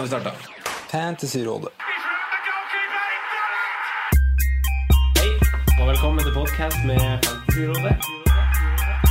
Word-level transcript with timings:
Nå 0.00 0.06
har 0.06 0.08
vi 0.08 0.20
starta. 0.20 0.36
Fantasyrådet. 0.90 1.68
Hei, 5.18 5.30
og 5.80 5.88
velkommen 5.88 6.24
til 6.24 6.32
podkast 6.34 6.76
med 6.86 7.00
Fantasyrådet. 7.26 7.94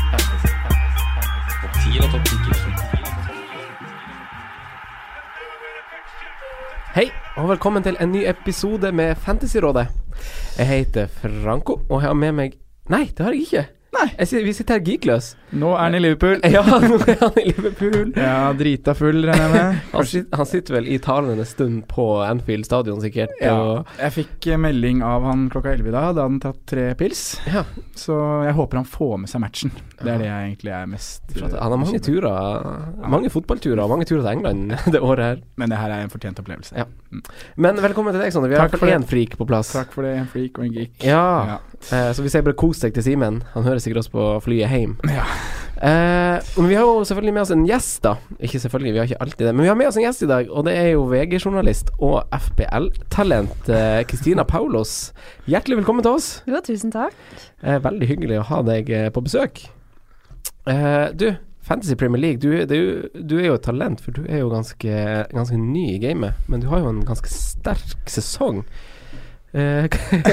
Fantasy, 0.10 0.50
fantasy, 0.64 1.00
fantasy. 1.14 1.54
Topp 1.62 1.74
10 1.86 2.00
og 2.02 2.10
topp 2.12 2.26
10. 2.26 2.34
Hei, 6.96 7.08
og 7.38 7.50
velkommen 7.50 7.84
til 7.86 7.96
en 8.02 8.12
ny 8.12 8.26
episode 8.30 8.92
med 8.92 9.16
Fantasyrådet. 9.16 9.88
Jeg 10.58 10.68
heter 10.68 11.08
Franco, 11.08 11.82
og 11.90 12.02
jeg 12.02 12.08
har 12.08 12.14
med 12.14 12.32
meg 12.32 12.58
Nei, 12.90 13.06
det 13.14 13.26
har 13.26 13.32
jeg 13.38 13.42
ikke. 13.42 13.79
Nei. 13.90 14.06
Jeg, 14.20 14.44
vi 14.46 14.54
sitter 14.54 14.78
her 14.78 14.84
geekløs. 14.86 15.32
Nå 15.58 15.72
er 15.74 15.80
han 15.82 15.96
i 15.98 16.02
Liverpool. 16.04 16.38
Ja, 16.54 16.62
nå 16.62 17.00
er 17.10 17.18
han 17.24 17.38
i 17.42 17.46
Liverpool. 17.50 18.12
Ja, 18.14 18.52
drita 18.58 18.94
full, 18.98 19.24
regner 19.26 19.48
jeg 19.48 19.54
med. 19.56 19.80
Han, 19.96 20.28
han 20.38 20.50
sitter 20.50 20.76
vel 20.78 20.90
i 20.94 21.00
talende 21.02 21.46
stund 21.50 21.88
på 21.90 22.06
Anfield 22.26 22.68
stadion, 22.70 23.02
sikkert. 23.02 23.34
Ja, 23.42 23.56
Og, 23.58 23.90
jeg 23.98 24.16
fikk 24.20 24.50
eh, 24.54 24.60
melding 24.62 25.02
av 25.06 25.26
han 25.26 25.48
klokka 25.54 25.74
11 25.74 25.90
i 25.90 25.94
dag. 25.96 25.98
Da 26.00 26.06
hadde 26.12 26.28
han 26.28 26.38
tatt 26.44 26.62
tre 26.70 26.86
pils. 27.00 27.24
ja, 27.50 27.66
Så 27.98 28.18
jeg 28.46 28.54
håper 28.60 28.82
han 28.84 28.90
får 28.90 29.16
med 29.24 29.32
seg 29.34 29.44
matchen. 29.44 29.74
Det 30.00 30.14
er 30.14 30.22
det 30.22 30.30
jeg 30.30 30.52
egentlig 30.52 30.76
er 30.78 30.86
mest 30.90 31.26
han 31.40 31.74
har 31.74 31.80
mange 31.82 32.00
turer. 32.04 32.68
Mange 33.10 33.30
fotballturer 33.34 33.82
og 33.84 33.92
mange 33.92 34.06
turer 34.08 34.22
til 34.24 34.32
England 34.32 34.76
det 34.94 35.02
året 35.04 35.26
her. 35.26 35.42
Men 35.60 35.74
det 35.74 35.80
her 35.82 35.92
er 35.96 36.06
en 36.06 36.14
fortjent 36.14 36.40
opplevelse. 36.42 36.78
Ja. 36.78 36.86
Men 37.60 37.80
velkommen 37.82 38.14
til 38.16 38.22
deg, 38.22 38.32
Sondre. 38.36 38.52
Vi 38.52 38.58
har 38.58 38.64
i 38.64 38.70
Takk 38.70 38.78
hvert 38.78 38.84
fall 38.86 38.94
for 38.94 39.00
én 39.02 39.08
freak 39.10 39.36
på 39.40 39.48
plass. 39.50 39.74
Takk 39.76 39.92
for 39.96 40.06
det, 40.06 40.14
en 40.22 40.30
freak 40.30 40.60
og 40.62 40.68
en 40.70 40.76
geek. 40.78 40.94
Ja. 41.06 41.26
Ja. 41.50 41.58
Eh, 41.96 42.10
så 42.16 42.24
vi 42.26 42.32
sier 42.32 42.46
bare 42.46 42.58
kos 42.60 42.82
deg 42.84 42.94
til 42.96 43.06
Simen. 43.06 43.42
Han 43.56 43.66
hører 43.68 43.79
sikkert 43.84 44.04
oss 44.04 44.12
på 44.14 44.28
flyet 44.46 44.72
hjem. 44.72 44.96
Ja. 45.10 45.26
Eh, 45.80 46.38
men 46.58 46.68
vi 46.68 46.76
har 46.76 46.84
jo 46.84 47.06
selvfølgelig 47.08 47.34
med 47.38 47.44
oss 47.46 47.54
en 47.56 47.66
gjest, 47.68 48.02
da. 48.04 48.16
Ikke 48.44 48.60
selvfølgelig, 48.60 48.94
vi 48.94 49.00
har 49.00 49.10
ikke 49.10 49.22
alltid 49.24 49.46
det. 49.48 49.54
Men 49.56 49.64
vi 49.64 49.72
har 49.72 49.78
med 49.80 49.88
oss 49.88 50.00
en 50.00 50.04
gjest 50.04 50.26
i 50.26 50.30
dag, 50.32 50.52
og 50.52 50.66
det 50.68 50.76
er 50.76 50.90
jo 50.92 51.06
VG-journalist 51.08 51.94
og 51.98 52.18
FBL-talent 52.36 53.70
eh, 53.72 54.00
Kristina 54.10 54.44
Paulos. 54.48 54.96
Hjertelig 55.48 55.80
velkommen 55.82 56.04
til 56.04 56.20
oss. 56.20 56.32
Jo, 56.50 56.60
tusen 56.66 56.92
takk. 56.96 57.16
Eh, 57.64 57.80
veldig 57.84 58.10
hyggelig 58.12 58.42
å 58.42 58.48
ha 58.52 58.64
deg 58.68 58.92
eh, 58.92 59.12
på 59.16 59.24
besøk. 59.24 59.64
Eh, 60.68 61.08
du, 61.16 61.32
Fantasy 61.70 61.96
Premier 61.96 62.22
League, 62.22 62.44
du, 62.44 62.66
du, 62.66 63.10
du 63.14 63.38
er 63.40 63.52
jo 63.52 63.58
et 63.60 63.66
talent, 63.66 64.02
for 64.04 64.16
du 64.16 64.24
er 64.28 64.44
jo 64.44 64.52
ganske, 64.52 64.94
ganske 65.32 65.60
ny 65.60 65.94
i 65.94 66.00
gamet. 66.02 66.36
Men 66.52 66.64
du 66.64 66.68
har 66.72 66.84
jo 66.84 66.92
en 66.92 67.04
ganske 67.08 67.32
sterk 67.32 68.10
sesong. 68.10 68.66
Eh, 69.54 69.88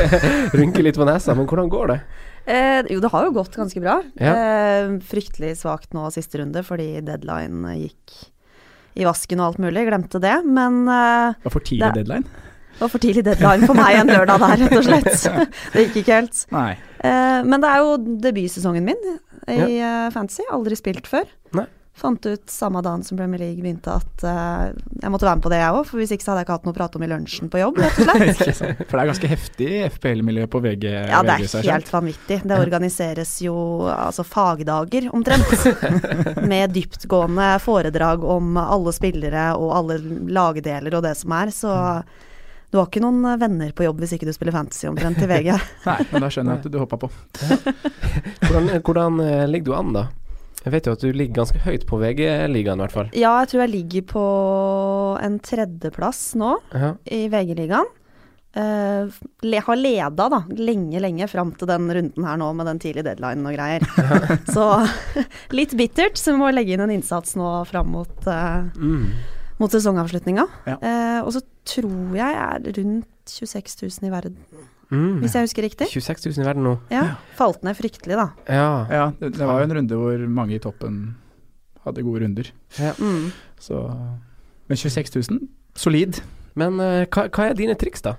rynker 0.59 0.85
litt 0.85 0.99
på 1.01 1.07
nesa, 1.09 1.35
men 1.37 1.47
hvordan 1.49 1.71
går 1.73 1.93
det? 1.95 1.99
Eh, 2.47 2.81
jo, 2.95 3.01
det 3.03 3.11
har 3.11 3.25
jo 3.27 3.33
gått 3.35 3.57
ganske 3.59 3.81
bra. 3.83 3.99
Ja. 4.21 4.33
Eh, 4.37 4.91
fryktelig 5.09 5.55
svakt 5.63 5.95
nå 5.97 6.07
siste 6.15 6.39
runde 6.43 6.63
fordi 6.67 7.01
deadline 7.07 7.73
gikk 7.81 8.19
i 8.97 9.05
vasken 9.09 9.41
og 9.43 9.51
alt 9.53 9.63
mulig. 9.65 9.87
Glemte 9.89 10.21
det. 10.23 10.37
Men 10.47 10.85
eh, 10.89 11.33
Det 11.41 11.49
var 11.49 11.57
for 11.57 11.65
tidlig 11.67 11.89
Det- 11.89 12.03
deadline? 12.05 12.29
det 12.77 12.85
var 12.85 12.91
for 12.93 13.01
tidlig 13.01 13.23
deadline 13.25 13.67
for 13.67 13.75
meg 13.79 13.95
en 14.03 14.11
lørdag 14.13 14.39
der, 14.43 14.57
rett 14.63 14.77
og 14.77 14.85
slett. 14.91 15.49
det 15.73 15.87
gikk 15.87 15.95
ikke 16.03 16.19
helt. 16.21 16.43
Nei. 16.53 16.71
Eh, 17.01 17.41
men 17.49 17.63
det 17.65 17.71
er 17.73 17.81
jo 17.81 17.95
debutsesongen 18.21 18.85
min 18.85 19.01
i 19.49 19.79
eh, 19.81 20.11
Fantasy. 20.13 20.45
Aldri 20.53 20.77
spilt 20.77 21.09
før. 21.09 21.25
Fant 21.97 22.27
ut 22.27 22.51
samme 22.51 22.83
dagen 22.85 23.01
som 23.05 23.17
Premier 23.17 23.41
League 23.41 23.63
begynte 23.65 23.89
at 23.89 24.25
uh, 24.29 24.67
jeg 25.01 25.09
måtte 25.09 25.25
være 25.25 25.39
med 25.39 25.45
på 25.47 25.53
det, 25.53 25.61
jeg 25.63 25.77
òg. 25.79 25.87
For 25.89 26.01
hvis 26.03 26.11
ikke 26.13 26.27
så 26.27 26.31
hadde 26.33 26.43
jeg 26.43 26.47
ikke 26.47 26.57
hatt 26.59 26.67
noe 26.69 26.75
å 26.75 26.77
prate 26.77 26.99
om 26.99 27.05
i 27.07 27.09
lunsjen 27.09 27.49
på 27.49 27.63
jobb, 27.63 27.79
rett 27.81 28.01
og 28.03 28.11
slett. 28.37 28.83
For 28.91 28.93
det 28.93 29.01
er 29.01 29.11
ganske 29.15 29.31
heftig 29.31 29.71
FPL-miljø 29.95 30.45
på 30.53 30.61
VG. 30.67 30.85
Ja, 30.93 31.23
det 31.25 31.39
er 31.39 31.47
VG, 31.47 31.71
helt 31.71 31.89
vanvittig. 31.95 32.39
Det 32.45 32.59
organiseres 32.61 33.33
jo 33.47 33.57
altså 33.95 34.27
fagdager 34.29 35.09
omtrent. 35.17 35.57
med 36.53 36.77
dyptgående 36.77 37.49
foredrag 37.65 38.29
om 38.29 38.61
alle 38.61 38.93
spillere 38.93 39.49
og 39.57 39.73
alle 39.79 39.97
lagdeler 40.37 40.99
og 41.01 41.07
det 41.09 41.15
som 41.17 41.33
er. 41.39 41.55
Så 41.63 41.73
du 42.69 42.77
har 42.77 42.91
ikke 42.91 43.01
noen 43.07 43.25
venner 43.41 43.73
på 43.73 43.89
jobb 43.89 44.05
hvis 44.05 44.13
ikke 44.19 44.29
du 44.29 44.35
spiller 44.37 44.53
fantasy 44.53 44.85
omtrent 44.93 45.25
i 45.25 45.31
VG. 45.33 45.49
Nei, 45.89 45.99
men 46.13 46.29
da 46.29 46.29
skjønner 46.29 46.59
jeg 46.59 46.67
at 46.67 46.77
du 46.77 46.79
hoppa 46.85 47.01
på. 47.07 47.13
Hvordan, 48.45 48.71
hvordan 48.83 49.21
eh, 49.25 49.49
ligger 49.49 49.73
du 49.73 49.77
an, 49.81 49.97
da? 49.97 50.07
Jeg 50.67 50.73
vet 50.75 50.87
jo 50.91 50.95
at 50.97 51.03
du 51.05 51.13
ligger 51.15 51.37
ganske 51.45 51.61
høyt 51.63 51.85
på 51.87 51.99
VG-ligaen, 52.03 52.81
i 52.81 52.83
hvert 52.83 52.95
fall. 52.97 53.11
Ja, 53.15 53.37
jeg 53.45 53.53
tror 53.53 53.63
jeg 53.63 53.71
ligger 53.77 54.03
på 54.11 54.25
en 55.23 55.37
tredjeplass 55.47 56.25
nå 56.41 56.57
Ja. 56.75 56.95
i 57.07 57.29
VG-ligaen. 57.31 57.87
Uh, 58.57 59.13
le, 59.45 59.59
har 59.61 59.77
leda 59.77 60.27
da, 60.33 60.39
lenge, 60.57 60.97
lenge 61.05 61.27
fram 61.29 61.51
til 61.61 61.69
den 61.69 61.91
runden 61.93 62.25
her 62.25 62.39
nå 62.41 62.47
med 62.57 62.65
den 62.71 62.79
tidlige 62.81 63.05
deadlinen 63.11 63.45
og 63.51 63.53
greier. 63.53 63.85
så 64.57 64.65
litt 65.59 65.75
bittert, 65.77 66.17
så 66.17 66.33
vi 66.33 66.41
må 66.41 66.49
legge 66.57 66.73
inn 66.73 66.81
en 66.87 66.95
innsats 66.95 67.37
nå 67.37 67.51
fram 67.69 67.93
mot, 67.93 68.17
uh, 68.27 68.65
Mm. 68.81 69.11
mot 69.61 69.71
sesongavslutninga. 69.77 70.47
Ja. 70.73 70.79
Uh, 70.81 71.21
og 71.27 71.35
så 71.37 71.45
tror 71.69 72.17
jeg 72.17 72.33
jeg 72.33 72.49
er 72.49 72.81
rundt 72.81 73.37
26 73.37 74.01
000 74.01 74.09
i 74.09 74.15
verden, 74.17 74.41
Mm. 74.93 75.19
hvis 75.23 75.35
jeg 75.35 75.49
husker 75.49 75.67
riktig. 75.67 75.89
26 75.91 76.29
000 76.31 76.45
i 76.45 76.47
verden 76.47 76.67
nå. 76.67 76.75
Ja, 76.93 77.17
Falt 77.39 77.65
ned 77.67 77.75
fryktelig, 77.79 78.19
da. 78.19 78.29
Ja. 78.47 78.69
Ja, 78.91 79.07
det, 79.19 79.33
det 79.39 79.49
var 79.49 79.61
jo 79.61 79.69
en 79.69 79.77
runde 79.81 79.99
hvor 79.99 80.27
mange 80.31 80.59
i 80.59 80.63
toppen 80.63 81.01
hadde 81.87 82.05
gode 82.07 82.23
runder. 82.23 82.53
Mm. 82.99 83.33
Så 83.63 83.83
Men 84.67 84.79
26 84.79 85.17
000, 85.31 85.43
solid. 85.79 86.21
Men 86.59 86.81
uh, 86.81 87.05
hva, 87.07 87.27
hva 87.31 87.51
er 87.51 87.59
dine 87.59 87.77
triks, 87.79 88.03
da? 88.03 88.17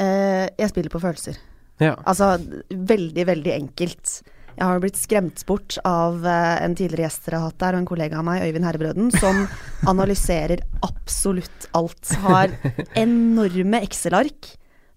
Uh, 0.00 0.46
jeg 0.58 0.70
spiller 0.70 0.92
på 0.92 1.00
følelser. 1.02 1.38
Ja. 1.80 1.94
Altså, 2.04 2.36
veldig, 2.70 3.24
veldig 3.26 3.54
enkelt. 3.56 4.20
Jeg 4.60 4.66
har 4.66 4.80
blitt 4.82 4.98
skremt 5.00 5.40
bort 5.48 5.78
av 5.88 6.24
eh, 6.26 6.56
en 6.60 6.74
tidligere 6.76 7.06
gjest 7.06 7.24
dere 7.24 7.38
har 7.40 7.48
hatt 7.48 7.60
der, 7.62 7.76
og 7.76 7.80
en 7.80 7.86
kollega 7.88 8.18
av 8.20 8.26
meg, 8.26 8.42
Øyvind 8.44 8.66
Herrebrøden, 8.66 9.06
som 9.14 9.46
analyserer 9.92 10.60
absolutt 10.84 11.68
alt. 11.78 12.10
Har 12.26 12.52
enorme 12.98 13.80
Excel-ark 13.86 14.50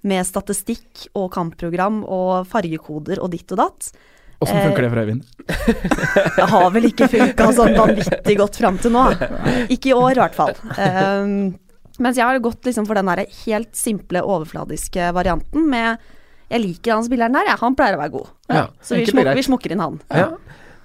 med 0.04 0.26
statistikk 0.28 1.08
og 1.16 1.30
kampprogram 1.34 2.02
og 2.04 2.48
fargekoder 2.52 3.22
og 3.24 3.32
ditt 3.32 3.52
og 3.56 3.62
datt. 3.64 3.92
Åssen 4.44 4.58
Eh, 4.60 4.66
funker 4.68 4.84
det 4.84 4.90
for 4.92 5.00
Øyvind? 5.00 5.24
Det 6.38 6.48
har 6.52 6.70
vel 6.76 6.88
ikke 6.90 7.08
funka 7.08 7.46
sånn 7.56 7.76
vanvittig 7.78 8.38
godt 8.40 8.58
fram 8.60 8.78
til 8.84 8.92
nå. 8.92 9.04
Ikke 9.72 9.94
i 9.94 9.96
år, 9.96 10.18
i 10.18 10.20
hvert 10.24 10.36
fall. 10.36 10.52
Um, 10.76 11.54
mens 12.04 12.18
jeg 12.20 12.26
har 12.28 12.40
gått 12.44 12.66
liksom 12.68 12.88
for 12.90 13.00
den 13.00 13.08
der 13.08 13.22
helt 13.46 13.72
simple, 13.78 14.20
overfladiske 14.26 15.12
varianten 15.16 15.70
med 15.70 16.02
Jeg 16.52 16.60
liker 16.66 16.96
han 16.98 17.06
spilleren 17.08 17.34
der, 17.38 17.48
ja, 17.54 17.56
Han 17.62 17.76
pleier 17.80 17.96
å 17.96 18.02
være 18.02 18.12
god. 18.18 18.28
Ja, 18.52 18.66
Så 18.84 18.98
vi, 19.00 19.06
smuk, 19.08 19.30
vi 19.38 19.46
smukker 19.48 19.72
inn 19.72 19.80
han. 19.86 20.02
Ja. 20.12 20.34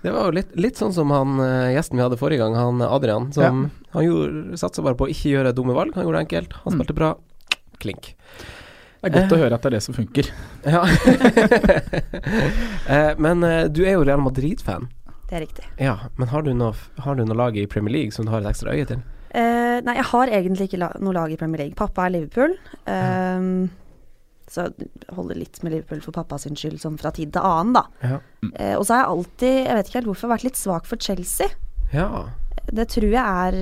Det 0.05 0.13
var 0.15 0.29
jo 0.29 0.37
litt, 0.37 0.53
litt 0.55 0.79
sånn 0.79 0.93
som 0.95 1.11
han 1.11 1.41
eh, 1.43 1.73
gjesten 1.75 1.99
vi 1.99 2.05
hadde 2.05 2.17
forrige 2.21 2.45
gang, 2.45 2.55
han 2.55 2.85
Adrian. 2.87 3.33
Som 3.35 3.65
Han 3.97 4.05
gjorde, 4.07 4.55
satsa 4.61 4.85
bare 4.87 4.95
på 4.95 5.09
å 5.09 5.11
ikke 5.11 5.33
gjøre 5.33 5.51
dumme 5.57 5.75
valg. 5.75 5.97
Han 5.99 6.05
gjorde 6.07 6.21
det 6.21 6.27
enkelt. 6.29 6.53
Han 6.63 6.73
Mm. 6.73 6.79
spilte 6.79 6.95
bra. 6.95 7.11
Klink. 7.83 8.13
Det 8.99 9.09
er 9.09 9.15
godt 9.15 9.35
å 9.37 9.41
høre 9.41 9.55
at 9.55 9.65
det 9.65 9.71
er 9.71 9.77
det 9.79 9.85
som 9.87 9.97
funker. 9.97 10.31
Ja. 10.75 10.85
Eh, 12.89 13.13
men 13.21 13.45
eh, 13.45 13.67
du 13.69 13.83
er 13.85 13.99
jo 13.99 14.05
Real 14.09 14.23
Madrid-fan. 14.25 14.87
Det 15.29 15.37
er 15.37 15.43
riktig. 15.45 15.67
Ja, 15.77 16.09
men 16.17 16.31
har 16.31 16.47
du, 16.47 16.55
noe, 16.57 16.73
har 17.05 17.19
du 17.19 17.21
noe 17.27 17.37
lag 17.37 17.57
i 17.61 17.67
Premier 17.69 17.93
League 17.93 18.17
som 18.17 18.25
du 18.25 18.31
har 18.33 18.41
et 18.41 18.49
ekstra 18.49 18.73
øye 18.73 18.87
til? 18.89 19.03
Eh, 19.37 19.77
nei, 19.85 19.95
jeg 19.99 20.07
har 20.09 20.33
egentlig 20.39 20.71
ikke 20.71 20.81
la 20.81 20.89
noe 21.05 21.13
lag 21.13 21.35
i 21.35 21.37
Premier 21.37 21.61
League. 21.61 21.77
Pappa 21.77 22.07
er 22.07 22.15
Liverpool. 22.15 22.57
Um, 22.89 23.69
så 24.49 24.71
jeg 24.71 24.89
holder 25.13 25.41
litt 25.43 25.61
med 25.61 25.75
Liverpool 25.75 26.01
for 26.05 26.17
pappas 26.17 26.47
sin 26.47 26.57
skyld, 26.57 26.81
sånn 26.81 26.97
fra 27.01 27.13
tid 27.13 27.35
til 27.37 27.45
annen, 27.45 27.77
da. 27.77 27.85
Ja. 28.01 28.21
Eh, 28.55 28.75
og 28.79 28.87
så 28.89 28.97
har 28.97 29.03
jeg 29.03 29.13
alltid, 29.13 29.57
jeg 29.59 29.79
vet 29.79 29.91
ikke 29.91 29.99
helt 30.01 30.11
hvorfor, 30.15 30.33
vært 30.33 30.47
litt 30.49 30.61
svak 30.61 30.89
for 30.89 31.05
Chelsea. 31.05 31.53
Ja. 31.93 32.09
Det 32.73 32.85
tror 32.93 33.07
jeg 33.09 33.23
er 33.23 33.55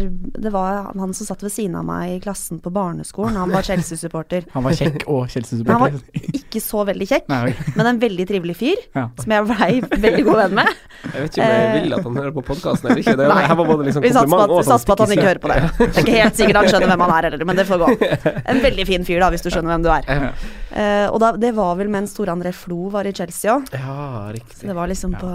Det 0.43 0.51
var 0.55 0.91
han 0.99 1.13
som 1.15 1.27
satt 1.29 1.43
ved 1.45 1.53
siden 1.55 1.77
av 1.79 1.85
meg 1.87 2.17
i 2.17 2.21
klassen 2.25 2.59
på 2.63 2.71
barneskolen. 2.75 3.37
Han 3.39 3.53
var 3.55 3.63
Chelsea-supporter. 3.67 4.47
Han 4.55 4.65
var 4.67 4.75
kjekk 4.79 5.05
og 5.07 5.29
Chelsea-supporter. 5.31 5.73
Han 5.73 6.01
var 6.01 6.33
ikke 6.41 6.63
så 6.63 6.83
veldig 6.89 7.07
kjekk, 7.11 7.27
Nei, 7.31 7.53
men 7.77 7.87
en 7.93 7.99
veldig 8.03 8.27
trivelig 8.29 8.57
fyr. 8.59 8.83
Ja. 8.97 9.07
Som 9.21 9.35
jeg 9.37 9.47
blei 9.51 9.71
veldig 10.07 10.25
god 10.27 10.41
venn 10.43 10.55
med. 10.61 10.73
Jeg 11.07 11.23
vet 11.27 11.37
ikke 11.37 11.47
om 11.47 11.55
jeg 11.57 11.83
vil 11.85 11.97
at 11.99 12.07
han 12.09 12.17
hører 12.23 12.35
på 12.37 12.45
podkasten 12.51 12.89
eller 12.91 13.03
ikke. 13.03 13.17
Det 13.21 13.29
Nei. 13.31 13.41
her 13.47 13.59
var 13.61 13.71
både 13.71 13.89
liksom 13.89 14.03
Vi 14.07 14.13
satser 14.15 14.31
på 14.33 14.37
kompliment 14.37 14.51
at, 14.51 14.57
og 14.57 14.63
vi 14.63 14.71
satser 14.71 14.87
på 14.91 14.97
at 14.97 15.05
han 15.05 15.15
ikke 15.17 15.29
hører 15.31 15.43
på 15.45 15.53
det. 15.53 15.59
Det 15.77 15.87
er 15.87 16.03
ikke 16.07 16.17
helt 16.21 16.41
sikkert 16.41 16.61
han 16.63 16.71
skjønner 16.73 16.93
hvem 16.93 17.05
han 17.07 17.15
er 17.17 17.29
heller, 17.31 17.45
men 17.53 17.61
det 17.61 17.67
får 17.69 17.83
gå. 17.85 17.91
En 18.55 18.63
veldig 18.65 18.87
fin 18.89 19.05
fyr, 19.07 19.21
da, 19.23 19.31
hvis 19.35 19.45
du 19.47 19.51
skjønner 19.53 19.75
hvem 19.77 19.85
du 19.87 19.91
er. 19.93 20.09
Ja. 20.11 20.33
Eh, 20.77 21.07
og 21.13 21.21
da, 21.23 21.33
det 21.41 21.53
var 21.57 21.77
vel 21.79 21.91
mens 21.93 22.13
Store 22.17 22.35
André 22.35 22.53
Flo 22.57 22.89
var 22.93 23.07
i 23.09 23.13
Chelsea 23.17 23.55
òg. 23.55 23.69
Ja, 23.77 23.97
Så 24.27 24.33
riktig. 24.37 24.67
det 24.69 24.75
var 24.77 24.91
liksom 24.91 25.15
på, 25.21 25.31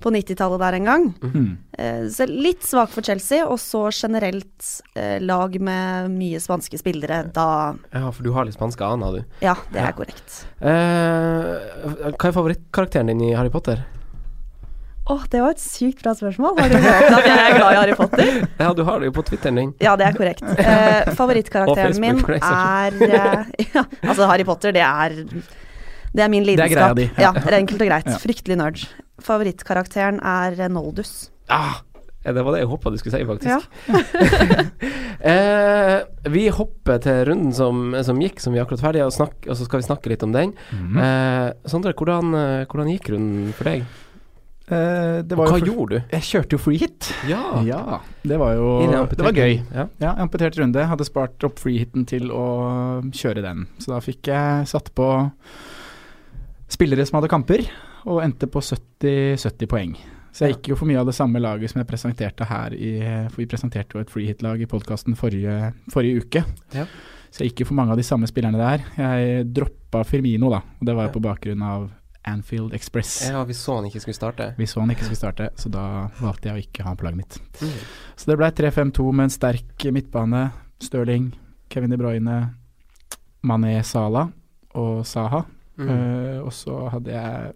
på 0.00 0.12
90-tallet 0.14 0.62
der 0.64 0.78
en 0.78 0.90
gang. 0.90 1.06
Mm. 1.22 1.48
Eh, 1.78 2.02
så 2.12 2.26
litt 2.30 2.66
svak 2.66 2.92
for 2.94 3.06
Chelsea, 3.06 3.44
og 3.46 3.58
så 3.62 3.86
generelt 3.94 4.70
eh, 4.96 5.16
lag 5.22 5.56
med 5.60 6.12
mye 6.14 6.42
spanske 6.42 6.80
spillere. 6.80 7.24
Da 7.34 7.48
Ja, 7.92 8.10
for 8.10 8.22
du 8.26 8.32
har 8.36 8.48
litt 8.48 8.58
spanske 8.58 8.84
aner, 8.86 9.20
du. 9.20 9.40
Ja, 9.44 9.56
det 9.74 9.82
er 9.82 9.96
korrekt. 9.96 10.44
Eh, 10.60 11.50
hva 12.14 12.30
er 12.30 12.38
favorittkarakteren 12.38 13.12
din 13.12 13.28
i 13.30 13.34
Harry 13.36 13.52
Potter? 13.52 13.84
Å, 15.04 15.18
det 15.28 15.40
var 15.42 15.52
et 15.52 15.60
sykt 15.60 16.00
bra 16.00 16.14
spørsmål. 16.16 16.54
Har 16.56 16.70
du 16.72 16.78
hørt 16.80 17.10
at 17.12 17.26
jeg 17.28 17.40
er 17.42 17.56
glad 17.58 17.74
i 17.74 17.76
Harry 17.76 17.96
Potter? 17.98 18.30
Ja, 18.64 18.70
du 18.72 18.80
har 18.88 19.02
det 19.02 19.10
jo 19.10 19.14
på 19.18 19.24
Twitteren 19.28 19.58
din. 19.60 19.74
Ja, 19.84 19.92
det 20.00 20.06
er 20.08 20.16
korrekt. 20.16 20.44
Eh, 20.64 21.10
favorittkarakteren 21.18 21.98
min 22.00 22.22
er 22.38 22.94
eh, 23.04 23.50
ja, 23.74 23.82
Altså, 24.00 24.24
Harry 24.30 24.46
Potter, 24.48 24.72
det 24.72 24.80
er 24.80 25.12
Det 25.20 26.24
er 26.24 26.30
min 26.32 26.46
Det 26.46 26.54
er 26.54 26.72
greia 26.72 26.88
lidenskap. 26.88 26.96
di, 26.96 27.08
ja. 27.20 27.34
ja. 27.36 27.58
enkelt 27.58 27.84
og 27.84 27.90
greit. 27.90 28.08
Ja. 28.08 28.20
Fryktelig 28.22 28.56
nerd. 28.62 28.86
Favorittkarakteren 29.24 30.20
er 30.20 30.68
Noldus. 30.72 31.30
Ah, 31.52 31.80
det 32.24 32.40
var 32.40 32.54
det 32.54 32.62
jeg 32.62 32.70
håpa 32.70 32.92
du 32.92 32.96
skulle 33.00 33.18
si, 33.18 33.26
faktisk. 33.28 33.50
Ja. 33.52 33.60
eh, 35.32 35.98
vi 36.32 36.46
hopper 36.52 37.02
til 37.04 37.20
runden 37.28 37.52
som, 37.56 37.92
som 38.06 38.22
gikk, 38.22 38.40
som 38.40 38.56
vi 38.56 38.62
akkurat 38.62 38.84
ferdig, 38.84 39.04
og, 39.04 39.12
snakk, 39.12 39.36
og 39.44 39.58
så 39.58 39.66
skal 39.68 39.82
vi 39.82 39.88
snakke 39.90 40.12
litt 40.12 40.24
om 40.24 40.32
den. 40.32 40.54
Mhm. 40.72 41.04
Eh, 41.04 41.50
Sondre, 41.68 41.92
hvordan, 41.96 42.32
eh, 42.40 42.64
hvordan 42.70 42.90
gikk 42.94 43.12
runden 43.12 43.52
for 43.56 43.68
deg? 43.68 43.84
Eh, 44.64 45.20
det 45.20 45.36
Og 45.36 45.44
hva 45.44 45.58
jo 45.60 45.68
gjorde 45.68 45.98
du? 45.98 46.12
Jeg 46.14 46.24
kjørte 46.24 46.56
jo 46.56 46.62
free 46.64 46.80
hit. 46.80 47.10
Ja. 47.28 47.60
Ja, 47.68 48.00
det 48.24 48.38
var 48.40 48.54
jo 48.56 48.68
Det 49.12 49.20
var 49.20 49.36
gøy. 49.36 49.58
Ja. 49.74 49.88
Ja, 50.00 50.14
amputert 50.24 50.56
runde. 50.56 50.86
Hadde 50.88 51.04
spart 51.04 51.44
opp 51.44 51.60
free 51.60 51.82
hiten 51.82 52.06
til 52.08 52.32
å 52.32 53.04
kjøre 53.12 53.44
den. 53.44 53.66
Så 53.78 53.92
da 53.92 54.00
fikk 54.00 54.32
jeg 54.32 54.70
satt 54.70 54.88
på 54.96 55.10
spillere 56.72 57.04
som 57.04 57.20
hadde 57.20 57.28
kamper, 57.28 57.66
og 58.04 58.20
endte 58.24 58.48
på 58.50 58.62
70, 58.62 59.40
70 59.40 59.70
poeng. 59.70 59.96
Så 60.34 60.48
jeg 60.48 60.56
gikk 60.56 60.72
jo 60.72 60.78
for 60.80 60.90
mye 60.90 60.98
av 60.98 61.06
det 61.06 61.14
samme 61.14 61.38
laget 61.38 61.70
som 61.70 61.78
jeg 61.78 61.86
presenterte 61.86 62.46
her 62.50 62.74
i 62.74 62.94
For 63.30 63.38
vi 63.38 63.50
presenterte 63.50 63.94
jo 63.94 64.02
et 64.02 64.10
freehit-lag 64.10 64.64
i 64.64 64.66
podkasten 64.66 65.14
forrige, 65.18 65.70
forrige 65.94 66.24
uke. 66.24 66.42
Ja. 66.74 66.88
Så 67.30 67.44
jeg 67.44 67.52
gikk 67.52 67.62
jo 67.62 67.68
for 67.70 67.78
mange 67.78 67.94
av 67.94 68.00
de 68.00 68.06
samme 68.06 68.26
spillerne 68.30 68.58
der. 68.58 68.82
Jeg 68.98 69.44
droppa 69.54 70.02
Firmino, 70.06 70.50
da. 70.50 70.60
Og 70.80 70.88
det 70.88 70.96
var 70.98 71.06
jo 71.06 71.14
på 71.14 71.22
bakgrunn 71.22 71.62
av 71.66 71.86
Anfield 72.24 72.74
Express. 72.74 73.28
ja, 73.28 73.44
vi 73.44 73.54
så 73.54 73.76
han 73.76 73.86
ikke 73.86 74.00
skulle 74.00 74.16
starte. 74.16 74.50
Vi 74.58 74.66
så 74.66 74.80
han 74.80 74.90
ikke 74.90 75.04
skulle 75.04 75.20
starte, 75.20 75.48
så 75.60 75.70
da 75.70 75.86
valgte 76.18 76.48
jeg 76.48 76.56
å 76.56 76.62
ikke 76.64 76.84
ha 76.84 76.92
han 76.92 76.98
på 77.00 77.06
laget 77.06 77.20
mitt. 77.20 77.40
Mm. 77.60 77.74
Så 78.16 78.30
det 78.30 78.38
ble 78.40 78.50
3-5-2 78.62 79.08
med 79.12 79.26
en 79.26 79.34
sterk 79.34 79.86
midtbane. 79.92 80.44
Stirling, 80.82 81.28
Kevin 81.70 81.92
De 81.92 81.98
Bruyne, 82.00 82.38
Mané 83.44 83.76
Sala 83.86 84.24
og 84.74 85.04
Saha. 85.06 85.44
Mm. 85.76 85.90
Uh, 85.90 86.38
og 86.46 86.52
så 86.54 86.78
hadde 86.94 87.12
jeg 87.12 87.52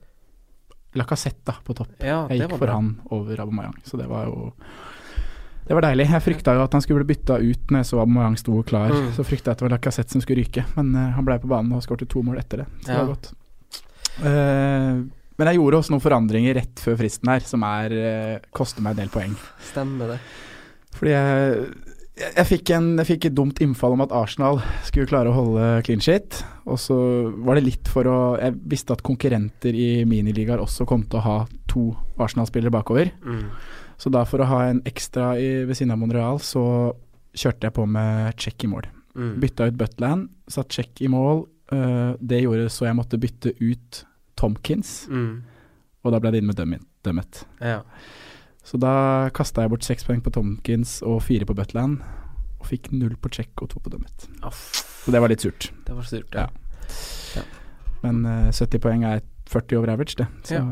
Lacassette 0.96 1.52
på 1.64 1.74
topp. 1.76 1.98
Ja, 2.00 2.22
Jeg 2.30 2.40
gikk 2.40 2.54
var 2.54 2.58
for 2.58 2.66
bra. 2.66 2.78
han 2.78 2.94
over 3.10 3.42
Abomayang, 3.44 3.74
så 3.84 4.00
det 4.00 4.08
var 4.08 4.30
jo 4.30 4.52
det 5.68 5.76
var 5.76 5.84
deilig. 5.84 6.06
Jeg 6.08 6.24
frykta 6.24 6.54
jo 6.56 6.62
at 6.64 6.72
han 6.72 6.80
skulle 6.80 7.02
bli 7.02 7.12
bytta 7.12 7.34
ut 7.44 7.68
når 7.68 7.82
jeg 7.82 7.88
så 7.90 7.98
Abomayang 8.00 8.38
sto 8.40 8.62
klar. 8.64 8.88
Mm. 8.88 9.10
Så 9.12 9.24
frykta 9.28 9.50
jeg 9.50 9.58
at 9.58 9.60
det 9.60 9.66
var 9.66 9.74
Lacassette 9.74 10.16
som 10.16 10.22
skulle 10.24 10.40
ryke, 10.40 10.64
men 10.78 10.94
uh, 10.96 11.10
han 11.12 11.26
ble 11.26 11.36
på 11.42 11.50
banen 11.50 11.74
og 11.76 11.84
skåret 11.84 12.08
to 12.08 12.22
mål 12.24 12.40
etter 12.40 12.62
det. 12.62 12.68
Så 12.86 12.88
det 12.88 12.96
var 12.96 13.10
godt. 13.10 13.28
Uh, 14.22 15.04
men 15.38 15.50
jeg 15.50 15.60
gjorde 15.60 15.82
også 15.82 15.92
noen 15.92 16.02
forandringer 16.02 16.56
rett 16.56 16.80
før 16.80 16.96
fristen 17.02 17.28
her, 17.30 17.44
som 17.44 17.66
er 17.68 17.94
uh, 17.94 18.46
koster 18.56 18.82
meg 18.82 18.96
en 18.96 19.02
del 19.02 19.12
poeng. 19.12 19.36
Stemmer 19.68 20.14
det. 20.14 20.18
Fordi 20.96 21.12
jeg, 21.12 21.68
jeg, 22.18 22.32
jeg, 22.36 22.46
fikk 22.50 22.70
en, 22.76 22.88
jeg 23.00 23.08
fikk 23.08 23.26
et 23.28 23.34
dumt 23.38 23.60
innfall 23.64 23.94
om 23.96 24.02
at 24.04 24.12
Arsenal 24.14 24.60
skulle 24.86 25.08
klare 25.10 25.30
å 25.30 25.36
holde 25.36 25.66
clean 25.86 26.02
shit. 26.04 26.40
Og 26.68 26.78
så 26.82 26.96
var 27.46 27.58
det 27.58 27.64
litt 27.66 27.88
for 27.88 28.08
å 28.10 28.18
Jeg 28.40 28.56
visste 28.68 28.92
at 28.96 29.02
konkurrenter 29.06 29.74
i 29.74 30.04
miniligaer 30.08 30.60
også 30.62 30.86
kom 30.88 31.04
til 31.08 31.20
å 31.20 31.24
ha 31.24 31.36
to 31.70 31.88
Arsenal-spillere 32.18 32.74
bakover. 32.74 33.12
Mm. 33.24 33.46
Så 33.98 34.10
da 34.14 34.22
for 34.28 34.42
å 34.44 34.46
ha 34.50 34.60
en 34.70 34.82
ekstra 34.86 35.32
i, 35.40 35.64
ved 35.66 35.74
siden 35.78 35.94
av 35.94 35.98
Monreal, 36.02 36.38
så 36.44 36.62
kjørte 37.38 37.66
jeg 37.68 37.74
på 37.76 37.86
med 37.90 38.36
check 38.38 38.64
i 38.64 38.70
mål. 38.70 38.86
Mm. 39.18 39.32
Bytta 39.42 39.66
ut 39.70 39.78
Butland, 39.78 40.28
satt 40.50 40.70
check 40.74 41.02
i 41.02 41.10
mål. 41.10 41.46
Uh, 41.72 42.14
det 42.20 42.44
gjorde 42.44 42.70
så 42.72 42.86
jeg 42.86 42.96
måtte 42.96 43.18
bytte 43.20 43.52
ut 43.60 44.04
Tomkins, 44.38 45.08
Mm. 45.10 45.42
og 46.04 46.12
da 46.14 46.20
ble 46.22 46.30
det 46.32 46.38
inn 46.40 46.46
med 46.48 46.56
dømmet. 46.56 46.84
Dummet. 47.04 47.42
Ja. 47.60 47.80
Så 48.68 48.76
da 48.80 49.30
kasta 49.32 49.64
jeg 49.64 49.72
bort 49.72 49.86
seks 49.86 50.04
poeng 50.04 50.20
på 50.24 50.32
Tomkins 50.34 50.98
og 51.06 51.22
fire 51.24 51.46
på 51.48 51.54
Butland. 51.56 52.02
Og 52.60 52.66
fikk 52.68 52.90
null 52.92 53.14
på 53.22 53.30
check 53.32 53.62
og 53.64 53.70
to 53.72 53.80
på 53.80 53.88
Dummet. 53.94 54.26
Så 54.52 55.12
det 55.14 55.20
var 55.22 55.30
litt 55.32 55.40
surt. 55.44 55.70
det 55.86 55.94
var 55.96 56.04
surt, 56.04 56.34
Ja. 56.36 56.48
ja. 57.38 57.42
Men 58.02 58.20
uh, 58.26 58.50
70 58.52 58.78
poeng 58.84 59.04
er 59.08 59.22
40 59.48 59.78
over 59.78 59.90
average, 59.94 60.16
det. 60.20 60.26
Så 60.44 60.58
Ja. 60.58 60.64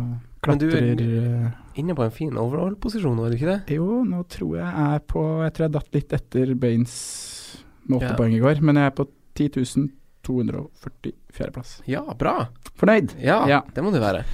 Men 0.47 0.59
du- 0.59 0.69
klatrer 0.71 1.01
eh, 1.01 1.51
Inne 1.81 1.95
på 1.97 2.05
en 2.05 2.11
fin 2.15 2.31
overall-posisjon 2.39 3.17
nå, 3.17 3.25
er 3.27 3.31
du 3.33 3.37
ikke 3.37 3.49
det? 3.67 3.75
Jo, 3.75 4.05
nå 4.07 4.21
tror 4.31 4.53
jeg 4.61 4.67
jeg 4.69 4.95
er 4.95 5.01
på 5.11 5.23
Jeg 5.43 5.53
tror 5.57 5.65
jeg 5.67 5.73
datt 5.75 5.95
litt 5.97 6.13
etter 6.13 6.53
Baines 6.55 6.95
med 7.89 7.99
åtte 7.99 8.13
Ja. 8.13 8.17
poeng 8.17 8.35
i 8.37 8.39
går, 8.45 8.61
men 8.63 8.77
jeg 8.77 8.87
er 8.87 8.95
på 8.95 9.09
10 9.35 9.49
244. 10.23 11.51
plass. 11.53 11.83
Ja, 11.87 12.03
bra. 12.19 12.49
Fornøyd? 12.79 13.17
Ja, 13.21 13.47
Ja. 13.49 13.61
det 13.75 13.83
må 13.83 13.91
du 13.93 13.99
være. 14.01 14.25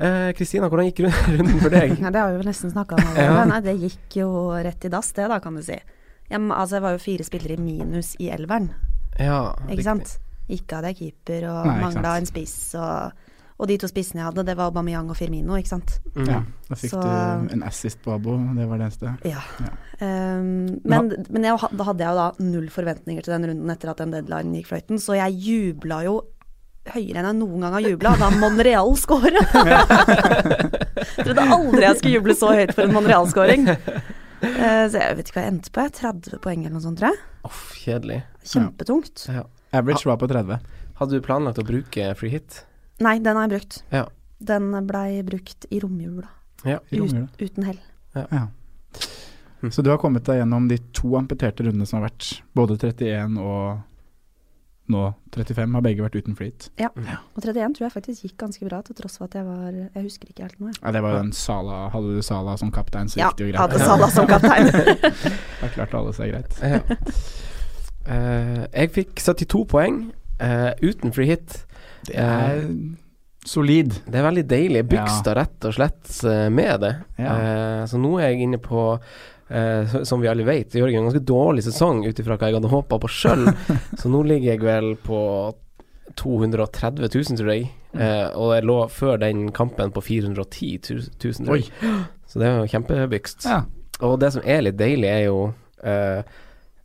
Eh, 0.00 0.30
Kristina, 0.38 0.68
hvordan 0.72 0.86
gikk 0.88 1.02
rund- 1.04 1.26
runden 1.38 1.60
for 1.60 1.70
deg? 1.74 1.96
Nei, 2.00 2.10
det 2.14 2.20
har 2.22 2.30
vi 2.32 2.38
jo 2.40 2.46
nesten 2.48 2.72
snakka 2.72 2.96
om. 2.96 3.10
Ja. 3.20 3.44
Nei, 3.50 3.60
det 3.66 3.74
gikk 3.82 4.16
jo 4.22 4.28
rett 4.64 4.86
i 4.88 4.92
dass, 4.92 5.12
det, 5.16 5.26
da, 5.28 5.36
kan 5.44 5.58
du 5.58 5.62
si. 5.66 5.76
Jeg, 6.30 6.40
altså, 6.46 6.78
jeg 6.78 6.84
var 6.86 6.94
jo 6.96 7.02
fire 7.02 7.26
spillere 7.26 7.56
i 7.58 7.60
minus 7.60 8.14
i 8.22 8.30
elveren, 8.32 8.70
Ja, 9.18 9.50
ikke 9.66 9.74
riktig. 9.76 9.84
sant. 9.90 10.14
Ikke 10.50 10.78
hadde 10.78 10.94
jeg 10.94 10.98
keeper 11.02 11.44
og 11.50 11.66
mangla 11.82 12.16
en 12.18 12.26
spiss, 12.26 12.54
og, 12.80 13.12
og 13.60 13.68
de 13.68 13.76
to 13.82 13.86
spissene 13.90 14.22
jeg 14.22 14.28
hadde, 14.30 14.44
det 14.48 14.54
var 14.58 14.70
Aubameyang 14.70 15.10
og 15.12 15.18
Firmino, 15.18 15.54
ikke 15.60 15.68
sant. 15.74 15.98
Mm. 16.14 16.26
Ja, 16.30 16.40
da 16.70 16.78
fikk 16.80 16.94
Så- 16.94 17.02
du 17.04 17.52
en 17.58 17.62
assist 17.68 18.00
på 18.02 18.14
Abo, 18.16 18.38
det 18.56 18.66
var 18.70 18.80
det 18.80 18.88
eneste. 18.88 19.12
Ja. 19.28 19.42
Ja. 19.60 19.70
Um, 20.00 20.80
men 20.88 21.12
men 21.28 21.44
jeg, 21.44 21.58
da 21.76 21.84
hadde 21.90 22.02
jeg 22.06 22.08
jo 22.14 22.18
da 22.22 22.28
null 22.40 22.70
forventninger 22.72 23.22
til 23.26 23.34
den 23.36 23.50
runden 23.50 23.70
etter 23.74 23.90
at 23.92 24.00
den 24.00 24.14
deadline 24.16 24.56
gikk 24.56 24.70
fløyten, 24.72 24.98
så 25.02 25.18
jeg 25.20 25.36
jubla 25.44 26.00
jo 26.08 26.20
høyere 26.94 27.20
enn 27.20 27.28
jeg 27.30 27.38
noen 27.40 27.64
gang 27.64 27.76
har 27.76 27.86
jubla 27.86 28.14
da 28.20 28.30
Monreal 28.34 28.94
scora. 29.00 29.42
Trodde 31.24 31.44
aldri 31.44 31.84
jeg 31.86 31.98
skulle 32.00 32.14
juble 32.16 32.36
så 32.38 32.52
høyt 32.56 32.74
for 32.76 32.86
en 32.86 32.94
Monreal-scoring. 32.96 33.68
Uh, 34.40 34.84
så 34.88 35.02
jeg 35.02 35.18
vet 35.18 35.26
ikke 35.26 35.36
hva 35.36 35.44
jeg 35.44 35.52
endte 35.54 35.72
på, 35.74 35.86
30 36.00 36.42
poeng 36.44 36.64
eller 36.64 36.76
noe 36.76 36.84
sånt, 36.84 37.00
tror 37.00 37.12
jeg. 37.12 37.24
Uff, 37.48 37.64
kjedelig. 37.80 38.20
Kjempetungt. 38.52 39.26
Ja. 39.28 39.44
Average 39.76 40.08
var 40.08 40.20
på 40.20 40.28
30. 40.30 40.70
Hadde 41.00 41.16
du 41.16 41.24
planlagt 41.24 41.60
å 41.60 41.66
bruke 41.66 42.10
free 42.18 42.34
hit? 42.34 42.62
Nei, 43.04 43.18
den 43.24 43.36
har 43.36 43.46
jeg 43.46 43.54
brukt. 43.54 43.82
Ja. 43.94 44.06
Den 44.40 44.72
blei 44.88 45.20
brukt 45.24 45.68
i 45.70 45.80
romjula. 45.80 46.28
Ja. 46.64 46.80
I 46.92 47.00
Ut, 47.00 47.14
uten 47.40 47.68
hell. 47.68 47.78
Ja. 48.16 48.26
Hm. 49.60 49.70
Så 49.70 49.84
du 49.84 49.90
har 49.92 50.00
kommet 50.00 50.24
deg 50.24 50.40
gjennom 50.40 50.68
de 50.68 50.78
to 50.96 51.14
amputerte 51.20 51.64
rundene 51.64 51.88
som 51.88 52.00
har 52.00 52.08
vært. 52.08 52.40
Både 52.56 52.78
31 52.80 53.36
og 53.40 53.80
nå 54.90 55.02
35 55.34 55.76
har 55.76 55.84
begge 55.84 56.04
vært 56.04 56.18
uten 56.20 56.36
flyt. 56.38 56.68
Og 56.82 57.40
31 57.42 57.76
tror 57.76 57.86
jeg 57.86 57.94
faktisk 57.94 58.26
gikk 58.26 58.36
ganske 58.42 58.66
bra, 58.66 58.80
til 58.86 58.98
tross 58.98 59.18
for 59.20 59.30
at 59.30 59.36
jeg 59.38 59.46
var 59.46 59.70
Jeg 59.72 60.02
husker 60.04 60.30
ikke 60.30 60.46
helt 60.46 60.60
noe. 60.62 60.74
Ja, 60.80 60.92
det 60.96 61.02
var 61.04 61.16
jo 61.16 61.22
en 61.24 61.32
Sala 61.36 61.82
Hadde 61.94 62.16
du 62.16 62.22
Sala 62.26 62.56
som 62.60 62.72
kaptein, 62.74 63.10
så 63.10 63.20
Ja, 63.20 63.30
gikk 63.30 63.38
det 63.38 63.46
jo 63.46 63.52
greit. 63.52 63.60
hadde 63.62 63.78
Sala 63.84 64.10
som 64.10 64.30
kaptein. 64.30 64.70
Da 65.60 65.68
klarte 65.74 65.98
alle 66.00 66.14
seg 66.16 66.32
greit. 66.32 66.56
Ja. 66.64 66.80
Uh, 68.10 68.64
jeg 68.72 68.90
fikk 68.96 69.20
72 69.20 69.66
poeng 69.70 70.00
uh, 70.40 70.72
uten 70.82 71.12
free 71.14 71.28
hit. 71.30 71.60
Det 72.08 72.16
er 72.16 72.64
solid. 73.46 73.92
Det 74.06 74.18
er 74.20 74.24
veldig 74.24 74.46
deilig. 74.48 74.80
Jeg 74.82 74.88
bygsta 74.90 75.34
rett 75.36 75.68
og 75.68 75.76
slett 75.76 76.14
med 76.52 76.80
det. 76.84 76.94
Ja. 77.20 77.34
Eh, 77.34 77.82
så 77.88 78.00
nå 78.00 78.18
er 78.20 78.32
jeg 78.32 78.48
inne 78.48 78.60
på 78.62 78.82
eh, 79.50 79.96
som 80.06 80.22
vi 80.22 80.30
alle 80.30 80.46
vet, 80.46 80.74
Jørgen, 80.74 81.02
en 81.02 81.10
ganske 81.10 81.24
dårlig 81.26 81.64
sesong 81.66 82.04
ut 82.06 82.22
ifra 82.22 82.38
hva 82.38 82.50
jeg 82.50 82.58
hadde 82.58 82.72
håpa 82.72 83.00
på 83.02 83.10
sjøl. 83.10 83.50
så 84.00 84.12
nå 84.12 84.22
ligger 84.28 84.54
jeg 84.54 84.64
vel 84.64 84.94
på 85.04 85.20
230 86.20 87.06
000, 87.06 87.38
tror 87.38 87.52
jeg. 87.54 87.70
Eh, 87.94 88.28
og 88.38 88.54
jeg 88.54 88.66
lå 88.68 88.78
før 88.92 89.18
den 89.22 89.48
kampen 89.54 89.92
på 89.94 90.02
410 90.06 90.70
000, 90.90 91.40
tror 91.42 91.56
Oi. 91.56 91.64
Så 92.30 92.42
det 92.42 92.46
er 92.46 92.60
jo 92.60 92.70
kjempebygst. 92.70 93.48
Ja. 93.50 93.64
Og 94.06 94.20
det 94.22 94.32
som 94.36 94.46
er 94.46 94.62
litt 94.64 94.78
deilig, 94.80 95.10
er 95.10 95.26
jo 95.26 95.50
eh, 95.84 96.22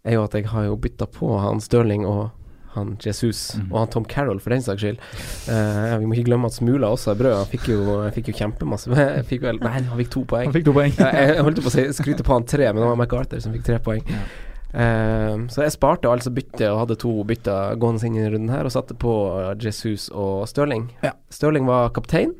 Er 0.05 0.17
jo 0.17 0.25
at 0.25 0.33
jeg 0.35 0.49
har 0.51 0.65
jo 0.67 0.75
bytta 0.77 1.07
på 1.09 1.31
han 1.41 1.61
Stirling 1.63 2.03
og 2.05 2.27
han 2.75 2.95
Jesus, 3.01 3.41
og 3.69 3.77
han 3.79 3.91
Tom 3.93 4.05
Carroll 4.09 4.39
for 4.43 4.53
den 4.53 4.63
saks 4.65 4.83
skyld. 4.83 5.01
Uh, 5.49 5.95
vi 6.01 6.09
må 6.09 6.17
ikke 6.17 6.29
glemme 6.29 6.49
at 6.51 6.57
Smula 6.57 6.91
også 6.93 7.13
er 7.13 7.19
brød. 7.21 7.35
Han 7.41 7.51
fikk 7.51 7.69
jo, 7.71 7.99
fikk 8.15 8.31
jo 8.31 8.37
kjempemasse 8.39 9.05
fikk 9.29 9.45
vel, 9.47 9.61
Nei, 9.63 9.77
han 9.77 9.99
fikk 9.99 10.11
to 10.15 10.25
poeng. 10.29 10.49
Han 10.49 10.55
fikk 10.55 10.67
to 10.69 10.75
poeng. 10.75 10.93
jeg, 10.99 11.29
jeg 11.31 11.45
holdt 11.47 11.63
på 11.65 11.71
å 11.71 11.85
skryte 11.99 12.27
på 12.27 12.35
han 12.35 12.47
tre, 12.49 12.69
men 12.71 12.83
det 12.83 12.91
var 12.91 13.01
MacArthur 13.01 13.43
som 13.43 13.55
fikk 13.55 13.67
tre 13.67 13.81
poeng. 13.83 14.05
Eh, 14.75 15.35
så 15.53 15.63
jeg 15.63 15.71
sparte 15.71 16.11
altså 16.11 16.33
byttet 16.35 16.67
og 16.67 16.81
hadde 16.81 16.97
to 16.99 17.11
bytter 17.27 17.77
gående 17.79 18.09
inn 18.09 18.17
i 18.19 18.25
runden 18.27 18.51
her, 18.53 18.67
og 18.67 18.73
satte 18.75 18.97
på 18.99 19.13
Jesus 19.63 20.09
og 20.11 20.47
Stirling. 20.51 20.89
Stirling 21.33 21.69
var 21.69 21.93
kaptein. 21.95 22.35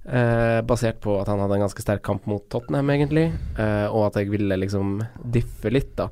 Uh, 0.00 0.64
basert 0.64 0.96
på 1.04 1.12
at 1.20 1.28
han 1.28 1.38
hadde 1.38 1.58
en 1.58 1.62
ganske 1.66 1.82
sterk 1.84 2.00
kamp 2.02 2.24
mot 2.26 2.42
Tottenham, 2.50 2.88
egentlig, 2.90 3.26
uh, 3.60 3.86
og 3.92 4.06
at 4.08 4.16
jeg 4.18 4.30
ville 4.32 4.56
liksom 4.58 4.96
diffe 5.36 5.70
litt, 5.70 5.92
da. 6.00 6.08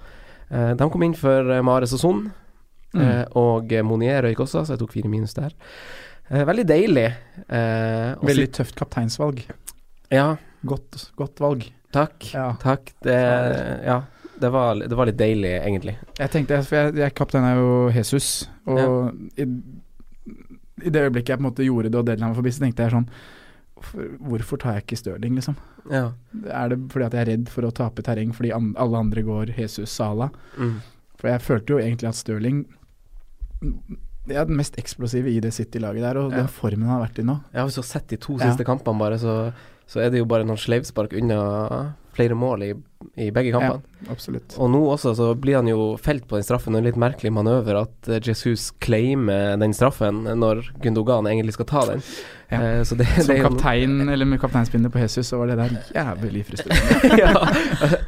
Eh, 0.48 0.75
de 0.76 0.90
kom 0.90 1.04
inn 1.04 1.16
for 1.16 1.50
eh, 1.52 1.64
Mares 1.64 1.94
og 1.96 2.02
Son, 2.02 2.28
Mm. 2.95 3.00
eh, 3.04 3.25
og 3.37 3.73
Monier 3.85 4.23
røyk 4.25 4.40
også, 4.40 4.62
så 4.64 4.75
jeg 4.76 4.80
tok 4.80 4.95
fire 4.97 5.11
minus 5.12 5.35
der. 5.37 5.52
Eh, 6.30 6.45
veldig 6.49 6.64
deilig. 6.68 7.09
Eh, 7.49 8.14
Veldig 8.25 8.47
tøft 8.57 8.76
kapteinsvalg. 8.78 9.42
Ja. 10.12 10.37
Godt, 10.66 11.11
godt 11.16 11.40
valg. 11.40 11.66
Takk. 11.95 12.30
Takk. 12.61 12.90
Det, 13.04 13.16
ja, 13.87 14.00
det 14.40 14.50
var, 14.52 14.75
det 14.80 14.97
var 14.99 15.07
litt 15.09 15.18
deilig, 15.21 15.52
egentlig. 15.62 15.95
Jeg 16.18 16.33
tenkte, 16.35 16.59
for 16.66 16.76
jeg, 16.80 16.97
jeg 17.00 17.14
kaptein 17.16 17.47
er 17.49 17.61
jo 17.61 17.71
Jesus, 17.95 18.49
og 18.68 19.12
i, 19.40 19.47
i 20.85 20.90
det 20.92 21.04
øyeblikket 21.07 21.33
jeg 21.35 21.40
på 21.40 21.45
en 21.45 21.49
måte 21.50 21.64
gjorde 21.66 21.90
det 21.92 22.00
og 22.00 22.07
deadline 22.09 22.33
var 22.33 22.40
forbi, 22.40 22.52
så 22.57 22.64
tenkte 22.66 22.85
jeg 22.88 22.97
sånn 22.97 23.09
hvorfor, 24.26 24.59
tar 24.59 24.75
jeg 24.75 24.85
ikke 24.88 24.97
Stirling, 24.99 25.37
liksom? 25.38 25.54
Ja. 25.92 26.09
Er 26.50 26.73
det 26.73 26.78
fordi 26.92 27.07
at 27.07 27.14
jeg 27.14 27.23
er 27.23 27.30
redd 27.33 27.50
for 27.52 27.68
å 27.68 27.73
tape 27.75 28.02
terreng 28.04 28.33
fordi 28.35 28.50
alle 28.52 28.99
andre 28.99 29.23
går 29.23 29.52
Jesus 29.57 29.92
Sala? 29.95 30.28
Mm. 30.59 30.80
For 31.18 31.30
jeg 31.30 31.45
følte 31.47 31.75
jo 31.76 31.78
egentlig 31.83 32.09
at 32.11 32.18
Stirling 32.18 32.64
Det 34.28 34.36
er 34.36 34.44
den 34.44 34.56
mest 34.58 34.76
eksplosive 34.78 35.30
i 35.32 35.40
det 35.40 35.52
City-laget 35.56 36.02
der, 36.04 36.18
og 36.20 36.30
Ja. 36.32 36.36
den 36.42 36.48
formen 36.48 36.82
han 36.84 36.98
har 37.00 37.06
vært 37.08 37.18
i 37.18 37.22
nå. 37.22 37.40
Jeg 37.52 37.60
har 37.62 37.68
jo 37.68 37.72
har 37.80 37.82
sett 37.82 38.06
de 38.08 38.16
to 38.16 38.36
Ja. 38.38 38.50
siste 38.50 38.64
kampene, 38.64 38.98
bare, 38.98 39.18
så, 39.18 39.52
så 39.86 40.00
er 40.04 40.10
det 40.10 40.18
jo 40.18 40.26
bare 40.26 40.44
noen 40.44 40.58
sleivspark 40.60 41.12
unna 41.16 41.94
flere 42.12 42.34
mål 42.34 42.62
i, 42.62 42.74
i 43.14 43.31
begge 43.31 43.52
kampene. 43.55 43.81
Ja, 44.02 44.11
absolutt. 44.12 44.57
Og 44.59 44.71
nå 44.73 44.81
også 44.93 45.12
så 45.19 45.28
blir 45.38 45.59
han 45.61 45.69
jo 45.71 45.93
felt 46.02 46.26
på 46.31 46.38
den 46.38 46.47
straffen, 46.47 46.75
og 46.75 46.83
en 46.83 46.88
litt 46.88 46.99
merkelig 46.99 47.31
manøver 47.35 47.83
at 47.85 48.11
eh, 48.11 48.19
Jesus 48.25 48.73
claimer 48.83 49.55
den 49.61 49.75
straffen 49.76 50.25
når 50.38 50.64
Gundogan 50.83 51.26
egentlig 51.31 51.55
skal 51.55 51.69
ta 51.71 51.85
den. 51.93 52.02
Ja. 52.49 52.62
Eh, 52.62 52.83
så 52.83 52.95
det, 52.99 53.07
Som 53.07 53.26
det 53.26 53.35
er 53.37 53.43
jo- 53.43 53.49
kaptein, 53.50 54.09
eller 54.09 54.25
med 54.25 54.40
kapteinspinnet 54.40 54.93
på 54.93 54.99
Jesus, 54.99 55.26
så 55.28 55.38
var 55.38 55.47
det 55.47 55.57
der 55.57 55.75
jævlig 55.95 56.47
frustrerende. 56.47 57.19
ja, 57.23 57.33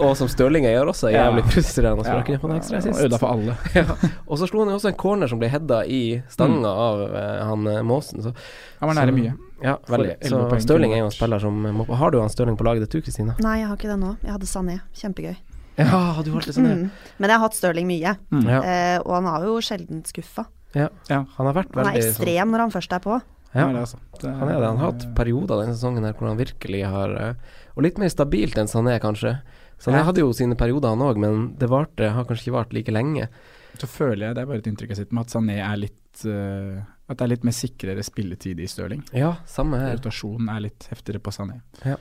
og 0.00 0.16
som 0.16 0.28
Stirling 0.32 0.64
gjør 0.64 0.90
også 0.94 1.12
jævlig 1.12 1.44
frustrerende. 1.44 2.04
Så 2.04 2.10
Ja. 2.10 2.16
ja. 2.16 2.22
kunne 2.22 2.40
få 2.40 2.50
en 2.50 2.56
ekstra 2.56 2.78
assist. 2.78 3.00
Ødela 3.00 3.18
for 3.18 3.34
alle. 3.34 3.56
ja. 3.74 3.84
Og 4.26 4.38
så 4.38 4.48
slo 4.48 4.64
han 4.64 4.72
jo 4.72 4.78
også 4.80 4.88
en 4.94 4.98
corner 4.98 5.30
som 5.30 5.38
ble 5.38 5.52
hedda 5.52 5.84
i 5.86 6.22
stanga 6.32 6.72
av 6.72 7.04
uh, 7.12 7.46
han 7.50 7.66
eh, 7.66 7.82
Måsen. 7.82 8.22
Så, 8.22 8.32
Han 8.80 8.88
var 8.90 9.04
nære 9.04 9.12
mye. 9.14 9.36
Ja, 9.62 9.76
veldig. 9.86 10.16
Så 10.24 10.40
Stirling 10.64 10.94
er 10.94 11.02
jo 11.04 11.10
en 11.10 11.12
spiller 11.12 11.38
som 11.38 11.60
må. 11.60 11.84
Har 11.84 12.10
du 12.10 12.20
han 12.20 12.32
Stirling 12.32 12.56
på 12.56 12.64
laget 12.64 12.86
ditt, 12.86 12.96
du 12.96 13.04
Kristina? 13.04 13.36
Nei, 13.44 13.58
jeg 13.60 13.68
har 13.68 13.76
ikke 13.76 13.92
det 13.92 14.00
nå. 14.00 14.16
Jeg 14.24 14.32
hadde 14.32 14.48
Sané. 14.48 14.79
Kjempegøy. 14.94 15.36
Ja, 15.78 16.20
du 16.22 16.30
holdt 16.34 16.46
det 16.50 16.54
sånn, 16.56 16.66
ja. 16.68 16.74
Mm. 16.76 16.90
Men 17.18 17.30
jeg 17.30 17.38
har 17.38 17.44
hatt 17.46 17.54
Stirling 17.56 17.86
mye, 17.88 18.16
Mm. 18.32 18.42
Ja. 18.48 18.60
eh, 18.62 18.98
og 19.00 19.12
han 19.14 19.24
har 19.24 19.44
jo 19.46 19.60
sjelden 19.64 20.02
skuffa. 20.04 20.46
Ja. 20.74 20.88
Han 21.08 21.46
har 21.46 21.54
vært 21.54 21.74
Han 21.74 21.86
er 21.86 21.96
ekstrem 21.98 22.26
ekstrem 22.28 22.50
når 22.52 22.58
han 22.66 22.70
først 22.70 22.92
er 22.92 23.00
på. 23.00 23.20
Ja, 23.54 23.64
Han 23.66 23.76
er 23.76 23.80
altså. 23.80 23.98
Det- 24.20 24.30
han 24.38 24.48
er 24.48 24.60
det. 24.60 24.66
Han 24.68 24.76
har 24.76 24.92
hatt 24.92 25.14
perioder 25.14 25.58
denne 25.64 25.74
sesongen 25.74 26.04
her 26.04 26.12
hvor 26.12 26.28
han 26.28 26.36
virkelig 26.38 26.84
har 26.86 27.10
eh, 27.16 27.34
Og 27.76 27.82
litt 27.82 27.98
mer 27.98 28.08
stabilt 28.08 28.54
enn 28.58 28.68
Sané, 28.68 29.00
kanskje. 29.00 29.40
Sané 29.80 29.96
Ja. 29.98 30.04
hadde 30.04 30.18
jo 30.18 30.32
sine 30.32 30.54
perioder, 30.54 30.88
han 30.90 30.98
òg, 31.00 31.16
men 31.16 31.54
det 31.56 31.68
varte, 31.68 32.10
har 32.12 32.24
kanskje 32.24 32.48
ikke 32.48 32.52
vart 32.58 32.72
like 32.72 32.92
lenge. 32.92 33.28
Så 33.78 33.86
føler 33.88 34.26
jeg, 34.28 34.34
det 34.34 34.42
er 34.42 34.46
bare 34.46 34.58
et 34.58 34.66
inntrykk 34.66 34.88
jeg 34.90 34.96
sitter 34.98 35.14
med, 35.14 35.24
at 35.24 35.32
Sané 35.32 35.56
er 35.72 35.76
litt 35.76 36.26
uh, 36.26 36.82
At 37.08 37.16
det 37.16 37.22
er 37.24 37.28
litt 37.28 37.44
mer 37.44 37.52
sikrere 37.52 38.04
spilletid 38.04 38.60
i 38.60 38.66
Stirling. 38.66 39.02
Ja, 39.12 39.36
samme 39.46 39.78
her. 39.80 39.96
Rotasjonen 39.96 40.48
er 40.54 40.60
litt 40.60 40.86
heftigere 40.90 41.18
på 41.18 41.32
Sané. 41.32 41.60
Ja. 41.84 41.96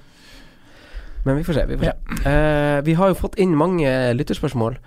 Men 1.23 1.35
vi 1.35 1.43
får 1.43 1.53
se. 1.53 1.65
Vi, 1.65 1.77
får 1.77 1.85
se. 1.85 2.29
Eh, 2.29 2.81
vi 2.81 2.93
har 2.93 3.11
jo 3.11 3.19
fått 3.19 3.37
inn 3.41 3.57
mange 3.57 3.91
lytterspørsmål. 4.15 4.79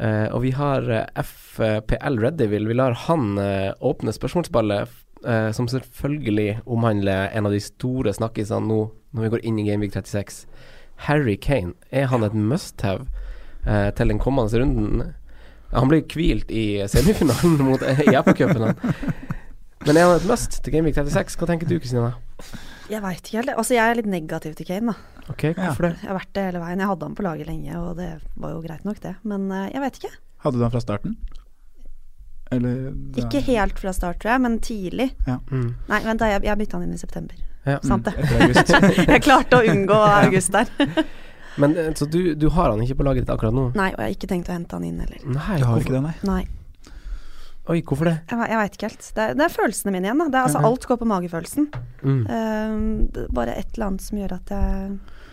Uh, 0.00 0.30
og 0.30 0.44
vi 0.44 0.52
har 0.54 0.86
eh, 0.94 1.22
FPL 1.26 2.20
Readyville 2.22 2.70
Vi 2.70 2.76
lar 2.78 2.94
han 3.08 3.34
uh, 3.36 3.74
åpne 3.84 4.14
spørsmålsballet, 4.14 4.96
som 5.52 5.66
selvfølgelig 5.68 6.62
omhandler 6.64 7.26
en 7.36 7.44
av 7.44 7.52
de 7.52 7.58
store 7.60 8.14
snakkisene 8.16 8.64
nå 8.64 8.78
når 9.12 9.24
vi 9.26 9.30
går 9.34 9.42
inn 9.50 9.58
i 9.60 9.66
Gameweek 9.66 9.92
36. 9.92 10.46
Harry 11.04 11.34
Kane. 11.36 11.74
Er 11.92 12.06
han 12.08 12.24
et 12.24 12.32
must-have 12.32 13.04
til 13.98 14.14
den 14.14 14.22
kommende 14.22 14.62
runden? 14.62 15.02
Han 15.74 15.92
ble 15.92 16.00
hvilt 16.08 16.48
i 16.48 16.80
semifinalen 16.88 17.60
mot 17.66 17.84
i 18.06 18.16
FA-cupen. 18.16 18.72
Men 19.84 19.92
er 19.92 20.08
han 20.08 20.16
et 20.16 20.28
must 20.30 20.62
til 20.64 20.78
Gameweek 20.78 20.96
36? 20.96 21.36
Hva 21.36 21.50
tenker 21.52 21.68
du, 21.68 21.76
Kristina? 21.76 22.14
Jeg 22.90 23.02
veit 23.04 23.20
ikke 23.22 23.36
helt. 23.38 23.52
Altså, 23.56 23.74
jeg 23.76 23.90
er 23.90 23.98
litt 24.00 24.08
negativ 24.10 24.54
til 24.58 24.66
Kane, 24.66 24.92
da. 24.92 25.24
Ok, 25.30 25.44
hvorfor 25.54 25.86
det? 25.86 25.92
Jeg 26.02 26.08
har 26.10 26.16
vært 26.18 26.32
det 26.34 26.44
hele 26.48 26.62
veien. 26.64 26.80
Jeg 26.82 26.90
hadde 26.90 27.06
han 27.06 27.14
på 27.14 27.22
laget 27.26 27.46
lenge, 27.46 27.76
og 27.78 27.92
det 28.00 28.08
var 28.42 28.50
jo 28.56 28.62
greit 28.64 28.84
nok, 28.88 28.98
det. 29.04 29.12
Men 29.30 29.46
uh, 29.52 29.68
jeg 29.70 29.80
vet 29.84 30.00
ikke. 30.00 30.10
Hadde 30.42 30.58
du 30.58 30.64
han 30.66 30.72
fra 30.74 30.82
starten? 30.82 31.14
Eller 32.50 32.90
da- 33.14 33.22
Ikke 33.22 33.40
helt 33.46 33.78
fra 33.78 33.92
start, 33.94 34.18
tror 34.18 34.32
jeg, 34.32 34.40
men 34.42 34.58
tidlig. 34.58 35.10
Ja. 35.26 35.36
Mm. 35.52 35.68
Nei, 35.88 36.00
vent 36.02 36.18
da, 36.24 36.26
jeg, 36.32 36.42
jeg 36.48 36.58
bytta 36.58 36.78
han 36.80 36.88
inn 36.88 36.94
i 36.96 36.98
september. 36.98 37.36
Ja. 37.68 37.76
Sant 37.86 38.08
det. 38.08 38.14
Mm, 38.16 38.54
jeg 39.14 39.22
klarte 39.22 39.60
å 39.60 39.66
unngå 39.70 39.98
august 40.24 40.50
der. 40.56 40.70
Men 41.60 41.76
eh, 41.78 41.92
Så 41.94 42.08
du, 42.10 42.34
du 42.34 42.48
har 42.56 42.70
han 42.72 42.82
ikke 42.82 42.96
på 43.02 43.06
laget 43.06 43.22
ditt 43.26 43.30
akkurat 43.34 43.54
nå? 43.54 43.68
nei, 43.78 43.90
og 43.92 44.00
jeg 44.02 44.06
har 44.08 44.16
ikke 44.16 44.30
tenkt 44.32 44.50
å 44.50 44.56
hente 44.56 44.74
han 44.78 44.86
inn 44.88 44.98
heller. 45.02 45.22
Nei, 45.30 45.58
Du 45.60 45.66
har 45.68 45.78
ikke 45.84 45.94
det, 45.94 46.02
nei? 46.08 46.14
Nei. 46.26 46.42
Oi, 47.70 47.78
hvorfor 47.86 48.08
det? 48.10 48.16
Jeg, 48.30 48.38
jeg 48.50 48.58
veit 48.58 48.76
ikke 48.76 48.88
helt. 48.90 49.08
Det 49.14 49.22
er, 49.24 49.34
det 49.38 49.44
er 49.46 49.52
følelsene 49.54 49.92
mine 49.94 50.08
igjen, 50.08 50.18
da. 50.24 50.26
Det 50.32 50.38
er, 50.40 50.48
altså, 50.48 50.62
alt 50.66 50.86
går 50.90 50.98
på 51.00 51.08
magefølelsen. 51.10 51.68
Mm. 52.02 52.20
Det 53.14 53.24
er 53.24 53.32
bare 53.36 53.54
et 53.60 53.68
eller 53.76 53.86
annet 53.92 54.02
som 54.06 54.18
gjør 54.18 54.32
at 54.40 54.50
jeg 54.54 54.90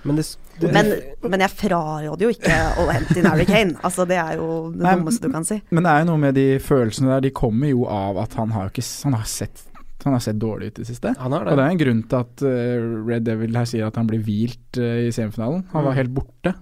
Men 0.08 0.20
det, 0.20 0.25
det 0.62 0.72
Men, 0.75 0.91
men 1.34 1.44
jeg 1.44 1.51
fraråder 1.58 2.22
jo 2.27 2.29
ikke 2.36 2.60
å 2.79 2.86
hente 2.94 3.17
inn 3.20 3.25
Harry 3.32 3.48
Kane. 3.50 3.74
Altså, 3.82 4.06
det 4.08 4.20
er 4.22 4.36
jo 4.38 4.50
det 4.75 4.86
Nei, 4.86 4.94
dummeste 5.00 5.25
du 5.27 5.34
kan 5.34 5.48
si. 5.50 5.58
Men 5.74 5.88
det 5.88 5.94
er 5.96 6.03
jo 6.06 6.10
noe 6.12 6.22
med 6.27 6.38
de 6.38 6.46
følelsene 6.63 7.10
der, 7.15 7.25
de 7.25 7.34
kommer 7.41 7.74
jo 7.74 7.88
av 7.91 8.22
at 8.27 8.38
han 8.39 8.53
har 8.56 8.70
ikke 8.72 8.86
Han 9.08 9.17
har 9.17 9.25
sett 9.32 9.65
han 10.06 10.13
har 10.13 10.22
sett 10.24 10.38
dårlig 10.39 10.67
ut 10.70 10.77
i 10.77 10.84
det 10.84 10.88
siste. 10.88 11.12
Han 11.20 11.34
har 11.36 11.44
det. 11.44 11.51
Og 11.51 11.58
det 11.58 11.63
er 11.65 11.72
en 11.74 11.79
grunn 11.82 12.01
til 12.08 12.17
at 12.22 12.44
eh, 12.48 12.84
Red 13.10 13.25
Devil 13.27 13.58
her 13.58 13.65
sier 13.67 13.89
at 13.89 13.98
han 14.00 14.08
blir 14.08 14.22
hvilt 14.24 14.77
eh, 14.79 15.08
i 15.10 15.12
semifinalen. 15.12 15.65
Han 15.74 15.84
var 15.84 15.91
Mm. 15.91 15.98
helt 15.98 16.13
borte. 16.15 16.53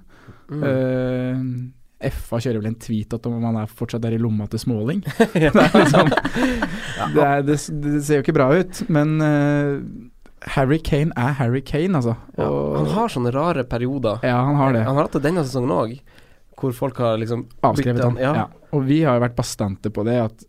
Mm. 0.50 0.63
Eh, 0.70 1.44
FA 2.14 2.38
kjører 2.44 2.60
vel 2.62 2.70
en 2.72 2.76
tweet 2.82 3.14
at 3.18 3.26
om 3.30 3.44
han 3.44 3.58
er 3.62 3.68
fortsatt 3.72 4.06
er 4.06 4.16
i 4.18 4.20
lomma 4.22 4.48
til 4.52 4.60
Småling. 4.62 5.02
Det, 5.34 5.52
liksom, 5.54 6.10
det, 7.16 7.24
er, 7.24 7.42
det, 7.46 7.56
det 7.84 8.04
ser 8.06 8.20
jo 8.20 8.24
ikke 8.26 8.36
bra 8.38 8.50
ut, 8.56 8.82
men 8.92 9.16
uh, 9.22 9.82
Harry 10.56 10.78
Kane 10.86 11.12
er 11.18 11.34
Harry 11.40 11.62
Kane, 11.66 11.98
altså. 11.98 12.16
ja, 12.38 12.48
Og- 12.50 12.78
han 12.82 12.92
har 12.96 13.10
sånne 13.14 13.34
rare 13.36 13.64
perioder. 13.70 14.20
Ja, 14.24 14.38
han 14.46 14.56
har 14.60 14.74
det. 14.76 14.84
Han 14.88 14.96
har 15.00 15.08
hatt 15.08 15.18
det 15.18 15.24
denne 15.26 15.44
sesongen 15.48 15.74
òg, 15.76 15.96
hvor 16.60 16.72
folk 16.78 16.98
har 17.04 17.18
liksom 17.22 17.48
Avskrevet 17.66 18.04
han. 18.06 18.20
Ja. 18.22 18.34
Ja. 18.44 18.46
Og 18.76 18.86
vi 18.88 19.02
har 19.04 19.18
jo 19.18 19.26
vært 19.26 19.36
bastante 19.38 19.92
på 19.94 20.04
det, 20.08 20.20
at 20.28 20.46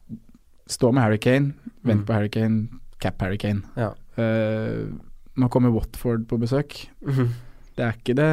stå 0.70 0.92
med 0.94 1.02
Harry 1.06 1.18
Kane, 1.22 1.54
vent 1.86 2.02
Mm. 2.02 2.06
på 2.08 2.14
Harry 2.16 2.28
Kane, 2.32 2.80
cap 3.02 3.20
Harry 3.22 3.38
Kane. 3.38 3.62
Ja. 3.78 3.92
Uh, 4.18 4.86
nå 5.36 5.48
kommer 5.52 5.70
Watford 5.74 6.24
på 6.30 6.38
besøk. 6.40 6.86
Mhm. 7.04 7.34
Det 7.76 7.84
er 7.84 7.92
ikke 7.98 8.14
det 8.16 8.26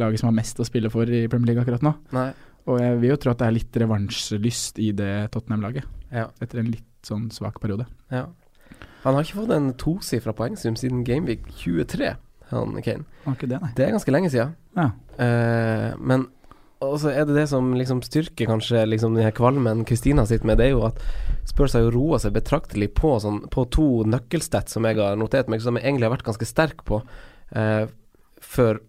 laget 0.00 0.18
som 0.18 0.26
har 0.26 0.34
mest 0.34 0.58
å 0.58 0.64
spille 0.66 0.90
for 0.90 1.06
i 1.06 1.20
Premier 1.30 1.52
League 1.52 1.62
akkurat 1.62 1.84
nå. 1.86 1.92
Nei. 2.16 2.32
Og 2.68 2.80
jeg 2.82 2.98
vil 3.00 3.14
jo 3.14 3.16
tro 3.22 3.32
at 3.32 3.40
det 3.40 3.48
er 3.48 3.56
litt 3.56 3.78
revansjelyst 3.80 4.78
i 4.84 4.90
det 4.96 5.12
Tottenham-laget, 5.32 5.88
Ja. 6.12 6.26
etter 6.40 6.60
en 6.60 6.70
litt 6.72 6.84
sånn 7.06 7.30
svak 7.32 7.60
periode. 7.62 7.86
ja. 8.10 8.26
Han 9.04 9.14
har 9.14 9.22
ikke 9.22 9.38
fått 9.38 9.52
en 9.54 9.68
tosifra 9.78 10.32
poengsum 10.34 10.74
siden 10.76 11.04
Gameweek 11.06 11.46
23, 11.56 12.16
han 12.50 12.82
Kane. 12.82 13.04
Han 13.24 13.36
ikke 13.36 13.48
det. 13.48 13.60
Det 13.76 13.86
er 13.86 13.92
ganske 13.94 14.12
lenge 14.12 14.30
siden. 14.32 14.56
Ja. 14.76 14.90
Uh, 15.18 15.94
men 16.02 16.26
også 16.82 17.12
er 17.14 17.24
det 17.24 17.36
det 17.38 17.48
som 17.48 17.70
liksom 17.78 18.02
styrker 18.02 18.50
kanskje 18.50 18.82
liksom 18.90 19.14
den 19.14 19.24
her 19.24 19.32
kvalmen 19.34 19.84
Kristina 19.86 20.26
sitter 20.26 20.46
med, 20.50 20.58
det 20.58 20.66
er 20.66 20.74
jo 20.74 20.84
at 20.90 20.98
Spurs 21.46 21.74
har 21.78 21.86
jo 21.86 21.94
roa 21.94 22.18
seg 22.18 22.34
betraktelig 22.36 22.90
på, 22.98 23.14
sånn, 23.22 23.44
på 23.50 23.64
to 23.70 24.04
nøkkelstats 24.04 24.74
som 24.76 24.84
jeg 24.84 24.98
har 24.98 25.16
notert 25.16 25.48
meg, 25.48 25.62
som 25.62 25.78
jeg 25.78 25.86
egentlig 25.86 26.10
har 26.10 26.16
vært 26.16 26.26
ganske 26.28 26.50
sterk 26.50 26.84
på 26.84 27.00
uh, 27.00 27.86
før, 28.42 28.82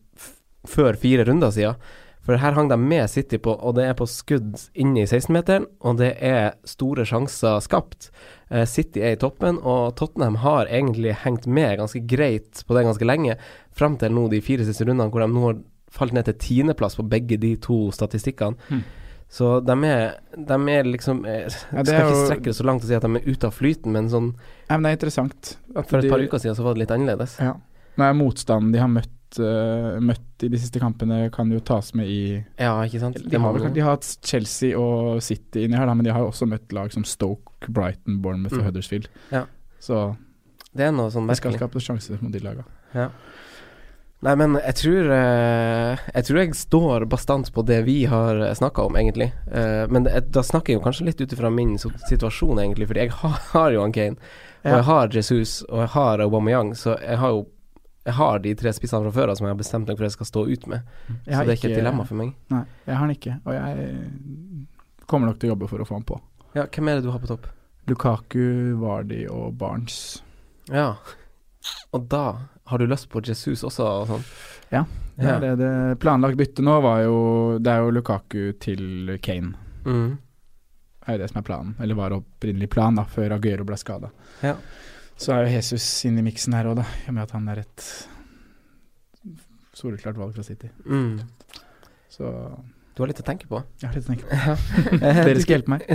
før 0.67 0.99
fire 0.99 1.29
runder 1.29 1.53
siden. 1.53 1.77
For 2.29 2.37
her 2.37 2.53
hang 2.53 2.67
de 2.69 2.75
med 2.77 3.07
City 3.09 3.39
på, 3.41 3.55
og 3.57 3.73
det 3.79 3.87
er 3.89 3.95
på 3.97 4.05
skudd 4.05 4.59
inne 4.77 5.01
i 5.01 5.07
16-meteren, 5.09 5.63
og 5.81 5.95
det 5.97 6.11
er 6.21 6.51
store 6.69 7.01
sjanser 7.09 7.57
skapt. 7.65 8.11
Eh, 8.53 8.67
City 8.69 9.01
er 9.01 9.15
i 9.15 9.17
toppen, 9.17 9.57
og 9.65 9.95
Tottenham 9.97 10.37
har 10.43 10.69
egentlig 10.69 11.15
hengt 11.23 11.47
med 11.49 11.79
ganske 11.81 12.03
greit 12.05 12.61
på 12.67 12.77
det 12.77 12.85
ganske 12.85 13.07
lenge, 13.09 13.33
fram 13.73 13.97
til 13.97 14.13
nå 14.13 14.27
de 14.29 14.43
fire 14.45 14.67
siste 14.67 14.85
rundene, 14.85 15.09
hvor 15.09 15.25
de 15.25 15.31
nå 15.33 15.45
har 15.47 15.57
falt 15.89 16.13
ned 16.13 16.29
til 16.29 16.37
tiendeplass 16.45 16.99
på 16.99 17.07
begge 17.09 17.39
de 17.41 17.55
to 17.65 17.87
statistikkene. 17.97 18.61
Mm. 18.69 18.83
Så 19.29 19.55
de 19.65 19.75
er, 19.89 20.15
de 20.37 20.57
er 20.73 20.87
liksom 20.89 21.23
Jeg 21.25 21.49
Ja, 21.49 21.83
Skal 21.85 21.99
ikke 22.01 22.21
strekke 22.27 22.49
det 22.49 22.55
så 22.57 22.65
langt 22.65 22.85
og 22.85 22.89
si 22.89 22.95
at 22.97 23.05
de 23.05 23.11
er 23.17 23.25
ute 23.29 23.49
av 23.49 23.53
flyten, 23.57 23.91
men 23.93 24.09
sånn 24.09 24.31
ja, 24.69 24.77
men 24.77 24.85
det 24.85 24.91
er 24.93 24.97
interessant. 24.99 25.55
at 25.75 25.89
for 25.89 25.97
et 25.97 26.05
de- 26.05 26.13
par 26.13 26.21
uker 26.21 26.41
siden 26.41 26.57
så 26.57 26.63
var 26.65 26.73
det 26.77 26.85
litt 26.85 26.93
annerledes. 26.93 27.39
Ja. 27.41 27.55
Nå 27.97 28.05
er 28.05 28.13
motstanden 28.17 28.71
de 28.73 28.79
har 28.81 28.89
møtt 28.89 29.09
møtt, 29.29 29.39
eh, 29.39 29.99
møtt 29.99 30.43
i 30.43 30.47
de 30.49 30.57
siste 30.57 30.79
kampene, 30.79 31.29
kan 31.31 31.49
jo 31.51 31.59
tas 31.59 31.93
med 31.93 32.07
i 32.07 32.45
Ja, 32.57 32.81
ikke 32.83 32.99
sant. 32.99 33.17
De 33.29 33.37
har, 33.37 33.53
vel, 33.53 33.71
de 33.73 33.81
har 33.81 33.95
hatt 33.97 34.17
Chelsea 34.23 34.77
og 34.77 35.21
City 35.21 35.65
inni 35.65 35.77
her, 35.77 35.85
da, 35.85 35.93
men 35.93 36.03
de 36.05 36.11
har 36.11 36.21
jo 36.21 36.29
også 36.31 36.47
møtt 36.47 36.71
lag 36.73 36.91
som 36.91 37.03
Stoke, 37.03 37.67
Brighton, 37.69 38.21
Bournemouth 38.21 38.53
og 38.55 38.61
Mm. 38.61 38.65
Huddersfield. 38.71 39.07
Ja. 39.31 39.45
Så 39.79 40.15
Det 40.75 40.85
er 40.85 40.91
noe 40.91 41.09
sånn 41.09 41.27
det 41.27 41.37
skal 41.37 41.51
merkelig. 41.51 41.69
skapes 41.69 41.83
sjanser 41.83 42.21
mot 42.21 42.31
de 42.31 42.39
lagene. 42.39 42.65
Ja. 42.93 43.09
Nei, 44.21 44.35
men 44.35 44.55
jeg 44.59 44.75
tror 44.75 45.11
eh, 45.15 45.97
Jeg 46.13 46.23
tror 46.25 46.37
jeg 46.39 46.53
står 46.55 47.05
bastant 47.07 47.53
på 47.53 47.63
det 47.65 47.85
vi 47.85 48.03
har 48.05 48.35
snakka 48.53 48.85
om, 48.85 48.95
egentlig. 48.95 49.31
Eh, 49.51 49.87
men 49.87 50.03
da 50.03 50.41
snakker 50.43 50.73
jeg 50.73 50.79
jo 50.81 50.83
kanskje 50.85 51.05
litt 51.05 51.21
ut 51.21 51.31
ifra 51.33 51.49
min 51.49 51.77
situasjon, 51.77 52.59
egentlig. 52.59 52.87
Fordi 52.87 52.99
jeg 52.99 53.11
har, 53.11 53.71
jo 53.77 53.85
Kane, 53.91 54.17
og 54.65 54.71
jeg 54.75 54.83
har 54.83 55.07
Jesus, 55.07 55.63
og 55.69 55.79
jeg 55.79 55.87
har 55.89 56.19
Aubameyang, 56.19 56.73
så 56.75 56.97
jeg 57.01 57.17
har 57.17 57.29
jo 57.29 57.45
Jeg 58.05 58.13
har 58.15 58.39
de 58.39 58.53
tre 58.55 58.71
spissene 58.73 59.03
fra 59.05 59.11
før 59.11 59.29
av 59.33 59.35
som 59.37 59.45
jeg 59.45 59.53
har 59.53 59.59
bestemt 59.59 59.87
meg 59.87 59.97
for 59.99 60.07
jeg 60.07 60.15
skal 60.15 60.25
stå 60.29 60.43
ut 60.49 60.67
med. 60.71 60.81
Jeg 61.27 61.35
Så 61.35 61.43
det 61.45 61.51
er 61.53 61.57
ikke 61.59 61.71
et 61.73 61.79
dilemma 61.81 62.05
for 62.07 62.15
meg. 62.15 62.33
Nei, 62.49 62.63
jeg 62.87 62.95
har 62.95 63.07
den 63.07 63.15
ikke, 63.17 63.35
og 63.45 63.53
jeg 63.53 65.07
kommer 65.09 65.27
nok 65.31 65.39
til 65.41 65.49
å 65.49 65.53
jobbe 65.53 65.67
for 65.69 65.83
å 65.83 65.87
få 65.89 65.97
han 65.99 66.05
på. 66.07 66.19
Ja, 66.55 66.65
hvem 66.65 66.89
er 66.89 66.95
det 66.99 67.03
du 67.05 67.11
har 67.11 67.19
på 67.19 67.27
topp? 67.29 67.47
Lukaku, 67.89 68.73
Vardy 68.79 69.25
og 69.29 69.57
Barnes. 69.59 70.21
Ja. 70.71 70.95
Og 71.93 72.07
da 72.09 72.23
har 72.69 72.77
du 72.81 72.85
lyst 72.87 73.09
på 73.09 73.21
Jesus 73.25 73.63
også 73.67 73.85
og 73.85 74.07
sånn? 74.13 74.25
Ja. 74.71 74.85
Det 75.19 75.25
Ja. 75.25 75.35
er 75.35 75.39
det, 75.41 75.57
det 75.59 75.99
planlagt 75.99 76.37
bytte 76.37 76.63
nå 76.63 76.77
var 76.81 77.01
jo 77.03 77.57
Det 77.59 77.67
er 77.67 77.79
jo 77.83 77.89
Lukaku 77.91 78.53
til 78.57 79.17
Kane. 79.21 79.53
Mm. 79.83 80.17
Det 80.99 81.07
er 81.09 81.17
jo 81.17 81.23
det 81.23 81.29
som 81.31 81.39
er 81.41 81.43
planen. 81.47 81.75
Eller 81.81 81.95
var 81.95 82.11
opprinnelig 82.15 82.69
plan, 82.69 82.95
da, 82.95 83.03
før 83.03 83.33
Aguero 83.35 83.65
ble 83.65 83.75
skada. 83.75 84.11
Ja. 84.45 84.55
Så 85.19 85.33
er 85.35 85.43
jo 85.43 85.55
Jesus 85.57 85.85
inne 86.07 86.21
i 86.23 86.25
miksen 86.29 86.55
her 86.55 86.69
òg, 86.69 86.79
da. 86.79 86.85
I 87.03 87.09
og 87.11 87.15
med 87.17 87.25
at 87.25 87.33
han 87.35 87.47
er 87.51 87.63
et 87.65 87.85
soleklart 89.75 90.19
valg 90.19 90.35
fra 90.35 90.45
City. 90.47 90.69
Mm. 90.85 91.19
Så 92.09 92.29
Du 92.95 93.03
har 93.03 93.11
litt 93.11 93.19
å 93.21 93.25
tenke 93.27 93.47
på? 93.47 93.61
jeg 93.79 93.87
har 93.87 93.95
litt 93.95 94.07
å 94.07 94.11
tenke 94.11 94.27
på. 94.27 94.35
Dere 95.27 95.39
skal 95.39 95.57
hjelpe 95.57 95.71
meg. 95.71 95.85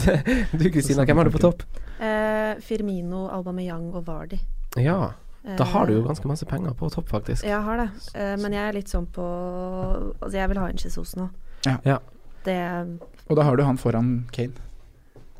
du 0.58 0.68
Kristina, 0.74 1.06
hvem 1.06 1.20
har 1.20 1.28
du 1.28 1.34
på 1.34 1.42
topp? 1.42 1.64
Uh, 1.98 2.58
Firmino, 2.62 3.26
Aubameyang 3.34 3.90
og 3.92 4.06
Vardy. 4.06 4.38
Ja, 4.78 5.14
da 5.58 5.64
har 5.64 5.86
du 5.86 5.94
jo 5.94 6.00
Eh, 6.02 6.06
ganske 6.06 6.28
masse 6.28 6.46
penger 6.46 6.74
på 6.74 6.90
topp, 6.92 7.08
faktisk. 7.08 7.44
Jeg 7.46 7.62
har 7.62 7.78
det, 7.78 7.88
uh, 8.14 8.34
men 8.42 8.52
jeg 8.52 8.62
er 8.62 8.74
litt 8.74 8.90
sånn 8.90 9.06
på 9.10 9.26
Altså, 10.20 10.34
jeg 10.36 10.50
vil 10.50 10.58
ha 10.62 10.70
inn 10.70 10.82
Jesus 10.82 11.14
nå. 11.18 11.28
Ja. 11.66 11.78
Ja. 11.86 11.98
Det 12.44 12.58
Og 13.28 13.36
da 13.36 13.42
har 13.46 13.56
du 13.56 13.64
han 13.66 13.78
foran 13.78 14.28
Kane. 14.32 14.67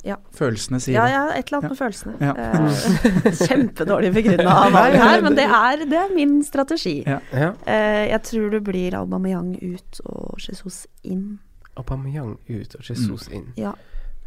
Ja. 0.09 0.17
Følelsene 0.33 0.79
sier 0.81 0.95
Ja, 0.97 1.05
det. 1.05 1.13
ja, 1.13 1.25
et 1.39 1.51
eller 1.51 1.59
annet 1.59 1.75
med 1.75 1.79
følelsene. 1.79 2.15
Ja. 2.21 2.35
Eh, 2.35 3.33
kjempedårlig 3.49 4.13
begrunna 4.15 4.55
valg 4.73 4.97
her, 5.03 5.21
men 5.27 5.37
det 5.37 5.45
er, 5.45 5.85
det 5.91 5.99
er 6.01 6.15
min 6.17 6.39
strategi. 6.47 6.97
Ja. 7.07 7.19
Ja. 7.37 7.51
Eh, 7.69 8.07
jeg 8.15 8.23
tror 8.31 8.51
det 8.57 8.63
blir 8.67 8.97
Aubameyang 9.03 9.53
ut 9.61 10.01
og 10.09 10.41
Jesus 10.49 10.87
inn. 11.05 11.39
Aubameyang 11.79 12.37
ut 12.49 12.75
og 12.81 12.89
Jesus 12.89 13.29
inn. 13.31 13.53
Ja, 13.61 13.75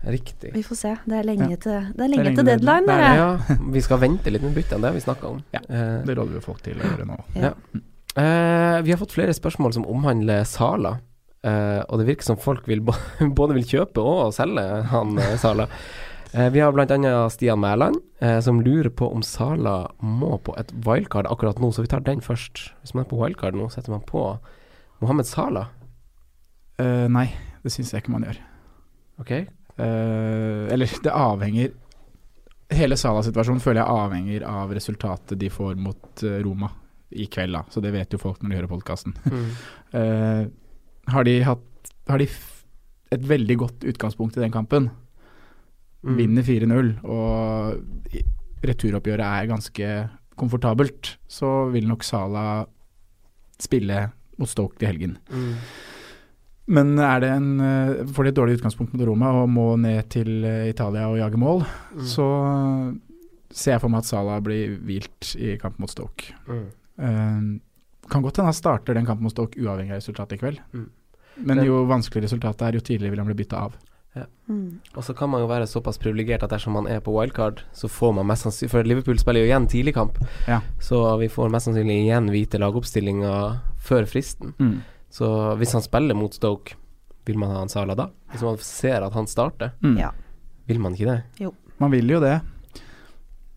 Riktig. 0.06 0.54
vi 0.56 0.64
får 0.66 0.76
se. 0.80 0.94
Det 1.06 1.18
er 1.20 1.24
lenge 1.28 1.50
Ja. 1.52 1.58
til, 1.62 1.90
det 1.96 2.06
er 2.06 2.10
lenge 2.14 2.24
lenge 2.30 2.36
til 2.40 2.46
deadline. 2.46 2.88
dere. 2.88 3.12
Ja, 3.18 3.58
vi 3.72 3.82
skal 3.82 4.00
vente 4.02 4.32
litt 4.34 4.42
med 4.46 4.56
byttene, 4.56 4.82
det 4.82 4.90
har 4.94 4.98
vi 4.98 5.04
snakka 5.08 5.28
om. 5.34 5.44
Ja, 5.54 5.60
Eh, 5.70 6.04
Det 6.06 6.18
råder 6.18 6.34
vi 6.34 6.40
folk 6.42 6.62
til 6.64 6.78
å 6.78 6.84
gjøre 6.90 7.06
nå. 7.08 7.18
Ja. 7.36 7.54
eh, 8.16 8.82
vi 8.82 8.92
har 8.92 8.98
fått 8.98 9.14
flere 9.14 9.34
spørsmål 9.34 9.74
som 9.74 9.86
omhandler 9.86 10.44
Sala. 10.46 11.00
Eh, 11.42 11.82
og 11.90 11.98
det 11.98 12.06
virker 12.06 12.28
som 12.28 12.38
folk 12.38 12.68
vil 12.70 12.84
både 13.38 13.58
vil 13.58 13.68
kjøpe 13.68 14.04
og 14.04 14.34
selge 14.36 14.66
han 14.92 15.18
eh, 15.18 15.36
Sala. 15.42 15.68
Uh, 16.32 16.48
vi 16.54 16.62
har 16.62 16.74
bl.a. 16.76 16.88
Stian 17.34 17.60
Mæland, 17.60 17.98
uh, 18.24 18.40
som 18.46 18.62
lurer 18.64 18.92
på 18.94 19.10
om 19.12 19.24
Sala 19.26 19.92
må 20.00 20.38
på 20.46 20.56
et 20.62 20.72
wildcard 20.86 21.30
akkurat 21.32 21.60
nå, 21.60 21.72
så 21.74 21.84
vi 21.84 21.92
tar 21.92 22.06
den 22.06 22.22
først. 22.24 22.70
Hvis 22.82 22.94
man 22.96 23.06
er 23.06 23.12
på 23.12 23.20
wildcard 23.20 23.58
nå, 23.58 23.68
setter 23.74 23.96
man 23.96 24.06
på 24.08 24.26
Mohammed 25.02 25.30
Sala. 25.30 25.70
Nei, 26.82 27.28
det 27.62 27.70
syns 27.70 27.92
jeg 27.94 28.02
ikke 28.02 28.14
man 28.16 28.24
gjør. 28.26 28.38
Ok? 29.22 29.32
Eller 29.78 30.94
det 31.06 31.12
avhenger 31.14 31.76
Hele 32.74 32.98
Sala-situasjonen 32.98 33.62
føler 33.62 33.84
jeg 33.84 33.98
avhenger 34.02 34.46
av 34.50 34.74
resultatet 34.74 35.38
de 35.38 35.50
får 35.54 35.76
mot 35.78 36.24
Roma 36.42 36.72
i 37.14 37.28
kveld, 37.30 37.54
da. 37.54 37.62
Så 37.70 37.84
det 37.86 37.92
vet 37.94 38.16
jo 38.16 38.22
folk 38.22 38.42
når 38.42 38.50
de 38.50 38.58
hører 38.58 38.72
podkasten. 38.72 39.14
Mm. 39.30 40.50
har 41.12 41.24
de 41.27 41.36
hatt 41.46 41.68
Har 42.10 42.18
de 42.18 42.25
et 43.12 43.22
veldig 43.27 43.56
godt 43.62 43.84
utgangspunkt 43.88 44.38
i 44.38 44.41
den 44.44 44.51
kampen, 44.51 44.89
Mm. 46.03 46.15
vinner 46.18 46.41
4-0, 46.41 46.88
og 47.06 47.77
returoppgjøret 48.65 49.22
er 49.22 49.48
ganske 49.51 49.89
komfortabelt, 50.39 51.12
så 51.29 51.70
vil 51.72 51.86
nok 51.88 52.01
Salah 52.03 52.66
spille 53.62 54.07
mot 54.40 54.50
Stoke 54.50 54.79
til 54.81 54.88
helgen. 54.90 55.18
Mm. 55.29 55.53
Men 56.74 56.98
er 57.00 57.20
det 57.20 57.29
en, 57.36 57.50
eh, 57.62 58.03
får 58.05 58.24
de 58.24 58.29
et 58.29 58.36
dårlig 58.40 58.57
utgangspunkt 58.59 58.94
mot 58.96 59.05
Roma 59.07 59.29
og 59.44 59.50
må 59.50 59.77
ned 59.77 60.09
til 60.09 60.44
eh, 60.46 60.70
Italia 60.72 61.05
og 61.09 61.18
jage 61.20 61.38
mål, 61.38 61.66
Mm. 61.94 62.05
så 62.05 62.98
ser 63.51 63.74
jeg 63.74 63.81
for 63.81 63.90
meg 63.90 64.00
at 64.00 64.05
Salah 64.05 64.40
blir 64.42 64.77
hvilt 64.79 65.36
i 65.38 65.57
kamp 65.57 65.77
mot 65.79 65.90
Stoke. 65.90 66.33
Mm. 66.48 66.66
Uh, 66.98 67.59
kan 68.09 68.22
godt 68.24 68.38
hende 68.38 68.46
han 68.50 68.53
starter 68.53 68.94
den 68.94 69.05
kampen 69.05 69.24
mot 69.24 69.31
Stoke 69.31 69.55
uavhengig 69.59 69.92
av 69.92 70.01
resultatet 70.01 70.33
i 70.33 70.38
kveld. 70.42 70.59
Men 71.44 71.64
jo 71.66 71.86
vanskeligere 71.90 72.27
resultatet 72.30 72.62
er, 72.68 72.74
jo 72.77 72.80
tidligere 72.80 73.12
vil 73.12 73.20
han 73.20 73.27
bli 73.32 73.36
bytta 73.44 73.58
av. 73.68 73.74
Mm. 74.51 74.80
Og 74.98 75.04
så 75.08 75.14
kan 75.16 75.30
man 75.32 75.40
jo 75.40 75.48
være 75.48 75.64
såpass 75.72 75.98
privilegert 75.98 76.44
at 76.44 76.50
dersom 76.51 76.74
man 76.75 76.88
er 76.92 77.00
på 77.00 77.14
wildcard, 77.16 77.62
så 77.72 77.88
får 77.88 78.14
man 78.18 78.27
mest 78.27 78.44
sannsynlig 78.44 78.70
For 78.74 78.84
Liverpool 78.84 79.18
spiller 79.22 79.40
jo 79.46 79.48
igjen 79.48 79.68
tidligkamp, 79.72 80.18
Ja. 80.48 80.58
så 80.84 81.18
vi 81.22 81.30
får 81.32 81.50
mest 81.54 81.70
sannsynlig 81.70 81.96
igjen 82.04 82.27
vite 82.34 82.60
lagoppstillinga 82.60 83.62
før 83.80 84.04
fristen. 84.12 84.54
Mm. 84.60 84.82
Så 85.10 85.56
hvis 85.58 85.72
han 85.72 85.82
spiller 85.82 86.14
mot 86.16 86.34
Stoke, 86.36 86.75
vil 87.25 87.38
man 87.40 87.50
ha 87.54 87.60
han 87.60 87.70
Sala 87.72 87.96
da? 87.96 88.10
Hvis 88.34 88.42
man 88.44 88.58
ser 88.58 89.01
at 89.08 89.14
han 89.14 89.27
starter, 89.27 89.72
Mm. 89.82 89.98
Ja. 90.00 90.12
vil 90.68 90.80
man 90.80 90.94
ikke 90.94 91.24
det? 91.40 91.48
Man 91.80 91.92
vil 91.92 92.10
jo 92.10 92.20
det. 92.20 92.42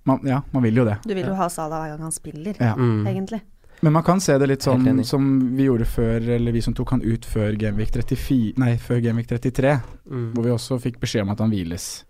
Man, 0.04 0.20
ja, 0.24 0.42
man 0.52 0.62
vil 0.62 0.74
jo 0.76 0.84
det. 0.84 0.98
Du 1.02 1.14
vil 1.14 1.24
jo 1.26 1.34
ha 1.34 1.48
Salah 1.48 1.80
hver 1.82 1.96
gang 1.96 2.02
han 2.02 2.12
spiller, 2.12 2.54
Ja. 2.60 2.74
Mm. 2.76 3.06
egentlig. 3.06 3.40
Men 3.82 3.92
man 3.92 4.02
kan 4.02 4.20
se 4.20 4.38
det 4.38 4.46
litt 4.48 4.62
sånn 4.64 5.04
som 5.04 5.56
vi 5.56 5.64
gjorde 5.66 5.84
før, 5.84 6.22
eller 6.36 6.52
vi 6.52 6.60
som 6.62 6.72
tok 6.74 6.90
han 6.90 7.02
ut 7.02 7.24
før 7.28 7.52
Genvik 7.58 7.90
34 7.92 8.54
Nei, 8.58 8.76
før 8.76 9.00
Genvik 9.02 9.26
33, 9.28 9.80
Mm. 10.10 10.32
hvor 10.34 10.42
vi 10.44 10.50
også 10.50 10.78
fikk 10.80 10.98
beskjed 11.00 11.22
om 11.22 11.30
at 11.30 11.38
han 11.40 11.50
hviles. 11.50 12.04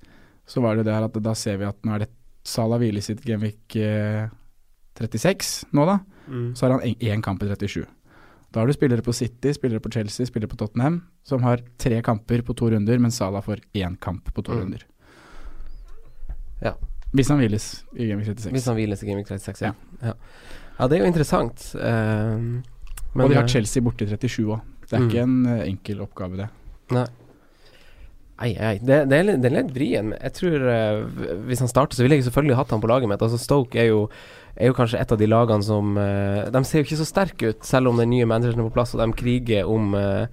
Så 0.47 0.61
var 0.63 0.77
det 0.77 0.85
det 0.85 0.93
her 0.95 1.05
at 1.05 1.13
da 1.23 1.33
ser 1.35 1.57
vi 1.59 1.65
at 1.65 1.77
nå 1.83 1.95
er 1.95 1.99
det 2.05 2.11
Salah 2.45 2.79
hviles 2.79 3.09
i 3.11 3.15
Genvik 3.15 3.75
eh, 3.77 4.29
36 4.95 5.65
nå, 5.73 5.87
da. 5.87 5.99
Mm. 6.29 6.55
Så 6.55 6.67
har 6.67 6.79
han 6.79 6.83
en- 6.83 6.95
én 7.01 7.23
kamp 7.23 7.43
i 7.43 7.47
37. 7.49 7.87
Da 8.53 8.61
har 8.61 8.67
du 8.67 8.73
spillere 8.73 9.03
på 9.03 9.13
City, 9.13 9.53
spillere 9.53 9.81
på 9.81 9.91
Chelsea, 9.91 10.27
spillere 10.27 10.49
på 10.49 10.57
Tottenham, 10.57 11.03
som 11.25 11.43
har 11.43 11.59
tre 11.79 12.01
kamper 12.03 12.43
på 12.43 12.55
to 12.55 12.71
runder, 12.71 12.99
mens 13.01 13.17
Salah 13.17 13.41
får 13.43 13.59
én 13.75 13.97
kamp 13.99 14.33
på 14.33 14.45
to 14.45 14.53
Mm. 14.53 14.61
runder. 14.61 14.83
Ja. 16.63 16.75
Hvis 17.15 17.29
han 17.29 17.39
hviles 17.39 17.85
i 17.97 18.07
Gameweek 18.09 18.27
36. 18.27 18.53
Hvis 18.53 18.67
han 18.67 18.77
hviles 18.77 19.03
i 19.03 19.07
Gaming 19.07 19.25
36, 19.27 19.61
ja. 19.63 19.73
ja. 20.03 20.13
Ja, 20.79 20.89
det 20.91 20.97
er 20.99 21.05
jo 21.05 21.11
interessant. 21.13 21.69
Uh, 21.79 22.63
men, 23.15 23.25
Og 23.25 23.31
de 23.31 23.37
har 23.39 23.45
eh, 23.47 23.53
Chelsea 23.53 23.83
borte 23.85 24.05
i 24.05 24.11
37 24.11 24.49
òg. 24.51 24.61
Det 24.85 24.97
er 24.99 25.01
Mm. 25.05 25.09
ikke 25.11 25.23
en 25.23 25.37
eh, 25.47 25.67
enkel 25.71 26.01
oppgave, 26.03 26.37
det. 26.37 26.49
Nei, 26.93 28.51
nei. 28.59 28.73
Det, 28.83 28.97
det, 29.09 29.19
er, 29.19 29.27
litt- 29.29 29.43
det 29.45 29.51
er 29.51 29.55
litt 29.63 29.71
vrien. 29.75 30.11
Jeg 30.19 30.33
tror 30.35 30.65
uh, 30.67 31.45
Hvis 31.47 31.63
han 31.63 31.71
starter, 31.71 31.97
så 31.97 32.03
ville 32.05 32.19
jeg 32.19 32.27
selvfølgelig 32.27 32.57
hatt 32.59 32.71
han 32.75 32.83
på 32.83 32.91
laget 32.91 33.09
mitt. 33.09 33.23
Altså 33.23 33.39
Stoke 33.41 33.79
er 33.81 33.87
jo, 33.93 34.09
er 34.57 34.73
jo 34.73 34.75
kanskje 34.77 34.99
et 35.01 35.13
av 35.15 35.21
de 35.21 35.29
lagene 35.31 35.63
som 35.65 35.95
uh, 35.97 36.51
De 36.51 36.65
ser 36.67 36.83
jo 36.83 36.89
ikke 36.89 36.99
så 37.01 37.07
sterke 37.09 37.53
ut, 37.55 37.63
selv 37.65 37.89
om 37.93 37.97
den 38.03 38.11
nye 38.11 38.27
manageren 38.27 38.61
er 38.65 38.69
på 38.69 38.75
plass, 38.75 38.95
og 38.97 39.01
de 39.05 39.13
kriger 39.19 39.71
om 39.71 39.95
eh, 39.95 40.27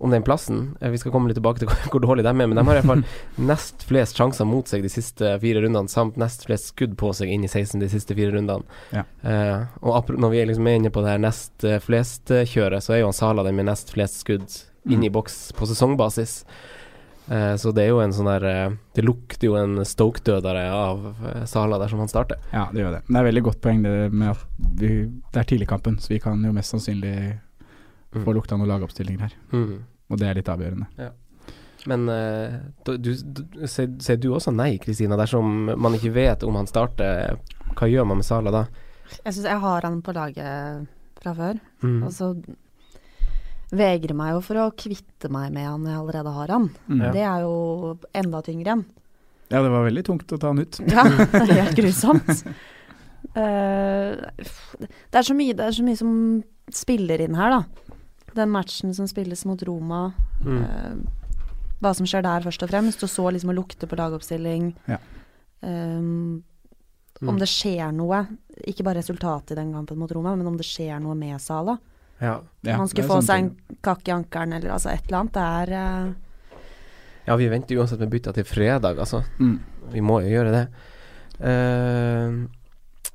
om 0.00 0.10
den 0.10 0.22
plassen. 0.24 0.76
Eh, 0.80 0.90
Vi 0.90 0.98
skal 0.98 1.12
komme 1.12 1.28
litt 1.28 1.36
tilbake 1.36 1.60
til 1.60 1.68
hvor, 1.92 2.00
dårlig 2.00 2.24
de 2.24 2.30
er, 2.32 2.38
men 2.48 2.56
de 2.56 2.64
har 2.64 2.78
i 2.78 2.80
hvert 2.80 2.88
fall 2.88 3.02
nest 3.50 3.84
flest 3.88 4.16
sjanser 4.16 4.48
mot 4.48 4.66
seg 4.70 4.80
de 4.84 4.88
siste 4.92 5.34
fire 5.42 5.60
rundene, 5.60 5.92
samt 5.92 6.16
nest 6.20 6.46
flest 6.48 6.72
skudd 6.72 6.96
på 7.00 7.12
seg 7.16 7.28
inn 7.34 7.44
i 7.44 7.50
16 7.52 7.82
de 7.82 7.88
siste 7.92 8.16
fire 8.16 8.32
rundene. 8.32 8.64
Ja. 8.96 9.04
Uh, 9.20 9.66
og 9.84 10.08
når 10.16 10.32
vi 10.32 10.40
er 10.40 10.48
liksom 10.48 10.70
inne 10.72 10.92
på 10.94 11.04
det 11.04 11.12
her 11.12 11.20
nest 11.22 11.64
eh, 11.68 11.76
flest-kjøret, 11.84 12.80
så 12.84 12.96
er 12.96 13.02
jo 13.02 13.10
han 13.10 13.16
Sala 13.20 13.44
den 13.44 13.58
med 13.60 13.68
nest 13.68 13.92
flest 13.92 14.22
skudd 14.24 14.48
inn 14.88 15.04
i 15.04 15.10
boks 15.12 15.50
på 15.58 15.68
sesongbasis. 15.68 16.38
Så 17.30 17.70
det 17.76 17.84
er 17.84 17.90
jo 17.92 17.98
en 18.02 18.10
sånn 18.16 18.26
der 18.26 18.72
Det 18.96 19.04
lukter 19.04 19.46
jo 19.46 19.52
en 19.60 19.84
Stoke-dødere 19.86 20.64
av 20.74 21.04
Sala 21.46 21.76
dersom 21.78 22.00
han 22.02 22.08
starter. 22.10 22.40
Ja, 22.50 22.64
det 22.72 22.80
gjør 22.82 22.96
det. 22.96 23.02
Det 23.06 23.20
er 23.20 23.28
veldig 23.28 23.42
godt 23.46 23.60
poeng 23.62 23.84
det 23.84 23.92
med 24.10 24.32
at 24.32 24.40
vi, 24.80 24.88
det 25.30 25.42
er 25.44 25.46
tidligkampen, 25.52 26.00
så 26.02 26.10
vi 26.10 26.18
kan 26.24 26.40
jo 26.42 26.50
mest 26.56 26.74
sannsynlig 26.74 27.14
Mm. 28.10 28.24
få 28.24 28.32
lukta 28.34 28.56
noen 28.58 28.66
lagoppstillinger 28.66 29.20
her. 29.22 29.34
Mm. 29.54 29.84
Og 30.10 30.20
det 30.20 30.28
er 30.28 30.38
litt 30.40 30.50
avgjørende. 30.50 31.10
Men 31.88 32.08
eh, 32.12 32.56
du, 32.84 32.96
du, 32.98 33.42
ser 33.70 34.20
du 34.20 34.30
også 34.34 34.52
nei, 34.52 34.74
Kristina, 34.82 35.16
dersom 35.16 35.70
man 35.80 35.96
ikke 35.96 36.12
vet 36.12 36.44
om 36.44 36.58
han 36.60 36.68
starter? 36.68 37.38
Hva 37.78 37.88
gjør 37.88 38.08
man 38.10 38.20
med 38.20 38.28
Sala 38.28 38.52
da? 38.52 38.64
Jeg 39.24 39.32
syns 39.34 39.46
jeg 39.48 39.62
har 39.62 39.86
han 39.86 40.00
på 40.04 40.14
laget 40.14 40.90
fra 41.20 41.34
før. 41.36 41.60
Mm. 41.84 42.02
Og 42.06 42.12
så 42.14 42.32
vegrer 43.70 44.16
meg 44.18 44.34
jo 44.34 44.42
for 44.44 44.60
å 44.60 44.70
kvitte 44.74 45.30
meg 45.32 45.52
med 45.54 45.68
han 45.68 45.86
jeg 45.86 46.00
allerede 46.00 46.34
har 46.34 46.54
han. 46.56 46.68
Mm. 46.90 47.04
Det 47.14 47.22
er 47.22 47.44
jo 47.46 47.94
enda 48.22 48.42
tyngre 48.46 48.76
enn. 48.76 48.84
Ja, 49.50 49.62
det 49.64 49.70
var 49.72 49.86
veldig 49.86 50.04
tungt 50.06 50.32
å 50.34 50.38
ta 50.38 50.52
han 50.52 50.62
ut. 50.62 50.80
Ja, 50.94 51.06
det 51.10 51.42
er 51.46 51.64
helt 51.64 51.78
grusomt. 51.78 52.44
Uh, 53.30 54.18
det 55.10 55.20
er 55.20 55.26
så 55.26 55.36
mye, 55.38 55.56
det 55.58 55.66
er 55.66 55.76
så 55.76 55.86
mye 55.86 55.98
som 55.98 56.12
spiller 56.74 57.22
inn 57.24 57.38
her, 57.38 57.58
da. 57.58 57.89
Den 58.34 58.50
matchen 58.50 58.94
som 58.94 59.08
spilles 59.10 59.44
mot 59.48 59.62
Roma. 59.62 60.12
Mm. 60.44 60.62
eh, 60.62 60.94
hva 61.80 61.94
som 61.96 62.06
skjer 62.06 62.22
der, 62.22 62.44
først 62.44 62.62
og 62.62 62.70
fremst. 62.70 63.02
Og 63.02 63.10
så 63.10 63.30
liksom 63.32 63.50
å 63.50 63.56
lukte 63.56 63.88
på 63.88 63.96
lagoppstilling. 63.96 64.74
Ja. 64.90 64.98
Um, 65.60 66.42
Mm. 67.20 67.28
Om 67.28 67.38
det 67.38 67.50
skjer 67.52 67.90
noe, 67.92 68.22
ikke 68.64 68.84
bare 68.86 69.02
resultatet 69.02 69.52
i 69.52 69.58
den 69.58 69.74
kampen 69.74 69.98
mot 70.00 70.12
Roma, 70.12 70.32
men 70.36 70.46
om 70.48 70.54
det 70.56 70.64
skjer 70.64 71.02
noe 71.04 71.12
med 71.18 71.36
Sala. 71.42 71.74
Ja. 72.20 72.38
Ja, 72.64 72.76
Man 72.80 72.88
skulle 72.88 73.08
få 73.08 73.20
seg 73.24 73.42
en 73.42 73.76
kakk 73.84 74.08
i 74.08 74.14
ankelen 74.14 74.54
eller 74.56 74.72
altså 74.72 74.88
et 74.92 75.04
eller 75.04 75.18
annet. 75.18 75.34
Det 75.36 75.42
er 75.44 75.72
eh, 75.76 76.56
ja, 77.26 77.36
vi 77.36 77.48
venter 77.52 77.76
uansett 77.76 78.00
med 78.00 78.12
bytta 78.12 78.32
til 78.36 78.46
fredag, 78.48 78.98
altså. 79.04 79.20
Mm. 79.38 79.58
Vi 79.92 80.00
må 80.04 80.20
jo 80.24 80.32
gjøre 80.32 80.54
det. 80.54 80.62
Eh, 81.44 82.40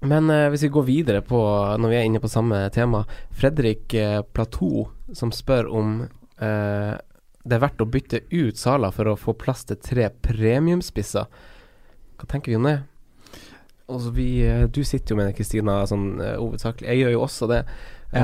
men 0.09 0.29
eh, 0.33 0.49
hvis 0.53 0.65
vi 0.67 0.73
går 0.75 0.85
videre 0.87 1.23
på, 1.25 1.39
når 1.79 1.91
vi 1.91 1.97
er 1.97 2.07
inne 2.07 2.21
på 2.23 2.31
samme 2.31 2.63
tema 2.73 3.03
Fredrik 3.35 3.93
uh, 3.97 4.21
Platou 4.35 4.87
som 5.13 5.31
spør 5.33 5.69
om 5.69 5.99
eh, 6.03 6.93
det 7.45 7.57
er 7.57 7.61
verdt 7.61 7.83
å 7.83 7.89
bytte 7.89 8.23
ut 8.33 8.57
Sala 8.57 8.89
for 8.93 9.11
å 9.11 9.19
få 9.19 9.35
plass 9.37 9.65
til 9.69 9.77
tre 9.77 10.09
premiumspisser. 10.09 11.27
Hva 12.17 12.29
tenker 12.29 12.51
vi 12.51 12.57
om 12.57 12.65
det? 12.65 12.79
Altså 13.85 14.13
vi, 14.15 14.29
eh, 14.41 14.63
du 14.65 14.81
sitter 14.83 15.13
jo 15.13 15.19
med 15.19 15.29
det, 15.29 15.35
Kristina, 15.37 15.83
sånn 15.85 16.15
uh, 16.17 16.39
hovedsakelig. 16.41 16.87
Jeg 16.89 17.03
gjør 17.03 17.13
jo 17.13 17.25
også 17.27 17.49
det. 17.51 17.59
Ja. 18.15 18.23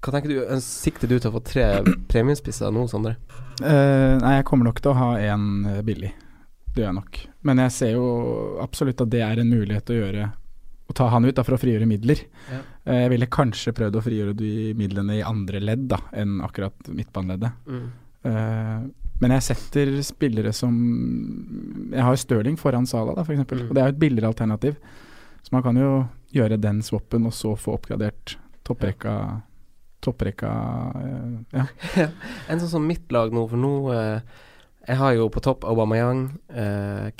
hva 0.00 0.14
tenker 0.14 0.32
du? 0.32 0.38
Eh, 0.40 0.62
Sikter 0.64 1.10
du 1.10 1.18
til 1.18 1.30
å 1.30 1.36
få 1.36 1.44
tre 1.46 1.68
premiumspisser 2.10 2.74
nå, 2.74 2.88
Sondre? 2.90 3.14
Uh, 3.60 4.18
nei, 4.18 4.40
jeg 4.40 4.48
kommer 4.50 4.70
nok 4.70 4.82
til 4.82 4.94
å 4.94 4.98
ha 4.98 5.10
én 5.22 5.46
billig. 5.86 6.10
Det 6.70 6.82
gjør 6.82 6.88
jeg 6.88 6.98
nok. 6.98 7.22
Men 7.46 7.62
jeg 7.66 7.76
ser 7.76 7.94
jo 7.94 8.10
absolutt 8.62 9.04
at 9.04 9.14
det 9.14 9.22
er 9.26 9.42
en 9.42 9.54
mulighet 9.54 9.94
å 9.94 10.00
gjøre 10.00 10.26
å 10.90 10.96
ta 10.96 11.08
han 11.12 11.26
ut 11.26 11.36
da, 11.36 11.44
for 11.46 11.56
å 11.56 11.60
frigjøre 11.60 11.88
midler. 11.88 12.22
Ja. 12.50 12.60
Eh, 12.84 13.02
jeg 13.04 13.12
ville 13.14 13.30
kanskje 13.30 13.74
prøvd 13.76 13.98
å 13.98 14.04
frigjøre 14.04 14.36
de 14.38 14.72
midlene 14.78 15.20
i 15.20 15.26
andre 15.26 15.62
ledd 15.62 15.86
da, 15.92 16.00
enn 16.16 16.40
akkurat 16.44 16.90
midtbaneleddet. 16.90 17.68
Eh, 18.26 18.78
men 19.20 19.34
jeg 19.36 19.44
setter 19.44 19.90
spillere 20.04 20.52
som 20.56 20.74
Jeg 21.92 22.04
har 22.04 22.16
Stirling 22.20 22.56
foran 22.60 22.88
Sala, 22.88 23.14
da, 23.16 23.24
f.eks. 23.24 23.44
Mm. 23.44 23.68
Og 23.68 23.76
det 23.76 23.82
er 23.82 23.90
jo 23.90 23.94
et 23.94 24.02
billigere 24.02 24.32
alternativ. 24.32 24.80
Så 25.44 25.54
man 25.54 25.64
kan 25.64 25.76
jo 25.78 25.92
gjøre 26.34 26.60
den 26.60 26.80
swappen, 26.84 27.28
og 27.28 27.36
så 27.36 27.54
få 27.58 27.76
oppgradert 27.78 28.36
topprekka 28.66 29.14
Topprekka 30.00 30.50
eh, 30.96 31.58
Ja. 31.60 31.66
En 32.50 32.62
sånn 32.62 32.72
som 32.72 32.86
mitt 32.88 33.12
lag 33.12 33.34
nå, 33.36 33.44
for 33.50 33.60
nå 33.60 33.72
Jeg 33.92 34.96
har 34.96 35.16
jo 35.18 35.28
på 35.28 35.42
topp 35.44 35.66
Aubameyang, 35.68 36.30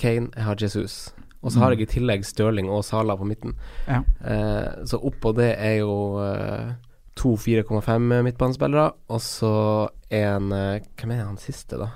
Kane, 0.00 0.30
jeg 0.32 0.46
har 0.46 0.56
Jesus. 0.58 1.10
Og 1.42 1.52
så 1.52 1.58
har 1.62 1.72
jeg 1.72 1.86
i 1.86 1.90
tillegg 1.94 2.24
Stirling 2.28 2.68
og 2.68 2.82
Sala 2.84 3.14
på 3.16 3.24
midten. 3.24 3.54
Ja. 3.88 4.02
Eh, 4.20 4.84
så 4.84 4.98
oppå 5.00 5.32
det 5.36 5.54
er 5.56 5.78
jo 5.80 5.94
eh, 6.20 6.74
to 7.16 7.32
4,5 7.40 8.20
midtbanespillere, 8.26 8.90
og 9.08 9.20
så 9.24 9.52
en 10.10 10.52
eh, 10.52 10.80
Hvem 11.00 11.14
er 11.16 11.24
han 11.24 11.38
siste, 11.40 11.78
da? 11.80 11.88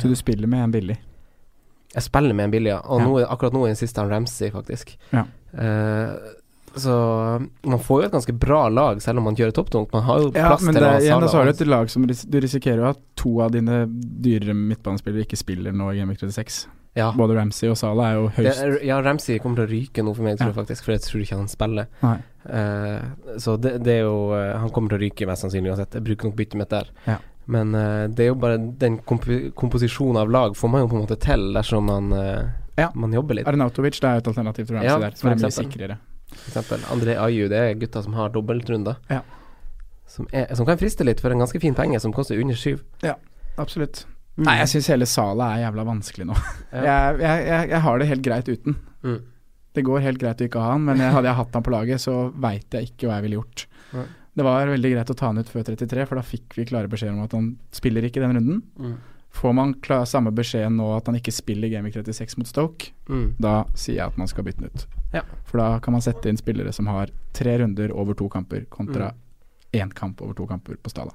Så 0.00 0.08
du 0.10 0.16
spiller 0.18 0.46
med 0.50 0.64
en 0.66 0.72
billig? 0.74 0.98
Jeg 1.94 2.02
spiller 2.04 2.34
med 2.34 2.44
en 2.44 2.50
billig, 2.52 2.70
ja. 2.74 2.80
Og 2.84 3.00
Ja. 3.00 3.06
nå, 3.06 3.14
akkurat 3.26 3.54
nå 3.54 3.62
er 3.64 3.72
den 3.72 3.78
siste 3.80 4.00
han 4.02 4.10
Ramsey, 4.12 4.50
faktisk. 4.50 4.92
Ja. 5.14 5.24
Eh, 5.54 6.12
så 6.76 6.94
man 7.66 7.80
får 7.82 8.02
jo 8.02 8.06
et 8.06 8.12
ganske 8.12 8.32
bra 8.38 8.68
lag, 8.68 9.00
selv 9.02 9.18
om 9.18 9.24
man 9.24 9.36
kjører 9.36 9.52
topptungt. 9.56 9.92
Man 9.92 10.02
har 10.06 10.20
jo 10.20 10.26
Ja, 10.34 10.48
plass 10.52 10.62
men 10.62 10.74
til 10.76 10.84
det, 10.84 10.90
igjen, 11.02 11.28
så 11.28 11.36
har 11.40 11.44
du 11.44 11.50
et 11.50 11.66
lag 11.66 11.90
som 11.90 12.04
ris 12.06 12.22
Du 12.22 12.38
risikerer 12.40 12.76
jo 12.78 12.90
at 12.92 13.00
to 13.18 13.40
av 13.42 13.50
dine 13.50 13.84
dyrere 13.90 14.54
midtbanespillere 14.54 15.26
ikke 15.26 15.36
spiller 15.40 15.72
nå 15.74 15.90
i 15.92 15.98
Game 15.98 16.14
36. 16.14 16.68
Ja. 16.98 17.12
Både 17.16 17.36
Ramsey 17.38 17.68
og 17.70 17.76
Salah 17.78 18.08
er 18.10 18.16
jo 18.18 18.28
høyst 18.34 18.62
det, 18.62 18.80
ja, 18.86 18.96
Ramsey 19.02 19.38
kommer 19.38 19.60
til 19.62 19.66
å 19.68 19.70
ryke 19.70 20.02
nå 20.02 20.14
for 20.14 20.26
meg, 20.26 20.38
tror 20.40 20.50
Ja. 20.50 20.56
faktisk, 20.58 20.84
for 20.84 20.92
jeg 20.96 21.02
tror 21.06 21.22
ikke 21.22 21.38
han 21.38 21.48
spiller. 21.48 21.86
Eh, 22.02 23.38
så 23.38 23.56
det, 23.60 23.76
det 23.84 23.98
er 23.98 24.06
jo 24.08 24.32
uh, 24.32 24.56
Han 24.58 24.70
kommer 24.70 24.88
til 24.94 24.98
å 24.98 25.02
ryke 25.02 25.26
mest 25.28 25.44
sannsynlig 25.44 25.70
uansett. 25.70 25.94
Jeg 25.94 26.06
bruker 26.06 26.30
nok 26.30 26.36
byttet 26.38 26.58
mitt 26.58 26.70
der. 26.70 26.90
Ja. 27.06 27.18
Men 27.46 27.74
uh, 27.74 28.06
det 28.08 28.24
er 28.24 28.32
jo 28.32 28.38
bare 28.42 28.58
den 28.58 28.98
komp 29.06 29.26
komposisjonen 29.54 30.18
av 30.22 30.30
lag 30.30 30.56
får 30.56 30.68
man 30.72 30.82
jo 30.86 30.88
på 30.90 30.98
en 30.98 31.04
måte 31.06 31.18
til 31.20 31.50
dersom 31.54 31.86
man, 31.90 32.10
Ja. 32.78 32.90
man 32.94 33.12
jobber 33.12 33.34
litt. 33.38 33.46
Arnautovic 33.46 34.00
det 34.00 34.08
er 34.08 34.18
jo 34.18 34.24
et 34.24 34.30
alternativ 34.34 34.66
til 34.66 34.76
Ramsey 34.78 34.90
Ja, 34.90 34.98
der, 34.98 35.18
som 35.18 35.30
er 35.30 35.36
mye 35.36 35.50
sikrere. 35.54 35.98
Eksempel 36.34 36.84
André 36.92 37.16
Ayu, 37.20 37.48
det 37.50 37.58
er 37.58 37.74
gutta 37.80 38.02
som 38.04 38.14
har 38.18 38.32
dobbeltrunder. 38.34 39.00
Ja. 39.10 39.22
Som, 40.10 40.26
er, 40.34 40.48
som 40.58 40.66
kan 40.66 40.78
friste 40.80 41.06
litt 41.06 41.20
for 41.22 41.30
en 41.30 41.42
ganske 41.42 41.60
fin 41.62 41.76
penge, 41.78 42.00
som 42.02 42.14
koster 42.14 42.40
under 42.40 42.58
syv. 42.58 42.82
Ja, 43.06 43.16
Absolutt. 43.60 44.04
Nei, 44.40 44.54
jeg 44.62 44.70
syns 44.72 44.88
hele 44.92 45.08
salet 45.10 45.42
er 45.44 45.64
jævla 45.66 45.84
vanskelig 45.88 46.30
nå. 46.30 46.36
Ja. 46.72 46.80
Jeg, 46.86 47.20
jeg, 47.20 47.44
jeg, 47.50 47.68
jeg 47.74 47.82
har 47.84 48.00
det 48.00 48.08
helt 48.08 48.24
greit 48.24 48.48
uten. 48.48 48.76
Mm. 49.04 49.18
Det 49.76 49.84
går 49.86 50.02
helt 50.06 50.20
greit 50.22 50.40
å 50.40 50.46
ikke 50.46 50.62
ha 50.62 50.72
han, 50.74 50.86
men 50.86 51.02
hadde 51.02 51.28
jeg 51.28 51.38
hatt 51.38 51.58
han 51.58 51.66
på 51.66 51.74
laget, 51.74 52.02
så 52.02 52.14
veit 52.42 52.74
jeg 52.74 52.90
ikke 52.90 53.10
hva 53.10 53.18
jeg 53.18 53.26
ville 53.28 53.38
gjort. 53.40 53.66
Nei. 53.94 54.06
Det 54.40 54.46
var 54.46 54.70
veldig 54.70 54.90
greit 54.94 55.10
å 55.12 55.16
ta 55.18 55.28
han 55.28 55.42
ut 55.42 55.50
før 55.50 55.66
33, 55.66 56.06
for 56.08 56.18
da 56.18 56.24
fikk 56.24 56.56
vi 56.56 56.66
klare 56.70 56.90
beskjeder 56.90 57.16
om 57.16 57.26
at 57.26 57.34
han 57.36 57.48
spiller 57.74 58.06
ikke 58.06 58.22
den 58.22 58.36
runden. 58.38 58.60
Mm. 58.78 58.94
Får 59.30 59.52
man 59.54 59.74
klar, 59.80 60.04
samme 60.10 60.32
beskjed 60.34 60.72
nå 60.74 60.88
at 60.96 61.06
han 61.06 61.14
ikke 61.16 61.32
spiller 61.32 61.70
Game 61.70 61.86
Week 61.86 61.94
36 61.94 62.36
mot 62.38 62.46
Stoke, 62.50 62.90
Mm. 63.08 63.34
da 63.38 63.64
sier 63.74 63.96
jeg 63.96 64.06
at 64.06 64.18
man 64.18 64.26
skal 64.28 64.44
bytte 64.44 64.60
den 64.64 64.70
ut. 64.74 64.86
Ja. 65.14 65.22
For 65.44 65.58
da 65.58 65.78
kan 65.78 65.92
man 65.92 66.02
sette 66.02 66.28
inn 66.28 66.36
spillere 66.36 66.72
som 66.72 66.86
har 66.90 67.10
tre 67.32 67.58
runder 67.58 67.92
over 67.94 68.14
to 68.14 68.28
kamper, 68.28 68.66
kontra 68.70 69.12
én 69.72 69.92
kamp 69.94 70.20
over 70.22 70.34
to 70.34 70.46
kamper 70.46 70.74
på 70.82 70.90
Stala. 70.90 71.12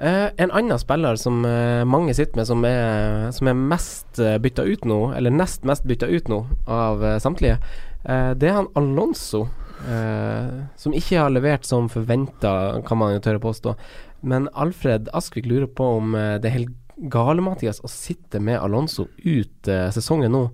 Eh, 0.00 0.30
en 0.36 0.50
annen 0.54 0.78
spiller 0.78 1.16
som 1.18 1.44
eh, 1.44 1.84
mange 1.84 2.14
sitter 2.14 2.36
med, 2.38 2.46
som 2.46 2.64
er, 2.64 3.30
som 3.34 3.48
er 3.50 3.56
mest 3.58 4.20
uh, 4.22 4.36
bytta 4.38 4.62
ut 4.62 4.84
nå, 4.86 4.98
eller 5.18 5.34
nest 5.34 5.64
mest 5.66 5.82
bytta 5.90 6.06
ut 6.06 6.28
nå 6.30 6.44
av 6.70 7.02
eh, 7.04 7.16
samtlige, 7.18 7.56
eh, 8.04 8.30
det 8.38 8.46
er 8.52 8.60
han 8.60 8.68
Alonso. 8.78 9.48
eh, 9.90 10.62
som 10.78 10.94
ikke 10.94 11.18
har 11.18 11.30
levert 11.34 11.64
som 11.66 11.88
forventa, 11.90 12.80
kan 12.86 12.98
man 12.98 13.16
jo 13.16 13.20
tørre 13.26 13.42
påstå. 13.42 13.74
Men 14.20 14.48
Alfred 14.54 15.08
Askvik 15.14 15.46
lurer 15.46 15.68
på 15.70 15.84
om 15.98 16.14
eh, 16.18 16.36
det 16.42 16.50
er 16.50 16.56
helt 16.58 16.74
gale, 17.12 17.42
Mathias, 17.44 17.78
å 17.86 17.90
sitte 17.90 18.40
med 18.42 18.58
Alonso 18.58 19.06
ut 19.22 19.68
eh, 19.70 19.86
sesongen 19.94 20.34
nå. 20.34 20.48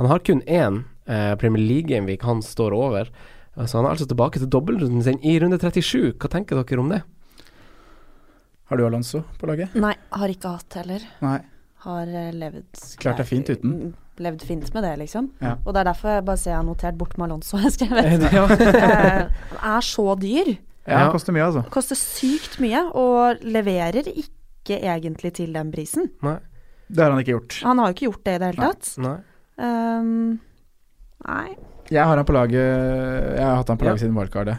Han 0.00 0.10
har 0.10 0.22
kun 0.26 0.42
én 0.50 0.80
eh, 1.06 1.34
Premier 1.38 1.62
League-gameweek 1.62 2.24
han 2.26 2.42
står 2.42 2.74
over. 2.74 3.10
Så 3.54 3.78
han 3.78 3.86
er 3.86 3.92
altså 3.94 4.08
tilbake 4.10 4.40
til 4.42 4.50
dobbeltrunden 4.50 5.04
sin 5.06 5.20
i 5.22 5.36
runde 5.38 5.60
37. 5.62 6.16
Hva 6.18 6.30
tenker 6.32 6.58
dere 6.58 6.82
om 6.82 6.88
det? 6.90 7.04
Har 8.66 8.80
du 8.80 8.86
Alonso 8.88 9.20
på 9.38 9.46
laget? 9.46 9.76
Nei, 9.78 9.92
har 10.10 10.32
ikke 10.32 10.56
hatt 10.56 10.74
heller. 10.80 11.04
Nei. 11.22 11.36
Har 11.84 12.08
levd 12.34 12.80
Klart 12.98 13.20
det 13.20 13.26
er 13.26 13.28
fint 13.28 13.52
uten. 13.52 13.76
Mm, 13.76 13.92
Levd 14.24 14.42
fint 14.46 14.68
med 14.74 14.84
det, 14.86 14.92
liksom. 15.02 15.28
Ja. 15.42 15.56
Og 15.64 15.74
det 15.74 15.82
er 15.82 15.88
derfor 15.90 16.12
jeg 16.16 16.24
bare 16.26 16.40
ser 16.40 16.52
jeg 16.52 16.58
har 16.60 16.66
notert 16.66 16.98
bort 16.98 17.16
med 17.18 17.28
Alonso, 17.28 17.58
jeg 17.62 17.74
skrevet. 17.76 18.26
Ja. 18.34 18.44
Han 18.48 19.70
er 19.76 19.86
så 19.86 20.06
dyr. 20.18 20.54
Ja, 20.86 21.04
det 21.06 21.12
koster 21.14 21.32
mye, 21.32 21.46
altså. 21.48 21.62
Koster 21.72 21.96
sykt 21.96 22.58
mye, 22.60 22.82
og 22.92 23.40
leverer 23.44 24.04
ikke 24.10 24.76
egentlig 24.80 25.32
til 25.38 25.54
den 25.56 25.70
prisen. 25.72 26.10
Nei. 26.24 26.38
Det 26.88 27.00
har 27.00 27.14
han 27.14 27.22
ikke 27.22 27.32
gjort. 27.38 27.56
Han 27.64 27.80
har 27.80 27.88
jo 27.88 27.96
ikke 27.96 28.08
gjort 28.10 28.24
det 28.28 28.34
i 28.34 28.40
det 28.42 28.50
hele 28.52 28.68
tatt. 28.68 28.90
Nei. 29.00 29.14
Um, 29.56 30.10
nei. 31.24 31.54
Jeg 31.92 32.04
har 32.08 32.16
han 32.16 32.26
på 32.26 32.32
laget 32.34 32.58
Jeg 32.58 33.44
har 33.44 33.58
hatt 33.60 33.68
han 33.72 33.78
på 33.80 33.84
Ja. 33.88 33.96
siden 34.00 34.16
wildcardet. 34.16 34.58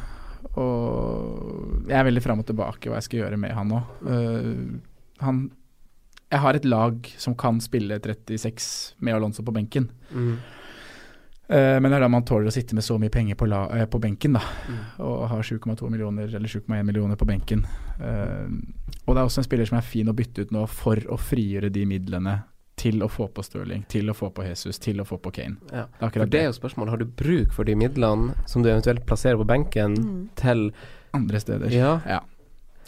Og 0.56 1.86
jeg 1.90 1.98
er 2.00 2.08
veldig 2.08 2.24
fram 2.24 2.40
og 2.42 2.48
tilbake 2.48 2.90
hva 2.90 2.98
jeg 3.00 3.08
skal 3.10 3.20
gjøre 3.24 3.38
med 3.42 3.54
han 3.58 3.70
nå. 3.70 3.82
Uh, 4.06 4.82
han 5.22 5.52
Jeg 6.32 6.42
har 6.42 6.58
et 6.58 6.66
lag 6.66 7.06
som 7.22 7.36
kan 7.38 7.60
spille 7.62 8.00
36 8.02 8.96
med 9.00 9.14
Alonso 9.16 9.44
på 9.46 9.54
benken. 9.54 9.92
Mm. 10.12 10.38
Uh, 11.46 11.78
men 11.78 11.92
det 11.92 11.98
er 12.00 12.06
da 12.06 12.10
man 12.10 12.24
tåler 12.26 12.50
å 12.50 12.54
sitte 12.54 12.74
med 12.74 12.84
så 12.84 12.98
mye 12.98 13.12
penger 13.14 13.36
på, 13.38 13.46
la, 13.46 13.68
eh, 13.78 13.86
på 13.86 14.00
benken, 14.02 14.34
da. 14.34 14.42
Mm. 14.70 14.80
Og 15.06 15.28
har 15.30 15.44
7,2 15.46 15.90
millioner 15.94 16.32
eller 16.36 16.50
7,1 16.50 16.84
millioner 16.84 17.16
på 17.22 17.28
benken. 17.30 17.62
Uh, 18.00 18.50
og 19.06 19.14
det 19.14 19.22
er 19.22 19.26
også 19.28 19.44
en 19.44 19.48
spiller 19.48 19.70
som 19.70 19.78
er 19.78 19.86
fin 19.86 20.10
å 20.10 20.16
bytte 20.18 20.42
ut 20.48 20.52
nå 20.56 20.66
for 20.68 20.98
å 21.14 21.18
frigjøre 21.22 21.70
de 21.70 21.86
midlene 21.86 22.40
til 22.76 23.04
å 23.06 23.08
få 23.08 23.28
på 23.32 23.44
Stirling, 23.46 23.86
til 23.88 24.10
å 24.12 24.14
få 24.18 24.32
på 24.36 24.44
Jesus, 24.44 24.80
til 24.84 25.00
å 25.00 25.06
få 25.08 25.16
på 25.24 25.32
Kane. 25.32 25.56
Ja. 25.72 25.86
Det 26.02 26.10
For 26.18 26.26
det 26.28 26.42
er 26.42 26.50
jo 26.50 26.56
spørsmålet, 26.58 26.90
har 26.92 26.98
du 27.00 27.06
bruk 27.06 27.54
for 27.56 27.64
de 27.64 27.76
midlene 27.80 28.34
som 28.50 28.66
du 28.66 28.70
eventuelt 28.70 29.06
plasserer 29.08 29.38
på 29.40 29.46
benken 29.48 29.94
Mm. 29.96 30.30
til 30.36 30.72
andre 31.14 31.40
steder. 31.40 31.72
Ja. 31.72 32.20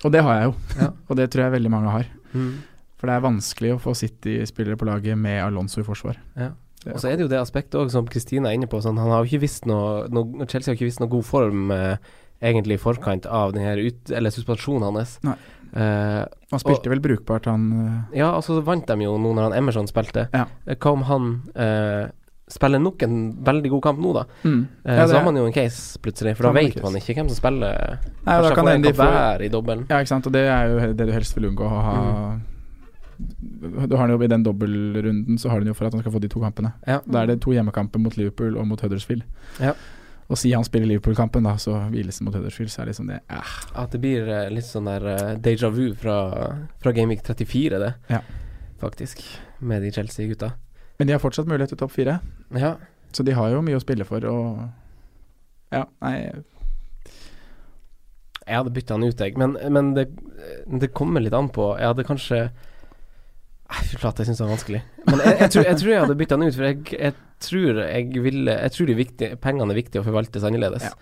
Og 0.04 0.12
det 0.12 0.22
har 0.24 0.41
jeg 0.41 0.50
jo, 0.50 0.56
Ja. 0.82 0.89
og 1.10 1.15
det 1.15 1.30
tror 1.32 1.43
jeg 1.46 1.52
veldig 1.62 1.72
mange 1.72 1.89
har. 1.93 2.06
Mm. 2.34 2.52
For 2.98 3.08
det 3.08 3.15
er 3.15 3.22
vanskelig 3.30 3.72
å 3.76 3.80
få 3.80 3.93
City-spillere 3.96 4.76
på 4.76 4.86
laget 4.89 5.17
med 5.17 5.39
Alonso 5.46 5.80
i 5.80 5.86
forsvar. 5.88 6.17
Ja. 6.36 6.52
Og 6.93 7.00
så 7.02 7.10
er 7.12 7.17
det 7.17 7.26
jo 7.28 7.32
det 7.32 7.39
aspektet 7.41 7.76
òg, 7.82 7.89
som 7.91 8.06
Kristina 8.08 8.50
er 8.50 8.58
inne 8.60 8.67
på. 8.71 8.80
Sånn, 8.84 8.97
han 8.97 9.10
har 9.12 9.23
jo 9.26 9.30
ikke 9.32 9.41
visst 9.45 9.65
noe, 9.65 10.08
noe 10.10 10.45
Chelsea 10.47 10.71
har 10.71 10.78
ikke 10.80 10.88
visst 10.89 11.00
noe 11.04 11.10
god 11.12 11.26
form 11.26 11.71
eh, 11.71 11.97
egentlig 12.41 12.78
i 12.78 12.82
forkant 12.82 13.26
av 13.26 13.54
den 13.54 13.63
her 13.65 13.78
ut, 13.82 14.12
eller 14.12 14.30
suspensjonen 14.30 14.86
hans. 14.91 15.17
Nei. 15.26 15.36
Eh, 15.73 16.23
Han 16.52 16.60
spilte 16.63 16.89
vel 16.89 17.02
brukbart, 17.04 17.45
han 17.52 17.65
eh, 18.13 18.19
ja, 18.21 18.30
og 18.38 18.43
så 18.45 18.62
vant 18.63 18.86
de 18.88 19.04
jo 19.04 19.17
nå 19.19 19.34
når 19.36 19.50
han 19.50 19.58
Emerson 19.58 19.88
spilte. 19.89 20.30
Ja. 20.34 20.45
Eh, 20.65 20.76
Hva 20.80 20.93
om 20.95 21.04
han 21.10 21.26
eh, 21.56 22.08
spiller 22.47 22.80
nok 22.80 23.02
en 23.04 23.17
veldig 23.43 23.69
god 23.73 23.82
kamp 23.84 24.00
nå, 24.00 24.13
da? 24.15 24.23
mm. 24.47 24.62
Eh, 24.86 24.95
Ja, 25.02 25.08
så 25.12 25.17
har 25.17 25.26
man 25.26 25.36
jo 25.36 25.45
en 25.50 25.52
case, 25.54 26.00
plutselig, 26.00 26.38
for 26.38 26.47
da 26.47 26.54
vet 26.56 26.78
man 26.82 26.95
ikke 26.95 27.17
hvem 27.19 27.28
som 27.34 27.36
spiller. 27.41 27.97
Nei, 28.23 28.38
og 28.39 28.45
da 28.47 28.54
kan 28.56 28.65
det 28.69 28.78
hende 28.78 28.93
de 28.93 29.02
får- 29.02 29.43
i 29.43 29.50
dobbelen. 29.52 29.84
Ja, 29.89 30.00
ikke 30.00 30.13
sant. 30.13 30.30
Og 30.30 30.32
det 30.38 30.45
er 30.47 30.69
jo 30.71 30.93
det 30.93 31.08
du 31.10 31.12
helst 31.12 31.36
vil 31.36 31.50
unngå, 31.52 31.67
å 31.67 31.82
ha 31.89 31.97
Du 33.17 33.95
har 33.97 34.08
den 34.08 34.15
jo 34.17 34.23
I 34.23 34.30
den 34.32 34.43
dobbeltrunden 34.45 35.38
så 35.41 35.49
har 35.49 35.60
den 35.60 35.67
jo 35.71 35.73
for 35.77 35.88
at 35.88 35.93
han 35.93 36.01
skal 36.03 36.13
få 36.13 36.19
de 36.21 36.30
to 36.30 36.39
kampene. 36.43 36.73
Ja. 36.88 36.99
Da 37.06 37.23
er 37.23 37.32
det 37.32 37.39
to 37.41 37.53
hjemmekamper 37.56 37.99
mot 38.01 38.17
Liverpool 38.17 38.58
og 38.58 38.67
mot 38.69 38.82
Huddersfield. 38.82 39.23
Ja. 39.63 39.73
Og 40.27 40.36
si 40.38 40.51
han 40.51 40.65
spiller 40.67 40.89
Liverpool-kampen, 40.89 41.45
da, 41.47 41.53
så 41.62 41.77
hviles 41.91 42.17
det 42.19 42.25
mot 42.27 42.36
Huddersfield, 42.36 42.69
så 42.73 42.82
er 42.82 42.86
det 42.89 42.93
liksom 42.95 43.08
det 43.13 43.19
eh. 43.32 43.53
At 43.80 43.93
det 43.95 44.01
blir 44.03 44.27
eh, 44.27 44.49
litt 44.51 44.67
sånn 44.67 44.89
der 44.89 45.06
eh, 45.13 45.36
déjà 45.39 45.69
vu 45.71 45.93
fra, 45.95 46.17
fra 46.84 46.91
Gameweek 46.91 47.23
34, 47.23 47.80
det. 47.80 47.93
Ja. 48.12 48.19
Faktisk. 48.82 49.23
Med 49.60 49.82
de 49.82 49.91
Chelsea-gutta. 49.95 50.51
Men 50.99 51.08
de 51.08 51.15
har 51.15 51.23
fortsatt 51.23 51.47
mulighet 51.47 51.71
til 51.73 51.80
topp 51.80 51.93
fire, 51.95 52.19
Ja. 52.58 52.75
så 53.15 53.23
de 53.23 53.32
har 53.38 53.49
jo 53.53 53.62
mye 53.63 53.80
å 53.80 53.82
spille 53.84 54.06
for, 54.06 54.25
og 54.27 54.67
Ja, 55.71 55.86
nei 56.03 56.32
Jeg 58.47 58.56
hadde 58.56 58.71
bytta 58.75 58.95
han 58.95 59.03
ut, 59.03 59.19
jeg. 59.19 59.38
Men, 59.39 59.56
men 59.73 59.93
det, 59.95 60.06
det 60.67 60.91
kommer 60.95 61.23
litt 61.23 61.34
an 61.36 61.49
på 61.51 61.73
Jeg 61.80 61.88
hadde 61.91 62.06
kanskje 62.08 62.41
Nei, 63.97 64.12
Fy 64.13 64.23
jeg 64.23 64.27
syns 64.29 64.38
det 64.41 64.45
var 64.47 64.55
vanskelig. 64.55 64.81
Men 65.07 65.19
jeg, 65.25 65.38
jeg, 65.41 65.51
tror, 65.53 65.63
jeg 65.71 65.77
tror 65.81 65.91
jeg 65.93 66.01
hadde 66.05 66.17
bytta 66.23 66.38
den 66.41 66.47
ut, 66.47 66.55
for 66.57 66.63
jeg, 66.69 66.81
jeg 66.99 67.13
tror 67.47 67.83
jeg 67.88 68.23
ville 68.25 68.57
Jeg 68.63 68.71
tror 68.75 68.89
de 68.89 68.97
viktige, 68.97 69.38
pengene 69.43 69.73
er 69.73 69.79
viktige 69.83 70.01
å 70.03 70.05
forvaltes 70.07 70.45
annerledes. 70.47 70.83
Ja. 70.89 70.93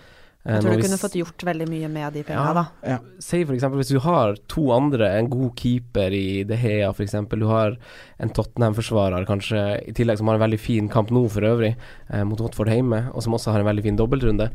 Eh, 0.46 0.54
Jeg 0.56 0.62
tror 0.62 0.70
du 0.70 0.78
hvis, 0.78 0.86
kunne 0.86 1.00
fått 1.02 1.16
gjort 1.18 1.46
veldig 1.48 1.68
mye 1.72 1.88
med 1.90 2.14
de 2.14 2.24
Ja. 2.38 2.54
da. 2.54 2.64
Ja. 2.86 2.98
Si 3.20 3.40
eksempel 3.56 3.82
hvis 3.82 3.90
du 3.90 4.00
har 4.06 4.36
to 4.52 4.68
andre, 4.76 5.08
en 5.18 5.30
god 5.32 5.56
keeper 5.58 6.14
i 6.14 6.44
De 6.46 6.56
Hea 6.62 6.92
eksempel, 7.08 7.40
du 7.42 7.48
har 7.50 7.78
en 8.22 8.30
Tottenham-forsvarer 8.30 9.26
kanskje 9.26 9.64
i 9.90 9.96
tillegg 9.98 10.20
som 10.22 10.28
har 10.30 10.36
en 10.38 10.46
veldig 10.46 10.60
fin 10.62 10.88
kamp 10.94 11.10
nå 11.10 11.24
for 11.34 11.42
øvrig, 11.50 11.76
eh, 12.12 12.24
mot 12.24 12.40
Watford 12.46 12.70
hjemme, 12.70 13.08
og 13.14 13.24
som 13.26 13.34
også 13.34 13.52
har 13.56 13.60
en 13.64 13.72
veldig 13.72 13.84
fin 13.88 13.98
dobbeltrunde, 13.98 14.52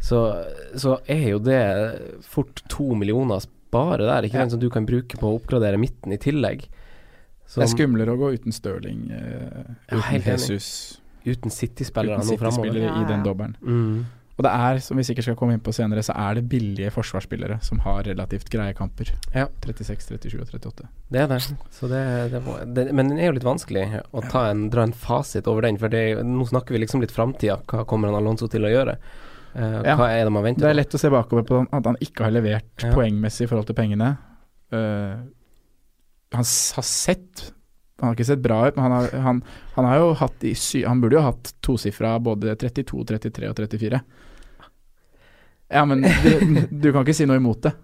så, 0.00 0.20
så 0.76 0.98
er 1.08 1.30
jo 1.32 1.38
det 1.44 1.58
fort 2.24 2.62
to 2.68 2.92
millioner 2.94 3.40
bare 3.72 4.04
der, 4.04 4.22
ikke 4.26 4.34
Ja. 4.36 4.44
sant, 4.44 4.50
som 4.58 4.60
du 4.60 4.68
kan 4.72 4.84
bruke 4.86 5.16
på 5.16 5.28
å 5.28 5.38
oppgradere 5.40 5.78
midten 5.80 6.12
i 6.12 6.18
tillegg. 6.20 6.66
Det 7.56 7.66
er 7.66 7.72
skumlere 7.74 8.14
å 8.14 8.18
gå 8.20 8.32
uten 8.38 8.52
Stirling, 8.54 9.10
uh, 9.10 9.74
uten. 9.96 10.22
Jesus, 10.22 11.00
Uten 11.26 11.50
City-spillere 11.52 12.22
uten 12.22 12.38
framover. 12.38 12.70
City-spillere 12.70 12.86
Ja, 12.86 13.02
i 13.02 13.04
den 13.08 13.18
ja. 13.20 13.24
dobbelen. 13.26 13.56
Mm. 13.60 14.06
Og 14.40 14.44
det 14.46 14.50
er, 14.56 14.78
som 14.80 14.96
vi 14.96 15.02
sikkert 15.04 15.26
skal 15.26 15.34
komme 15.36 15.52
inn 15.52 15.60
på 15.60 15.72
senere, 15.76 16.00
så 16.00 16.14
er 16.16 16.38
det 16.38 16.46
billige 16.48 16.88
forsvarsspillere 16.94 17.58
som 17.60 17.82
har 17.84 18.06
relativt 18.06 18.48
greie 18.48 18.72
kamper. 18.72 19.10
Ja. 19.34 19.48
36, 19.66 20.06
37 20.16 20.38
og 20.40 20.46
38. 20.54 20.86
Det 21.12 21.20
er 21.20 21.26
det. 21.28 21.40
Så 21.76 21.90
det, 21.90 22.00
det, 22.32 22.40
må, 22.46 22.54
det 22.64 22.86
Men 22.96 23.10
den 23.10 23.18
er 23.20 23.26
jo 23.28 23.34
litt 23.36 23.44
vanskelig 23.44 24.00
å 24.16 24.22
ta 24.30 24.46
en, 24.48 24.70
dra 24.72 24.86
en 24.88 24.94
fasit 24.96 25.46
over 25.50 25.66
den, 25.68 25.76
for 25.76 25.92
det, 25.92 26.22
nå 26.24 26.46
snakker 26.48 26.72
vi 26.72 26.80
liksom 26.86 27.02
litt 27.04 27.12
framtida. 27.12 27.58
Hva 27.68 27.84
kommer 27.84 28.08
han 28.08 28.16
Alonso 28.22 28.48
til 28.48 28.64
å 28.64 28.70
gjøre? 28.72 28.96
Uh, 29.52 29.82
Ja. 29.84 29.98
Hva 29.98 30.08
er 30.14 30.24
det 30.24 30.32
man 30.32 30.44
venter 30.46 30.62
Det 30.62 30.70
er 30.70 30.78
lett 30.78 30.94
å 30.96 31.02
se 31.02 31.10
bakover 31.12 31.44
på 31.44 31.60
at 31.68 31.84
han 31.90 31.96
ikke 32.00 32.24
har 32.24 32.32
levert 32.32 32.86
Ja. 32.86 32.94
poengmessig 32.96 33.44
i 33.44 33.50
forhold 33.50 33.66
til 33.68 33.76
pengene. 33.76 34.12
Eh, 34.72 35.16
han 36.32 36.46
har 36.46 36.86
sett 36.86 37.52
Han 38.00 38.08
har 38.08 38.16
ikke 38.16 38.28
sett 38.30 38.42
bra 38.44 38.62
ut, 38.68 38.76
men 38.76 38.84
han 38.86 38.92
har, 38.96 39.20
han, 39.26 39.42
han 39.74 39.84
har 39.84 40.00
jo 40.00 40.12
hatt 40.22 40.44
i 40.46 40.54
sy 40.56 40.84
Han 40.86 41.02
burde 41.02 41.18
jo 41.18 41.26
hatt 41.26 41.52
tosifra 41.60 42.14
både 42.22 42.54
32, 42.56 43.04
33 43.10 43.50
og 43.50 43.58
34. 43.58 44.00
Ja, 45.70 45.84
men 45.86 46.02
du, 46.02 46.30
du 46.70 46.90
kan 46.90 47.04
ikke 47.04 47.14
si 47.14 47.28
noe 47.28 47.38
imot 47.38 47.62
det. 47.66 47.74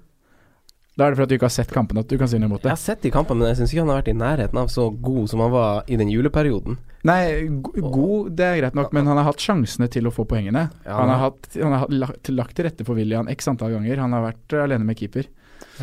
Da 0.97 1.05
er 1.05 1.13
det 1.13 1.19
fordi 1.19 1.27
at 1.27 1.29
du 1.29 1.37
ikke 1.37 1.49
har 1.51 1.53
sett 1.53 1.73
kampene 1.75 2.01
at 2.01 2.09
du 2.09 2.17
kan 2.17 2.29
si 2.31 2.39
noe 2.41 2.49
imot 2.49 2.63
det. 2.63 2.71
Jeg 2.71 2.79
har 2.79 2.81
sett 2.81 3.03
de 3.05 3.13
kampene, 3.13 3.43
men 3.43 3.51
jeg 3.53 3.59
syns 3.59 3.73
ikke 3.75 3.83
han 3.83 3.91
har 3.93 3.99
vært 4.01 4.09
i 4.11 4.17
nærheten 4.17 4.61
av 4.63 4.71
så 4.73 4.87
god 4.91 5.29
som 5.29 5.43
han 5.45 5.53
var 5.53 5.91
i 5.93 5.99
den 6.01 6.09
juleperioden. 6.09 6.79
Nei, 7.07 7.21
god, 7.61 8.31
det 8.39 8.47
er 8.47 8.61
greit 8.63 8.79
nok, 8.79 8.95
men 8.97 9.11
han 9.11 9.21
har 9.21 9.29
hatt 9.29 9.45
sjansene 9.45 9.91
til 9.93 10.09
å 10.09 10.15
få 10.15 10.25
poengene. 10.27 10.65
Ja. 10.87 10.97
Han 10.97 11.13
har, 11.13 11.21
hatt, 11.27 11.51
han 11.53 11.77
har 11.77 11.93
lagt, 11.93 12.31
lagt 12.33 12.57
til 12.57 12.67
rette 12.67 12.87
for 12.89 12.97
William 12.97 13.29
x 13.29 13.53
antall 13.53 13.77
ganger. 13.77 14.01
Han 14.01 14.17
har 14.17 14.25
vært 14.25 14.57
alene 14.65 14.89
med 14.89 14.97
keeper. 15.03 15.29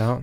Ja. 0.01 0.17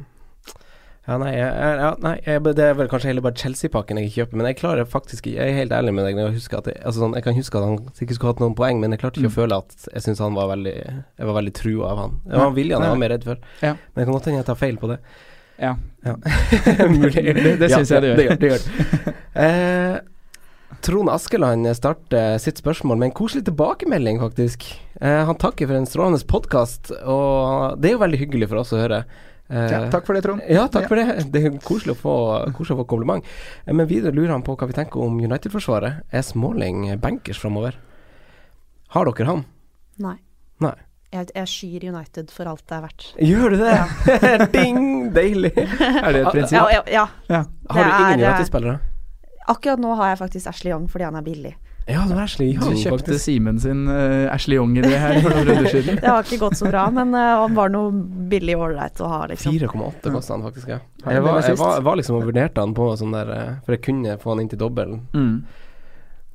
Ja, 1.08 1.16
nei, 1.18 1.30
jeg, 1.32 1.48
ja, 1.80 1.90
nei 2.04 2.12
jeg, 2.26 2.42
det 2.44 2.64
er 2.64 2.74
vel 2.76 2.88
kanskje 2.92 3.08
heller 3.08 3.24
bare 3.24 3.38
Chelsea-pakken 3.40 3.96
jeg 3.98 4.10
ikke 4.10 4.18
kjøper, 4.20 4.36
men 4.36 4.46
jeg 4.50 4.58
klarer 4.60 4.84
faktisk 4.86 5.26
Jeg 5.30 5.40
er 5.48 5.56
helt 5.56 5.72
ærlig 5.72 5.94
med 5.96 6.04
deg 6.06 6.18
jeg 6.20 6.34
husker 6.36 6.58
at 6.60 6.68
jeg, 6.68 6.76
altså 6.84 7.00
sånn, 7.02 7.14
jeg 7.16 7.24
kan 7.24 7.34
huske 7.38 7.56
at 7.58 7.64
han 7.64 7.78
sikkert 7.96 8.18
skulle 8.18 8.32
hatt 8.34 8.42
noen 8.44 8.54
poeng, 8.58 8.78
men 8.82 8.92
jeg 8.94 9.00
klarte 9.00 9.18
ikke 9.22 9.30
Mm. 9.30 9.32
å 9.32 9.38
føle 9.40 9.58
at 9.64 9.88
jeg 9.94 10.02
syns 10.04 10.20
han 10.20 10.36
var 10.36 10.50
veldig 10.52 10.74
Jeg 10.76 11.26
var 11.30 11.34
veldig 11.40 11.54
trua 11.56 11.88
av 11.94 11.98
han. 12.04 12.20
Det 12.28 12.36
var 12.44 12.52
William 12.60 12.82
jeg 12.84 12.92
var 12.94 13.00
mer 13.00 13.12
redd 13.16 13.24
for, 13.24 13.36
Ja. 13.64 13.72
men 13.74 13.96
det 13.96 14.04
kan 14.04 14.14
godt 14.18 14.28
hende 14.30 14.42
jeg 14.42 14.46
tar 14.52 14.60
feil 14.60 14.76
på 14.76 14.88
det. 14.92 14.98
Ja. 15.60 15.72
Ja. 16.04 16.14
Mulig. 16.88 17.24
Det- 17.44 17.58
det 17.60 17.70
synes 17.72 17.90
jeg 17.90 18.02
det 18.02 18.10
gjør. 18.12 18.16
Det 18.16 18.28
gjør, 18.28 18.38
det 18.44 18.50
gjør. 18.52 19.14
eh, 19.44 20.00
Trond 20.84 21.10
Askeland 21.12 21.66
starter 21.76 22.38
sitt 22.40 22.60
spørsmål 22.62 22.96
med 23.00 23.10
en 23.10 23.16
koselig 23.18 23.44
tilbakemelding, 23.48 24.20
faktisk. 24.22 24.68
Eh, 25.00 25.24
han 25.28 25.36
takker 25.36 25.66
for 25.68 25.76
en 25.76 25.88
strålende 25.88 26.24
podkast, 26.30 26.92
og 27.04 27.80
det 27.80 27.90
er 27.90 27.96
jo 27.98 28.04
veldig 28.04 28.20
hyggelig 28.22 28.48
for 28.52 28.62
oss 28.62 28.72
å 28.76 28.80
høre. 28.80 29.02
Eh, 29.50 29.70
Ja, 29.72 29.80
takk 29.90 30.06
for 30.06 30.14
det, 30.14 30.22
Trond. 30.22 30.42
Ja, 30.48 30.66
takk 30.70 30.86
for 30.88 30.96
det. 31.00 31.24
Det 31.34 31.44
er 31.44 31.56
koselig 31.64 31.96
å 31.96 32.00
få, 32.00 32.14
koselig 32.56 32.76
å 32.78 32.82
få 32.84 32.88
kompliment. 32.92 33.24
Eh, 33.66 33.72
Men 33.74 33.88
videre 33.90 34.14
lurer 34.14 34.30
han 34.36 34.44
på 34.46 34.54
hva 34.56 34.68
vi 34.70 34.76
tenker 34.76 35.02
om 35.02 35.18
United-forsvaret. 35.18 36.04
Er 36.12 36.22
Smalling 36.22 36.84
bankers 37.02 37.40
framover? 37.42 37.78
Har 38.94 39.06
dere 39.10 39.26
han? 39.28 39.44
Nei. 39.98 40.16
Nei. 40.62 40.74
Jeg, 41.10 41.26
jeg 41.34 41.50
skyr 41.50 41.84
United 41.90 42.30
for 42.30 42.46
alt 42.46 42.62
det 42.70 42.76
er 42.76 42.82
verdt. 42.84 43.06
Gjør 43.18 43.50
du 43.50 43.56
det? 43.64 44.50
Ding! 44.54 45.10
Deilig. 45.14 45.50
Er 45.58 46.12
det 46.14 46.20
et 46.22 46.30
prinsipp? 46.30 46.54
Ja, 46.54 46.68
ja, 46.70 46.82
ja. 46.86 47.06
Ja. 47.28 47.40
Har 47.70 47.82
du 47.82 47.90
ingen 47.90 48.20
eh, 48.20 48.28
United-spillere? 48.28 48.76
Akkurat 49.50 49.82
nå 49.82 49.96
har 49.98 50.12
jeg 50.12 50.20
faktisk 50.20 50.46
Ashley 50.52 50.70
Young 50.70 50.86
fordi 50.92 51.08
han 51.08 51.18
er 51.18 51.26
billig. 51.26 51.56
Ja, 51.90 52.04
det 52.08 52.14
var 52.14 52.22
Ashley 52.22 52.52
Du 52.52 52.60
Young, 52.66 52.76
kjøpte 52.78 52.98
faktisk. 52.98 53.24
Simen 53.24 53.60
sin 53.60 53.86
uh, 53.88 54.32
Ashley 54.32 54.58
Young-idé 54.58 54.92
her 55.00 55.18
for 55.20 55.34
noen 55.34 55.48
runder 55.48 55.70
siden. 55.72 55.98
Det 56.02 56.10
har 56.10 56.26
ikke 56.26 56.38
gått 56.44 56.58
så 56.60 56.68
bra, 56.70 56.84
men 56.94 57.14
eh, 57.18 57.30
han 57.42 57.56
var 57.56 57.72
noe 57.72 57.90
billig 58.30 58.54
ålreit 58.58 59.00
å 59.02 59.08
ha, 59.10 59.22
liksom. 59.30 59.56
4,8 59.56 60.12
kosta 60.14 60.36
han 60.36 60.44
faktisk, 60.46 60.68
ja. 60.70 60.78
Jeg 61.04 61.24
var, 61.24 61.40
jeg 61.46 61.58
var, 61.58 61.82
var 61.86 61.98
liksom 61.98 62.20
og 62.20 62.28
vurderte 62.28 62.62
han 62.62 62.76
på 62.76 62.86
sånn 63.00 63.16
der 63.16 63.32
eh, 63.34 63.50
For 63.64 63.76
jeg 63.76 63.84
kunne 63.88 64.16
få 64.20 64.34
han 64.34 64.44
inn 64.44 64.52
til 64.52 64.60
dobbelen. 64.60 65.02
Mm. 65.16 65.34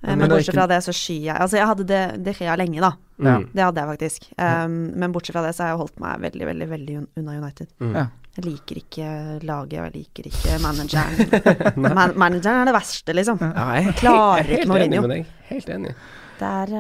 Men 0.06 0.20
Men, 0.22 0.30
bortsett 0.30 0.58
fra 0.58 0.68
det, 0.70 0.82
så 0.86 0.94
skyr 0.94 1.32
jeg 1.32 1.34
Altså, 1.34 1.58
jeg 1.58 1.70
hadde 1.72 1.86
det, 1.89 2.04
det 2.26 2.36
Gea 2.38 2.58
lenge, 2.60 2.82
da. 2.84 2.91
Mm. 3.18 3.48
Det 3.56 3.63
hadde 3.63 3.82
jeg 3.82 3.89
faktisk. 3.96 4.28
Um, 4.38 4.76
men 4.94 5.15
bortsett 5.15 5.34
fra 5.38 5.46
det, 5.46 5.56
så 5.58 5.65
har 5.65 5.74
jeg 5.74 5.82
holdt 5.82 6.04
meg 6.04 6.22
veldig, 6.28 6.46
veldig 6.52 6.68
veldig 6.70 6.98
unna 7.02 7.38
United. 7.39 7.72
Mm. 7.82 7.96
Ja. 7.96 8.06
Jeg 8.36 8.43
liker 8.43 8.82
ikke 8.82 9.08
laget, 9.48 9.78
og 9.80 9.86
jeg 9.86 9.93
liker 9.95 10.26
ikke 10.28 10.58
manageren. 10.60 11.80
Man 11.86 12.17
manageren 12.19 12.65
er 12.65 12.69
det 12.69 12.76
verste, 12.76 13.15
liksom. 13.15 13.39
Ja, 13.39 13.65
jeg 13.78 13.88
er 13.88 13.98
Klarer 14.02 14.43
helt, 14.43 14.50
jeg 14.50 14.58
er 14.58 14.65
ikke 14.65 14.74
helt 14.74 14.86
enig 14.86 15.02
med 15.06 15.13
deg. 15.13 15.34
Helt 15.54 15.69
enig. 15.78 15.95
Det 16.36 16.48
er 16.48 16.71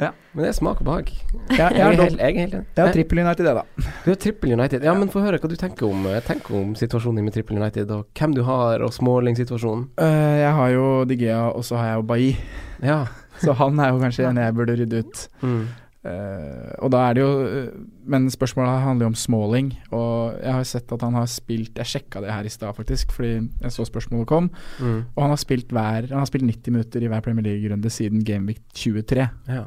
Ja, 0.00 0.10
Men 0.32 0.42
det 0.42 0.48
er 0.48 0.54
smak 0.56 0.78
og 0.80 0.86
behag. 0.86 1.10
Jeg 1.50 1.58
jeg 1.58 1.66
er 1.76 1.92
helt, 1.92 2.16
jeg 2.16 2.36
er 2.36 2.40
helt 2.40 2.54
enig. 2.54 2.64
jeg 2.76 2.86
har 2.86 2.92
trippel 2.92 3.18
United, 3.20 3.44
det, 3.44 3.54
da. 3.54 3.90
Du 4.04 4.10
er 4.10 4.14
Trippel 4.14 4.52
United. 4.52 4.86
Ja, 4.88 4.94
men 4.96 5.10
få 5.12 5.20
høre 5.20 5.40
hva 5.42 5.50
du 5.50 5.56
tenker 5.60 5.90
om, 5.90 6.06
eh, 6.06 6.22
tenker 6.24 6.56
om 6.56 6.74
situasjonen 6.74 7.24
med 7.24 7.36
Trippel 7.36 7.60
United, 7.60 7.90
og 7.90 8.06
hvem 8.16 8.34
du 8.34 8.42
har, 8.48 8.80
og 8.80 8.94
Småling-situasjonen. 8.96 9.90
Uh, 10.00 10.36
jeg 10.40 10.54
har 10.60 10.70
jo 10.72 10.86
Digea, 11.04 11.42
og 11.50 11.64
så 11.68 11.76
har 11.76 11.90
jeg 11.90 12.00
jo 12.00 12.06
Bailly. 12.08 12.32
Ja. 12.82 13.02
Så 13.42 13.52
han 13.52 13.78
er 13.78 13.92
jo 13.92 14.00
kanskje 14.00 14.30
en 14.30 14.40
jeg 14.40 14.54
burde 14.56 14.78
rydde 14.80 15.04
ut. 15.04 15.28
Mm. 15.42 15.68
Eh, 16.08 16.70
og 16.80 16.92
da 16.94 17.02
er 17.04 17.16
det 17.16 17.22
jo 17.24 17.30
eh, 17.44 17.72
Men 18.08 18.28
spørsmålet 18.32 18.80
handler 18.84 19.04
jo 19.04 19.10
om 19.12 19.16
Smalling, 19.18 19.72
og 19.92 20.38
jeg 20.40 20.54
har 20.56 20.68
sett 20.70 20.92
at 20.94 21.02
han 21.04 21.16
har 21.18 21.26
spilt 21.28 21.76
Jeg 21.76 21.90
sjekka 21.90 22.22
det 22.24 22.32
her 22.32 22.46
i 22.48 22.52
stad, 22.52 22.76
faktisk, 22.76 23.12
fordi 23.16 23.34
jeg 23.36 23.74
så 23.74 23.84
spørsmålet 23.88 24.28
kom. 24.30 24.50
Mm. 24.80 25.00
Og 25.14 25.22
han 25.22 25.34
har 25.34 25.42
spilt 25.42 25.74
hver 25.74 26.08
Han 26.08 26.22
har 26.22 26.30
spilt 26.30 26.48
90 26.48 26.76
minutter 26.76 27.04
i 27.04 27.10
hver 27.12 27.24
Premier 27.24 27.44
League-runde 27.50 27.92
siden 27.92 28.24
Gameweek 28.24 28.62
23. 28.72 29.28
Ja. 29.48 29.64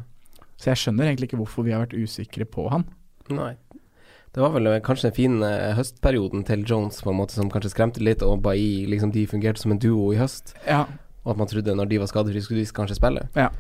Så 0.57 0.71
jeg 0.71 0.81
skjønner 0.81 1.09
egentlig 1.09 1.31
ikke 1.31 1.41
hvorfor 1.41 1.65
vi 1.65 1.75
har 1.75 1.85
vært 1.85 1.97
usikre 1.97 2.45
på 2.45 2.67
han. 2.73 2.87
Nei. 3.33 3.53
Det 4.31 4.39
var 4.39 4.53
vel 4.55 4.69
eh, 4.71 4.81
kanskje 4.83 5.09
den 5.09 5.17
fine 5.17 5.51
høstperioden 5.77 6.45
til 6.47 6.63
Jones 6.63 7.01
på 7.03 7.11
en 7.11 7.19
måte 7.19 7.35
som 7.35 7.49
kanskje 7.51 7.73
skremte 7.73 8.03
litt, 8.03 8.23
og 8.25 8.41
Bailly 8.45 8.87
liksom 8.95 9.13
de 9.13 9.27
fungerte 9.27 9.61
som 9.61 9.73
en 9.75 9.81
duo 9.81 10.11
i 10.15 10.21
høst. 10.21 10.55
Ja. 10.65 10.85
Og 11.25 11.35
at 11.35 11.41
man 11.41 11.49
trodde 11.51 11.75
når 11.77 11.91
de 11.91 11.99
var 12.01 12.09
skadefrie, 12.09 12.41
skulle 12.41 12.63
de 12.63 12.73
kanskje 12.73 12.97
spille. 12.97 13.27
Ja. 13.37 13.51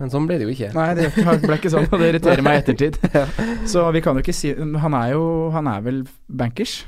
Men 0.00 0.12
sånn 0.12 0.26
ble 0.28 0.40
det 0.40 0.48
jo 0.48 0.54
ikke. 0.54 0.72
Nei, 0.72 0.88
det 0.96 1.10
ble 1.44 1.56
ikke 1.58 1.72
sånn, 1.72 1.86
og 1.90 2.00
det 2.00 2.10
irriterer 2.14 2.44
meg 2.44 2.58
i 2.58 2.62
ettertid. 2.62 2.96
Så 3.72 3.84
vi 3.92 4.00
kan 4.04 4.16
jo 4.16 4.24
ikke 4.24 4.36
si 4.36 4.54
Han 4.56 4.96
er 4.96 5.12
jo 5.12 5.24
Han 5.52 5.68
er 5.68 5.82
vel 5.84 6.04
bankers? 6.26 6.82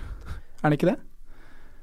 Er 0.62 0.70
han 0.70 0.76
ikke 0.78 0.94
det? 0.94 0.98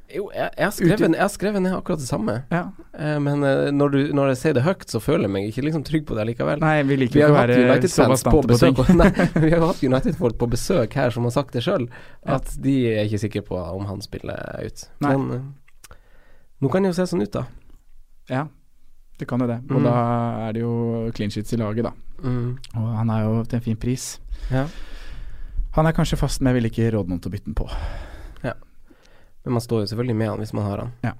Jo, 0.09 0.23
jeg, 0.33 0.49
jeg, 0.57 0.65
har 0.65 0.71
skrevet, 0.73 1.03
jeg 1.05 1.21
har 1.21 1.29
skrevet 1.29 1.61
ned 1.61 1.73
akkurat 1.75 1.99
det 2.01 2.07
samme. 2.07 2.35
Ja. 2.49 2.63
Eh, 2.97 3.17
men 3.21 3.43
eh, 3.45 3.67
når, 3.69 3.91
du, 3.93 3.97
når 4.17 4.31
jeg 4.31 4.39
sier 4.39 4.55
det 4.57 4.63
høyt, 4.65 4.87
så 4.89 5.01
føler 5.03 5.27
jeg 5.27 5.33
meg 5.35 5.49
ikke 5.51 5.65
liksom 5.67 5.83
trygg 5.85 6.07
på 6.09 6.17
det 6.17 6.25
likevel. 6.31 6.63
Nei, 6.63 6.79
vi 6.81 6.89
Vi 6.89 6.97
liker 7.03 7.13
vi 7.13 7.21
ikke 7.21 7.29
å 7.29 7.35
være 7.35 7.57
United-fans 7.67 8.25
på 8.25 8.33
på 8.33 8.41
besøk 8.49 8.81
ting. 8.87 8.97
Nei, 9.03 9.09
Vi 9.45 9.51
har 9.53 9.65
hatt 9.67 9.83
United-folk 9.85 10.39
på 10.41 10.49
besøk 10.49 10.97
her 10.97 11.13
som 11.13 11.29
har 11.29 11.35
sagt 11.35 11.53
det 11.53 11.61
sjøl, 11.67 11.85
at 12.25 12.55
de 12.63 12.75
er 12.89 13.03
ikke 13.05 13.21
sikre 13.27 13.45
på 13.51 13.61
om 13.61 13.85
han 13.91 14.01
spiller 14.01 14.65
ut. 14.65 14.87
Nei. 15.05 15.13
Men 15.13 15.29
eh, 15.37 15.97
nå 16.65 16.73
kan 16.73 16.87
det 16.87 16.95
jo 16.95 16.97
se 17.03 17.05
sånn 17.13 17.27
ut, 17.27 17.35
da. 17.35 17.45
Ja, 18.33 18.47
det 19.19 19.27
kan 19.27 19.39
jo 19.43 19.47
det. 19.47 19.57
Og 19.69 19.81
Mm. 19.81 19.83
da 19.83 19.93
er 20.47 20.53
det 20.55 20.61
jo 20.63 21.11
clean 21.15 21.29
sheets 21.31 21.53
i 21.53 21.57
laget, 21.59 21.83
da. 21.83 21.91
Mm. 22.23 22.57
Og 22.75 22.95
han 22.97 23.09
er 23.11 23.21
jo 23.25 23.43
til 23.43 23.57
en 23.59 23.63
fin 23.65 23.75
pris. 23.77 24.19
Ja. 24.51 24.65
Han 25.75 25.85
er 25.85 25.91
kanskje 25.93 26.17
fast, 26.17 26.41
men 26.41 26.53
jeg 26.53 26.61
vil 26.61 26.69
ikke 26.71 26.91
råde 26.95 27.09
noen 27.11 27.19
til 27.21 27.29
å 27.29 27.33
bytte 27.35 27.45
den 27.51 27.55
på. 27.59 27.67
Ja. 28.43 28.53
Men 29.45 29.53
man 29.53 29.61
står 29.61 29.79
jo 29.83 29.87
selvfølgelig 29.91 30.15
med 30.15 30.29
han 30.29 30.39
hvis 30.39 30.53
man 30.53 30.65
har 30.65 30.77
han. 30.85 30.91
Ja. 31.03 31.11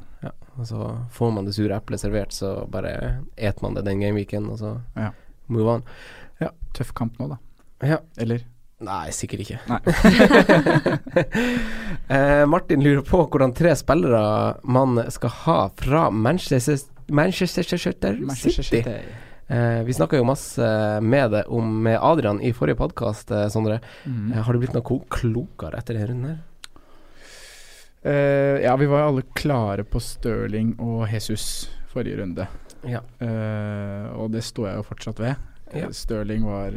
Og 0.60 0.66
så 0.68 0.96
får 1.16 1.32
man 1.32 1.46
det 1.46 1.54
sure 1.56 1.76
eplet 1.78 2.00
servert, 2.02 2.32
så 2.36 2.66
bare 2.70 3.20
et 3.38 3.62
man 3.62 3.74
det 3.76 3.86
den 3.86 4.00
gameweeken, 4.02 4.50
og 4.52 4.58
så 4.60 4.82
Ja. 4.98 5.12
move 5.48 5.68
on. 5.70 5.84
Ja, 6.42 6.50
tøff 6.74 6.94
kamp 6.94 7.18
nå, 7.20 7.28
da. 7.30 7.38
Ja. 7.88 7.98
Eller? 8.18 8.40
Nei, 8.82 9.10
sikkert 9.12 9.40
ikke. 9.44 9.60
Nei. 9.68 9.80
eh, 12.08 12.46
Martin 12.46 12.84
lurer 12.84 13.02
på 13.08 13.22
hvordan 13.30 13.54
tre 13.56 13.74
spillere 13.76 14.56
man 14.64 15.00
skal 15.12 15.30
ha 15.46 15.58
fra 15.76 16.10
Manchester 16.12 16.78
Manchester 17.10 17.63
City. 17.63 18.13
Manchester 18.19 18.63
City. 18.63 19.00
Eh, 19.50 19.82
vi 19.84 19.93
snakka 19.93 20.17
jo 20.19 20.28
masse 20.30 20.62
med 21.02 21.32
det 21.32 21.43
om 21.50 21.72
med 21.84 21.98
Adrian 22.02 22.41
i 22.41 22.52
forrige 22.54 22.78
podkast, 22.78 23.32
eh, 23.32 23.48
Sondre. 23.50 23.80
Mm. 24.06 24.32
Eh, 24.32 24.41
har 24.45 24.54
du 24.54 24.60
blitt 24.62 24.76
noe 24.78 25.02
klokere 25.10 25.80
etter 25.80 25.98
denne 25.98 26.12
runden 26.12 26.30
her? 26.30 26.45
Uh, 28.00 28.62
ja, 28.63 28.78
vi 28.80 28.86
var 28.88 29.02
jo 29.02 29.08
alle 29.10 29.24
klare 29.36 29.84
på 29.84 30.00
Stirling 30.00 30.69
og 30.80 31.02
Jesus 31.12 31.67
forrige 31.91 32.22
runde. 32.22 32.45
Ja. 32.88 33.02
Uh, 33.19 34.22
og 34.22 34.30
det 34.32 34.45
står 34.48 34.69
jeg 34.69 34.80
jo 34.80 34.86
fortsatt 34.88 35.19
ved. 35.19 35.41
Ja. 35.76 35.89
Stirling 35.91 36.45
var 36.48 36.72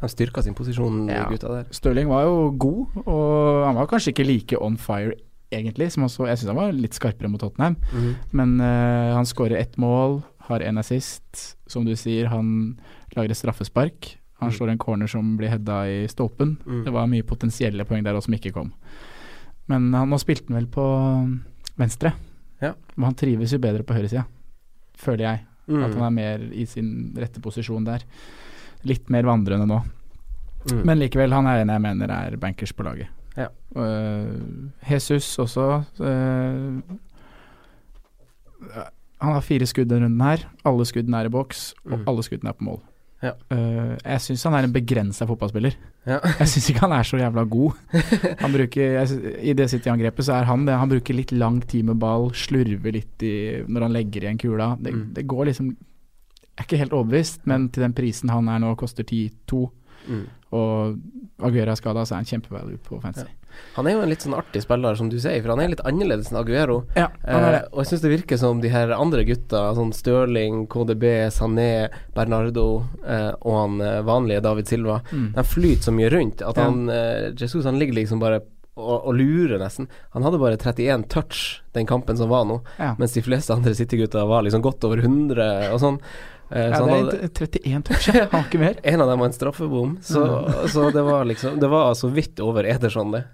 De 0.00 0.08
styrka 0.08 0.40
sin 0.42 0.54
posisjon, 0.56 1.10
Ja. 1.12 1.26
gutta 1.28 1.50
der. 1.52 1.66
Stirling 1.76 2.08
var 2.08 2.22
jo 2.24 2.54
god, 2.56 2.86
og 3.04 3.66
han 3.66 3.76
var 3.76 3.86
kanskje 3.86 4.14
ikke 4.14 4.24
like 4.24 4.56
on 4.56 4.78
fire 4.80 5.12
egentlig. 5.52 5.90
Som 5.92 6.04
også, 6.06 6.26
jeg 6.30 6.38
syns 6.40 6.52
han 6.52 6.58
var 6.60 6.72
litt 6.76 6.96
skarpere 6.96 7.30
mot 7.30 7.40
Tottenham. 7.42 7.76
Mm. 7.92 8.10
Men 8.32 8.56
uh, 8.60 9.14
han 9.16 9.26
skårer 9.28 9.58
ett 9.60 9.76
mål, 9.80 10.20
har 10.50 10.60
en 10.66 10.78
assist. 10.82 11.56
Som 11.70 11.84
du 11.86 11.94
sier, 11.98 12.26
han 12.32 12.78
lager 13.16 13.30
et 13.34 13.40
straffespark. 13.40 14.16
Han 14.40 14.48
Mm. 14.48 14.56
slår 14.56 14.70
en 14.72 14.78
corner 14.80 15.06
som 15.06 15.36
blir 15.36 15.50
heada 15.52 15.82
i 15.90 16.06
stolpen. 16.08 16.56
Mm. 16.64 16.84
Det 16.86 16.92
var 16.94 17.06
mye 17.12 17.22
potensielle 17.28 17.84
poeng 17.84 18.02
der 18.06 18.14
også 18.16 18.30
som 18.30 18.34
ikke 18.38 18.54
kom. 18.56 18.70
Men 19.68 19.92
han, 19.92 20.08
nå 20.08 20.16
spilte 20.18 20.48
han 20.48 20.56
vel 20.62 20.66
på 20.72 20.86
venstre. 21.76 22.14
Ja. 22.62 22.72
Men 22.96 23.04
han 23.10 23.14
trives 23.20 23.52
jo 23.52 23.58
bedre 23.62 23.84
på 23.84 23.94
høyresida, 23.94 24.24
føler 24.96 25.26
jeg. 25.26 25.44
At 25.70 25.92
han 25.94 26.02
er 26.02 26.10
mer 26.10 26.42
i 26.56 26.64
sin 26.66 27.12
rette 27.20 27.38
posisjon 27.44 27.84
der. 27.86 28.02
Litt 28.88 29.10
mer 29.12 29.22
vandrende 29.28 29.68
nå. 29.70 29.82
Mm. 30.72 30.80
Men 30.88 30.98
likevel, 30.98 31.32
han 31.36 31.46
er 31.46 31.60
en 31.62 31.70
jeg 31.76 31.84
mener 31.84 32.10
er 32.10 32.36
bankers 32.40 32.72
på 32.76 32.82
laget. 32.88 33.06
Ja. 33.36 33.48
Uh, 33.76 34.70
Jesus 34.90 35.36
også. 35.38 35.84
uh, 36.00 36.80
han 39.20 39.34
har 39.36 39.44
fire 39.44 39.66
skudd 39.68 39.90
denne 39.90 40.06
runden 40.08 40.22
her. 40.24 40.46
Alle 40.68 40.86
skuddene 40.88 41.20
er 41.20 41.28
i 41.28 41.32
boks, 41.32 41.74
og 41.84 41.98
Mm. 42.00 42.04
alle 42.08 42.22
skuddene 42.24 42.48
er 42.48 42.56
på 42.56 42.64
mål. 42.64 42.80
Ja. 43.22 43.32
Uh, 43.52 43.96
jeg 44.00 44.20
syns 44.24 44.42
han 44.44 44.54
er 44.54 44.64
en 44.64 44.72
begrensa 44.72 45.26
fotballspiller. 45.28 45.74
Ja. 46.08 46.18
Jeg 46.38 46.48
syns 46.48 46.70
ikke 46.70 46.80
han 46.86 46.92
er 46.96 47.02
så 47.04 47.18
jævla 47.20 47.44
god. 47.44 47.72
Han 48.40 48.52
bruker, 48.54 48.94
jeg, 48.96 49.08
sy- 49.08 49.36
I 49.44 49.52
det 49.52 49.68
City-angrepet 49.70 50.24
så 50.24 50.38
er 50.40 50.44
han 50.48 50.64
det. 50.64 50.72
Han 50.80 50.88
bruker 50.88 51.14
litt 51.14 51.32
lang 51.32 51.60
tid 51.68 51.84
med 51.84 51.98
ball, 52.00 52.30
slurver 52.32 52.92
litt 52.96 53.22
i, 53.22 53.62
når 53.68 53.82
han 53.82 53.92
legger 53.92 54.22
igjen 54.24 54.38
kula. 54.40 54.70
Det, 54.80 54.92
Mm. 54.94 55.12
det 55.14 55.26
går 55.26 55.44
liksom 55.46 55.76
Jeg 56.60 56.64
er 56.66 56.76
ikke 56.76 56.78
helt 56.78 56.92
overbevist, 56.92 57.46
men 57.46 57.68
til 57.70 57.80
den 57.82 57.92
prisen 57.94 58.28
han 58.28 58.46
er 58.48 58.58
nå, 58.58 58.74
koster 58.76 59.02
10-2, 59.04 59.70
Mm. 60.10 60.24
og 60.58 60.98
Aguero 61.46 61.70
er 61.72 61.78
skada, 61.78 62.02
så 62.04 62.16
er 62.16 62.24
han 62.24 62.28
kjempevalue 62.28 62.76
på 62.84 62.98
fancy. 63.00 63.28
Han 63.76 63.86
er 63.86 63.94
jo 63.96 64.00
en 64.04 64.10
litt 64.12 64.22
sånn 64.24 64.34
artig 64.36 64.60
spiller, 64.62 64.94
som 64.98 65.08
du 65.10 65.16
sier, 65.20 65.40
for 65.42 65.52
han 65.54 65.60
er 65.64 65.70
litt 65.72 65.82
annerledes 65.86 66.30
enn 66.32 66.38
Aguero. 66.40 66.80
Ja. 66.96 67.06
Eh, 67.24 67.62
og 67.72 67.80
jeg 67.82 67.88
syns 67.90 68.02
det 68.04 68.12
virker 68.12 68.38
som 68.40 68.60
de 68.62 68.68
her 68.72 68.92
andre 68.96 69.24
gutta, 69.28 69.62
sånn 69.78 69.92
Stirling, 69.96 70.66
KDB, 70.70 71.04
Sané, 71.34 71.88
Bernardo 72.16 72.66
eh, 73.06 73.32
og 73.40 73.56
han 73.60 73.80
eh, 73.80 74.00
vanlige 74.06 74.42
David 74.44 74.66
Silva, 74.70 75.00
Mm. 75.12 75.32
de 75.34 75.42
flyter 75.44 75.82
så 75.88 75.92
mye 75.96 76.10
rundt 76.12 76.42
at 76.46 76.56
han 76.60 76.88
eh, 76.90 77.30
Jesus 77.34 77.64
han 77.64 77.78
ligger 77.80 77.94
liksom 78.02 78.20
bare 78.22 78.40
og, 78.80 79.06
og 79.10 79.14
lurer 79.18 79.58
nesten. 79.60 79.88
Han 80.14 80.22
hadde 80.24 80.38
bare 80.40 80.56
31 80.56 81.08
touch 81.10 81.60
den 81.74 81.86
kampen 81.86 82.16
som 82.16 82.30
var 82.30 82.44
nå, 82.48 82.60
Ja. 82.78 82.94
mens 82.98 83.12
de 83.12 83.20
fleste 83.22 83.52
andre 83.52 83.74
City-gutta 83.74 84.26
var 84.28 84.42
liksom 84.46 84.62
godt 84.62 84.84
over 84.84 85.02
100 85.02 85.72
og 85.74 85.80
sånn. 85.82 85.98
Eh, 86.50 86.70
Ja, 86.70 86.80
det 86.84 87.18
er 87.22 87.28
31 87.28 87.82
touch, 87.86 88.06
jeg 88.10 88.24
han 88.26 88.30
har 88.40 88.46
ikke 88.48 88.58
mer. 88.58 88.78
en 88.92 89.00
av 89.04 89.08
dem 89.12 89.20
var 89.22 89.26
en 89.30 89.36
straffebom, 89.36 89.92
så, 90.02 90.24
så 90.72 90.88
det 90.92 91.02
var 91.06 91.24
liksom 91.30 91.60
Det 91.62 91.68
var 91.70 91.94
så 91.94 92.10
vidt 92.10 92.40
over 92.42 92.64
Ederson, 92.66 93.12
det. 93.14 93.24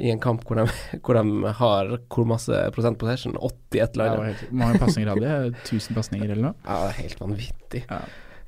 I 0.00 0.08
en 0.08 0.20
kamp 0.24 0.44
hvor 0.48 0.56
de, 0.56 0.64
hvor 1.04 1.18
de 1.18 1.52
har 1.58 1.90
hvor 2.08 2.24
masse 2.26 2.62
prosent 2.72 2.96
possession? 2.98 3.34
80 3.36 3.82
et 3.82 3.92
eller 3.98 4.06
Ja, 4.06 4.12
annet. 4.16 4.26
helt- 4.32 4.48
Hvor 4.50 4.58
mange 4.64 4.78
pasninger 4.80 5.08
hadde 5.12 5.32
de? 5.52 5.56
1000 5.68 5.94
pasninger 5.98 6.30
eller 6.32 6.42
noe? 6.48 6.54
Ja, 6.64 6.78
det 6.86 6.92
er 6.94 7.00
helt 7.02 7.20
vanvittig. 7.20 7.82
Ja. 7.90 8.00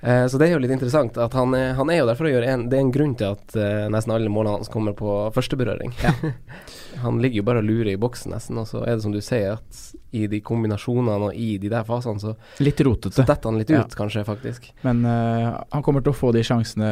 Eh, 0.05 0.27
så 0.29 0.37
det 0.37 0.47
er 0.51 0.53
jo 0.53 0.59
litt 0.61 0.73
interessant 0.75 1.17
at 1.17 1.33
han 1.33 1.55
er, 1.57 1.71
han 1.79 1.89
er 1.89 2.03
jo 2.03 2.07
der 2.11 2.17
for 2.19 2.29
å 2.29 2.33
gjøre 2.35 2.49
en 2.53 2.67
Det 2.69 2.77
er 2.77 2.83
en 2.85 2.91
grunn 2.93 3.15
til 3.17 3.31
at 3.33 3.55
eh, 3.57 3.87
nesten 3.89 4.13
alle 4.13 4.29
målene 4.33 4.59
hans 4.59 4.69
kommer 4.69 4.93
på 4.99 5.15
førsteberøring. 5.33 5.95
Ja. 6.05 6.13
han 7.05 7.21
ligger 7.25 7.41
jo 7.41 7.47
bare 7.49 7.63
og 7.63 7.69
lurer 7.71 7.95
i 7.95 8.01
boksen 8.01 8.35
nesten, 8.35 8.59
og 8.61 8.69
så 8.69 8.83
er 8.85 8.99
det 8.99 9.05
som 9.07 9.15
du 9.15 9.21
sier, 9.25 9.57
at 9.57 9.81
i 10.15 10.27
de 10.31 10.43
kombinasjonene 10.45 11.31
og 11.31 11.35
i 11.41 11.55
de 11.59 11.71
der 11.73 11.87
fasene, 11.89 12.21
så, 12.21 12.35
Litt 12.61 12.79
så 12.85 13.25
detter 13.25 13.49
han 13.49 13.59
litt 13.59 13.71
ut, 13.73 13.79
Ja. 13.81 13.85
kanskje, 13.99 14.23
faktisk. 14.29 14.69
Men 14.85 15.01
eh, 15.09 15.49
han 15.73 15.83
kommer 15.83 16.05
til 16.05 16.13
å 16.13 16.19
få 16.21 16.33
de 16.37 16.45
sjansene 16.47 16.91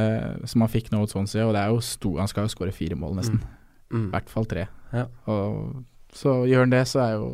som 0.49 0.65
han 0.65 0.73
fikk 0.73 0.89
nå 0.91 1.03
mot 1.05 1.13
Swansea, 1.13 1.45
og 1.47 1.53
det 1.55 1.63
er 1.67 1.71
jo 1.75 1.83
stor, 1.85 2.19
han 2.25 2.33
skal 2.33 2.49
jo 2.49 2.55
skåre 2.57 2.73
fire 2.75 2.97
mål, 2.99 3.19
nesten. 3.21 3.43
I 3.43 3.59
Mm. 3.93 4.07
hvert 4.09 4.31
fall 4.33 4.47
tre. 4.49 4.63
Ja. 4.97 5.03
Og, 5.29 5.83
så 6.17 6.47
gjør 6.49 6.65
han 6.65 6.71
det, 6.73 6.87
så 6.89 7.01
er 7.05 7.13
jo 7.19 7.27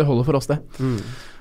Det 0.00 0.06
holder 0.08 0.24
for 0.24 0.38
oss, 0.38 0.46
det. 0.48 0.56
Mm. 0.80 0.96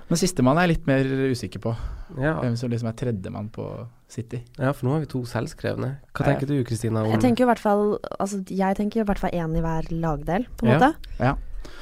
Men 0.10 0.17
sistemann 0.17 0.58
er 0.58 0.65
jeg 0.67 0.78
litt 0.78 0.88
mer 0.88 1.04
usikker 1.30 1.60
på. 1.62 1.76
Ja. 2.17 2.39
Hvem 2.41 2.56
som 2.58 2.69
liksom 2.72 2.88
er 2.89 2.93
tredjemann 2.98 3.50
på 3.54 3.65
City. 4.10 4.39
ja, 4.58 4.72
for 4.74 4.88
nå 4.88 4.93
har 4.95 5.00
vi 5.04 5.06
to 5.06 5.19
selvskrevne. 5.30 6.00
Hva 6.13 6.26
Ja. 6.26 6.34
tenker 6.34 6.48
du, 6.48 6.63
Kristina? 6.63 7.04
om 7.06 7.12
Jeg 7.12 7.22
tenker 7.22 7.41
i 7.43 7.45
hvert 7.45 7.60
fall 7.60 8.00
Altså, 8.19 8.43
jeg 8.50 8.76
tenker 8.78 9.02
i 9.02 9.04
hvert 9.06 9.19
fall 9.19 9.30
én 9.32 9.56
i 9.56 9.62
hver 9.62 9.84
lagdel, 9.91 10.48
på 10.58 10.65
en 10.65 10.72
Ja, 10.72 10.80
måte. 10.80 10.95
ja. 11.19 11.36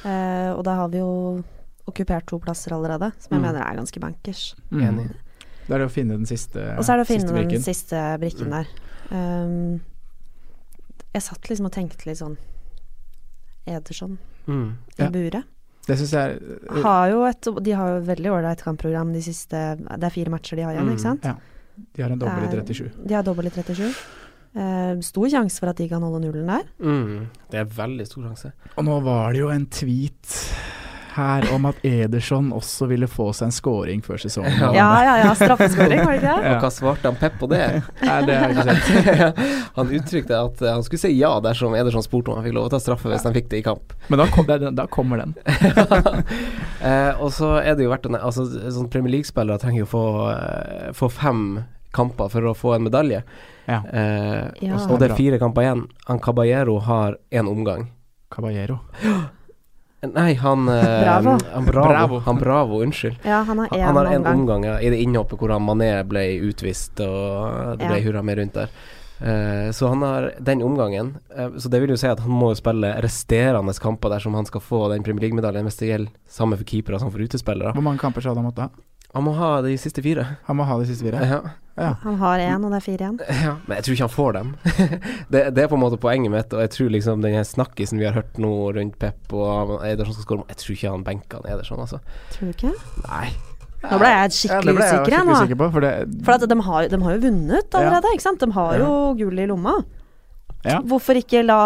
Uh, 0.04 0.58
og 0.58 0.64
da 0.64 0.74
har 0.76 0.88
vi 0.88 0.98
jo 0.98 1.42
okkupert 1.88 2.26
to 2.26 2.38
plasser 2.38 2.70
allerede, 2.72 3.12
som 3.18 3.30
jeg 3.32 3.40
Mm. 3.40 3.46
mener 3.54 3.60
er 3.66 3.76
ganske 3.76 3.98
bankers. 4.00 4.54
Enig. 4.72 5.10
Da 5.66 5.74
er 5.74 5.78
det 5.78 5.88
å 5.88 5.90
finne 5.90 6.16
den 6.16 6.26
siste 6.26 6.52
brikken. 6.60 6.78
Og 6.78 6.84
så 6.84 6.92
er 6.92 6.96
det 6.98 7.06
å 7.06 7.12
finne 7.18 7.48
den 7.48 7.62
siste 7.62 8.18
brikken 8.20 8.50
der. 8.50 8.66
Um, 9.10 9.80
jeg 11.14 11.22
satt 11.22 11.40
liksom 11.48 11.64
og 11.66 11.72
tenkte 11.72 12.04
litt 12.06 12.18
sånn 12.18 12.36
Ederson 13.66 14.18
Mm. 14.46 14.74
i 14.98 15.02
Ja. 15.02 15.08
buret. 15.10 15.44
Det 15.88 15.96
syns 15.98 16.12
jeg 16.12 16.36
er 16.36 16.82
Har 16.84 17.08
jo 17.10 17.22
et, 17.28 17.48
de 17.64 17.72
har 17.78 17.94
jo 17.94 18.00
veldig 18.06 18.30
ålreit 18.36 18.60
kampprogram 18.62 19.12
de 19.14 19.22
siste 19.24 19.56
Det 19.80 20.04
er 20.04 20.12
fire 20.14 20.30
matcher 20.34 20.56
de 20.60 20.66
har 20.66 20.74
igjen, 20.76 20.84
Mm. 20.88 20.92
ikke 20.94 21.06
sant? 21.06 21.24
Ja. 21.24 21.34
De 21.96 22.02
har 22.02 22.10
en 22.12 22.18
dobbel 22.20 22.44
i 22.44 22.50
Det 22.52 22.58
er- 22.58 22.74
37. 22.74 23.06
De 23.08 23.14
har 23.14 23.22
dobbel 23.24 23.46
i 23.46 23.50
37. 23.54 23.94
Uh, 24.58 25.00
stor 25.04 25.28
sjanse 25.30 25.60
for 25.60 25.68
at 25.70 25.76
de 25.76 25.86
kan 25.88 26.02
holde 26.02 26.20
nullen 26.24 26.46
der. 26.48 26.64
Mm. 26.82 27.26
Det 27.50 27.60
er 27.60 27.64
veldig 27.64 28.06
stor 28.08 28.22
sjanse. 28.26 28.52
Og 28.76 28.84
nå 28.84 29.00
var 29.04 29.32
det 29.32 29.40
jo 29.42 29.48
en 29.52 29.66
tweet 29.66 30.36
her 31.18 31.46
om 31.54 31.66
at 31.68 31.78
Ederson 31.86 32.52
også 32.56 32.86
ville 32.90 33.08
få 33.10 33.28
seg 33.36 33.48
en 33.50 33.54
scoring 33.56 34.00
før 34.06 34.20
sesongen. 34.22 34.54
Ja. 34.60 34.70
Ja, 34.76 34.88
ja, 35.04 35.14
ja. 35.24 35.32
Straffeskåring, 35.38 36.00
var 36.06 36.14
det 36.14 36.20
ikke 36.22 36.32
det? 36.38 36.46
Ja. 36.48 36.54
Og 36.56 36.64
hva 36.64 36.70
svarte 36.72 37.10
han 37.10 37.18
Pep 37.20 37.36
på 37.40 37.48
det? 37.50 37.62
Nei, 38.08 38.18
det 38.28 38.36
har 38.38 38.52
jeg 38.52 38.56
ikke 38.56 38.68
sett. 38.70 39.42
han 39.78 39.92
uttrykte 39.98 40.40
at 40.48 40.62
eh, 40.64 40.72
han 40.78 40.86
skulle 40.86 41.02
si 41.04 41.12
ja 41.18 41.32
dersom 41.44 41.74
Ederson 41.78 42.06
spurte 42.06 42.32
om 42.32 42.38
han 42.40 42.46
fikk 42.48 42.56
lov 42.56 42.68
å 42.70 42.72
ta 42.76 42.80
straffe 42.82 43.10
hvis 43.12 43.26
han 43.28 43.36
fikk 43.36 43.50
det 43.52 43.60
i 43.62 43.66
kamp. 43.66 43.94
Men 44.08 44.22
da, 44.22 44.28
kom, 44.32 44.48
da 44.78 44.86
kommer 44.92 45.24
den. 45.24 45.34
eh, 46.80 47.12
og 47.20 47.32
så 47.34 47.56
er 47.62 47.74
det 47.78 47.86
jo 47.86 47.92
verdt 47.92 48.06
å 48.08 48.14
Altså, 48.18 48.44
sånn 48.72 48.88
Premier 48.92 49.18
League-spillere 49.18 49.60
trenger 49.62 49.84
jo 49.84 49.90
få, 49.90 50.04
eh, 50.32 50.88
få 50.96 51.10
fem 51.12 51.44
kamper 51.94 52.28
for 52.32 52.50
å 52.50 52.54
få 52.56 52.74
en 52.76 52.86
medalje. 52.88 53.22
Ja. 53.68 53.82
Eh, 53.92 54.44
Ja. 54.64 54.74
og, 54.78 54.94
og 54.94 55.00
det 55.00 55.10
er 55.10 55.16
fire 55.18 55.38
kamper 55.40 55.64
igjen. 55.66 55.86
Han 56.08 56.20
Caballero 56.24 56.78
har 56.84 57.18
én 57.30 57.48
omgang. 57.50 57.90
Caballero. 58.32 58.80
Nei, 60.06 60.34
han 60.38 60.68
eh, 60.68 60.82
Bravo. 61.02 61.38
Han 61.54 61.64
Bravo. 61.66 61.88
Bravo. 61.88 62.18
Han 62.28 62.36
Bravo, 62.38 62.82
unnskyld. 62.84 63.16
Ja, 63.24 63.42
han 63.42 63.58
har 63.58 63.68
Han, 63.70 63.78
én 63.80 63.84
han 63.86 63.96
har 63.96 64.06
en 64.06 64.16
omgang. 64.26 64.40
omgang 64.40 64.64
ja, 64.64 64.76
i 64.80 64.90
det 64.90 65.00
innhoppet 65.02 65.38
hvor 65.40 65.50
han 65.50 65.62
Mané 65.66 65.90
ble 66.06 66.22
utvist, 66.46 67.00
og 67.00 67.78
det 67.78 67.88
ble 67.88 67.98
Ja. 67.98 68.04
hurra 68.06 68.22
med 68.22 68.38
rundt 68.38 68.54
der. 68.54 68.68
Eh, 69.20 69.70
så 69.74 69.88
han 69.90 70.02
har 70.02 70.32
den 70.38 70.62
omgangen. 70.62 71.16
Eh, 71.36 71.48
så 71.58 71.68
det 71.68 71.80
vil 71.82 71.90
jo 71.90 71.96
si 71.96 72.06
at 72.06 72.20
han 72.20 72.30
må 72.30 72.52
spille 72.54 72.92
resterende 73.02 73.74
kamper 73.80 74.08
dersom 74.14 74.34
han 74.38 74.46
skal 74.46 74.60
få 74.60 74.88
den 74.92 75.02
Premier 75.02 75.26
League-medaljen, 75.26 75.64
hvis 75.66 75.78
det 75.80 75.88
gjelder 75.90 76.12
samme 76.28 76.56
for 76.56 76.64
keepere 76.64 77.00
som 77.00 77.10
for 77.10 77.18
utespillere. 77.18 77.72
Hvor 77.74 77.82
mange 77.82 77.98
kamper 77.98 78.20
skal 78.22 78.36
han 78.38 78.44
måtte 78.46 78.68
ha? 78.68 78.70
Han 79.16 79.24
må 79.24 79.32
ha 79.38 79.54
de 79.64 79.72
siste 79.80 80.04
fire. 80.04 80.24
Han 80.48 80.58
må 80.58 80.66
ha 80.68 80.76
de 80.80 80.86
siste 80.90 81.06
fire. 81.06 81.24
Ja. 81.24 81.40
Ja. 81.78 81.92
Han 82.02 82.16
har 82.18 82.40
én, 82.42 82.64
og 82.66 82.72
det 82.74 82.80
er 82.80 82.84
fire 82.84 83.04
igjen. 83.06 83.18
ja. 83.46 83.52
Men 83.66 83.78
jeg 83.78 83.86
tror 83.86 83.94
ikke 83.94 84.06
han 84.08 84.14
får 84.14 84.32
dem. 84.36 84.48
det, 85.32 85.42
det 85.54 85.62
er 85.62 85.68
på 85.70 85.78
en 85.78 85.84
måte 85.84 85.98
poenget 86.02 86.32
mitt, 86.32 86.54
og 86.54 86.64
jeg 86.64 86.72
tror 86.74 86.88
liksom 86.94 87.22
den 87.22 87.36
her 87.38 87.46
snakkisen 87.46 88.00
vi 88.02 88.08
har 88.08 88.16
hørt 88.18 88.40
nå 88.42 88.50
rundt 88.74 88.96
Pep 88.98 89.34
og 89.36 89.76
Ederson 89.86 90.16
skal 90.16 90.26
skåre 90.26 90.48
Jeg 90.50 90.58
tror 90.62 90.74
ikke 90.74 90.94
han 90.96 91.04
benker 91.06 91.38
han 91.38 91.52
Ederson, 91.54 91.84
altså. 91.84 92.00
Tror 92.34 92.50
du 92.50 92.56
ikke? 92.56 92.72
Nei. 93.06 93.28
Nå 93.78 94.00
ble 94.00 94.10
jeg 94.10 94.34
skikkelig 94.34 94.72
ja, 94.72 94.74
ble 94.74 94.88
jeg 94.88 94.96
usikker, 94.98 94.98
jeg 94.98 95.04
skikkelig 95.06 95.28
nå. 95.28 95.36
usikker 95.38 95.58
på, 95.60 95.68
for 95.76 95.86
det 95.86 95.92
For 96.26 96.34
at 96.34 96.46
de 96.50 96.56
har, 96.66 96.88
de 96.90 97.00
har 97.04 97.14
jo 97.14 97.20
vunnet 97.28 97.78
allerede, 97.78 98.14
ikke 98.16 98.26
sant? 98.26 98.42
De 98.42 98.56
har 98.58 98.82
jo 98.82 98.90
gull 99.20 99.38
i 99.38 99.46
lomma. 99.46 99.76
Ja. 100.66 100.80
Hvorfor 100.82 101.20
ikke 101.20 101.44
la 101.46 101.60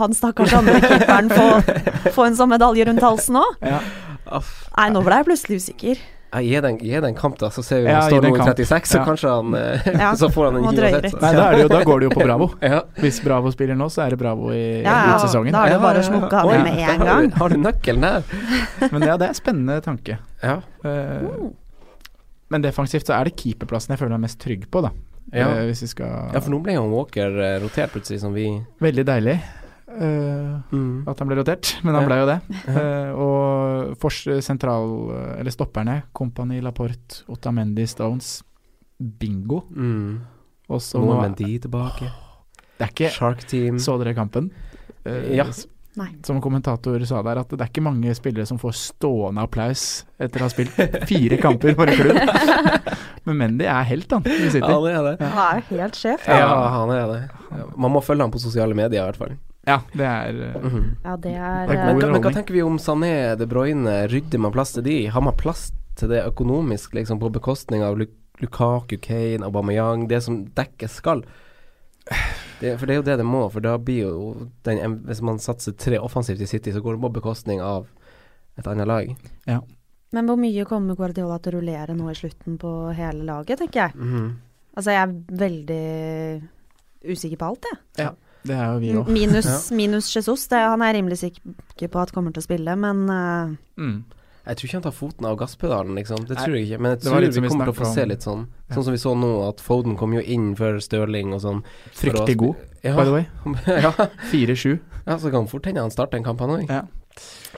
han 0.00 0.16
stakkars 0.16 0.54
andre 0.56 0.78
keeperen 0.80 1.28
få, 1.28 1.74
få 2.16 2.30
en 2.30 2.38
sånn 2.38 2.48
medalje 2.54 2.88
rundt 2.88 3.04
halsen 3.04 3.42
òg? 3.42 3.60
ja. 3.60 3.82
Nei, 4.30 4.86
nå 4.94 5.00
ble 5.02 5.16
jeg 5.18 5.26
plutselig 5.26 5.56
usikker. 5.58 6.00
Gi 6.30 6.60
den, 6.62 6.76
gi 6.78 7.00
den 7.02 7.14
kamp, 7.18 7.38
da, 7.40 7.48
så 7.50 7.62
ser 7.66 7.80
vi 7.82 7.86
om 7.88 7.96
Ja, 7.96 8.00
står 8.06 8.22
noe 8.22 8.36
i 8.38 8.44
36, 8.46 8.86
så 8.92 8.98
Ja. 9.00 9.04
kanskje 9.04 9.30
han 9.34 9.54
eh, 9.58 9.88
Ja, 10.04 10.10
Så 10.14 10.28
får 10.30 10.44
han 10.46 10.56
en 10.60 10.62
gi 10.62 10.78
uansett. 10.78 11.16
Nei, 11.20 11.32
da, 11.34 11.46
er 11.50 11.56
det 11.56 11.62
jo, 11.64 11.68
da 11.72 11.80
går 11.88 11.98
det 12.00 12.06
jo 12.06 12.10
på 12.14 12.22
Bravo. 12.28 12.46
Ja. 12.62 12.78
Hvis 13.02 13.18
Bravo 13.24 13.50
spiller 13.50 13.74
nå, 13.74 13.88
så 13.90 14.04
er 14.06 14.10
det 14.14 14.18
Bravo 14.20 14.52
i 14.54 14.60
Ja, 14.84 14.94
ja, 15.10 15.16
ut 15.18 15.50
da 15.50 15.64
er 15.66 15.74
det 15.74 15.80
bare 15.82 15.98
å 15.98 16.06
smukke 16.06 16.32
av 16.44 16.52
med 16.52 16.64
da 16.64 16.92
en 16.94 17.00
har 17.00 17.06
gang. 17.10 17.30
du- 17.30 17.36
Har 17.42 17.48
du 17.48 17.56
nøkkelen 17.56 18.00
der? 18.06 18.22
Men 18.92 19.02
ja, 19.02 19.16
det 19.16 19.26
er 19.26 19.34
en 19.34 19.40
spennende 19.42 19.80
tanke. 19.82 20.18
Ja. 20.42 20.60
Eh, 20.84 21.18
Mm. 21.20 21.50
Men 22.50 22.62
defensivt 22.62 23.06
så 23.06 23.14
er 23.14 23.24
det 23.28 23.36
keeperplassen 23.38 23.92
jeg 23.94 23.98
føler 24.00 24.16
meg 24.18 24.24
mest 24.28 24.38
trygg 24.42 24.64
på, 24.70 24.80
da. 24.82 24.90
Ja. 25.32 25.48
Eh, 25.60 25.66
hvis 25.68 25.82
vi 25.84 25.86
skal 25.92 26.30
ja, 26.34 26.40
for 26.42 26.50
nå 26.50 26.58
ble 26.64 26.74
jo 26.74 26.86
Walker 26.90 27.30
rotert 27.62 27.92
plutselig, 27.94 28.18
som 28.24 28.32
vi 28.34 28.48
Veldig 28.82 29.04
deilig 29.06 29.36
eh, 29.96 30.74
mm. 30.74 31.08
at 31.10 31.18
han 31.18 31.30
ble 31.30 31.38
rotert, 31.40 31.72
men 31.82 31.94
han 31.96 32.04
Ja. 32.04 32.08
ble 32.08 32.18
jo 32.20 32.28
det. 32.28 32.38
Uh, 32.68 33.10
og 33.24 33.96
for, 34.00 34.10
sentral, 34.44 34.94
eller 35.38 35.54
stopperne, 35.54 36.02
Kompani, 36.12 36.60
Laporte, 36.64 37.24
Otamendi, 37.28 37.86
Stones 37.90 38.42
bingo. 39.00 39.64
Mm. 39.74 40.20
Og 40.70 40.80
så 40.84 41.02
de 41.36 41.58
tilbake. 41.58 42.10
Det 42.78 42.86
er 42.86 42.94
ikke 42.94 43.10
Shark 43.12 43.44
Team. 43.46 43.78
Så 43.78 43.98
dere 43.98 44.14
kampen? 44.14 44.50
Uh, 45.04 45.36
Ja. 45.36 45.46
Nei. 45.98 46.12
Som 46.22 46.38
kommentator 46.38 47.02
sa 47.04 47.18
der, 47.26 47.40
at 47.42 47.50
det 47.50 47.58
er 47.60 47.66
ikke 47.66 47.82
mange 47.82 48.12
spillere 48.14 48.46
som 48.46 48.60
får 48.62 48.76
stående 48.78 49.42
applaus 49.42 50.04
etter 50.22 50.38
å 50.38 50.46
ha 50.46 50.50
spilt 50.52 50.76
fire 51.10 51.38
kamper 51.42 51.74
for 51.74 51.90
en 51.90 51.98
klubb. 51.98 52.20
Men 53.26 53.40
Mendy 53.40 53.66
er 53.66 53.82
helt, 53.88 54.06
han. 54.14 54.22
Ja, 54.22 54.76
det 54.86 54.92
er 54.94 55.08
det. 55.08 55.14
Han 55.20 55.58
er 55.58 55.66
helt 55.72 55.98
sjef. 55.98 56.28
Ja, 56.30 56.46
han 56.76 56.92
er 56.94 57.10
det. 57.10 57.20
Man 57.74 57.90
må 57.90 58.02
følge 58.06 58.22
ham 58.22 58.30
på 58.32 58.40
sosiale 58.40 58.76
medier, 58.78 59.02
i 59.02 59.08
hvert 59.10 59.18
fall. 59.18 59.34
Ja, 59.66 59.80
det 59.92 60.06
er 60.06 60.38
eh, 60.54 60.62
Mhm. 60.62 60.84
Ja, 61.04 61.16
det 61.16 61.34
er 61.36 61.66
Det 61.68 61.76
er 61.76 61.88
eh, 61.88 61.94
Men, 61.96 62.12
men 62.12 62.22
hva 62.22 62.32
tenker 62.32 62.52
vi 62.56 62.62
om 62.62 62.78
Sané, 62.78 63.36
De 63.36 63.46
Bruyne? 63.46 64.06
Rydder 64.08 64.38
man 64.40 64.52
plass 64.52 64.72
til 64.72 64.82
de? 64.86 65.06
Har 65.12 65.20
man 65.20 65.36
plass 65.36 65.72
til 65.96 66.08
det 66.08 66.24
økonomisk, 66.24 66.94
liksom, 66.94 67.20
på 67.20 67.30
bekostning 67.32 67.82
av 67.82 67.98
Lu 67.98 68.06
Lukaku, 68.40 68.96
Kane, 68.96 69.44
Aubameyang, 69.44 70.06
det 70.08 70.22
som 70.24 70.46
dekkes 70.56 70.94
skal? 71.02 71.20
Det, 72.60 72.78
for 72.80 72.86
det 72.86 72.94
er 72.94 72.96
jo 72.96 73.04
det 73.04 73.16
det 73.20 73.26
må, 73.28 73.42
for 73.52 73.60
da 73.60 73.74
blir 73.78 74.06
jo 74.08 74.48
den 74.64 74.96
Hvis 75.04 75.20
man 75.20 75.36
satser 75.38 75.72
tre 75.76 75.98
offensivt 76.00 76.40
i 76.40 76.46
City, 76.48 76.72
så 76.72 76.80
går 76.80 76.96
det 76.96 77.02
på 77.04 77.12
bekostning 77.20 77.60
av 77.60 77.86
et 78.56 78.66
annet 78.66 78.88
lag. 78.88 79.12
Ja. 79.44 79.60
Men 80.12 80.26
hvor 80.26 80.40
mye 80.40 80.64
kommer 80.64 80.96
Guardiola 80.96 81.36
til 81.38 81.52
å 81.52 81.60
rullere 81.60 81.94
nå 81.94 82.08
i 82.10 82.16
slutten 82.16 82.56
på 82.58 82.72
hele 82.96 83.24
laget, 83.28 83.60
tenker 83.60 83.80
jeg. 83.90 83.94
Mhm. 83.94 84.30
Altså, 84.76 84.90
jeg 84.90 85.02
er 85.02 85.14
veldig 85.44 85.84
usikker 87.12 87.36
på 87.36 87.46
alt, 87.52 87.68
jeg. 87.98 88.10
Det 88.46 88.56
er 88.56 88.70
jo 88.72 88.78
vi 88.80 88.94
òg. 88.96 89.10
Minus, 89.12 89.70
minus 89.76 90.08
Jesus. 90.16 90.46
Det, 90.48 90.60
han 90.72 90.82
er 90.82 90.96
rimelig 90.96 91.20
sikker 91.20 91.90
på 91.92 92.00
at 92.00 92.14
kommer 92.14 92.32
til 92.34 92.42
å 92.42 92.46
spille, 92.46 92.76
men 92.80 93.04
uh... 93.10 93.52
Mm. 93.80 94.00
Jeg 94.50 94.56
tror 94.56 94.66
ikke 94.66 94.76
han 94.78 94.84
tar 94.86 94.94
foten 94.96 95.26
av 95.28 95.34
gasspedalen, 95.38 95.98
liksom. 96.00 96.22
Det 96.26 96.38
tror 96.38 96.54
jeg 96.56 96.66
ikke. 96.66 96.78
Men 96.80 96.94
jeg 96.94 97.02
tror 97.04 97.20
litt 97.22 97.36
vi 97.36 97.42
vi 97.44 97.50
kommer 97.52 97.68
til 97.68 97.74
å 97.74 97.76
få 97.76 97.90
se 97.92 98.06
litt 98.08 98.24
sånn. 98.24 98.46
Ja. 98.70 98.72
Sånn 98.74 98.86
som 98.86 98.96
vi 98.96 99.00
så 99.02 99.12
nå, 99.14 99.28
at 99.44 99.60
Foden 99.62 99.98
kom 100.00 100.16
jo 100.16 100.22
inn 100.24 100.54
før 100.58 100.80
Stirling 100.82 101.34
og 101.36 101.42
sånn. 101.44 101.60
Fryktelig 101.98 102.38
god, 102.40 102.64
Ja. 102.82 102.94
by 102.96 103.04
the 103.04 103.12
way. 103.14 103.28
ja. 103.84 103.92
4-7. 104.32 104.80
ja, 105.04 105.18
så 105.20 105.30
kan 105.30 105.46
fort 105.50 105.68
hende 105.68 105.84
han 105.84 105.92
starter 105.92 106.18
en 106.18 106.26
kamp, 106.26 106.40
han 106.40 106.54
òg. 106.56 106.72
Ja. 106.72 106.82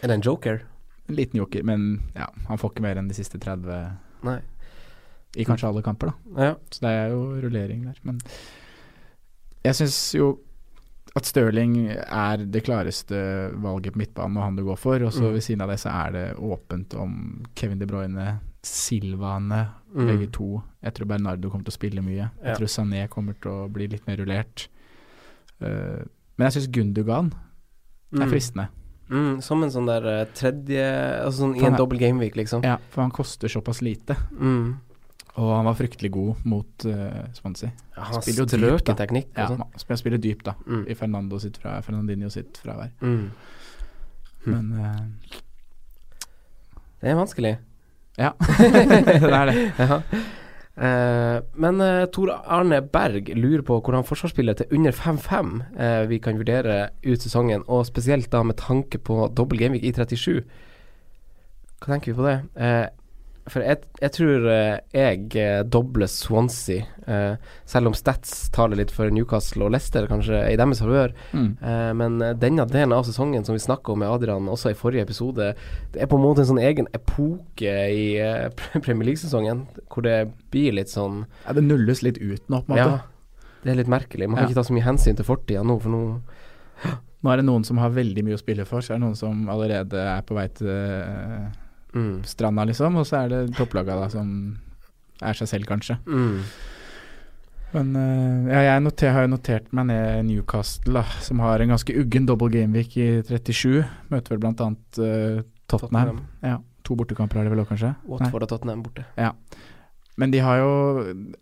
Er 0.03 0.11
det 0.11 0.19
en 0.19 0.27
joker? 0.27 0.65
En 1.07 1.17
liten 1.17 1.39
joker, 1.39 1.63
men 1.63 2.03
ja, 2.19 2.27
han 2.49 2.59
får 2.59 2.75
ikke 2.75 2.85
mer 2.85 2.99
enn 2.99 3.09
de 3.09 3.17
siste 3.17 3.39
30 3.39 4.27
Nei. 4.27 4.41
i 5.39 5.47
kanskje 5.47 5.71
alle 5.71 5.87
kamper, 5.87 6.11
da. 6.11 6.49
Ja. 6.51 6.55
Så 6.75 6.85
det 6.85 6.93
er 6.99 7.15
jo 7.15 7.23
rullering 7.47 7.87
der. 7.87 8.03
Men 8.03 8.19
jeg 9.63 9.79
syns 9.79 10.01
jo 10.19 10.35
at 11.15 11.25
Stirling 11.29 11.75
er 11.93 12.37
det 12.47 12.63
klareste 12.65 13.53
valget 13.61 13.93
på 13.93 13.99
midtbanen 14.01 14.37
og 14.39 14.43
han 14.47 14.57
du 14.57 14.65
går 14.65 14.79
for. 14.79 15.03
Og 15.05 15.13
så 15.13 15.23
Mm. 15.29 15.33
ved 15.35 15.43
siden 15.43 15.61
av 15.63 15.69
det 15.69 15.79
så 15.81 15.91
er 16.07 16.13
det 16.13 16.37
åpent 16.37 16.95
om 16.99 17.45
Kevin 17.55 17.79
De 17.79 17.87
Bruyne, 17.87 18.41
Silvane, 18.63 19.69
Mm. 19.95 20.07
begge 20.07 20.31
to. 20.33 20.63
Jeg 20.83 20.95
tror 20.95 21.07
Bernardo 21.07 21.51
kommer 21.51 21.65
til 21.65 21.73
å 21.73 21.79
spille 21.81 22.01
mye. 22.03 22.31
Jeg 22.43 22.57
tror 22.57 22.67
Sané 22.67 23.09
kommer 23.11 23.35
til 23.41 23.51
å 23.51 23.69
bli 23.71 23.87
litt 23.89 24.07
mer 24.07 24.17
rullert. 24.17 24.69
Uh, 25.63 26.03
men 26.39 26.51
jeg 26.51 26.63
syns 26.63 26.71
Gundogan 26.73 27.33
er 28.15 28.25
Mm. 28.27 28.31
fristende. 28.31 28.69
Mm, 29.11 29.43
som 29.43 29.63
en 29.63 29.69
sånn 29.71 29.87
der 29.87 30.07
eh, 30.23 30.25
tredje 30.33 30.81
Altså 31.27 31.41
sånn 31.43 31.57
i 31.61 31.65
en 31.67 31.75
dobbel 31.77 31.99
gameweek, 31.99 32.35
liksom. 32.35 32.63
Ja, 32.65 32.79
for 32.89 33.03
han 33.03 33.11
koster 33.11 33.47
såpass 33.49 33.83
lite. 33.83 34.17
Mm. 34.41 34.79
Og 35.37 35.57
han 35.57 35.65
var 35.67 35.75
fryktelig 35.75 36.11
god 36.13 36.37
mot 36.47 36.85
uh, 36.87 37.27
Swansea. 37.35 37.73
Ja, 37.97 38.03
han 38.03 38.15
har 38.15 38.23
strøken 38.23 38.97
teknikk 38.97 39.27
Ja, 39.37 39.49
sånn. 39.49 39.62
Han 39.73 39.95
jeg 39.95 39.99
spiller 39.99 40.21
dypt, 40.23 40.47
da. 40.47 40.55
Mm. 40.67 40.85
I 40.89 40.95
Fernando 40.95 41.39
sitt 41.43 41.59
fra, 41.61 41.81
Fernandinho 41.81 42.29
sitt 42.33 42.61
fravær. 42.63 42.93
Mm. 43.01 43.31
Men 44.45 44.73
uh, 44.79 45.41
Det 47.01 47.11
er 47.11 47.19
vanskelig. 47.19 47.57
Ja, 48.19 48.33
det 49.09 49.33
er 49.33 49.51
det. 49.51 49.59
Ja. 49.79 50.01
Uh, 50.73 51.43
men 51.55 51.81
uh, 51.81 52.07
Tor 52.13 52.31
Arne 52.33 52.81
Berg 52.83 53.29
lurer 53.37 53.63
på 53.63 53.77
hvordan 53.81 54.07
forsvarsspiller 54.09 54.57
til 54.57 54.73
under 54.73 54.93
5-5 54.93 55.51
uh, 55.77 56.09
vi 56.09 56.19
kan 56.19 56.39
vurdere 56.41 56.89
ut 57.05 57.23
sesongen, 57.23 57.65
og 57.67 57.87
spesielt 57.87 58.33
da 58.33 58.43
med 58.43 58.61
tanke 58.61 58.99
på 58.99 59.27
dobbel 59.37 59.59
gameweek 59.59 59.85
i 59.85 59.93
37. 59.93 60.43
Hva 61.83 61.93
tenker 61.93 62.13
vi 62.13 62.17
på 62.17 62.29
det? 62.29 62.39
For 63.51 63.59
jeg, 63.67 63.81
jeg 63.99 64.13
tror 64.15 64.45
eh, 64.53 64.77
jeg 64.95 65.25
eh, 65.41 65.63
dobler 65.67 66.07
Swansea, 66.07 66.85
eh, 67.11 67.35
selv 67.67 67.91
om 67.91 67.95
Stats 67.99 68.45
taler 68.55 68.79
litt 68.79 68.93
for 68.95 69.11
Newcastle 69.11 69.67
og 69.67 69.73
Leicester, 69.75 70.07
kanskje 70.07 70.45
i 70.53 70.59
deres 70.61 70.79
favør. 70.85 71.11
Mm. 71.35 71.49
Eh, 71.59 71.89
men 71.99 72.21
eh, 72.23 72.37
denne 72.39 72.67
delen 72.71 72.95
av 72.95 73.03
sesongen 73.09 73.43
som 73.45 73.57
vi 73.57 73.63
snakka 73.65 73.97
om 73.97 73.99
med 74.05 74.13
Adrian 74.15 74.47
også 74.53 74.71
i 74.71 74.79
forrige 74.79 75.03
episode, 75.09 75.49
det 75.93 76.05
er 76.05 76.11
på 76.13 76.21
en 76.21 76.23
måte 76.23 76.45
en 76.45 76.51
sånn 76.53 76.63
egen 76.63 76.87
epoke 76.95 77.73
i 77.91 78.05
eh, 78.23 78.47
Premier 78.85 79.09
League-sesongen, 79.11 79.65
hvor 79.91 80.07
det 80.07 80.21
blir 80.55 80.79
litt 80.79 80.93
sånn 80.95 81.25
Ja, 81.49 81.57
det 81.59 81.65
nulles 81.67 82.05
litt 82.07 82.21
ut 82.23 82.47
nå, 82.47 82.63
på 82.63 82.77
en 82.77 82.79
måte. 82.79 83.01
Ja, 83.03 83.51
det 83.67 83.75
er 83.75 83.81
litt 83.83 83.91
merkelig. 83.91 84.29
Man 84.31 84.39
kan 84.39 84.47
Ja. 84.47 84.53
ikke 84.53 84.61
ta 84.63 84.69
så 84.71 84.75
mye 84.79 84.87
hensyn 84.87 85.19
til 85.19 85.27
fortida 85.27 85.65
nå, 85.67 85.81
for 85.83 85.91
nå 85.91 86.05
Nå 87.23 87.31
er 87.31 87.39
det 87.39 87.45
noen 87.47 87.63
som 87.63 87.79
har 87.79 87.93
veldig 87.95 88.23
mye 88.27 88.35
å 88.35 88.41
spille 88.41 88.65
for, 88.67 88.83
så 88.83 88.95
er 88.95 88.97
det 88.99 89.05
noen 89.05 89.19
som 89.19 89.45
allerede 89.53 89.95
er 89.95 90.25
på 90.27 90.35
vei 90.35 90.49
til 90.59 90.71
mm, 91.95 92.23
stranda, 92.25 92.65
liksom. 92.69 92.97
Og 92.97 93.07
så 93.09 93.23
er 93.25 93.29
det 93.33 93.41
topplaga 93.57 93.97
da 94.03 94.09
som 94.13 94.29
er 95.23 95.35
seg 95.39 95.49
selv, 95.49 95.67
kanskje. 95.71 95.99
mm, 96.07 96.39
Men 97.73 97.95
eh, 97.97 98.53
ja, 98.53 98.61
jeg 98.75 98.83
noter, 98.85 99.13
har 99.15 99.25
jo 99.25 99.31
notert 99.33 99.71
meg 99.73 99.87
ned 99.89 100.27
Newcastle, 100.29 100.93
da, 100.99 101.05
som 101.25 101.41
har 101.41 101.63
en 101.65 101.71
ganske 101.73 101.95
uggen 101.97 102.27
double 102.29 102.51
gameweek 102.53 102.97
i 103.01 103.07
37. 103.25 103.81
Møter 104.13 104.35
vel 104.35 104.43
blant 104.45 104.61
annet 104.61 104.99
Tottenham. 104.99 105.47
Tottenham. 105.73 106.21
Ja, 106.45 106.59
To 106.83 106.97
bortekamper 106.99 107.39
har 107.39 107.47
de 107.47 107.53
vel 107.55 107.61
òg, 107.63 107.69
kanskje? 107.71 107.93
Nei. 107.95 108.11
Watford 108.11 108.43
og 108.45 108.49
Tottenham 108.51 108.83
borte. 108.83 109.05
Men 110.21 110.33
de 110.35 110.41
har 110.45 110.59
jo 110.61 110.73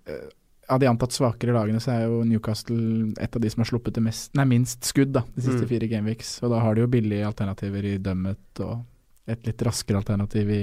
eh, 0.06 0.28
Av 0.70 0.78
de 0.78 0.86
antatt 0.86 1.10
svakere 1.10 1.50
lagene, 1.56 1.80
så 1.82 1.90
er 1.96 2.04
jo 2.04 2.20
Newcastle 2.22 3.08
et 3.18 3.34
av 3.34 3.42
de 3.42 3.50
som 3.50 3.64
har 3.64 3.66
sluppet 3.72 3.96
det 3.96 4.04
mest, 4.06 4.30
nei, 4.38 4.44
minst 4.46 4.84
skudd 4.86 5.10
da, 5.16 5.24
de 5.34 5.42
siste 5.42 5.64
Mm. 5.64 5.70
fire 5.72 5.88
gameweeks. 5.90 6.28
Og 6.44 6.52
da 6.52 6.60
har 6.62 6.76
de 6.78 6.84
jo 6.84 6.86
billige 6.92 7.26
alternativer 7.26 7.88
i 7.90 7.96
Dummet 7.98 8.60
og 8.62 8.84
et 9.32 9.46
litt 9.48 9.62
raskere 9.66 10.00
alternativ 10.02 10.50
i 10.50 10.60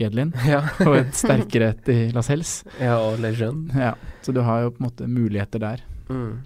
Jedlin. 0.00 0.32
Ja. 0.50 0.62
og 0.86 0.96
et 0.98 1.14
sterkere 1.14 1.70
et 1.76 1.88
i 1.92 2.00
Las 2.16 2.28
Hels. 2.32 2.56
ja, 2.80 2.96
og 2.98 3.20
Lejeune. 3.22 3.70
Ja, 3.78 3.94
så 4.26 4.34
du 4.34 4.42
har 4.42 4.64
jo 4.66 4.74
på 4.74 4.82
en 4.82 4.88
måte 4.90 5.06
muligheter 5.10 5.62
der. 5.62 5.84
Mm. 6.08 6.42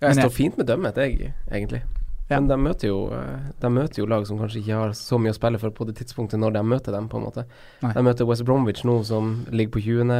Ja, 0.00 0.08
Jeg 0.08 0.22
står 0.22 0.32
fint 0.34 0.56
med 0.58 0.66
dømmet, 0.66 0.96
jeg, 0.96 1.34
egentlig. 1.52 1.82
Men 2.30 2.46
de 2.46 2.54
møter, 2.62 2.86
jo, 2.92 2.98
eh, 3.10 3.46
de 3.58 3.68
møter 3.74 3.98
jo 3.98 4.06
lag 4.06 4.22
som 4.26 4.38
kanskje 4.38 4.60
ikke 4.60 4.76
har 4.78 4.92
så 4.94 5.18
mye 5.18 5.32
å 5.32 5.36
spille 5.36 5.58
for 5.58 5.74
på 5.74 5.82
det 5.88 5.96
tidspunktet 5.98 6.38
når 6.38 6.52
de 6.54 6.62
møter 6.62 6.94
dem, 6.94 7.08
på 7.10 7.18
en 7.18 7.24
måte. 7.26 7.42
Nei. 7.82 7.90
De 7.96 8.04
møter 8.06 8.28
West 8.28 8.44
Bromwich 8.46 8.84
nå, 8.86 8.94
som 9.04 9.32
ligger 9.50 9.72
på 9.74 9.82
20., 9.82 10.12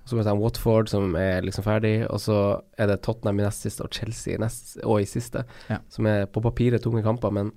og 0.00 0.08
så 0.08 0.16
møter 0.16 0.30
de 0.32 0.40
Watford, 0.40 0.88
som 0.88 1.12
er 1.20 1.44
liksom 1.44 1.66
ferdig, 1.66 1.92
og 2.08 2.22
så 2.24 2.38
er 2.80 2.88
det 2.88 3.02
Tottenham 3.04 3.42
i 3.42 3.44
nest 3.44 3.66
siste 3.68 3.84
og 3.84 3.92
Chelsea 3.92 4.38
i 4.38 4.40
nest, 4.40 4.78
og 4.82 5.02
i 5.04 5.08
siste, 5.08 5.44
som 5.92 6.08
er 6.08 6.24
på 6.32 6.40
papiret 6.48 6.80
tunge 6.82 7.04
kamper, 7.04 7.36
men 7.36 7.52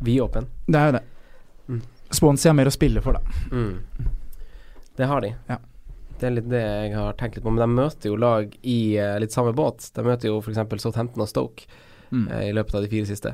vidåpen. 0.00 0.46
Det 0.66 0.78
er 0.80 0.86
jo 0.90 0.96
det. 0.98 1.02
Mm. 1.68 1.80
Swansea 2.10 2.50
har 2.52 2.56
mer 2.58 2.70
å 2.70 2.74
spille 2.74 3.02
for, 3.02 3.16
da. 3.18 3.20
Mm. 3.52 3.80
Det 4.96 5.06
har 5.10 5.20
de. 5.20 5.32
Ja. 5.48 5.58
Det 6.20 6.26
er 6.26 6.32
litt 6.38 6.48
det 6.48 6.62
jeg 6.62 6.94
har 6.96 7.12
tenkt 7.20 7.36
litt 7.36 7.44
på. 7.44 7.50
Men 7.52 7.64
de 7.66 7.82
møter 7.82 8.08
jo 8.08 8.16
lag 8.16 8.54
i 8.62 8.76
uh, 8.96 9.18
litt 9.20 9.34
samme 9.34 9.52
båt. 9.52 9.90
De 9.96 10.04
møter 10.06 10.30
jo 10.30 10.38
f.eks. 10.40 10.82
Southampton 10.82 11.22
og 11.26 11.28
Stoke 11.32 11.66
Mm. 12.06 12.28
uh, 12.30 12.44
i 12.46 12.52
løpet 12.54 12.74
av 12.78 12.84
de 12.84 12.88
fire 12.88 13.06
siste. 13.08 13.32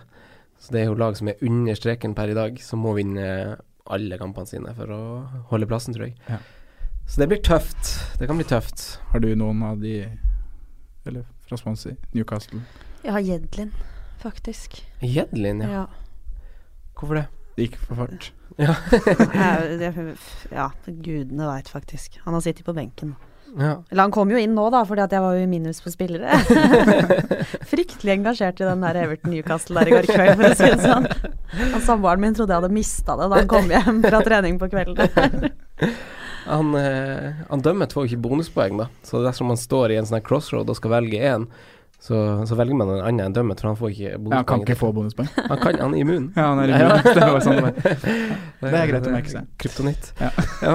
Så 0.59 0.73
det 0.73 0.81
er 0.81 0.87
jo 0.89 0.95
lag 0.97 1.13
som 1.19 1.29
er 1.29 1.37
under 1.45 1.77
streken 1.77 2.15
per 2.17 2.31
i 2.33 2.35
dag, 2.39 2.57
som 2.65 2.81
må 2.81 2.95
vinne 2.97 3.59
alle 3.93 4.17
kampene 4.17 4.49
sine 4.49 4.73
for 4.79 4.89
å 4.95 5.01
holde 5.51 5.67
plassen, 5.69 5.93
tror 5.93 6.07
jeg. 6.09 6.15
Ja. 6.31 6.39
Så 7.05 7.21
det 7.21 7.29
blir 7.29 7.43
tøft. 7.45 7.91
Det 8.19 8.27
kan 8.31 8.39
bli 8.41 8.47
tøft. 8.49 8.99
Har 9.13 9.21
du 9.21 9.29
noen 9.37 9.61
av 9.67 9.83
de 9.83 10.07
Eller 11.05 11.27
fra 11.45 11.59
Swansea? 11.61 11.99
Newcastle? 12.15 12.63
Jeg 13.05 13.13
har 13.13 13.21
Jedlin, 13.27 13.73
faktisk. 14.23 14.81
Jedlin, 15.03 15.61
ja. 15.67 15.83
Ja. 15.83 15.87
Hvorfor 17.03 17.19
det? 17.19 17.27
Det 17.57 17.67
gikk 17.67 17.77
for 17.83 17.99
fart. 18.05 18.31
Ja. 18.61 18.77
Ja, 20.53 20.69
gudene 20.87 21.49
veit 21.49 21.69
faktisk. 21.73 22.21
Han 22.25 22.37
har 22.37 22.43
sittet 22.45 22.65
på 22.67 22.73
benken. 22.77 23.15
ja. 23.59 23.75
Eller 23.91 24.07
han 24.07 24.13
kom 24.15 24.31
jo 24.33 24.39
inn 24.41 24.55
nå, 24.57 24.69
da, 24.73 24.85
fordi 24.89 25.03
at 25.05 25.13
jeg 25.13 25.21
var 25.25 25.35
jo 25.37 25.43
i 25.45 25.49
minus 25.51 25.83
på 25.85 25.91
spillere. 25.93 26.39
Fryktelig 27.73 28.15
engasjert 28.15 28.61
i 28.63 28.69
den 28.69 28.85
der 28.85 29.01
Everton 29.03 29.33
Newcastle 29.35 29.81
der 29.81 29.91
i 29.91 29.97
går 29.97 30.09
kveld, 30.13 30.39
for 30.39 30.49
å 30.49 30.55
si 30.57 30.71
det 30.71 30.81
sånn. 30.87 31.09
Og 31.73 31.81
Samboeren 31.85 32.23
min 32.23 32.37
trodde 32.39 32.55
jeg 32.55 32.63
hadde 32.63 32.77
mista 32.77 33.17
det 33.21 33.29
da 33.33 33.41
han 33.43 33.51
kom 33.51 33.69
hjem 33.73 34.01
fra 34.07 34.23
trening 34.25 34.61
på 34.63 34.71
kvelden. 34.73 35.51
Han, 36.43 36.73
eh, 36.75 37.37
han 37.47 37.61
dømmet 37.63 37.93
får 37.95 38.03
jo 38.03 38.09
ikke 38.11 38.23
bonuspoeng, 38.25 38.75
da. 38.81 38.89
Så 39.07 39.21
dersom 39.23 39.47
man 39.53 39.59
står 39.61 39.93
i 39.95 39.99
en 40.01 40.09
sånn 40.09 40.25
crossroad 40.27 40.67
og 40.73 40.75
skal 40.75 40.91
velge 40.97 41.21
én, 41.23 41.45
så, 42.03 42.17
så 42.51 42.57
velger 42.59 42.75
man 42.75 42.89
en 42.91 43.01
annen 43.07 43.21
enn 43.29 43.35
dømmet, 43.37 43.61
for 43.63 43.71
han 43.71 43.77
får 43.79 43.93
ikke 43.95 44.09
Ja, 44.11 44.19
han 44.35 44.47
kan 44.49 44.65
ikke 44.65 44.75
få 44.81 44.89
bonuspoeng. 44.97 45.29
Han, 45.53 45.59
kan, 45.63 45.77
han 45.79 45.93
er 45.95 46.01
immun. 46.03 46.25
Ja, 46.35 46.49
han 46.51 46.59
er 46.65 46.69
Ja. 46.73 46.97
immun. 46.99 47.15
Det 47.19 47.29
var 47.31 47.45
sånn 47.45 47.61
det. 47.63 47.75
Det 48.65 48.73
er 48.81 48.89
greit 48.91 49.07
å 49.07 49.13
merke 49.15 49.31
seg. 49.37 49.53
Kryptonitt. 49.63 50.09
Ja. 50.19 50.33
Ja. 50.67 50.75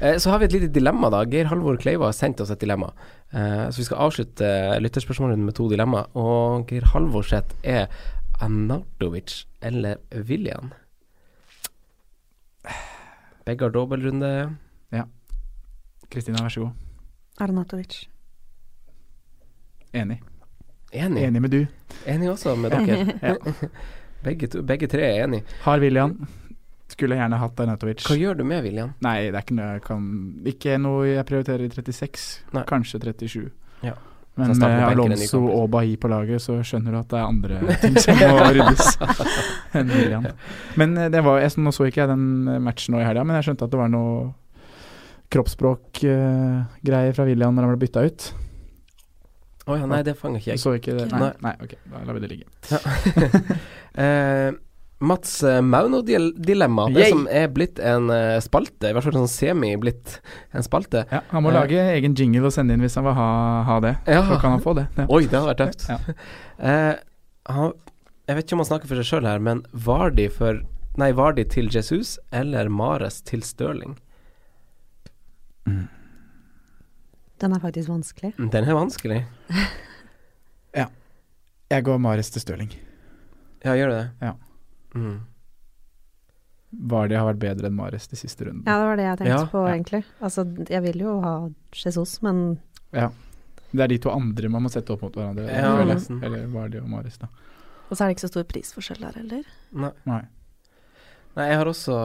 Eh, 0.00 0.16
Så 0.22 0.30
har 0.30 0.38
vi 0.42 0.46
et 0.48 0.52
lite 0.54 0.68
dilemma, 0.74 1.10
da. 1.10 1.24
Geir 1.30 1.48
Halvor 1.50 1.78
Kleiva 1.82 2.06
har 2.10 2.14
sendt 2.14 2.40
oss 2.42 2.50
et 2.54 2.60
dilemma. 2.62 2.90
Eh, 3.34 3.64
så 3.70 3.80
vi 3.82 3.86
skal 3.88 4.02
avslutte 4.08 4.46
eh, 4.46 4.76
lytterspørsmålene 4.82 5.46
med 5.46 5.56
to 5.58 5.66
dilemma. 5.70 6.04
Og 6.18 6.66
Geir 6.70 6.86
Halvor 6.92 7.26
sitt 7.26 7.54
er 7.66 7.86
Anatovic 8.42 9.40
eller 9.66 9.98
William? 10.28 10.70
Begge 13.48 13.66
har 13.66 13.74
dobbeltrunde. 13.74 14.30
Ja. 14.94 15.06
Kristina, 16.12 16.42
vær 16.46 16.52
så 16.54 16.66
god. 16.66 16.72
Arnatovic. 17.42 18.04
Enig. 19.92 20.18
Enig. 20.92 21.22
Enig 21.28 21.42
med 21.44 21.50
du. 21.52 21.62
Enig 22.08 22.30
også 22.32 22.56
med 22.56 22.72
dere. 22.72 23.38
begge, 24.26 24.50
to, 24.52 24.62
begge 24.66 24.88
tre 24.90 25.06
er 25.06 25.24
enig. 25.26 25.42
Har 25.64 25.80
William. 25.84 26.16
Skulle 26.88 27.18
gjerne 27.18 27.36
hatt 27.36 27.60
Arnatovic. 27.60 28.04
Hva 28.08 28.16
gjør 28.16 28.38
du 28.38 28.44
med 28.48 28.64
William? 28.64 28.94
Nei, 29.04 29.28
det 29.28 29.36
er 29.36 29.44
ikke 29.44 29.56
noe 29.58 29.72
jeg 29.74 29.82
kan 29.84 30.04
Ikke 30.48 30.76
noe 30.80 31.02
jeg 31.10 31.26
prioriterer 31.28 31.66
i 31.66 31.72
36. 31.74 32.28
Nei. 32.56 32.62
Kanskje 32.68 33.00
37. 33.04 33.50
Ja. 33.84 33.98
Men 34.38 34.54
med 34.54 34.70
ny 34.70 34.82
Alonso 34.86 35.40
og 35.50 35.70
Bahi 35.70 35.96
på 35.98 36.08
laget, 36.10 36.42
så 36.42 36.60
skjønner 36.62 36.94
du 36.94 36.98
at 37.00 37.08
det 37.10 37.18
er 37.18 37.26
andre 37.26 37.58
ting 37.82 37.96
som 37.98 38.20
må 38.22 38.36
ryddes 38.54 38.92
enn 39.74 39.90
William. 39.90 40.28
Men 40.78 40.94
eh, 40.94 41.08
det 41.10 41.24
var, 41.26 41.40
jeg, 41.42 41.56
nå 41.58 41.72
så 41.74 41.88
ikke 41.88 42.04
jeg 42.04 42.12
den 42.12 42.26
eh, 42.46 42.60
matchen 42.62 42.94
nå 42.94 43.02
i 43.02 43.06
helga, 43.08 43.24
men 43.26 43.34
jeg 43.38 43.48
skjønte 43.48 43.66
at 43.66 43.74
det 43.74 43.80
var 43.80 43.90
noe 43.90 44.12
kroppsspråkgreier 45.34 47.10
uh, 47.10 47.16
fra 47.18 47.26
William 47.26 47.52
når 47.56 47.66
han 47.66 47.74
ble 47.74 47.82
bytta 47.82 48.06
ut. 48.06 48.28
Å 49.68 49.76
ja, 49.76 49.86
nei, 49.90 49.98
det 50.06 50.14
fanger 50.16 50.40
ikke 50.40 50.54
jeg. 50.54 50.60
Så 50.62 50.72
ikke 50.78 50.94
det? 50.96 51.04
Nei, 51.12 51.18
Nei. 51.20 51.32
nei 51.44 51.52
ok, 51.66 51.74
da 51.92 52.00
lar 52.08 52.16
vi 52.16 52.24
det 52.24 52.30
ligge. 52.32 52.48
Eh, 53.98 54.52
Mats 55.02 55.32
Mauno-dilemma, 55.42 56.84
det 56.94 57.00
Yay! 57.04 57.10
som 57.14 57.24
er 57.30 57.48
blitt 57.54 57.78
en 57.82 58.08
eh, 58.14 58.36
spalte, 58.42 58.90
i 58.90 58.94
hvert 58.94 59.04
fall 59.08 59.16
sånn 59.16 59.30
semi 59.30 59.72
blitt 59.80 60.16
en 60.54 60.62
spalte. 60.66 61.02
Ja, 61.10 61.20
han 61.32 61.42
må 61.42 61.50
Eh, 61.50 61.56
lage 61.56 61.82
egen 61.96 62.14
jingle 62.18 62.46
og 62.46 62.54
sende 62.54 62.74
inn 62.76 62.82
hvis 62.84 62.94
han 62.98 63.06
vil 63.08 63.16
ha, 63.18 63.28
ha 63.66 63.76
det. 63.82 63.92
Ja. 64.06 64.20
Så 64.28 64.38
kan 64.42 64.54
han 64.54 64.62
få 64.62 64.74
det. 64.78 64.86
Ja. 64.98 65.06
Oi, 65.10 65.24
det 65.26 65.34
hadde 65.38 65.50
vært 65.52 65.62
tøft. 65.64 65.86
Ja. 65.90 65.98
Eh, 66.68 66.94
han, 67.46 67.72
jeg 68.26 68.34
vet 68.38 68.46
ikke 68.48 68.56
om 68.58 68.62
han 68.64 68.70
snakker 68.70 68.90
for 68.90 68.98
seg 68.98 69.06
sjøl 69.10 69.26
her, 69.30 69.38
men 69.42 69.60
Vardi 69.72 70.24
for 70.34 70.62
Nei, 70.98 71.12
Vardi 71.14 71.44
til 71.46 71.68
Jesus 71.70 72.16
eller 72.34 72.66
Mares 72.70 73.20
til 73.22 73.44
Stirling? 73.46 73.94
Den 77.38 77.52
er 77.54 77.60
faktisk 77.62 77.88
vanskelig. 77.88 78.32
Den 78.50 78.64
er 78.68 78.74
vanskelig. 78.74 79.18
ja. 80.80 80.86
Jeg 81.70 81.84
går 81.86 81.98
Mares 82.02 82.30
til 82.34 82.42
Stirling. 82.42 82.72
Ja, 83.64 83.74
gjør 83.78 83.90
du 83.92 83.94
det? 83.94 84.06
Ja. 84.22 84.32
Mm. 84.94 85.18
Vardi 86.88 87.16
har 87.16 87.24
vært 87.30 87.40
bedre 87.40 87.70
enn 87.70 87.76
Mares 87.78 88.08
de 88.10 88.16
siste 88.20 88.44
rundene. 88.44 88.66
Ja, 88.68 88.76
det 88.82 88.88
var 88.90 88.96
det 89.00 89.06
jeg 89.06 89.18
tenkte 89.22 89.38
Ja. 89.38 89.46
på, 89.52 89.62
Ja. 89.66 89.74
egentlig. 89.74 90.04
Altså, 90.20 90.44
jeg 90.68 90.82
vil 90.82 90.98
jo 91.06 91.20
ha 91.24 91.48
Jesus, 91.72 92.20
men 92.22 92.58
Ja. 92.92 93.10
Det 93.70 93.80
er 93.84 93.88
de 93.88 93.98
to 93.98 94.10
andre 94.10 94.48
man 94.48 94.62
må 94.62 94.70
sette 94.72 94.90
opp 94.90 95.02
mot 95.02 95.12
hverandre. 95.12 95.44
Ja, 95.46 95.76
føler 95.76 96.24
Eller 96.24 96.46
Vardi 96.46 96.78
og 96.80 96.88
Mares, 96.88 97.18
da. 97.18 97.26
Og 97.90 97.96
så 97.96 98.04
er 98.04 98.08
det 98.08 98.16
ikke 98.16 98.26
så 98.28 98.32
stor 98.32 98.44
prisforskjell 98.44 99.00
der 99.00 99.12
heller. 99.12 99.44
Nei. 99.72 99.90
Nei. 100.06 100.22
Nei, 101.36 101.46
jeg 101.50 101.58
har 101.60 101.68
også 101.70 101.96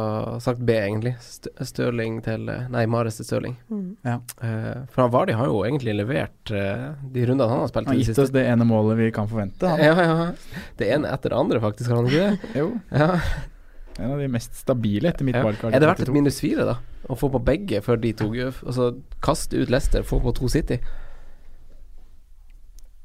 sagt 0.43 0.59
B, 0.65 0.75
egentlig. 0.77 1.13
Støling 1.21 1.67
Stirling 1.69 2.17
til 2.25 2.49
eh, 2.51 2.65
Nei, 2.73 2.83
Mares 2.89 3.17
til 3.19 3.27
Stirling. 3.27 3.55
Mm. 3.69 3.85
Ja. 4.05 4.17
Eh, 4.43 4.83
for 4.93 5.05
han 5.05 5.13
Vardi 5.13 5.37
har 5.37 5.49
jo 5.49 5.63
egentlig 5.65 5.95
levert 5.97 6.51
eh, 6.53 6.91
de 7.15 7.25
rundene 7.29 7.49
han 7.49 7.63
har 7.63 7.71
spilt 7.71 7.87
Han 7.89 7.95
har 7.95 8.03
gitt 8.03 8.21
oss 8.23 8.33
det 8.35 8.45
ene 8.49 8.67
målet 8.67 8.99
vi 8.99 9.09
kan 9.15 9.29
forvente. 9.31 9.67
Han. 9.69 9.81
Ja, 9.87 9.95
ja. 9.97 10.63
Det 10.79 10.89
ene 10.95 11.11
etter 11.13 11.33
det 11.33 11.39
andre, 11.39 11.61
faktisk, 11.63 11.89
har 11.89 12.01
han 12.01 12.11
ikke 12.11 12.27
det? 12.29 12.53
Jo, 12.61 12.67
Ja. 12.91 13.09
en 13.99 14.11
av 14.15 14.19
de 14.23 14.27
mest 14.33 14.57
stabile 14.57 15.13
etter 15.13 15.25
mitt 15.27 15.37
Ja. 15.37 15.45
Er 15.69 15.79
det 15.79 15.87
verdt 15.89 16.05
et 16.07 16.13
minus 16.13 16.41
fire, 16.41 16.65
da? 16.69 16.77
Å 17.09 17.17
få 17.19 17.29
på 17.33 17.41
begge 17.43 17.81
før 17.83 17.99
de 17.99 18.13
to 18.15 18.29
Altså 18.33 18.93
kaste 19.23 19.59
ut 19.59 19.69
Leicester, 19.73 20.05
få 20.07 20.21
på 20.23 20.33
to 20.37 20.47
City? 20.51 20.79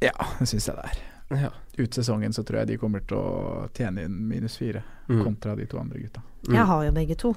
Ja, 0.02 0.14
det 0.38 0.46
syns 0.46 0.68
jeg 0.68 0.76
det 0.78 0.84
er. 0.92 1.00
Ja. 1.48 1.50
Ut 1.78 1.94
sesongen 1.94 2.32
så 2.34 2.42
tror 2.44 2.60
jeg 2.62 2.66
de 2.72 2.76
kommer 2.82 3.04
til 3.06 3.16
å 3.16 3.68
tjene 3.76 4.02
inn 4.08 4.16
minus 4.28 4.56
fire, 4.58 4.82
Mm. 5.08 5.22
kontra 5.24 5.54
de 5.56 5.64
to 5.66 5.78
andre 5.78 5.98
gutta. 6.02 6.20
Mm. 6.48 6.54
Jeg 6.54 6.64
har 6.66 6.84
jo 6.84 6.90
begge 6.92 7.14
to. 7.16 7.30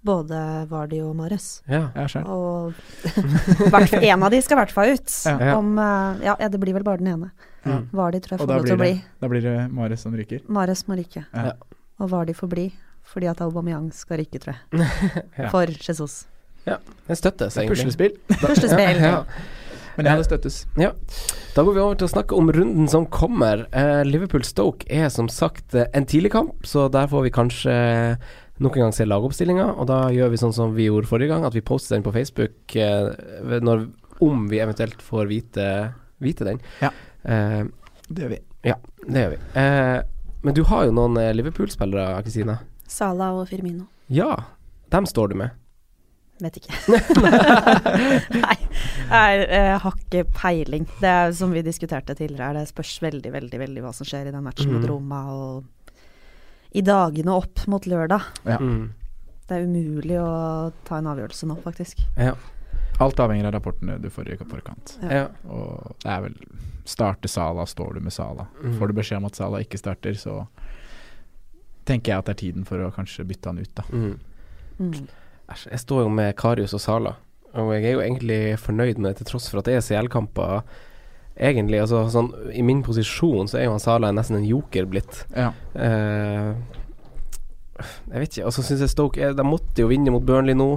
Både 0.00 0.38
Vardi 0.70 1.00
og 1.02 1.14
Mares. 1.18 1.62
Ja. 1.68 1.90
Jeg 1.94 2.10
selv. 2.10 2.26
Og 2.30 2.74
hvert 3.72 3.92
en 3.98 4.22
av 4.22 4.30
de 4.30 4.40
skal 4.42 4.56
i 4.56 4.60
hvert 4.62 4.72
fall 4.74 4.92
ut. 4.94 5.10
Ja. 5.26 5.34
Ja. 5.50 5.56
Om 5.58 5.72
eh, 5.78 6.24
Ja, 6.28 6.36
ja, 6.40 6.48
det 6.48 6.60
blir 6.62 6.72
vel 6.76 6.84
bare 6.86 6.98
den 7.02 7.10
ene. 7.12 7.30
Mm. 7.66 7.88
Vardi 7.92 8.20
tror 8.24 8.36
jeg 8.36 8.40
får 8.44 8.52
lov 8.54 8.64
til 8.68 8.76
å 8.76 8.80
bli. 8.80 8.92
da 9.20 9.28
blir 9.28 9.42
det 9.44 9.56
Mares 9.74 10.00
som 10.06 10.14
ryker. 10.16 10.40
Mares 10.48 10.84
må 10.88 10.96
ryke. 10.98 11.24
Ja. 11.34 11.52
Og 11.98 12.10
Vardi 12.14 12.32
får 12.38 12.48
bli, 12.48 12.66
fordi 13.10 13.28
at 13.28 13.42
Aubameyang 13.44 13.90
skal 13.92 14.18
ryke, 14.22 14.38
tror 14.40 14.54
jeg. 14.54 14.90
Ja. 15.38 15.50
For 15.52 15.66
Jesus. 15.66 16.24
Det 16.64 17.16
støttes, 17.16 17.56
egentlig. 17.58 17.76
Puslespill. 17.82 18.18
Puslespill. 18.38 19.02
Ja, 19.02 19.12
ja. 19.18 19.24
Men 19.98 20.06
det 20.06 20.14
det 20.22 20.26
støttes. 20.28 20.56
Da 21.54 21.62
går 21.66 21.74
vi 21.74 21.80
over 21.82 21.96
til 21.98 22.06
å 22.06 22.12
snakke 22.12 22.36
om 22.38 22.50
runden 22.54 22.86
som 22.88 23.04
kommer. 23.10 23.66
Eh, 23.74 24.04
Liverpool-Stoke 24.06 24.86
er 24.88 25.08
som 25.10 25.26
sagt 25.28 25.74
eh, 25.74 25.88
en 25.92 26.06
tidlig 26.06 26.30
kamp, 26.32 26.62
så 26.64 26.86
der 26.92 27.08
får 27.10 27.26
vi 27.26 27.32
kanskje 27.34 27.74
nok 28.62 28.76
en 28.78 28.86
gang 28.88 28.94
se 28.94 29.06
lagoppstillinga. 29.06 29.66
Og 29.78 29.88
da 29.90 30.04
gjør 30.14 30.30
vi 30.32 30.40
sånn 30.40 30.54
som 30.54 30.72
vi 30.76 30.86
gjorde 30.88 31.10
forrige 31.10 31.32
gang, 31.34 31.44
at 31.46 31.54
vi 31.58 31.64
poster 31.66 31.96
den 31.98 32.06
på 32.06 32.14
Facebook 32.14 32.76
eh, 32.78 33.10
når, 33.62 33.88
om 34.24 34.46
vi 34.50 34.62
eventuelt 34.62 35.02
får 35.02 35.26
vite, 35.30 35.66
vite 36.22 36.46
den. 36.46 36.62
Ja. 36.82 36.92
Eh, 37.26 37.64
Det 38.08 38.22
gjør 38.24 38.32
vi. 38.36 38.40
ja, 38.70 38.78
det 39.04 39.20
gjør 39.26 39.34
vi. 39.34 39.42
Eh, 39.60 39.98
men 40.46 40.54
du 40.54 40.62
har 40.70 40.86
jo 40.86 40.94
noen 40.94 41.18
eh, 41.20 41.32
Liverpool-spillere, 41.34 42.22
Kristina. 42.22 42.60
Sala 42.88 43.32
og 43.36 43.48
Firmino. 43.50 43.84
Ja, 44.08 44.30
dem 44.94 45.04
står 45.10 45.34
du 45.34 45.40
med. 45.42 45.50
Vet 46.38 46.58
ikke. 46.60 46.74
Nei, 48.38 48.56
jeg, 49.10 49.46
jeg 49.48 49.78
har 49.82 49.96
ikke 49.98 50.22
peiling. 50.36 50.84
Det 51.00 51.10
er 51.10 51.32
som 51.34 51.50
vi 51.54 51.62
diskuterte 51.66 52.14
tidligere, 52.18 52.60
det 52.60 52.68
spørs 52.70 52.92
veldig, 53.02 53.32
veldig 53.34 53.60
veldig 53.64 53.82
hva 53.84 53.92
som 53.96 54.06
skjer 54.06 54.30
i 54.30 54.34
den 54.34 54.44
matchen 54.46 54.70
mot 54.72 54.82
Mhm. 54.84 54.88
Roma 54.92 55.22
og 55.34 55.64
i 56.78 56.82
dagene 56.84 57.32
opp 57.34 57.64
mot 57.66 57.86
lørdag. 57.88 58.22
Ja. 58.44 58.58
Mm. 58.60 58.90
Det 59.48 59.56
er 59.56 59.64
umulig 59.64 60.18
å 60.20 60.28
ta 60.84 60.98
en 61.00 61.08
avgjørelse 61.08 61.48
nå, 61.48 61.56
faktisk. 61.64 62.02
Ja. 62.20 62.34
Alt 63.00 63.20
avhenger 63.22 63.48
av 63.48 63.54
rapportene 63.56 63.96
du 64.02 64.10
får 64.12 64.28
i 64.34 64.36
forkant. 64.42 64.98
Ja. 65.02 65.08
ja. 65.22 65.26
Og 65.48 65.94
det 66.04 66.10
er 66.12 66.24
vel 66.26 66.34
Starte 66.88 67.28
Sala, 67.28 67.64
står 67.68 67.94
du 67.94 68.00
med 68.04 68.12
Sala. 68.12 68.46
Mm. 68.62 68.74
Får 68.78 68.88
du 68.88 68.94
beskjed 68.98 69.18
om 69.22 69.28
at 69.30 69.36
Sala 69.38 69.60
ikke 69.64 69.78
starter, 69.80 70.14
så 70.20 70.42
tenker 71.88 72.12
jeg 72.12 72.18
at 72.20 72.28
det 72.28 72.34
er 72.36 72.40
tiden 72.42 72.66
for 72.68 72.84
å 72.84 72.90
kanskje 72.92 73.24
bytte 73.28 73.48
han 73.48 73.62
ut, 73.64 73.72
da. 73.74 73.84
Mm. 73.88 74.98
Æsj, 75.48 75.64
jeg 75.72 75.82
står 75.84 76.04
jo 76.04 76.12
med 76.12 76.36
Karius 76.36 76.76
og 76.76 76.82
Sala, 76.84 77.14
og 77.56 77.72
jeg 77.72 77.86
er 77.86 77.96
jo 77.96 78.04
egentlig 78.04 78.40
fornøyd 78.60 79.00
med 79.00 79.10
det, 79.10 79.20
til 79.20 79.30
tross 79.30 79.48
for 79.48 79.62
at 79.62 79.68
det 79.68 79.78
er 79.78 79.84
CL-kamper. 79.86 80.60
Egentlig, 81.38 81.78
altså 81.80 82.02
sånn 82.10 82.32
I 82.50 82.64
min 82.66 82.82
posisjon 82.82 83.48
så 83.48 83.60
er 83.60 83.68
jo 83.68 83.76
han 83.76 83.82
Sala 83.82 84.10
nesten 84.12 84.40
en 84.40 84.48
joker 84.48 84.88
blitt. 84.90 85.22
Ja. 85.32 85.52
Eh, 85.78 86.50
jeg 87.78 88.22
vet 88.22 88.32
ikke. 88.32 88.48
Og 88.48 88.56
så 88.56 88.64
syns 88.66 88.82
jeg 88.82 88.90
Stoke 88.90 89.22
er, 89.22 89.36
De 89.38 89.46
måtte 89.46 89.84
jo 89.84 89.90
vinne 89.92 90.10
mot 90.10 90.24
Burnley 90.26 90.56
nå. 90.58 90.72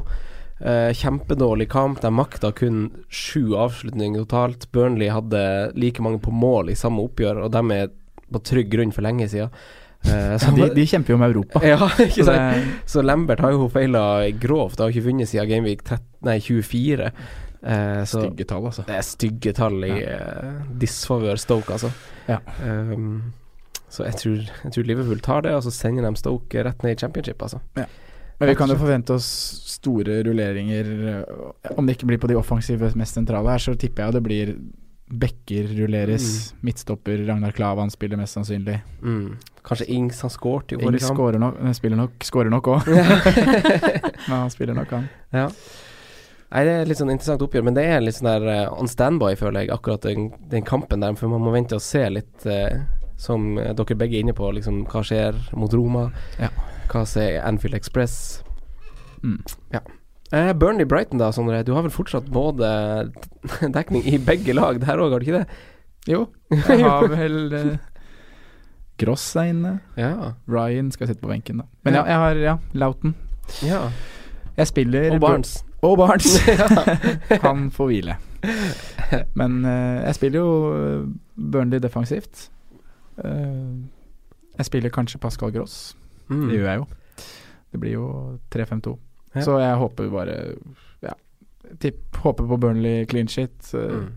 Eh, 0.62 0.92
kjempedårlig 0.94 1.66
kamp. 1.74 2.04
De 2.04 2.12
makta 2.14 2.52
kun 2.54 2.92
sju 3.10 3.56
avslutninger 3.58 4.22
totalt. 4.22 4.70
Burnley 4.72 5.10
hadde 5.10 5.44
like 5.74 6.04
mange 6.06 6.22
på 6.22 6.34
mål 6.34 6.70
i 6.70 6.78
samme 6.78 7.02
oppgjør, 7.08 7.48
og 7.48 7.56
de 7.56 7.80
er 7.80 7.90
på 8.32 8.44
trygg 8.46 8.70
grunn 8.72 8.94
for 8.94 9.06
lenge 9.06 9.28
siden. 9.34 9.50
Eh, 10.06 10.38
så 10.42 10.52
de, 10.56 10.68
de 10.76 10.88
kjemper 10.88 11.14
jo 11.14 11.20
med 11.22 11.34
Europa. 11.34 11.62
ja, 11.66 11.78
ikke 12.08 12.26
sant? 12.28 12.66
Så, 12.86 12.98
Så 12.98 13.06
Lambert 13.06 13.44
har 13.44 13.54
jo 13.56 13.70
feila 13.72 14.04
grovt. 14.42 14.82
Har 14.82 14.94
ikke 14.94 15.10
vunnet 15.10 15.30
siden 15.32 15.50
Gameweek 15.50 15.84
13, 15.86 16.06
nei, 16.28 16.38
24. 16.42 17.12
Eh, 17.62 18.04
så 18.10 18.24
stygge 18.24 18.48
tall, 18.50 18.66
altså. 18.72 18.84
det 18.88 18.96
er 18.98 19.04
stygge 19.06 19.52
tall 19.54 19.84
i 19.86 19.94
eh, 20.02 20.62
disfavør 20.82 21.38
Stoke, 21.38 21.78
altså. 21.78 21.92
Ja. 22.26 22.40
Um, 22.66 23.34
så 23.92 24.08
jeg 24.08 24.18
tror, 24.18 24.40
jeg 24.64 24.74
tror 24.74 24.88
Liverpool 24.88 25.22
tar 25.22 25.44
det, 25.46 25.54
og 25.54 25.66
så 25.68 25.74
sender 25.76 26.08
de 26.08 26.18
Stoke 26.18 26.64
rett 26.66 26.86
ned 26.86 26.96
i 26.96 27.02
championship, 27.04 27.44
altså. 27.44 27.60
Men 27.76 28.50
vi 28.50 28.56
kan 28.58 28.72
jo 28.72 28.80
forvente 28.80 29.14
oss 29.14 29.28
store 29.76 30.24
rulleringer. 30.26 30.88
Om 31.76 31.86
det 31.86 32.00
ikke 32.00 32.08
blir 32.10 32.22
på 32.24 32.32
de 32.32 32.40
offensive 32.40 32.90
mest 32.98 33.20
sentrale 33.20 33.52
her, 33.54 33.62
så 33.62 33.76
tipper 33.78 34.08
jeg 34.08 34.18
det 34.18 34.24
blir 34.26 34.56
Bekker 35.12 35.74
rulleres, 35.76 36.54
midtstopper 36.64 37.26
Ragnar 37.28 37.52
Klavan 37.52 37.92
spiller 37.92 38.16
mest 38.18 38.38
sannsynlig. 38.38 38.78
Mm. 39.04 39.36
Kanskje 39.68 39.88
Ings 39.94 40.22
han 40.26 40.34
skåret 40.34 40.74
i 40.74 40.80
forrige 40.82 41.06
kamp. 41.06 41.18
skårer 41.18 41.42
nok, 41.42 41.62
spiller 41.78 42.00
nok 42.00 42.26
Skårer 42.26 42.50
nok 42.50 42.68
òg, 42.74 42.88
men 44.28 44.34
han 44.34 44.50
spiller 44.54 44.78
nok, 44.78 44.94
han. 44.96 45.08
Ja. 45.36 45.48
Nei, 46.52 46.64
det 46.68 46.72
er 46.74 46.90
litt 46.90 47.00
sånn 47.00 47.14
interessant 47.14 47.44
oppgjør, 47.46 47.64
men 47.70 47.78
det 47.78 47.86
er 47.88 48.02
litt 48.04 48.18
sånn 48.18 48.28
der 48.28 48.48
uh, 48.50 48.74
on 48.76 48.90
standby, 48.92 49.38
føler 49.40 49.64
jeg, 49.64 49.72
akkurat 49.72 50.04
den, 50.04 50.32
den 50.52 50.66
kampen 50.68 51.04
der. 51.04 51.16
For 51.16 51.32
man 51.32 51.46
må 51.46 51.54
vente 51.54 51.78
og 51.78 51.84
se 51.86 52.02
litt, 52.12 52.44
uh, 52.44 52.82
som 53.22 53.54
dere 53.56 53.96
begge 53.96 54.18
er 54.18 54.26
inne 54.26 54.36
på, 54.36 54.50
liksom 54.58 54.82
hva 54.92 55.04
skjer 55.08 55.38
mot 55.56 55.72
Roma. 55.72 56.10
Ja. 56.42 56.50
Hva 56.92 57.06
sier 57.08 57.40
Anfield 57.48 57.78
Express. 57.78 58.18
Mm. 59.24 59.40
Ja. 59.78 59.86
Uh, 60.34 60.52
Burnley 60.52 60.90
Brighton, 60.90 61.22
da, 61.24 61.32
Sondre. 61.32 61.62
Du 61.64 61.72
har 61.78 61.88
vel 61.88 61.96
fortsatt 61.96 62.28
både 62.34 62.68
dekning 63.78 64.04
i 64.12 64.20
begge 64.20 64.58
lag 64.58 64.82
der 64.84 65.00
òg, 65.00 65.16
har 65.16 65.24
du 65.24 65.30
ikke 65.30 65.44
det? 65.44 65.62
Jo, 66.10 66.26
jeg 66.58 66.82
har 66.82 67.08
vel 67.14 67.78
Gross 69.02 69.26
er 69.36 69.50
inne. 69.52 69.74
Ja. 69.98 70.32
Ryan 70.52 70.92
skal 70.94 71.10
sitte 71.10 71.22
på 71.24 71.32
benken, 71.32 71.62
da. 71.64 71.68
Men 71.88 71.98
ja, 72.00 72.04
jeg 72.10 72.22
har 72.24 72.42
ja, 72.46 72.56
Lauten. 72.78 73.16
ja. 73.66 73.84
Jeg 74.58 74.68
spiller 74.68 75.14
Og 75.16 75.22
Barnes. 75.24 75.54
Og 75.82 75.98
Barnes. 75.98 76.38
Han 77.46 77.70
får 77.74 77.88
hvile. 77.90 78.16
Men 79.34 79.66
uh, 79.66 80.02
jeg 80.06 80.16
spiller 80.18 80.40
jo 80.40 80.52
eh, 80.76 81.06
Burnley 81.52 81.80
defensivt. 81.82 82.50
Uh, 83.18 83.80
jeg 84.58 84.66
spiller 84.68 84.90
kanskje 84.94 85.20
Pascal 85.24 85.52
Gross. 85.56 85.96
Mm. 86.30 86.48
Det 86.50 86.58
gjør 86.60 86.68
jeg 86.70 86.82
jo. 86.82 86.86
Det 87.72 87.80
blir 87.80 87.94
jo 87.96 88.06
3-5-2. 88.56 88.94
Ja. 89.36 89.42
Så 89.46 89.58
jeg 89.64 89.76
håper 89.80 90.10
bare 90.12 90.38
Ja. 91.02 91.14
tipp, 91.80 92.02
håper 92.26 92.48
på 92.48 92.58
Burnley 92.58 93.06
clean 93.06 93.28
shit. 93.28 93.74
Uh, 93.74 93.92
Mm. 94.02 94.10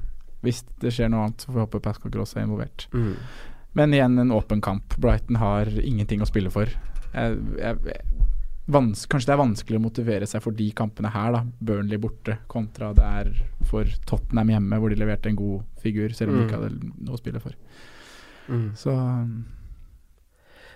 Hvis 0.45 0.59
det 0.82 0.91
skjer 0.93 1.09
noe 1.09 1.22
annet, 1.24 1.41
så 1.41 1.47
får 1.49 1.55
vi 1.55 1.61
håpe 1.62 1.78
Pascal 1.80 2.11
Gross 2.12 2.35
er 2.37 2.43
involvert. 2.45 2.82
Mm. 2.93 3.14
Men 3.75 3.95
igjen 3.95 4.18
en 4.22 4.33
åpen 4.35 4.61
kamp. 4.62 4.95
Brighton 5.03 5.37
har 5.41 5.70
ingenting 5.83 6.22
å 6.22 6.29
spille 6.31 6.51
for. 6.55 6.70
Jeg, 7.14 7.39
jeg, 7.59 7.97
vans, 8.70 9.03
kanskje 9.11 9.29
det 9.29 9.35
er 9.35 9.41
vanskelig 9.43 9.81
å 9.81 9.85
motivere 9.85 10.29
seg 10.31 10.43
for 10.45 10.55
de 10.57 10.68
kampene 10.77 11.11
her, 11.14 11.35
da. 11.35 11.43
Burnley 11.61 11.99
borte 12.01 12.39
kontra 12.51 12.93
det 12.97 13.09
er 13.20 13.33
for 13.68 13.91
Tottenham 14.09 14.55
hjemme, 14.55 14.79
hvor 14.81 14.95
de 14.95 15.01
leverte 15.03 15.29
en 15.33 15.39
god 15.39 15.66
figur, 15.83 16.14
selv 16.16 16.31
om 16.33 16.39
de 16.39 16.45
Mm. 16.45 16.49
ikke 16.49 16.61
hadde 16.61 16.93
noe 17.05 17.18
å 17.18 17.20
spille 17.20 17.43
for. 17.43 17.59
Mm. 18.49 18.70
Så 18.79 18.95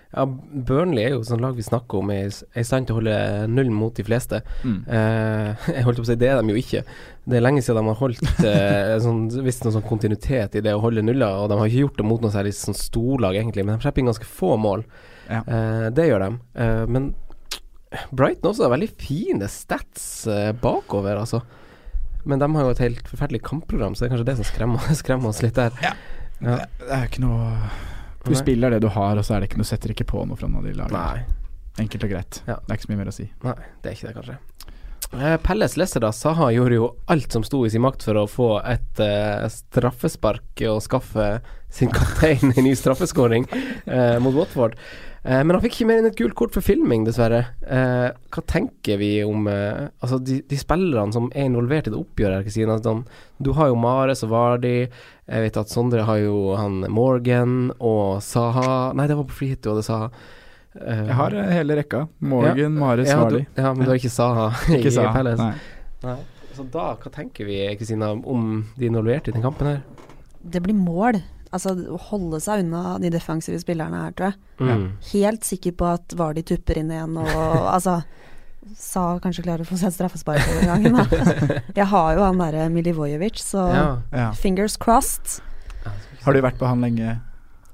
Ja, 0.09 0.25
Burnley 0.25 1.05
er 1.05 1.13
jo 1.13 1.25
sånn 1.27 1.43
lag 1.45 1.57
vi 1.59 1.65
snakker 1.67 2.01
om 2.01 2.11
er 2.15 2.31
i 2.33 2.65
stand 2.65 2.89
til 2.89 2.97
å 2.97 2.99
holde 3.03 3.17
null 3.53 3.69
mot 3.75 3.93
de 3.93 4.05
fleste. 4.07 4.41
mm. 4.65 4.79
Eh, 4.89 5.67
jeg 5.75 5.85
holdt 5.85 6.01
på 6.01 6.07
å 6.07 6.09
si, 6.09 6.17
det 6.21 6.31
er 6.33 6.41
de 6.41 6.55
jo 6.55 6.61
ikke. 6.61 6.83
Det 7.29 7.37
er 7.37 7.45
lenge 7.45 7.61
siden 7.65 7.83
de 7.83 7.93
har 7.93 8.01
holdt 8.01 8.45
eh, 8.49 8.95
sånn, 9.05 9.27
visst 9.45 9.67
noe 9.67 9.77
sånn 9.77 9.85
kontinuitet 9.89 10.57
i 10.57 10.65
det 10.65 10.73
å 10.73 10.81
holde 10.85 11.05
nuller, 11.05 11.43
og 11.43 11.53
de 11.53 11.59
har 11.61 11.69
ikke 11.69 11.85
gjort 11.85 12.01
det 12.01 12.09
mot 12.09 12.25
noe 12.25 12.33
særlig 12.33 12.55
sånn 12.57 12.79
storlag, 12.79 13.37
egentlig, 13.37 13.67
men 13.69 13.77
de 13.77 13.85
slipper 13.85 14.05
inn 14.05 14.09
ganske 14.09 14.31
få 14.39 14.55
mål. 14.61 14.87
Ja. 15.29 15.43
Eh, 15.45 15.89
det 15.93 16.09
gjør 16.09 16.25
de. 16.25 16.31
Eh, 16.65 16.85
men 16.89 17.13
Brighton 18.09 18.51
også 18.55 18.65
har 18.65 18.75
veldig 18.79 18.91
fine 19.01 19.53
stats 19.53 20.09
eh, 20.29 20.51
bakover, 20.57 21.21
altså. 21.21 21.43
Men 22.29 22.41
de 22.41 22.49
har 22.57 22.65
jo 22.65 22.73
et 22.73 22.83
helt 22.87 23.13
forferdelig 23.13 23.45
kampprogram, 23.45 23.93
så 23.93 24.05
det 24.05 24.09
er 24.09 24.17
kanskje 24.17 24.31
det 24.33 24.39
som 24.41 24.49
skremmer, 24.49 24.91
skremmer 25.03 25.33
oss 25.35 25.45
litt 25.45 25.61
der. 25.61 25.77
Ja. 25.85 25.93
det, 26.41 26.59
det 26.81 26.93
er 26.97 27.09
ikke 27.13 27.25
noe 27.29 27.53
Du 28.29 28.35
Nei. 28.37 28.43
spiller 28.43 28.77
det 28.77 28.83
du 28.85 28.91
har, 28.93 29.17
og 29.17 29.25
så 29.25 29.37
er 29.37 29.43
det 29.43 29.51
ikke 29.51 29.63
noe, 29.63 29.69
setter 29.69 29.95
ikke 29.95 30.09
på 30.09 30.23
noe 30.29 30.39
fra 30.39 30.51
noen 30.51 30.61
av 30.63 30.69
de 30.69 30.77
lagene. 30.77 31.01
Nei. 31.01 31.49
Enkelt 31.85 32.05
og 32.05 32.13
greit. 32.13 32.41
Ja. 32.49 32.59
Det 32.61 32.75
er 32.75 32.79
ikke 32.79 32.89
så 32.89 32.93
mye 32.93 33.01
mer 33.01 33.11
å 33.11 33.17
si. 33.17 33.29
Nei, 33.47 33.57
det 33.83 33.91
er 33.91 33.97
ikke 33.97 34.09
det, 34.11 34.15
kanskje. 34.19 34.39
Eh, 35.17 35.37
Pelles 35.41 35.77
Lesser, 35.81 36.03
da. 36.05 36.11
Saha 36.13 36.51
gjorde 36.53 36.77
jo 36.77 36.89
alt 37.09 37.33
som 37.33 37.45
sto 37.47 37.63
i 37.65 37.71
sin 37.73 37.81
makt 37.85 38.05
for 38.05 38.19
å 38.21 38.27
få 38.29 38.49
et 38.61 39.01
eh, 39.01 39.47
straffespark 39.53 40.65
og 40.69 40.83
skaffe 40.85 41.29
sin 41.73 41.93
kaptein 41.95 42.53
en 42.53 42.67
ny 42.67 42.75
straffeskåring 42.77 43.47
eh, 43.53 44.19
mot 44.21 44.37
Watford. 44.37 44.77
Eh, 45.25 45.43
men 45.43 45.51
han 45.57 45.61
fikk 45.65 45.75
ikke 45.81 45.87
mer 45.91 45.99
enn 46.01 46.07
et 46.11 46.17
gult 46.17 46.35
kort 46.39 46.55
for 46.55 46.63
filming, 46.65 47.03
dessverre. 47.05 47.41
Eh, 47.67 48.09
hva 48.33 48.43
tenker 48.47 48.99
vi 49.01 49.09
om 49.27 49.49
eh, 49.51 49.89
Altså, 50.01 50.21
de, 50.25 50.39
de 50.49 50.57
spillerne 50.61 51.13
som 51.13 51.27
er 51.35 51.49
involvert 51.51 51.89
i 51.89 51.93
det 51.95 51.99
oppgjøret, 51.99 52.39
her, 52.39 52.47
Kristina. 52.47 52.77
Sånn, 52.85 53.03
du 53.43 53.51
har 53.59 53.69
jo 53.73 53.79
Mares 53.83 54.23
og 54.25 54.31
Vardi. 54.31 54.75
Jeg 55.29 55.45
vet 55.45 55.59
at 55.61 55.69
Sondre 55.75 56.07
har 56.09 56.21
jo 56.23 56.55
han 56.57 56.81
Morgan 56.89 57.73
og 57.85 58.23
Saha 58.25 58.95
Nei, 58.97 59.05
det 59.11 59.17
var 59.19 59.27
på 59.29 59.37
free 59.43 59.59
du 59.61 59.69
hadde 59.75 59.85
Saha. 59.85 60.09
Eh, 60.79 61.03
Jeg 61.11 61.17
har 61.19 61.35
eh, 61.35 61.51
hele 61.59 61.77
rekka. 61.83 62.05
Morgan, 62.21 62.79
Mares, 62.79 63.11
ja, 63.11 63.19
Vardi. 63.25 63.43
du- 63.45 63.63
Ja, 63.63 63.73
men 63.75 63.85
du 63.85 63.91
har 63.91 63.99
ikke 63.99 64.15
Saha 64.15 64.49
i 64.71 64.79
Ikke 64.79 64.95
sa 64.95 65.11
Palace. 65.13 65.43
Nei. 65.43 65.55
Nei. 66.07 66.19
Så 66.55 66.65
da, 66.75 66.93
hva 66.99 67.11
tenker 67.15 67.47
vi 67.47 67.59
Kristina 67.79 68.13
om 68.15 68.65
de 68.79 68.87
involverte 68.89 69.31
i 69.31 69.35
den 69.37 69.43
kampen 69.45 69.67
her? 69.71 69.83
Det 70.43 70.63
blir 70.65 70.75
mål. 70.79 71.19
Altså 71.53 71.73
holde 72.11 72.41
seg 72.45 72.61
unna 72.65 72.99
de 73.01 73.09
defensive 73.15 73.59
spillerne 73.63 74.03
her, 74.05 74.13
tror 74.13 74.33
jeg. 74.33 74.39
Mm. 74.61 74.87
Helt 75.13 75.45
sikker 75.49 75.73
på 75.81 75.87
at 75.95 76.13
Vardi 76.19 76.43
tupper 76.45 76.79
inn 76.83 76.91
igjen 76.93 77.17
og 77.17 77.29
altså 77.77 78.03
Sa 78.77 79.17
kanskje 79.25 79.47
klarer 79.47 79.65
å 79.65 79.69
få 79.71 79.79
seg 79.81 79.95
straffespark 79.95 80.43
over 80.45 80.67
gangen, 80.69 80.99
da. 80.99 81.61
Jeg 81.79 81.87
har 81.89 82.11
jo 82.19 82.25
han 82.27 82.37
derre 82.43 82.67
Milivojevic, 82.75 83.39
så 83.41 83.63
Ja. 83.73 83.85
Ja. 84.13 84.27
fingers 84.37 84.77
crossed. 84.77 85.39
Har 86.27 86.37
du 86.37 86.41
vært 86.45 86.59
på 86.61 86.69
han 86.69 86.83
lenge? 86.85 87.15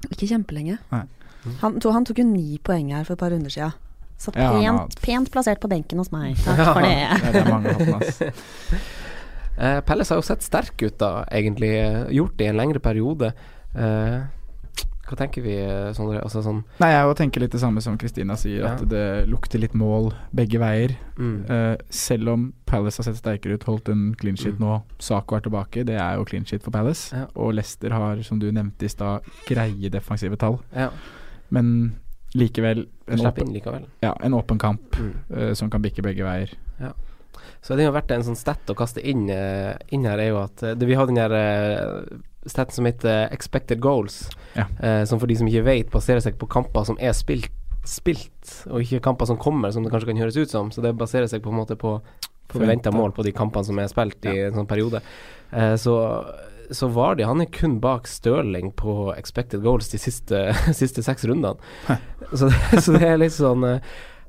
Ikke 0.07 0.29
kjempelenge. 0.29 0.77
Han, 0.93 1.81
to, 1.83 1.91
han 1.91 2.05
tok 2.07 2.21
jo 2.21 2.25
ni 2.29 2.55
poeng 2.63 2.93
her 2.95 3.03
for 3.03 3.17
et 3.17 3.19
par 3.25 3.33
runder 3.35 3.51
sia. 3.51 3.73
Så 4.17 4.31
Ja, 4.37 4.53
pent, 4.53 4.65
har- 4.79 5.01
pent 5.03 5.31
plassert 5.33 5.59
på 5.59 5.67
benken 5.67 5.99
hos 5.99 6.13
meg. 6.15 6.37
Takk 6.45 6.63
Ja. 6.63 6.71
for 6.71 6.81
det. 6.87 6.95
Ja, 6.95 7.31
det 7.33 7.43
hatten, 7.43 7.93
ass. 7.99 8.21
Eh, 9.57 9.79
Pelles 9.87 10.09
har 10.11 10.17
jo 10.19 10.23
sett 10.27 10.43
sterk 10.43 10.81
ut, 10.83 10.97
da, 10.99 11.23
egentlig. 11.31 11.69
Gjort 12.11 12.33
det 12.37 12.43
i 12.43 12.49
en 12.51 12.57
lengre 12.59 12.81
periode. 12.83 13.29
Eh, 13.75 14.21
hva 15.05 15.15
tenker 15.19 15.43
vi, 15.45 15.53
Sondre? 15.93 16.17
Altså 16.23 16.41
sånn 16.41 16.63
Nei, 16.81 16.87
jeg 16.89 17.15
tenker 17.19 17.39
litt 17.43 17.51
det 17.51 17.59
samme 17.61 17.81
som 17.81 17.97
Kristina 17.97 18.33
sier, 18.35 18.63
Ja. 18.63 18.71
at 18.73 18.87
det 18.89 19.27
lukter 19.29 19.59
litt 19.59 19.73
mål 19.75 20.13
begge 20.33 20.57
veier. 20.59 20.95
mm. 21.17 21.45
Uh, 21.49 21.75
selv 21.89 22.29
om 22.29 22.53
Palace 22.65 22.97
har 22.97 23.03
sett 23.13 23.21
sterkere 23.21 23.53
ut, 23.53 23.63
holdt 23.65 23.89
en 23.89 24.15
clean 24.15 24.35
sheet 24.35 24.57
Mm. 24.57 24.65
nå, 24.65 24.83
Saco 24.99 25.35
er 25.35 25.41
tilbake, 25.41 25.85
det 25.85 25.99
er 26.01 26.15
jo 26.17 26.25
clean 26.25 26.43
sheet 26.45 26.63
for 26.63 26.71
Palace. 26.71 27.13
Ja. 27.15 27.27
Og 27.35 27.53
Leicester 27.53 27.91
har, 27.91 28.21
som 28.23 28.39
du 28.39 28.51
nevnte 28.51 28.83
i 28.85 28.87
stad, 28.89 29.21
greie 29.45 29.89
defensive 29.89 30.35
tall. 30.37 30.59
Ja. 30.75 30.89
Men 31.51 31.95
likevel 32.33 32.87
en 33.07 33.19
åpen, 33.19 33.53
likevel. 33.53 33.85
ja, 34.01 34.13
en 34.23 34.33
åpen 34.33 34.57
kamp 34.57 34.97
Mm. 34.97 35.13
uh, 35.37 35.53
som 35.53 35.69
kan 35.69 35.81
bikke 35.83 36.01
begge 36.01 36.23
veier. 36.23 36.49
Så 37.65 37.73
det 37.77 37.87
har 37.87 37.95
vært 37.95 38.11
en 38.13 38.21
sånn 38.27 38.37
stat 38.37 38.69
å 38.69 38.75
kaste 38.77 39.01
inn, 39.01 39.23
eh, 39.33 39.73
inn 39.95 40.05
her, 40.05 40.21
er 40.21 40.29
jo 40.29 40.39
at 40.43 40.61
eh, 40.63 40.75
det, 40.77 40.85
vi 40.85 40.93
har 40.99 41.07
den 41.09 41.17
her 41.17 41.33
uh, 41.33 42.17
staten 42.45 42.75
som 42.77 42.85
heter 42.85 43.23
expected 43.33 43.79
goals, 43.81 44.27
Ja. 44.53 44.67
eh, 44.85 45.01
som 45.09 45.17
for 45.19 45.25
de 45.31 45.35
som 45.39 45.49
ikke 45.49 45.63
vet, 45.65 45.89
baserer 45.93 46.21
seg 46.21 46.37
på 46.37 46.45
kamper 46.51 46.85
som 46.85 46.99
er 47.01 47.15
spilt, 47.17 47.49
spilt, 47.89 48.51
og 48.69 48.81
ikke 48.85 49.01
kamper 49.09 49.25
som 49.29 49.37
kommer, 49.41 49.73
som 49.73 49.83
det 49.85 49.91
kanskje 49.93 50.11
kan 50.13 50.21
høres 50.21 50.37
ut 50.37 50.49
som. 50.53 50.69
Så 50.73 50.81
det 50.85 50.93
baserer 50.97 51.27
seg 51.29 51.41
på 51.45 51.49
en 51.53 51.57
måte 51.59 51.75
på 51.77 51.97
forventa 52.53 52.91
mål 52.93 53.11
på 53.17 53.25
de 53.25 53.33
kampene 53.33 53.65
som 53.65 53.79
er 53.81 53.89
spilt 53.89 54.25
i 54.29 54.35
en 54.45 54.53
sånn 54.61 54.69
periode. 54.69 55.01
Eh, 55.51 55.73
så 55.81 55.97
så 56.73 56.87
Vardi 56.89 57.21
han 57.21 57.43
er 57.43 57.49
kun 57.53 57.75
bak 57.79 58.07
Stirling 58.09 58.71
på 58.73 59.11
expected 59.13 59.61
goals 59.61 59.85
de 59.91 59.99
siste, 60.01 60.39
siste 60.73 61.03
seks 61.05 61.25
rundene. 61.29 61.57
Så, 62.33 62.49
det- 62.49 62.81
så 62.81 62.95
det 62.95 63.03
er 63.05 63.19
litt 63.21 63.35
sånn 63.35 63.61
eh, 63.69 63.79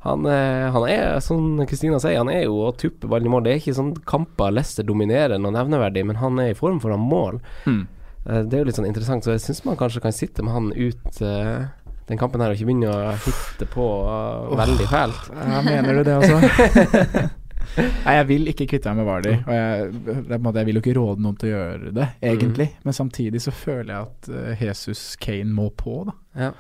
han, 0.07 0.27
eh, 0.31 0.67
han 0.73 0.87
er, 0.89 1.19
som 1.25 1.59
Kristina 1.69 1.99
sier, 2.03 2.21
han 2.21 2.31
er 2.33 2.45
jo 2.47 2.61
å 2.67 2.75
tuppe 2.79 3.11
ballen 3.11 3.29
i 3.29 3.33
mål. 3.33 3.47
Det 3.47 3.55
er 3.55 3.61
ikke 3.63 3.77
sånn 3.79 3.95
kamper 4.07 4.55
Leicester 4.55 4.87
dominerer 4.87 5.41
noe 5.41 5.55
nevneverdig, 5.55 6.07
men 6.09 6.21
han 6.23 6.39
er 6.43 6.53
i 6.53 6.59
form 6.59 6.79
for 6.83 6.95
ha 6.95 7.01
mål. 7.01 7.41
Mm. 7.67 7.83
Det 8.27 8.57
er 8.57 8.63
jo 8.63 8.69
litt 8.69 8.79
sånn 8.79 8.89
interessant, 8.89 9.27
så 9.27 9.37
jeg 9.37 9.45
syns 9.45 9.63
man 9.67 9.79
kanskje 9.79 10.03
kan 10.03 10.15
sitte 10.15 10.43
med 10.43 10.55
han 10.57 10.73
ut 10.75 11.21
uh, 11.23 11.69
den 12.11 12.19
kampen 12.19 12.43
her 12.43 12.51
og 12.51 12.59
ikke 12.59 12.67
begynne 12.69 12.91
å 12.91 13.13
hitte 13.23 13.69
på 13.71 13.85
eh, 14.11 14.55
veldig 14.59 14.87
fælt. 14.91 15.29
Ja, 15.35 15.61
mener 15.67 15.99
du 15.99 16.03
det 16.07 16.17
også? 16.19 17.27
Nei, 18.07 18.15
jeg 18.15 18.27
vil 18.29 18.51
ikke 18.51 18.67
kvitte 18.71 18.93
meg 18.95 19.03
med 19.03 19.09
Vardy. 19.09 19.33
Og 19.43 19.55
jeg, 19.57 19.89
jeg 20.31 20.69
vil 20.69 20.79
jo 20.79 20.83
ikke 20.85 20.97
råde 20.97 21.25
noen 21.25 21.39
til 21.41 21.51
å 21.51 21.55
gjøre 21.55 21.95
det, 21.97 22.07
egentlig. 22.31 22.69
Men 22.87 22.97
samtidig 22.97 23.43
så 23.43 23.55
føler 23.55 23.91
jeg 23.91 24.07
at 24.07 24.61
Jesus 24.63 25.03
Kane 25.23 25.51
må 25.55 25.67
på, 25.75 26.05
da. 26.07 26.15
Ja. 26.47 26.53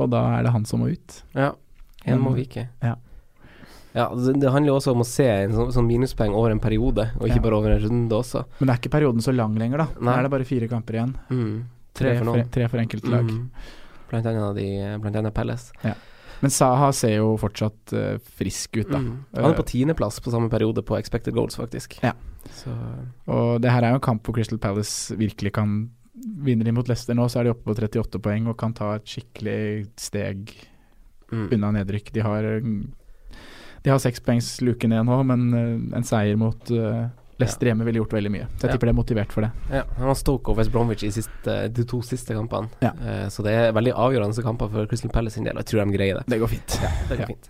Og 0.00 0.08
da 0.12 0.24
er 0.38 0.46
det 0.46 0.54
han 0.56 0.64
som 0.68 0.82
må 0.82 0.90
ut. 0.92 1.20
Ja. 1.36 1.52
En 2.06 2.20
må 2.20 2.34
vike. 2.36 2.68
ja. 2.82 2.96
Ja, 3.92 4.06
det, 4.16 4.48
handler 4.48 4.70
jo 4.72 4.76
også 4.78 4.94
om 4.94 5.02
å 5.02 5.04
se 5.04 5.26
en 5.28 5.52
sånn, 5.52 5.72
sånn 5.74 5.84
minuspoeng 5.84 6.32
over 6.32 6.50
en 6.54 6.60
periode, 6.64 7.10
og 7.18 7.26
ikke 7.28 7.36
Ja. 7.36 7.42
bare 7.44 7.56
over 7.58 7.74
en 7.74 7.82
runde 7.82 8.16
også. 8.16 8.46
Men 8.58 8.66
det 8.66 8.72
er 8.72 8.80
ikke 8.80 8.92
perioden 8.94 9.20
så 9.20 9.34
lang 9.36 9.54
lenger, 9.60 9.82
da. 9.82 9.86
Nei. 10.00 10.14
er 10.16 10.22
det 10.22 10.30
bare 10.32 10.46
fire 10.48 10.68
kamper 10.68 10.94
igjen. 10.96 11.12
Mm. 11.28 11.64
Tre, 11.92 12.08
Tre 12.08 12.14
for 12.18 12.24
noen. 12.24 12.48
tre 12.50 12.68
for 12.68 12.78
enkeltlag. 12.80 13.28
Mm. 13.28 13.50
Blant 14.08 14.26
annet, 14.26 14.56
de, 14.56 14.98
blant 14.98 15.16
annet 15.16 15.34
Pelles. 15.34 15.72
Men 16.40 16.50
Saha 16.50 16.88
ser 16.92 17.18
jo 17.18 17.36
fortsatt 17.36 17.92
uh, 17.92 18.16
frisk 18.18 18.78
ut, 18.80 18.88
da. 18.88 18.98
Mm. 18.98 19.24
Han 19.36 19.52
er 19.52 19.60
på 19.60 19.68
tiendeplass 19.68 20.18
på 20.24 20.32
samme 20.32 20.48
periode 20.48 20.82
på 20.82 20.96
expected 20.96 21.34
goals, 21.34 21.56
faktisk. 21.60 21.98
Ja. 22.02 22.14
Så 22.50 22.72
Og 23.28 23.60
det 23.60 23.70
her 23.70 23.82
er 23.84 23.90
jo 23.92 24.00
en 24.00 24.08
kamp 24.08 24.24
hvor 24.24 24.34
Crystal 24.34 24.58
Palace 24.58 25.14
virkelig 25.14 25.52
kan 25.52 25.90
Vinner 26.14 26.64
de 26.64 26.72
mot 26.72 26.86
Leicester 26.86 27.14
nå, 27.14 27.24
så 27.28 27.40
er 27.40 27.44
de 27.44 27.50
oppe 27.50 27.64
på 27.64 27.74
38 27.74 28.18
poeng 28.22 28.46
og 28.48 28.56
kan 28.60 28.72
ta 28.72 28.94
et 28.94 29.04
skikkelig 29.08 29.88
steg 29.98 30.50
mm. 31.32 31.48
unna 31.56 31.72
nedrykk. 31.78 32.12
De 32.14 32.24
har 32.24 32.48
De 33.82 33.90
har 33.90 33.98
sekspoengsluken 33.98 34.92
ned 34.94 35.08
nå, 35.08 35.22
men 35.26 35.48
eh, 35.58 35.96
en 35.98 36.06
seier 36.06 36.38
mot 36.38 36.70
eh, 36.70 37.08
Leicester 37.40 37.66
hjemme 37.70 37.84
ville 37.84 37.98
gjort 38.02 38.12
veldig 38.12 38.30
mye. 38.30 38.46
Så 38.56 38.66
jeg 38.66 38.70
Ja. 38.70 38.72
tipper 38.76 38.86
det 38.86 38.92
er 38.92 38.98
motivert 39.00 39.32
for 39.32 39.40
det. 39.42 39.50
Ja, 39.72 39.82
han 39.98 40.06
har 40.06 40.14
Stoke 40.14 40.50
og 40.52 40.56
West 40.58 40.70
Bromwich 40.72 41.02
i 41.02 41.10
siste, 41.10 41.72
de 41.72 41.84
to 41.84 42.02
siste 42.02 42.34
kampene. 42.34 42.68
Ja. 42.82 42.90
Eh, 43.02 43.26
så 43.28 43.42
det 43.42 43.52
er 43.52 43.72
veldig 43.72 43.94
avgjørende 43.94 44.42
kamper 44.42 44.68
for 44.70 44.86
Crystal 44.86 45.10
Palace 45.10 45.34
sin 45.34 45.44
del, 45.44 45.56
og 45.56 45.64
jeg 45.64 45.72
tror 45.72 45.84
de 45.90 45.96
greier 45.98 46.14
det. 46.20 46.26
Det 46.28 46.38
går 46.40 46.48
fint. 46.48 46.78
Det 47.08 47.16
går 47.18 47.20
Ja. 47.20 47.26
fint. 47.26 47.48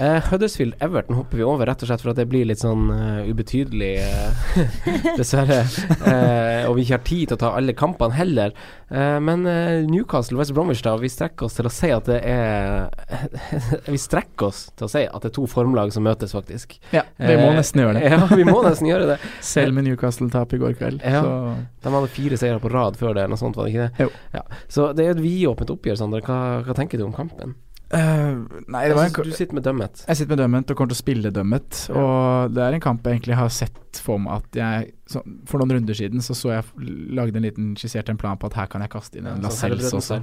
Uh, 0.00 0.20
Huddersfield 0.30 0.74
Everton 0.80 1.16
hopper 1.16 1.36
vi 1.38 1.42
over, 1.42 1.66
rett 1.66 1.82
og 1.82 1.88
slett 1.88 2.00
for 2.00 2.10
at 2.10 2.16
det 2.16 2.28
blir 2.28 2.44
litt 2.46 2.60
sånn 2.60 2.88
uh, 2.88 3.26
ubetydelig, 3.26 3.98
uh, 3.98 5.16
dessverre. 5.18 5.64
Eh, 6.06 6.68
og 6.68 6.76
vi 6.76 6.84
ikke 6.84 6.94
har 6.98 7.04
tid 7.06 7.28
til 7.28 7.36
å 7.36 7.40
ta 7.40 7.50
alle 7.58 7.74
kampene 7.74 8.14
heller. 8.14 8.52
Eh, 8.90 9.18
men 9.18 9.44
eh, 9.50 9.82
Newcastle 9.90 10.38
West 10.38 10.54
Bromwich, 10.54 10.82
da, 10.86 10.94
vi 10.96 11.08
strekker 11.10 11.46
oss 11.48 11.54
til 11.58 11.66
å 11.66 11.72
si 11.72 11.90
at 11.90 12.06
det 12.06 12.20
er 12.24 12.88
Vi 13.92 13.98
strekker 14.00 14.46
oss 14.52 14.68
til 14.78 14.86
å 14.86 14.90
si 14.92 15.02
at 15.08 15.20
det 15.24 15.32
er 15.32 15.34
to 15.34 15.46
formlag 15.50 15.92
som 15.92 16.04
møtes, 16.06 16.32
faktisk. 16.36 16.78
Ja, 16.94 17.02
vi 17.18 17.34
må 17.36 17.48
Eh, 17.50 17.56
nesten 17.58 17.82
gjøre 17.82 17.98
det. 17.98 18.06
Ja, 18.12 18.26
vi 18.30 18.44
må 18.46 18.62
nesten 18.62 18.86
gjøre 18.88 19.06
det. 19.14 19.17
Selv 19.44 19.76
med 19.76 19.88
Newcastle-tap 19.88 20.52
i 20.54 20.60
går 20.62 20.76
kveld. 20.78 21.04
Ja. 21.04 21.22
Så 21.22 21.54
De 21.84 21.94
hadde 21.94 22.10
fire 22.12 22.40
seire 22.40 22.60
på 22.62 22.72
rad 22.72 22.98
før 23.00 23.16
det, 23.18 23.28
noe 23.30 23.40
sånt, 23.40 23.58
var 23.58 23.68
det 23.68 23.74
ikke 23.74 23.86
det? 23.88 24.08
Jo. 24.08 24.10
Ja. 24.36 24.44
Så 24.68 24.90
det 24.96 25.06
er 25.06 25.16
et 25.16 25.24
vidåpent 25.24 25.72
oppgjør, 25.74 25.98
Sander. 26.02 26.24
Hva, 26.24 26.38
hva 26.66 26.76
tenker 26.78 27.00
du 27.00 27.06
om 27.08 27.16
kampen? 27.16 27.56
Uh, 27.88 28.44
Nei, 28.68 28.82
det 28.84 28.96
var 28.98 29.06
en 29.08 29.14
du 29.24 29.32
sitter 29.32 29.56
med 29.56 29.64
dømmet. 29.64 30.02
Jeg 30.04 30.18
sitter 30.18 30.34
med 30.34 30.42
dømmet 30.42 30.72
og 30.72 30.76
kommer 30.76 30.92
til 30.92 30.98
å 30.98 31.00
spille 31.00 31.30
dømmet. 31.32 31.78
Ja. 31.88 32.02
Og 32.02 32.52
det 32.52 32.64
er 32.66 32.76
en 32.76 32.84
kamp 32.84 33.06
jeg 33.06 33.16
egentlig 33.16 33.38
har 33.38 33.48
sett 33.54 34.00
for 34.04 34.20
meg 34.20 34.42
at 34.42 34.58
jeg 34.60 34.90
så, 35.08 35.22
For 35.48 35.62
noen 35.62 35.78
runder 35.78 35.96
siden 35.96 36.20
så 36.24 36.36
så 36.36 36.52
jeg 36.52 36.90
lagde 37.16 37.40
en 37.40 37.46
liten 37.48 37.70
skisserte 37.80 38.12
en 38.12 38.20
plan 38.20 38.36
på 38.36 38.50
at 38.50 38.58
her 38.60 38.68
kan 38.68 38.84
jeg 38.84 38.92
kaste 38.92 39.16
inn 39.16 39.30
en 39.30 39.40
Ja, 39.40 39.48
Lascelles 39.48 39.88
også. 39.96 40.20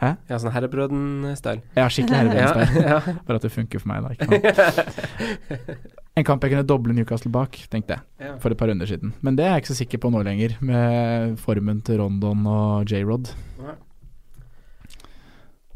Hæ? 0.00 0.10
Ja, 0.28 0.36
sånn 0.42 0.52
Herrebrøden-style. 0.52 1.62
Ja, 1.76 1.86
skikkelig 1.88 2.18
herredømsstyle. 2.20 2.82
Ja, 2.84 2.98
ja. 3.00 3.14
Bare 3.26 3.38
at 3.40 3.46
det 3.46 3.52
funker 3.54 3.80
for 3.80 3.88
meg, 3.88 4.04
da. 4.04 5.76
En 6.16 6.24
kamp 6.24 6.44
jeg 6.44 6.52
kunne 6.52 6.66
doble 6.68 6.92
Newcastle 6.96 7.30
bak, 7.32 7.56
tenkte 7.72 7.96
jeg, 7.96 8.02
Ja. 8.20 8.34
for 8.40 8.52
et 8.52 8.58
par 8.60 8.68
runder 8.68 8.88
siden. 8.88 9.14
Men 9.24 9.36
det 9.36 9.44
er 9.46 9.54
jeg 9.56 9.64
ikke 9.64 9.72
så 9.74 9.78
sikker 9.80 10.00
på 10.04 10.10
nå 10.12 10.20
lenger, 10.24 10.54
med 10.64 11.36
formen 11.40 11.80
til 11.84 11.98
Rondon 12.00 12.44
og 12.48 12.84
J-Rod. 12.92 13.32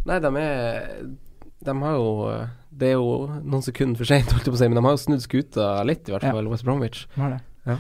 Nei, 0.09 0.18
de 0.25 0.31
er 0.41 0.87
De 1.61 1.75
har 1.77 1.93
jo 1.99 2.11
Det 2.73 2.89
er 2.89 2.97
jo 2.97 3.27
noen 3.45 3.62
sekunder 3.64 4.01
for 4.01 4.09
seint, 4.09 4.31
holdt 4.33 4.47
jeg 4.49 4.53
på 4.55 4.57
å 4.57 4.61
si, 4.62 4.68
men 4.71 4.79
de 4.79 4.85
har 4.87 4.95
jo 4.97 5.01
snudd 5.03 5.25
skuta 5.25 5.66
litt, 5.85 6.09
i 6.09 6.12
hvert 6.14 6.23
Ja. 6.25 6.33
fall, 6.33 6.49
West 6.49 6.64
Bromwich. 6.64 7.07
Hva 7.16 7.27
er 7.27 7.31
det? 7.35 7.41
Eh, 7.66 7.79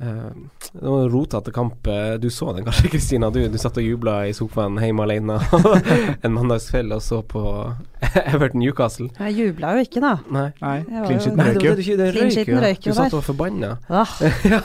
det 0.00 0.80
var 0.88 1.02
en 1.02 1.10
rotete 1.12 1.52
kamp. 1.52 1.86
Eh, 1.86 2.14
Du 2.22 2.30
så 2.32 2.52
den 2.56 2.64
kanskje, 2.64 2.88
Kristina? 2.94 3.28
Du, 3.30 3.40
du 3.52 3.58
satt 3.60 3.76
og 3.76 3.84
jubla 3.84 4.14
i 4.28 4.32
sofaen 4.36 4.78
hjemme 4.80 5.04
alene 5.04 5.36
en 6.24 6.32
mandagskveld 6.36 6.94
og 6.96 7.02
så 7.04 7.18
på 7.28 7.42
Everton 8.32 8.62
Newcastle. 8.64 9.10
Jeg 9.18 9.36
jubla 9.36 9.74
jo 9.76 9.84
ikke, 9.84 10.00
da. 10.04 10.14
Nei. 10.32 10.46
Nei, 10.62 10.78
clean 10.88 11.20
det 11.20 11.50
røyk 11.50 11.66
jo. 11.66 11.74
du 11.76 11.82
Clean 11.84 12.64
røyk 12.64 12.88
jo. 12.88 12.94
Du 12.94 12.96
satt 12.96 13.12
og 13.12 13.20
var 13.20 13.26
forbanna. 13.28 13.74
Ah, 13.92 14.14
ja. 14.48 14.62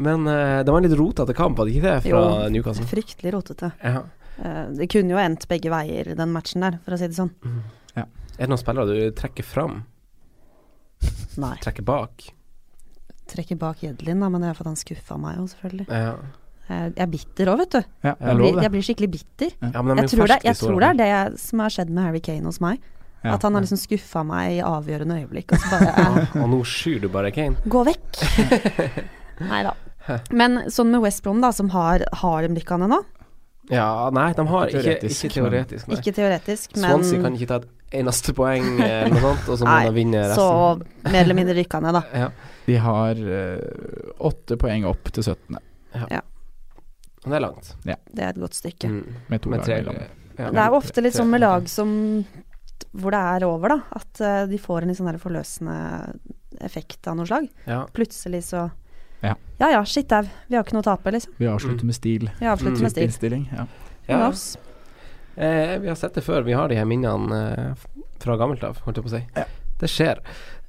Men 0.00 0.24
uh, 0.24 0.62
det 0.64 0.72
var 0.72 0.78
en 0.80 0.86
litt 0.88 0.96
rotete 0.96 1.34
kamp, 1.36 1.58
hadde 1.60 1.74
ikke 1.74 1.84
det, 1.84 1.96
fra 2.06 2.22
Jo. 2.24 2.48
Newcastle? 2.54 2.86
fryktelig 2.88 3.34
rotete. 3.36 3.72
Ja. 3.84 4.00
Uh, 4.40 4.70
Det 4.78 4.88
kunne 4.94 5.12
jo 5.12 5.20
endt 5.20 5.44
begge 5.50 5.68
veier, 5.74 6.14
den 6.16 6.32
matchen 6.32 6.64
der, 6.64 6.78
for 6.86 6.96
å 6.96 7.00
si 7.00 7.10
det 7.10 7.18
sånn. 7.18 7.34
Er 8.40 8.46
det 8.46 8.54
noen 8.54 8.60
spillere 8.62 8.88
du 8.88 9.10
trekker 9.18 9.44
fram? 9.44 9.82
Nei. 11.36 11.56
Trekker 11.60 11.84
bak? 11.84 12.30
Trekker 13.30 13.58
bak 13.60 13.82
Jedlin, 13.84 14.20
da, 14.22 14.28
men 14.32 14.42
det 14.42 14.50
er 14.50 14.58
fordi 14.58 14.72
han 14.72 14.78
skuffa 14.80 15.18
meg 15.20 15.38
jo, 15.38 15.48
selvfølgelig. 15.52 15.86
Ja. 15.90 16.14
Jeg 16.70 17.02
er 17.02 17.10
bitter 17.10 17.50
òg, 17.50 17.60
vet 17.64 17.74
du. 17.74 17.80
Ja, 18.06 18.12
jeg, 18.12 18.16
Jeg 18.28 18.38
blir, 18.38 18.62
jeg 18.62 18.72
blir 18.74 18.84
skikkelig 18.86 19.10
bitter. 19.10 19.52
ja, 19.58 19.70
er 19.70 20.00
Jeg 20.04 20.10
tror, 20.12 20.30
det, 20.30 20.38
jeg 20.46 20.58
tror 20.60 20.80
det 20.80 20.90
er 20.90 20.98
det 21.00 21.40
som 21.42 21.62
har 21.64 21.74
skjedd 21.74 21.90
med 21.90 22.06
Harry 22.06 22.20
Kane 22.22 22.46
hos 22.46 22.60
meg. 22.62 22.78
Ja. 23.20 23.34
At 23.34 23.42
han 23.44 23.56
har 23.56 23.64
liksom 23.66 23.80
skuffa 23.82 24.22
meg 24.24 24.54
i 24.54 24.60
avgjørende 24.64 25.18
øyeblikk, 25.20 25.52
og 25.52 25.60
så 25.60 25.76
bare 25.76 26.26
og 26.40 26.46
nå 26.54 26.60
skyr 26.64 27.02
du 27.02 27.08
bare 27.12 27.32
Kane. 27.34 27.58
Gå 27.68 27.82
vekk! 27.90 28.20
Nei 29.50 29.62
da. 29.66 29.74
Men 30.32 30.62
sånn 30.72 30.88
med 30.94 31.02
West 31.04 31.22
Brom, 31.24 31.42
da, 31.44 31.50
som 31.54 31.68
har 31.74 32.02
Har 32.22 32.42
de 32.42 32.54
lykkene 32.56 32.88
nå? 32.90 32.98
Ja, 33.70 34.08
nei, 34.10 34.30
de 34.34 34.46
har 34.48 34.70
ikke 34.72 34.80
Teoretisk, 34.82 35.26
Ikke 35.28 35.36
teoretisk, 35.36 35.86
nei. 35.86 35.98
Ikke 36.00 36.14
teoretisk, 36.16 36.72
men 36.74 36.88
Swansea 36.88 37.20
kan 37.22 37.36
ikke 37.36 37.50
ta 37.52 37.58
et 37.60 38.00
eneste 38.00 38.34
poeng 38.34 38.80
eh, 38.82 39.04
eller 39.04 39.14
noe 39.14 39.22
sånt, 39.22 39.50
og 39.52 39.60
så 39.60 39.68
må 39.68 39.76
de 39.86 39.92
vinne 39.94 40.24
så 40.34 40.48
mer 41.06 41.20
eller 41.20 41.38
mindre 41.38 41.54
rykka 41.60 41.80
ned, 41.84 41.98
da. 42.00 42.02
Ja. 42.24 42.30
De 42.70 42.76
har 42.78 43.18
eh, 43.18 44.12
åtte 44.30 44.56
poeng 44.60 44.86
opp 44.90 45.10
til 45.16 45.26
17. 45.26 45.58
Og 47.20 47.28
det 47.28 47.36
er 47.36 47.42
langt. 47.44 47.72
Det 47.84 48.22
er 48.22 48.30
et 48.30 48.40
godt 48.40 48.56
stykke. 48.56 48.88
Mm. 48.88 49.16
Med 49.28 49.42
to 49.42 49.50
Med 49.52 49.60
lag 49.60 49.66
tre 49.66 49.80
mellom. 49.80 49.96
ja. 50.38 50.50
Det 50.50 50.62
er 50.62 50.76
ofte 50.76 51.02
litt 51.04 51.16
sånn 51.18 51.28
med 51.28 51.42
lag 51.42 51.66
som 51.68 51.90
hvor 52.96 53.12
det 53.12 53.20
er 53.20 53.44
over, 53.44 53.74
da. 53.74 53.78
At 54.00 54.20
uh, 54.24 54.44
de 54.48 54.58
får 54.58 54.82
en 54.82 54.90
litt 54.90 54.98
sånn 54.98 55.10
der 55.10 55.18
forløsende 55.20 55.74
effekt 56.64 57.06
av 57.10 57.18
noe 57.18 57.28
slag. 57.28 57.50
Ja. 57.68 57.82
Plutselig 57.94 58.46
så 58.50 58.68
Ja. 59.20 59.34
Ja 59.60 59.68
ja, 59.74 59.82
shit 59.84 60.12
au. 60.16 60.22
Vi 60.48 60.56
har 60.56 60.64
ikke 60.64 60.78
noe 60.78 60.80
å 60.86 60.88
tape, 60.88 61.12
liksom. 61.12 61.34
Vi 61.36 61.48
avslutter 61.50 61.84
med 61.84 61.94
stil. 61.94 62.30
Vi 62.40 62.46
avslutter 62.48 62.80
Mm. 62.80 62.86
med 62.86 62.90
stil. 62.94 63.04
Innstilling. 63.04 63.48
Ja. 63.52 63.66
Ja. 64.08 64.32
Eh, 65.36 65.78
vi 65.78 65.88
har 65.88 65.94
sett 65.94 66.14
det 66.14 66.24
før. 66.24 66.42
Vi 66.42 66.52
har 66.56 66.68
de 66.68 66.74
her 66.76 66.88
minnene 66.88 67.42
eh, 67.58 67.74
fra 68.18 68.36
gammelt 68.40 68.64
av, 68.64 68.80
holdt 68.86 68.96
jeg 68.96 69.04
på 69.04 69.12
å 69.12 69.18
si. 69.18 69.22
Ja. 69.36 69.44
Det 69.78 69.88
skjer. 69.92 70.22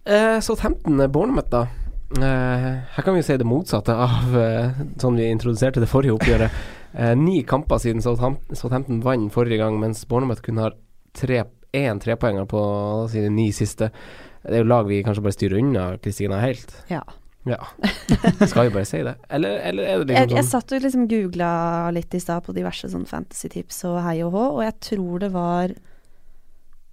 Eh, 0.06 0.40
så 0.44 0.58
eh, 0.60 1.08
Bournemouth, 1.08 1.50
da. 1.50 1.68
Eh, 2.18 2.68
her 2.96 3.04
kan 3.06 3.16
vi 3.16 3.22
jo 3.22 3.26
si 3.30 3.38
det 3.40 3.48
motsatte 3.48 3.94
av 3.96 4.34
eh, 4.36 4.82
sånn 5.00 5.16
vi 5.16 5.30
introduserte 5.32 5.84
det 5.84 5.90
forrige 5.92 6.18
oppgjøret. 6.18 6.62
Eh, 6.92 7.14
ni 7.16 7.40
kamper 7.48 7.80
siden 7.80 8.04
Southampton, 8.04 9.00
vant 9.06 9.32
forrige 9.32 9.62
gang, 9.62 9.78
mens 9.80 10.04
Bournemouth 10.10 10.44
kun 10.44 10.60
har 10.60 10.76
tre, 11.16 11.46
én 11.72 12.02
trepoenger 12.04 12.50
på 12.52 12.62
sine 13.14 13.32
ni 13.32 13.48
siste. 13.56 13.92
Det 14.44 14.58
er 14.58 14.66
jo 14.66 14.72
lag 14.72 14.90
vi 14.90 15.04
kanskje 15.06 15.24
bare 15.24 15.38
styrer 15.38 15.62
unna, 15.62 15.86
Kristina, 16.04 16.42
helt. 16.44 16.74
Ja. 16.92 17.04
Ja. 17.48 17.58
Skal 18.46 18.68
vi 18.68 18.74
bare 18.76 18.86
si 18.86 19.00
det? 19.06 19.16
Eller, 19.30 19.62
eller 19.72 19.84
er 19.84 20.04
det 20.04 20.14
Jeg, 20.14 20.28
sånn 20.28 20.36
jeg 20.36 20.44
jeg 20.44 20.50
satt 20.50 20.74
og 20.76 20.84
liksom 20.84 21.08
googla 21.10 21.52
litt 21.96 22.14
i 22.14 22.22
stad 22.22 22.44
på 22.46 22.54
diverse 22.54 22.90
sånn 22.92 23.08
fantasy-tips 23.10 23.80
og 23.90 24.02
hei 24.06 24.20
og 24.26 24.36
hå, 24.36 24.44
og 24.58 24.62
jeg 24.66 24.76
tror 24.92 25.24
det 25.24 25.32
var 25.34 25.74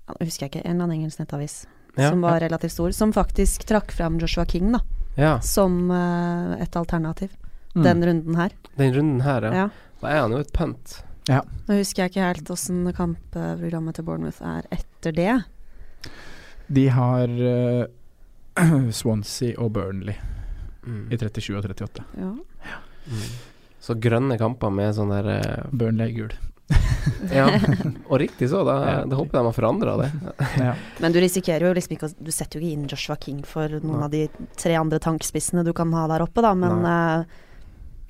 Nå 0.09 0.17
husker 0.23 0.47
jeg 0.47 0.55
ikke, 0.55 0.63
en 0.63 0.79
eller 0.79 0.87
annen 0.87 1.03
engelsk 1.03 1.21
nettavis 1.21 1.59
Ja, 1.99 2.09
som 2.09 2.23
var 2.25 2.41
relativt 2.41 2.73
stor, 2.73 2.95
som 2.97 3.13
faktisk 3.13 3.67
trakk 3.69 3.93
fram 3.93 4.17
Joshua 4.23 4.47
King 4.49 4.73
da, 4.73 4.81
Ja, 5.19 5.35
som 5.43 5.91
uh, 5.91 6.55
et 6.63 6.77
alternativ 6.79 7.35
Mm. 7.77 7.83
den 7.85 8.01
runden 8.09 8.35
her. 8.39 8.53
den 8.79 8.95
runden 8.95 9.21
her, 9.23 9.43
ja. 9.45 9.51
Ja. 9.53 9.65
Da 10.01 10.09
er 10.09 10.21
han 10.23 10.33
jo 10.33 10.39
et 10.41 10.53
punt. 10.57 10.95
Nå 11.29 11.77
husker 11.77 12.03
jeg 12.07 12.11
ikke 12.15 12.25
helt 12.25 12.51
åssen 12.51 12.89
kampprogrammet 12.97 13.95
til 13.99 14.07
Bournemouth 14.07 14.41
er 14.43 14.65
etter 14.73 15.13
det. 15.13 15.35
De 16.73 16.87
har 16.89 17.29
uh, 17.29 17.85
Swansea 18.91 19.55
og 19.61 19.73
Burnley 19.77 20.15
Mm. 20.89 21.11
i 21.13 21.17
37 21.21 21.59
og 21.59 21.65
38. 21.69 22.05
Ja. 22.17 22.31
Mm. 23.13 23.25
Så 23.85 23.95
grønne 24.01 24.39
kamper 24.41 24.71
med 24.73 24.95
sånn 24.97 25.11
der 25.13 25.27
uh, 25.29 25.69
Burnley 25.71 26.15
gul. 26.17 26.33
Ja, 27.33 27.47
og 28.09 28.19
riktig 28.21 28.49
så. 28.51 28.61
Da, 28.65 28.75
Ja. 28.89 28.97
da 29.09 29.17
håper 29.19 29.39
jeg 29.39 29.43
de 29.43 29.49
har 29.51 29.57
forandra 29.57 29.95
det. 30.01 30.09
Ja. 30.61 30.75
Men 31.03 31.13
du 31.13 31.19
risikerer 31.21 31.67
jo 31.69 31.75
liksom 31.77 31.97
ikke 31.97 32.09
å 32.09 32.15
Du 32.25 32.31
setter 32.33 32.61
jo 32.61 32.65
ikke 32.67 32.77
inn 32.79 32.87
Joshua 32.89 33.17
King 33.21 33.43
for 33.49 33.69
noen 33.81 33.99
Nei. 33.99 34.05
av 34.07 34.11
de 34.15 34.23
tre 34.57 34.77
andre 34.79 35.01
tankspissene 35.03 35.65
du 35.67 35.73
kan 35.77 35.93
ha 35.97 36.07
der 36.09 36.25
oppe, 36.25 36.45
da, 36.45 36.55
men 36.57 36.83
Nei. 36.85 37.25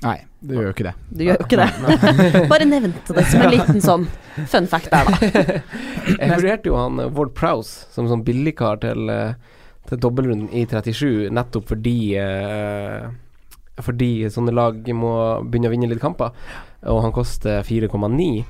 Nei, 0.04 0.16
du 0.38 0.52
gjør 0.54 0.68
jo 0.68 0.72
ikke 0.76 0.84
det. 0.86 0.94
du 1.10 1.24
gjør 1.26 1.40
jo 1.40 1.46
ikke 1.48 1.58
det. 1.58 2.48
Bare 2.52 2.66
nevnte 2.70 3.14
det 3.16 3.24
som 3.26 3.42
en 3.42 3.50
liten 3.50 3.80
sånn 3.82 4.04
fun 4.46 4.68
fact 4.70 4.92
der, 4.94 5.08
da. 5.10 5.62
Jeg 6.20 6.28
vurderte 6.36 6.70
jo 6.70 6.76
han 6.78 7.00
eh, 7.02 7.08
Ward 7.16 7.32
Prowse 7.34 7.88
som 7.96 8.06
sånn 8.06 8.22
billigkar 8.26 8.78
til, 8.84 9.10
eh, 9.10 9.32
til 9.90 9.98
dobbeltrunden 10.04 10.52
i 10.54 10.62
37, 10.70 11.26
nettopp 11.34 11.72
fordi 11.72 11.96
eh, 12.20 13.08
Fordi 13.84 14.28
sånne 14.32 14.54
lag 14.54 14.80
må 14.96 15.12
begynne 15.44 15.70
å 15.70 15.74
vinne 15.74 15.90
litt 15.90 16.02
kamper, 16.02 16.34
og 16.88 17.02
han 17.04 17.14
koster 17.14 17.62
4,9. 17.66 18.44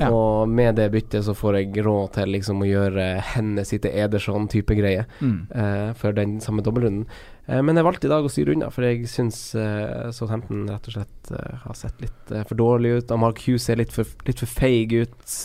Ja. 0.00 0.08
Og 0.10 0.48
med 0.48 0.78
det 0.80 0.88
byttet 0.90 1.24
så 1.26 1.34
får 1.36 1.58
jeg 1.58 1.84
råd 1.84 2.14
til 2.16 2.32
liksom 2.32 2.62
å 2.64 2.66
gjøre 2.66 3.04
Hennes 3.34 3.68
sitte 3.70 3.92
Ederson-type 3.92 4.74
greie 4.74 5.04
Mm. 5.20 5.46
uh, 5.54 5.92
for 5.98 6.16
den 6.16 6.40
samme 6.40 6.64
dobbeltrunden. 6.64 7.04
Uh, 7.46 7.60
men 7.62 7.76
jeg 7.76 7.86
valgte 7.86 8.08
i 8.08 8.10
dag 8.10 8.24
å 8.24 8.30
styre 8.32 8.54
unna, 8.56 8.70
for 8.72 8.86
jeg 8.86 9.06
syns 9.10 9.54
uh, 9.54 10.08
Southampton 10.14 10.64
rett 10.70 10.88
og 10.88 10.96
slett 10.96 11.32
har 11.66 11.76
sett 11.78 12.00
litt 12.02 12.32
for 12.48 12.58
dårlig 12.58 12.96
ut. 12.98 13.14
Amark 13.14 13.38
Q 13.44 13.58
ser 13.62 13.78
litt 13.78 13.92
for, 13.94 14.08
litt 14.26 14.42
for 14.42 14.50
feig 14.50 14.94
ut 14.96 15.36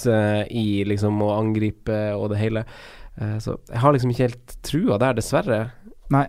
i 0.50 0.66
liksom 0.88 1.22
å 1.22 1.36
angripe 1.38 2.00
og 2.16 2.32
det 2.34 2.42
hele. 2.42 2.64
Så 3.42 3.56
jeg 3.70 3.82
har 3.82 3.94
liksom 3.94 4.12
ikke 4.14 4.28
helt 4.28 4.56
trua 4.66 4.98
der, 5.02 5.16
dessverre. 5.18 5.60
Nei. 6.14 6.26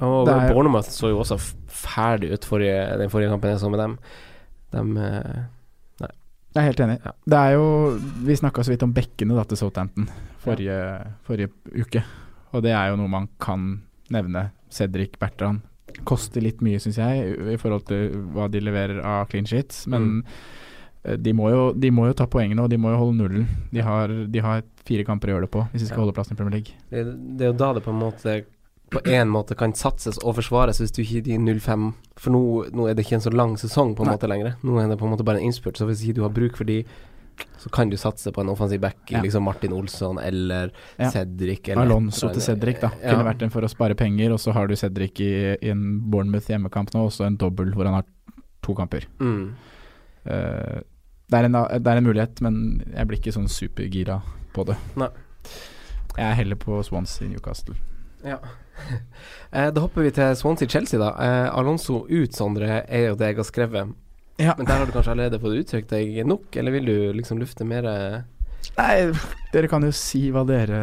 Og 0.00 0.28
er- 0.28 0.52
Bournemouth 0.52 0.88
så 0.92 1.10
jo 1.10 1.18
også 1.22 1.38
ferdig 1.66 2.32
ut 2.32 2.44
forrige, 2.44 2.98
den 2.98 3.10
forrige 3.10 3.30
kampen 3.32 3.50
jeg 3.50 3.60
så 3.62 3.70
med 3.70 3.80
dem. 3.82 3.98
De 4.70 4.84
nei. 4.84 6.10
Jeg 6.54 6.62
er 6.62 6.66
helt 6.66 6.80
enig. 6.80 6.98
Ja. 7.04 7.12
Det 7.26 7.38
er 7.38 7.52
jo 7.54 7.66
Vi 8.26 8.36
snakka 8.36 8.62
så 8.66 8.72
vidt 8.72 8.82
om 8.82 8.92
bekkene 8.94 9.34
da 9.36 9.44
til 9.44 9.56
Southampton 9.60 10.08
forrige, 10.42 10.78
forrige 11.26 11.50
uke. 11.78 12.02
Og 12.52 12.62
det 12.62 12.72
er 12.74 12.90
jo 12.90 12.96
noe 12.96 13.08
man 13.08 13.28
kan 13.40 13.82
nevne. 14.10 14.50
Cedric 14.70 15.18
Bertrand 15.18 15.60
koster 16.06 16.40
litt 16.42 16.60
mye, 16.62 16.78
syns 16.78 16.98
jeg, 16.98 17.36
i 17.54 17.58
forhold 17.58 17.84
til 17.90 18.10
hva 18.34 18.48
de 18.50 18.60
leverer 18.62 19.00
av 19.02 19.28
clean 19.30 19.46
sheets. 19.46 19.86
Men 19.90 20.22
mm. 20.22 21.22
de, 21.22 21.32
må 21.34 21.50
jo, 21.50 21.72
de 21.74 21.90
må 21.90 22.06
jo 22.06 22.14
ta 22.14 22.26
poengene, 22.30 22.62
og 22.62 22.70
de 22.70 22.78
må 22.78 22.90
jo 22.94 23.00
holde 23.02 23.18
nullen. 23.18 23.46
De 23.74 23.82
har, 23.82 24.08
de 24.08 24.42
har 24.44 24.62
fire 24.86 25.04
kamper 25.04 25.30
å 25.30 25.34
gjøre 25.36 25.46
det 25.48 25.52
på 25.54 25.64
hvis 25.72 25.82
de 25.82 25.86
skal 25.90 25.98
Ja. 25.98 26.04
holde 26.04 26.14
plassen 26.16 26.34
i 26.34 26.40
Premier 26.40 26.58
League. 26.60 26.74
det, 26.90 27.04
det 27.38 27.46
er 27.46 27.52
jo 27.52 27.58
da 27.58 27.72
det 27.74 27.84
på 27.84 27.90
en 27.90 28.00
måte 28.00 28.44
på 28.90 29.00
en 29.06 29.28
måte 29.30 29.54
kan 29.54 29.72
satses 29.78 30.18
og 30.24 30.34
forsvares 30.40 30.80
hvis 30.82 30.90
du 30.96 31.02
ikke 31.04 31.22
gir 31.28 31.38
0-5. 31.38 31.92
For 32.18 32.34
nå, 32.34 32.40
nå 32.74 32.88
er 32.90 32.96
det 32.98 33.04
ikke 33.06 33.20
en 33.20 33.24
så 33.28 33.30
lang 33.32 33.54
sesong 33.60 33.94
på 33.94 34.02
en 34.02 34.10
Nei. 34.10 34.16
måte 34.18 34.30
lenger. 34.30 34.56
Nå 34.66 34.80
er 34.82 34.88
det 34.90 34.98
på 34.98 35.06
en 35.06 35.12
måte 35.14 35.26
bare 35.26 35.38
en 35.38 35.46
innspurt. 35.46 35.78
Så 35.78 35.86
hvis 35.86 36.02
ikke 36.04 36.18
du 36.18 36.22
har 36.26 36.34
bruk 36.34 36.58
for 36.58 36.66
de, 36.66 36.80
så 37.62 37.70
kan 37.72 37.88
du 37.88 37.96
satse 37.96 38.32
på 38.34 38.42
en 38.42 38.50
offensiv 38.52 38.80
back, 38.82 38.98
Ja. 39.08 39.22
liksom 39.22 39.44
Martin 39.46 39.72
Olsson 39.72 40.18
eller 40.18 40.72
Ja. 40.98 41.10
Cedric. 41.10 41.68
Eller 41.68 41.82
Alonso 41.82 42.26
etter, 42.26 42.26
eller 42.26 42.34
til 42.34 42.42
Cedric, 42.42 42.80
da. 42.80 42.90
Ja. 43.02 43.14
Kunne 43.14 43.28
vært 43.30 43.42
en 43.42 43.50
for 43.50 43.62
å 43.62 43.70
spare 43.70 43.94
penger, 43.94 44.32
og 44.32 44.38
så 44.42 44.52
har 44.52 44.66
du 44.66 44.74
Cedric 44.76 45.20
i, 45.20 45.56
i 45.62 45.70
en 45.70 46.00
Bournemouth 46.10 46.50
hjemmekamp 46.50 46.92
nå, 46.92 47.06
også 47.06 47.26
en 47.26 47.36
dobbel 47.36 47.72
hvor 47.72 47.84
han 47.86 47.94
har 47.94 48.04
to 48.62 48.74
kamper. 48.74 49.06
Mm. 49.20 49.54
Uh, 50.26 50.80
det, 51.30 51.38
er 51.38 51.44
en, 51.44 51.52
det 51.52 51.86
er 51.86 51.96
en 51.96 52.04
mulighet, 52.04 52.40
men 52.42 52.82
jeg 52.92 53.06
blir 53.08 53.18
ikke 53.22 53.32
sånn 53.38 53.48
supergira 53.48 54.20
på 54.52 54.66
det. 54.66 54.76
Nei. 54.96 55.08
Jeg 56.16 56.26
er 56.26 56.34
heller 56.42 56.56
på 56.60 56.82
Swansea 56.84 57.28
Newcastle. 57.30 57.76
Ja. 58.26 58.36
eh, 59.52 59.70
da 59.74 59.80
hopper 59.84 60.06
vi 60.06 60.12
til 60.16 60.36
Swansea-Chelsea, 60.38 61.00
da. 61.00 61.10
Eh, 61.20 61.48
Alonso 61.58 62.04
ut, 62.08 62.36
Sondre, 62.36 62.82
er 62.88 63.08
jo 63.10 63.18
det 63.20 63.32
jeg 63.32 63.40
har 63.40 63.48
skrevet. 63.48 63.94
Ja. 64.40 64.54
Men 64.56 64.66
der 64.66 64.78
har 64.80 64.86
du 64.88 64.92
kanskje 64.94 65.12
allerede 65.14 65.40
fått 65.42 65.58
uttrykt 65.60 65.90
deg 65.92 66.20
nok, 66.26 66.48
eller 66.56 66.72
vil 66.78 66.86
du 66.88 66.96
liksom 67.18 67.40
lufte 67.42 67.66
mer 67.68 67.84
eh? 67.90 68.20
Nei, 68.76 68.94
dere 69.52 69.68
kan 69.68 69.84
jo 69.84 69.90
si 69.92 70.26
hva 70.32 70.44
dere 70.48 70.80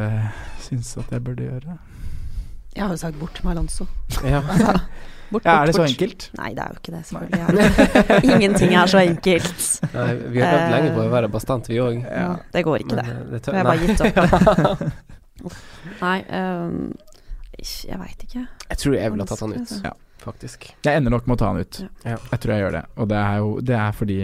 syns 0.61 0.91
at 1.01 1.11
jeg 1.13 1.23
burde 1.25 1.45
gjøre. 1.47 1.77
Jeg 2.77 2.83
har 2.85 2.91
jo 2.93 2.99
sagt 3.01 3.17
bort 3.17 3.39
med 3.43 3.55
Alonso. 3.57 3.87
Ja. 4.23 4.43
Altså, 5.27 5.41
bort, 5.41 5.43
Ja, 5.43 5.51
er 5.51 5.57
bort, 5.57 5.67
det 5.67 5.73
så 5.75 5.81
bort. 5.81 5.89
enkelt? 5.91 6.25
Nei, 6.37 6.49
det 6.55 6.61
er 6.63 6.69
jo 6.71 6.77
ikke 6.79 6.91
det, 6.93 7.01
selvfølgelig. 7.09 8.29
Ingenting 8.33 8.75
er 8.79 8.85
så 8.93 9.01
enkelt. 9.01 9.65
Nei, 9.91 10.05
vi 10.31 10.39
har 10.39 10.53
prøvd 10.53 10.61
Eh, 10.61 10.71
lenge 10.71 10.91
på 10.95 11.01
å 11.03 11.09
være 11.11 11.29
bastant, 11.33 11.67
vi 11.67 11.79
òg. 11.83 11.97
Ja, 12.05 12.29
det 12.53 12.63
går 12.63 12.85
ikke, 12.85 12.95
det. 13.01 13.17
det 13.33 13.41
Jeg 13.43 13.57
har 13.57 13.67
bare 13.67 13.81
gitt 13.83 14.05
opp. 14.07 14.85
Nei, 15.99 16.15
ehm, 16.39 16.77
jeg 17.57 17.97
veit 17.99 18.23
ikke. 18.27 18.47
Jeg 18.69 18.77
tror 18.77 18.93
jeg 18.95 19.11
ville 19.11 19.23
ha 19.23 19.25
tatt 19.27 19.39
han 19.39 19.53
ut, 19.53 19.71
Ja. 19.83 19.91
faktisk. 20.19 20.67
Jeg 20.83 20.97
ender 20.97 21.11
nok 21.11 21.27
med 21.27 21.37
å 21.37 21.39
ta 21.39 21.47
han 21.53 21.57
ut. 21.61 21.79
Ja. 22.05 22.17
Jeg 22.31 22.39
tror 22.39 22.53
jeg 22.53 22.61
gjør 22.65 22.71
det. 22.77 22.85
Og 22.97 23.07
det 23.09 23.17
er 23.17 23.37
jo 23.37 23.59
det 23.61 23.75
er 23.75 23.91
fordi 23.91 24.17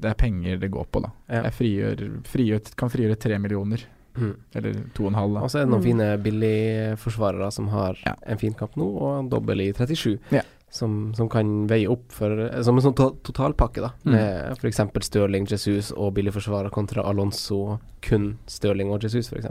det 0.00 0.04
er 0.10 0.14
penger 0.14 0.58
det 0.58 0.70
går 0.70 0.86
på, 0.92 1.02
da. 1.02 1.10
Ja. 1.28 1.42
Jeg 1.48 1.52
frigjør, 1.58 2.22
frigjør, 2.24 2.76
kan 2.76 2.88
frigjøre 2.90 3.18
tre 3.18 3.38
millioner. 3.38 3.84
Mm. 4.18 4.34
Eller 4.54 4.72
to 4.94 5.04
og 5.04 5.12
en 5.12 5.14
halv, 5.14 5.34
da. 5.34 5.40
Og 5.46 5.50
så 5.50 5.60
er 5.60 5.64
det 5.66 5.70
noen 5.70 5.82
Mm. 5.82 5.88
fine 5.90 6.08
billigforsvarere 6.22 7.52
som 7.52 7.68
har 7.68 7.96
Ja. 8.04 8.14
en 8.26 8.38
fin 8.38 8.54
kamp 8.54 8.74
nå, 8.76 8.84
og 9.00 9.18
en 9.20 9.28
dobbel 9.28 9.60
i 9.60 9.72
37. 9.72 10.18
Ja. 10.30 10.42
Som, 10.70 11.14
som 11.14 11.28
kan 11.30 11.66
veie 11.66 11.88
opp 11.88 12.12
for 12.12 12.28
Som 12.62 12.76
en 12.76 12.82
sånn 12.82 12.94
to 12.94 13.16
totalpakke, 13.24 13.80
da. 13.80 13.90
Mm. 14.04 14.12
Med 14.12 14.58
f.eks. 14.58 14.80
Stirling, 15.06 15.46
Jesus 15.48 15.92
og 15.96 16.12
billigforsvarer 16.14 16.70
kontra 16.70 17.02
Alonso, 17.08 17.78
kun 18.02 18.36
Stirling 18.46 18.90
og 18.92 19.00
Jesus, 19.00 19.30
f.eks. 19.32 19.46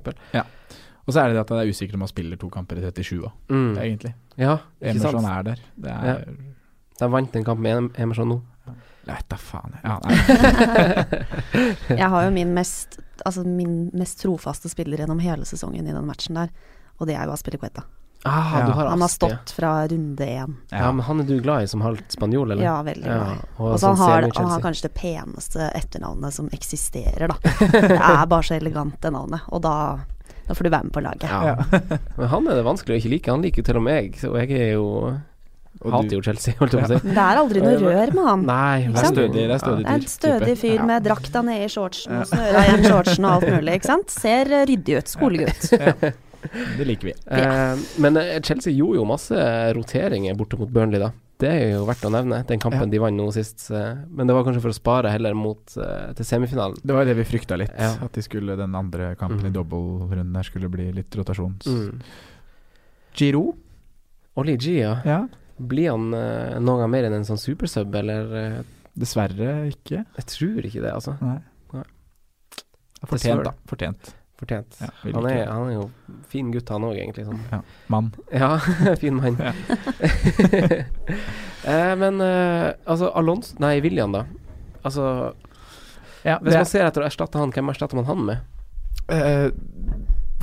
Og 1.07 1.13
så 1.13 1.21
er 1.23 1.27
det 1.31 1.35
det 1.37 1.41
at 1.45 1.47
det 1.53 1.57
er 1.63 1.69
usikkert 1.71 1.95
om 1.95 2.01
han 2.03 2.11
spiller 2.11 2.37
to 2.41 2.49
kamper 2.51 2.77
i 2.77 2.81
37 2.83 3.21
òg, 3.23 3.31
Mm. 3.49 3.77
egentlig. 3.79 4.13
Ja, 4.37 4.57
ikke 4.81 4.89
Emerson 4.91 5.21
sant. 5.21 5.27
er 5.37 5.43
der. 5.43 5.59
Det 5.77 5.91
er 5.91 6.25
De 6.99 7.07
vant 7.13 7.35
en 7.35 7.43
kamp 7.45 7.59
med 7.59 7.91
Emerson 7.97 8.27
nå. 8.29 8.41
Jeg 9.07 9.15
vet 9.15 9.29
da 9.29 9.37
faen. 9.37 9.77
Ja. 9.83 9.99
Jeg 12.01 12.09
har 12.11 12.25
jo 12.27 12.31
min 12.35 12.53
mest, 12.55 12.97
altså 13.25 13.43
min 13.47 13.89
mest 13.97 14.19
trofaste 14.21 14.69
spiller 14.71 14.97
gjennom 15.03 15.19
hele 15.23 15.45
sesongen 15.47 15.87
i 15.87 15.93
den 15.95 16.05
matchen 16.07 16.35
der, 16.35 16.49
og 16.99 17.07
det 17.07 17.15
er 17.15 17.25
jo 17.29 17.31
Aspilicueta. 17.37 17.85
Ah, 18.25 18.57
Ja. 18.59 18.65
du 18.65 18.71
har 18.73 18.87
Han 18.89 18.99
har 19.01 19.07
stått 19.13 19.51
fra 19.55 19.87
runde 19.87 20.25
én. 20.25 20.55
Ja. 20.71 20.91
men 20.91 21.05
han 21.05 21.19
er 21.21 21.23
du 21.23 21.39
glad 21.39 21.63
i 21.63 21.67
som 21.67 21.81
halvt 21.81 22.11
spanjol, 22.11 22.51
eller? 22.51 22.63
Ja, 22.63 22.81
veldig 22.83 23.03
glad 23.03 23.37
i. 23.37 23.39
og 23.59 23.71
Og 23.73 23.79
så 23.79 23.87
han, 23.87 23.97
har, 23.97 24.21
han 24.35 24.49
har 24.49 24.59
kanskje 24.61 24.81
det 24.89 24.93
peneste 24.95 25.71
etternavnet 25.75 26.33
som 26.33 26.49
eksisterer, 26.51 27.27
da. 27.27 27.35
Det 27.71 27.91
er 28.01 28.25
bare 28.25 28.43
så 28.43 28.55
elegant, 28.57 28.99
det 29.01 29.13
navnet. 29.13 29.41
Og 29.53 29.61
da, 29.61 29.99
da 30.47 30.55
får 30.55 30.67
du 30.67 30.69
være 30.71 30.87
med 30.87 30.93
på 30.95 31.03
laget. 31.03 31.25
Ja. 31.27 31.55
Men 32.19 32.29
han 32.31 32.45
er 32.47 32.59
det 32.59 32.67
vanskelig 32.67 32.95
å 32.95 33.01
ikke 33.01 33.11
like. 33.15 33.33
Han 33.33 33.43
liker 33.43 33.61
jo 33.63 33.67
til 33.67 33.79
og 33.79 33.83
med 33.83 33.97
meg, 33.97 34.19
så 34.21 34.31
jeg 34.39 34.53
er 34.55 34.69
jo 34.77 34.85
Og 35.83 35.91
Hater 35.93 36.15
jo 36.15 36.21
Chelsea, 36.25 36.55
holdt 36.57 36.77
jeg 36.77 36.85
på 36.85 36.87
å 36.87 36.91
si. 36.93 37.11
Det 37.17 37.25
er 37.25 37.41
aldri 37.41 37.63
noe 37.65 37.73
rør 37.81 38.13
med 38.15 38.29
han. 38.29 38.45
Nei, 38.47 38.77
Det 38.87 39.01
er 39.03 39.09
stødig, 39.11 39.43
det 39.43 39.57
er 39.57 39.63
stødig 39.63 39.83
Det 39.83 39.91
er 39.91 39.99
en 39.99 40.07
stødig 40.13 40.55
fyr 40.63 40.85
med 40.89 41.05
drakta 41.09 41.43
nede 41.45 41.67
i 41.67 41.73
shortsen 41.73 42.21
og 42.21 42.31
snøra 42.31 42.63
igjen 42.69 42.87
shortsen 42.87 43.27
og 43.27 43.35
alt 43.35 43.51
mulig, 43.57 43.75
ikke 43.81 43.91
sant. 43.91 44.15
Ser 44.15 44.53
eh, 44.55 44.65
ryddig 44.71 44.97
ut. 45.01 45.13
Skolegutt. 45.17 45.69
Det 46.77 46.85
liker 46.85 47.09
vi. 47.09 47.13
Ja. 47.27 47.73
men 47.99 48.17
eh, 48.21 48.37
Chelsea 48.45 48.71
gjorde 48.71 49.01
jo 49.01 49.07
masse 49.09 49.47
roteringer 49.75 50.37
borte 50.37 50.59
mot 50.61 50.69
Burnley, 50.71 51.01
da. 51.01 51.11
Det 51.37 51.49
er 51.53 51.67
jo 51.75 51.83
verdt 51.85 52.01
å 52.07 52.09
nevne, 52.09 52.39
den 52.49 52.57
kampen 52.59 52.79
Ja. 52.81 52.85
de 52.89 52.97
vant 52.97 53.13
nå 53.15 53.27
sist. 53.31 53.69
eh, 53.69 53.95
men 54.09 54.25
det 54.25 54.33
var 54.33 54.43
kanskje 54.43 54.61
for 54.63 54.73
å 54.73 54.77
spare 54.77 55.11
heller 55.13 55.35
mot 55.37 55.59
eh, 55.77 56.13
til 56.17 56.25
semifinalen. 56.25 56.79
Det 56.83 56.93
var 56.95 57.05
jo 57.05 57.13
det 57.13 57.17
vi 57.19 57.25
frykta 57.37 57.57
litt. 57.61 57.73
Ja. 57.77 57.91
At 58.01 58.11
de 58.17 58.21
skulle 58.25 58.55
den 58.57 58.73
andre 58.75 59.15
kampen 59.15 59.45
i 59.45 59.49
Mm. 59.51 59.53
dobbeltrunden 59.53 60.33
der 60.33 60.43
skulle 60.43 60.69
bli 60.69 60.91
litt 60.91 61.11
rotasjons. 61.15 61.67
Mm. 61.67 62.01
Giro? 63.15 63.55
Oli 64.35 64.57
G, 64.57 64.79
ja. 64.81 64.95
Ja. 65.05 65.27
Blir 65.59 65.91
han 65.91 66.09
noen 66.11 66.63
noe 66.65 66.87
mer 66.87 67.03
enn 67.05 67.13
en 67.13 67.23
sånn 67.25 67.37
supersub, 67.41 67.93
eller? 67.95 68.59
Uh, 68.59 68.63
Dessverre 68.97 69.67
ikke. 69.69 70.05
jeg 70.17 70.25
tror 70.25 70.65
ikke 70.65 70.81
det, 70.81 70.91
altså. 70.93 71.15
Nei. 71.21 71.39
Nei. 71.73 71.83
Fortjent, 73.05 73.43
da. 73.45 73.53
Fortjent. 73.69 74.13
Fortjent. 74.37 74.77
Ja, 74.79 74.87
han, 75.01 75.25
er, 75.25 75.47
han 75.49 75.69
er 75.71 75.73
jo 75.73 75.85
fin 76.29 76.51
gutt, 76.53 76.69
han 76.69 76.83
òg, 76.85 76.97
egentlig. 76.99 77.25
Sånn. 77.25 77.39
Ja. 77.49 77.61
Mann. 77.89 78.11
Ja, 78.43 78.51
fin 79.01 79.17
mann. 79.17 79.39
Ja. 79.41 79.53
eh, 81.73 81.93
men 81.97 82.21
eh, 82.21 82.67
altså 82.85 83.09
Alonso 83.17 83.57
Nei, 83.63 83.79
William, 83.81 84.13
da. 84.13 84.27
Altså 84.85 85.07
Ja, 86.21 86.37
Hvis 86.43 86.53
man 86.53 86.69
ser 86.69 86.85
etter 86.85 87.01
å 87.01 87.07
erstatte 87.07 87.41
han, 87.41 87.53
hvem 87.55 87.73
erstatter 87.73 87.97
man 87.97 88.07
han 88.11 88.23
med? 88.29 88.45
Eh, 89.09 89.49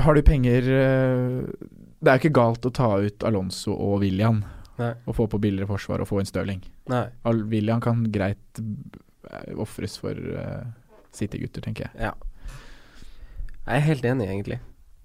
har 0.02 0.16
du 0.16 0.22
penger 0.26 0.66
eh, 0.72 1.38
Det 2.00 2.10
er 2.10 2.18
jo 2.18 2.24
ikke 2.24 2.34
galt 2.40 2.66
å 2.66 2.74
ta 2.74 2.90
ut 2.98 3.26
Alonso 3.28 3.76
og 3.76 4.00
William 4.02 4.42
Nei. 4.80 4.90
og 5.06 5.14
få 5.20 5.28
på 5.30 5.38
billigere 5.38 5.70
forsvar 5.70 6.02
og 6.02 6.10
få 6.10 6.18
inn 6.18 6.26
Stirling. 6.26 6.64
William 7.46 7.78
kan 7.84 8.02
greit 8.10 8.58
uh, 8.58 9.52
ofres 9.62 9.94
for 10.02 10.18
uh, 10.18 10.64
City-gutter, 11.14 11.62
tenker 11.62 11.86
jeg. 11.86 12.08
Ja. 12.08 12.33
Jeg 13.66 13.76
er 13.76 13.86
helt 13.88 14.04
enig, 14.04 14.26
egentlig. 14.28 14.58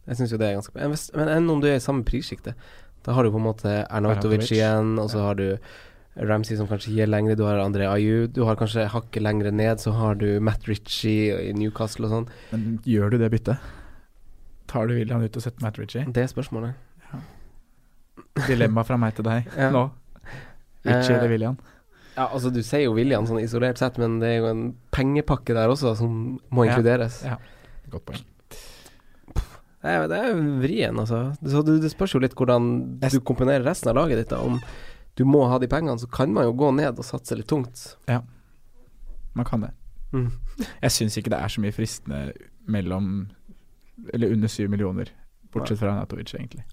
Jeg 0.09 0.17
syns 0.19 0.31
jo 0.33 0.37
det 0.41 0.47
er 0.49 0.57
ganske 0.57 0.73
bra. 0.73 0.87
Men 1.19 1.29
enn 1.35 1.49
om 1.53 1.61
du 1.61 1.67
er 1.69 1.75
i 1.77 1.83
samme 1.83 2.03
prissjikte? 2.07 2.55
Da 3.05 3.13
har 3.15 3.23
du 3.23 3.31
på 3.31 3.39
en 3.39 3.45
måte 3.45 3.85
Arnautovic 3.89 4.49
igjen, 4.51 4.97
og 4.99 5.09
så 5.13 5.21
har 5.23 5.35
du 5.39 5.57
Ramsey 6.19 6.57
som 6.57 6.67
kanskje 6.67 6.91
gir 6.97 7.07
lengre, 7.07 7.37
du 7.39 7.45
har 7.45 7.61
André 7.63 7.85
Ayu, 7.87 8.27
du 8.27 8.41
har 8.43 8.57
kanskje 8.59 8.89
hakket 8.91 9.23
lengre 9.23 9.51
ned, 9.55 9.79
så 9.79 9.93
har 9.95 10.15
du 10.19 10.39
Matt 10.43 10.65
Ritchie 10.67 11.37
i 11.49 11.53
Newcastle 11.55 12.09
og 12.09 12.11
sånn. 12.11 12.27
Men 12.51 12.79
gjør 12.83 13.11
du 13.13 13.17
det 13.21 13.29
byttet? 13.31 13.57
Tar 14.67 14.87
du 14.89 14.95
William 14.97 15.23
ut 15.23 15.37
og 15.39 15.41
setter 15.45 15.63
Matt 15.63 15.79
Ritchie? 15.79 16.03
Det 16.11 16.25
er 16.25 16.27
spørsmålet. 16.27 16.73
Dilemma 18.47 18.83
fra 18.87 18.97
meg 18.99 19.15
til 19.17 19.25
deg 19.27 19.47
Ja. 19.57 19.69
nå. 19.71 19.89
Ritchie 20.85 21.13
Eh, 21.15 21.19
eller 21.19 21.29
William? 21.29 21.57
Ja, 22.17 22.27
altså 22.27 22.51
du 22.51 22.61
sier 22.63 22.83
jo 22.83 22.93
William 22.93 23.25
sånn 23.25 23.39
isolert 23.41 23.77
sett, 23.77 23.97
men 23.97 24.19
det 24.19 24.27
er 24.27 24.37
jo 24.39 24.45
en 24.47 24.75
pengepakke 24.91 25.53
der 25.55 25.67
også 25.71 25.95
som 25.97 26.39
må 26.51 26.65
Ja. 26.65 26.75
inkluderes. 26.75 27.23
Ja. 27.23 27.37
Godt 27.89 28.05
poeng. 28.05 28.23
Det 29.81 29.89
er, 29.95 30.07
det 30.11 30.17
er 30.19 30.33
vrien, 30.59 30.97
altså. 30.99 31.19
Så 31.39 31.61
det, 31.63 31.77
det 31.81 31.91
spørs 31.93 32.13
jo 32.13 32.19
litt 32.19 32.33
hvordan 32.35 32.99
du 32.99 33.19
komponerer 33.23 33.63
resten 33.63 33.89
av 33.93 33.95
laget 33.95 34.17
ditt. 34.19 34.29
da 34.33 34.41
Om 34.43 34.59
du 35.15 35.23
må 35.25 35.45
ha 35.47 35.57
de 35.59 35.67
pengene, 35.71 35.95
så 35.99 36.07
kan 36.11 36.33
man 36.35 36.43
jo 36.49 36.53
gå 36.53 36.71
ned 36.75 36.99
og 36.99 37.05
satse 37.07 37.35
litt 37.39 37.47
tungt. 37.47 37.95
Ja, 38.07 38.21
Man 39.35 39.45
kan 39.45 39.61
det. 39.61 39.71
Mm. 40.11 40.31
Jeg 40.81 40.91
syns 40.91 41.15
ikke 41.17 41.29
det 41.31 41.39
er 41.39 41.47
så 41.53 41.61
mye 41.61 41.71
fristende 41.71 42.33
mellom 42.67 43.29
Eller 44.13 44.31
under 44.33 44.47
syv 44.49 44.69
millioner, 44.73 45.11
bortsett 45.53 45.77
fra 45.79 45.93
Natovic, 45.95 46.33
egentlig. 46.33 46.63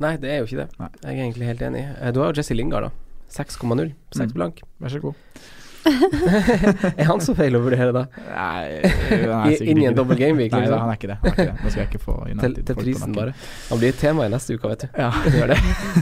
Nei, 0.00 0.14
det 0.16 0.30
er 0.32 0.38
jo 0.40 0.46
ikke 0.48 0.62
det. 0.62 0.68
Nei. 0.80 0.88
Jeg 1.02 1.10
er 1.18 1.24
egentlig 1.26 1.46
helt 1.50 1.62
enig. 1.66 1.80
Eh, 2.00 2.10
Du 2.16 2.20
har 2.22 2.30
jo 2.32 2.38
Jesse 2.40 2.54
Lingard, 2.56 2.86
da. 2.88 2.90
6,0. 3.28 3.92
6 4.16 4.30
Mm. 4.30 4.32
blank. 4.32 4.62
Vær 4.80 4.88
så 4.88 5.00
god. 5.02 5.14
er 7.00 7.06
han 7.08 7.20
så 7.24 7.32
feil 7.36 7.56
å 7.56 7.60
vurdere, 7.64 7.90
da? 7.94 8.02
Nei, 8.28 9.56
inn 9.64 9.80
i 9.80 9.86
en 9.88 9.96
dobbel 9.96 10.18
gameweek, 10.20 10.52
Nei, 10.52 10.62
liksom? 10.64 10.82
han 10.82 10.92
er 10.92 10.98
ikke 10.98 11.10
det. 11.10 11.16
Han 11.22 11.30
er 11.30 11.36
ikke 11.36 11.46
det. 11.48 11.64
Nå 11.64 11.72
skal 11.72 11.82
jeg 11.82 11.90
ikke 11.90 12.02
få 12.04 12.16
United 12.26 12.56
til 12.58 12.66
til 12.70 12.78
prisen, 12.80 13.14
bare. 13.16 13.34
Han 13.70 13.80
blir 13.80 13.94
et 13.94 14.00
tema 14.00 14.26
i 14.28 14.32
neste 14.32 14.56
uke, 14.56 14.70
vet 14.72 14.84
du. 14.84 14.88
Ja, 15.00 15.10
Det 15.24 15.34
gjør 15.38 15.52
det. 15.54 15.58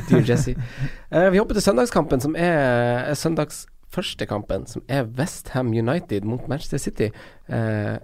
Dear 0.08 0.24
Jesse. 0.32 0.54
Uh, 1.12 1.28
vi 1.34 1.40
hopper 1.40 1.58
til 1.58 1.66
søndagskampen, 1.68 2.24
som 2.24 2.34
er 2.38 3.12
søndags 3.18 3.66
første 3.94 4.26
kampen, 4.28 4.66
som 4.68 4.84
er 4.90 5.06
Westham 5.18 5.70
United 5.72 6.26
mot 6.28 6.48
Manchester 6.50 6.82
City. 6.82 7.12
Uh, 7.48 7.96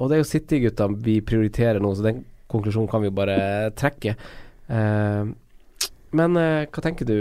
og 0.00 0.08
det 0.10 0.16
er 0.16 0.22
jo 0.24 0.30
City-gutta 0.30 0.88
vi 1.04 1.20
prioriterer 1.20 1.82
nå, 1.82 1.92
så 1.94 2.08
den 2.08 2.24
konklusjonen 2.50 2.88
kan 2.90 3.04
vi 3.04 3.10
jo 3.10 3.16
bare 3.20 3.38
trekke. 3.78 4.16
Uh, 4.70 5.28
men 6.16 6.34
hva 6.34 6.82
tenker 6.82 7.06
du 7.06 7.14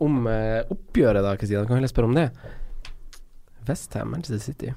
om 0.00 0.22
oppgjøret, 0.24 1.20
da, 1.20 1.34
Kristina? 1.36 1.66
Vi 1.66 1.68
kan 1.68 1.76
heller 1.76 1.90
spørre 1.90 2.08
om 2.08 2.14
det. 2.16 2.30
Westham, 3.68 4.10
Manchester 4.14 4.40
City. 4.42 4.74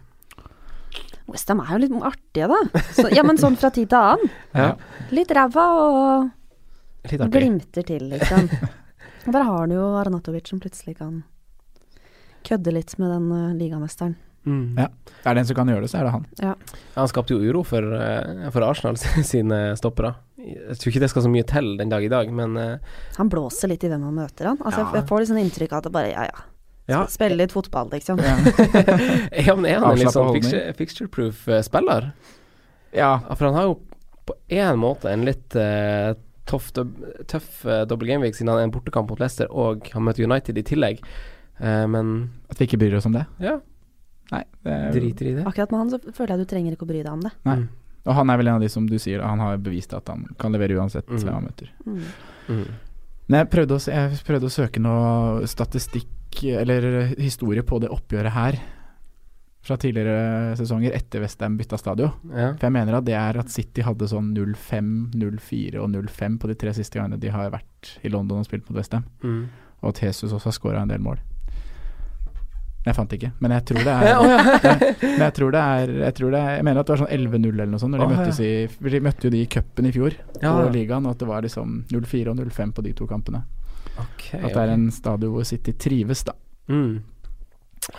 Westham 1.31 1.61
er 1.63 1.71
jo 1.75 1.81
litt 1.85 1.93
artige, 2.03 2.47
da. 2.51 2.81
Så, 2.91 3.07
ja, 3.15 3.23
men 3.23 3.37
sånn 3.39 3.55
fra 3.59 3.69
tid 3.73 3.89
til 3.91 3.97
annen. 3.99 4.31
Ja, 4.57 4.73
Litt 5.15 5.31
ræva 5.35 5.65
og 5.79 6.29
litt 7.11 7.23
glimter 7.33 7.85
til, 7.87 8.09
liksom. 8.11 8.49
Og 9.27 9.31
der 9.35 9.45
har 9.47 9.69
du 9.69 9.75
jo 9.77 9.85
Arnatovic 10.01 10.49
som 10.49 10.59
plutselig 10.61 10.97
kan 10.99 11.21
kødde 12.47 12.73
litt 12.73 12.95
med 12.97 13.11
den 13.13 13.27
uh, 13.31 13.53
ligamesteren. 13.57 14.15
Mm. 14.49 14.73
Ja. 14.81 14.87
Er 15.29 15.35
det 15.37 15.43
en 15.43 15.47
som 15.51 15.57
kan 15.59 15.69
gjøre 15.69 15.85
det, 15.85 15.91
så 15.91 15.99
er 15.99 16.07
det 16.07 16.13
han. 16.15 16.23
Ja. 16.41 16.55
Han 16.95 17.09
skapte 17.11 17.35
jo 17.35 17.43
uro 17.45 17.61
for, 17.67 17.85
eh, 17.93 18.47
for 18.49 18.65
Arsenal 18.65 18.97
sine 19.31 19.59
stoppere. 19.77 20.15
Jeg 20.41 20.79
tror 20.81 20.89
ikke 20.89 21.03
det 21.03 21.11
skal 21.13 21.25
så 21.27 21.29
mye 21.29 21.45
til 21.45 21.75
den 21.77 21.91
dag 21.93 22.01
i 22.01 22.09
dag, 22.09 22.31
men 22.33 22.57
uh, 22.57 22.95
Han 23.19 23.29
blåser 23.29 23.69
litt 23.69 23.85
i 23.85 23.91
hvem 23.93 24.07
han 24.09 24.17
møter, 24.17 24.49
han. 24.49 24.57
Altså, 24.65 24.81
Ja. 24.81 24.87
jeg, 24.89 25.03
jeg 25.03 25.09
får 25.13 25.21
litt 25.21 25.29
sånn 25.31 25.43
inntrykk 25.45 25.75
av 25.77 25.83
at 25.83 25.89
det 25.89 25.93
bare 25.93 26.09
ja, 26.15 26.25
ja. 26.31 26.47
Ja. 26.91 27.01
Spille 27.09 27.37
litt 27.39 27.53
fotball, 27.55 27.89
liksom. 27.93 28.19
ja 29.47 29.55
men 29.55 29.65
er 29.71 29.79
han 29.81 29.91
en 29.95 29.99
litt 30.01 30.13
sånn 30.13 30.33
fixture- 30.35 30.73
fixture-proof 30.79 31.47
eh, 31.51 31.61
spiller? 31.65 32.11
Ja. 32.91 33.13
Ja, 33.23 33.35
For 33.39 33.47
han 33.49 33.55
har 33.55 33.69
jo 33.69 33.77
på 34.27 34.35
én 34.53 34.77
måte 34.77 35.09
en 35.09 35.23
litt 35.25 35.55
uh, 35.57 36.11
tøff, 36.45 36.69
tøff 37.31 37.63
uh, 37.65 37.81
double 37.89 38.07
game 38.09 38.21
week, 38.25 38.35
siden 38.37 38.51
han 38.53 38.59
er 38.61 38.67
en 38.67 38.73
bortekamp 38.75 39.09
mot 39.09 39.19
Leicester, 39.23 39.47
og 39.49 39.87
han 39.95 40.03
møter 40.05 40.27
United 40.27 40.59
i 40.59 40.63
tillegg. 40.67 40.99
uh, 41.61 41.87
men 41.89 42.11
At 42.51 42.59
vi 42.61 42.67
ikke 42.69 42.77
bryr 42.83 42.97
oss 42.99 43.07
om 43.09 43.15
det? 43.17 43.25
ja, 43.41 43.57
Nei. 44.31 44.43
Det 44.63 44.71
er, 44.71 44.91
driter 44.95 45.27
i 45.27 45.31
det. 45.39 45.45
Akkurat 45.49 45.71
med 45.73 45.79
han 45.81 45.89
så 45.91 45.97
føler 46.15 46.35
jeg 46.37 46.45
du 46.45 46.49
trenger 46.53 46.75
ikke 46.77 46.85
å 46.85 46.91
bry 46.91 47.01
deg 47.01 47.11
om 47.11 47.23
det. 47.25 47.31
Nei. 47.49 47.55
Mm. 47.63 47.65
Og 48.05 48.15
han 48.17 48.29
er 48.31 48.37
vel 48.39 48.47
en 48.47 48.59
av 48.59 48.63
de 48.63 48.69
som 48.71 48.85
du 48.87 48.95
sier, 49.01 49.19
han 49.25 49.41
har 49.43 49.57
bevist 49.61 49.91
at 49.97 50.07
han 50.09 50.23
kan 50.39 50.53
levere 50.55 50.77
uansett 50.79 51.09
Mm. 51.11 51.17
hvem 51.25 51.33
han 51.35 51.47
møter. 51.49 51.73
Mm. 51.85 52.05
Mm. 52.47 52.69
Men 53.31 53.45
jeg 53.45 53.51
prøvde, 53.53 53.77
å, 53.79 53.81
jeg 53.87 54.23
prøvde 54.27 54.49
å 54.49 54.51
søke 54.51 54.81
noe 54.83 55.47
statistikk 55.47 56.43
eller 56.51 57.13
historie 57.15 57.63
på 57.63 57.79
det 57.79 57.91
oppgjøret 57.93 58.35
her. 58.35 58.61
fra 59.61 59.75
tidligere 59.77 60.55
sesonger 60.57 60.95
etter 60.97 61.21
Westham 61.21 61.53
bytta 61.53 61.77
stadion. 61.77 62.15
Ja. 62.33 62.47
For 62.57 62.65
jeg 62.65 62.73
mener 62.73 62.95
at 62.97 63.05
det 63.05 63.13
er 63.13 63.37
at 63.37 63.51
City 63.53 63.83
hadde 63.85 64.07
sånn 64.09 64.31
0-5, 64.33 64.87
0-4 65.21 65.77
og 65.83 65.91
0-5 65.93 66.39
på 66.41 66.49
de 66.49 66.55
tre 66.57 66.73
siste 66.73 66.97
gangene 66.97 67.21
de 67.21 67.29
har 67.29 67.53
vært 67.53 67.91
i 68.01 68.09
London 68.09 68.41
og 68.41 68.47
spilt 68.49 68.65
mot 68.65 68.79
Westham. 68.79 69.05
Mm. 69.21 69.43
Og 69.83 69.93
at 69.93 70.01
Jesus 70.01 70.33
også 70.33 70.49
har 70.49 70.57
skåra 70.57 70.81
en 70.81 70.89
del 70.89 71.05
mål. 71.05 71.21
Jeg 72.85 72.95
fant 72.97 73.11
ikke, 73.13 73.29
men 73.39 73.51
jeg 73.53 73.65
tror 73.69 73.83
det 73.85 73.93
er 74.01 74.15
Å, 74.17 74.21
ja. 74.25 74.37
Men 75.03 75.19
jeg 75.27 75.33
tror 75.37 75.51
det 75.53 75.59
er 75.61 75.91
Jeg, 75.99 76.13
tror 76.17 76.31
det 76.33 76.39
er, 76.41 76.55
jeg 76.57 76.63
mener 76.65 76.79
at 76.81 76.87
det 76.89 76.93
var 76.95 77.01
sånn 77.03 77.11
11-0 77.13 77.49
eller 77.51 77.69
noe 77.69 77.81
sånt. 77.83 77.93
Når 77.93 77.99
de, 78.01 78.05
oh, 78.07 78.11
ja. 78.15 78.21
møttes 78.23 78.39
i, 78.41 78.89
de 78.95 79.01
møtte 79.05 79.27
jo 79.27 79.31
de 79.35 79.41
i 79.43 79.49
cupen 79.53 79.85
i 79.85 79.91
fjor, 79.93 80.15
Ja. 80.41 80.53
på 80.57 80.63
ligaen, 80.73 81.05
og 81.05 81.13
at 81.13 81.21
det 81.21 81.27
var 81.29 81.45
liksom 81.45 81.75
0-4 81.93 82.31
og 82.33 82.39
0-5 82.41 82.71
på 82.79 82.85
de 82.87 82.93
to 82.97 83.05
kampene. 83.11 83.43
Okay, 84.01 84.39
At 84.41 84.55
det 84.55 84.63
er 84.63 84.73
en 84.73 84.87
stadion 84.95 85.35
hvor 85.35 85.45
City 85.45 85.75
trives, 85.77 86.23
da. 86.25 86.33
Mm. 86.71 87.03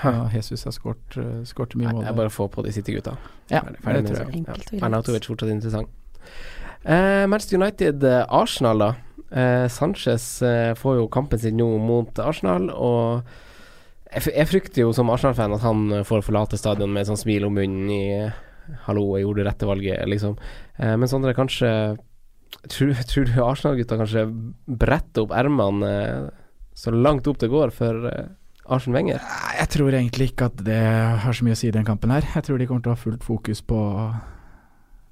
Ja, 0.03 0.13
Jesus 0.35 0.63
har 0.67 0.75
skåret 0.75 1.17
uh, 1.19 1.43
skåret 1.47 1.75
mye 1.79 1.91
mål 1.91 1.97
mål. 2.01 2.05
jeg 2.07 2.17
bare 2.19 2.31
får 2.33 2.51
på 2.55 2.63
de 2.67 2.73
City-gutta. 2.75 3.15
Ja, 3.51 3.61
Ferdig- 3.63 3.77
det 3.77 3.85
ferdig 3.87 4.03
tror 4.09 4.19
jeg. 4.19 4.35
Enkelt 4.41 4.73
og 4.73 5.07
greit. 5.13 5.27
Fortsatt 5.31 5.51
interessant. 5.55 5.89
Uh, 6.83 7.25
Manchester 7.31 7.59
United, 7.59 8.05
eh, 8.05 8.25
Arsenal, 8.35 8.79
da. 8.83 8.91
Eh, 9.33 9.67
Sanchez 9.73 10.25
får 10.77 10.97
jo 10.99 11.07
kampen 11.09 11.39
sin 11.41 11.57
nå 11.57 11.67
mot 11.81 12.19
Arsenal, 12.21 12.67
og 12.75 13.23
jeg, 14.13 14.33
jeg 14.37 14.49
frykter 14.51 14.85
jo 14.85 14.93
som 14.97 15.11
Arsenal-fan 15.13 15.57
at 15.57 15.65
han 15.67 15.85
eh, 15.99 16.07
får 16.07 16.25
forlate 16.27 16.61
stadion 16.61 16.93
med 16.93 17.05
et 17.05 17.13
sånt 17.13 17.23
smil 17.23 17.49
om 17.49 17.57
munnen 17.57 17.91
i 17.93 18.05
'hallo, 18.87 19.17
jeg 19.17 19.27
gjorde 19.27 19.43
det 19.43 19.49
rette 19.49 19.69
valget', 19.69 20.09
liksom. 20.09 20.37
Eh, 20.79 20.97
men 20.97 21.09
Sondre, 21.09 21.35
kanskje 21.35 21.99
Tror, 22.69 22.93
tror 23.09 23.25
du 23.25 23.39
Arsenal-gutta 23.41 23.97
kanskje 23.97 24.27
bretter 24.69 25.25
opp 25.25 25.33
ermene 25.35 25.89
eh, 25.89 26.27
så 26.77 26.93
langt 26.93 27.27
opp 27.27 27.41
det 27.41 27.49
går 27.49 27.73
for 27.75 28.07
eh, 28.11 28.29
Arsen 28.69 28.95
Wenger? 28.95 29.23
Jeg 29.57 29.71
tror 29.73 29.97
egentlig 29.97 30.29
ikke 30.31 30.51
at 30.51 30.61
det 30.65 30.83
har 31.25 31.33
så 31.33 31.47
mye 31.47 31.57
å 31.57 31.59
si 31.59 31.71
i 31.71 31.75
den 31.75 31.87
kampen 31.89 32.13
her. 32.13 32.27
Jeg 32.37 32.47
tror 32.47 32.61
de 32.61 32.69
kommer 32.69 32.85
til 32.85 32.93
å 32.93 32.95
ha 32.95 33.01
fullt 33.01 33.25
fokus 33.25 33.65
på 33.67 33.81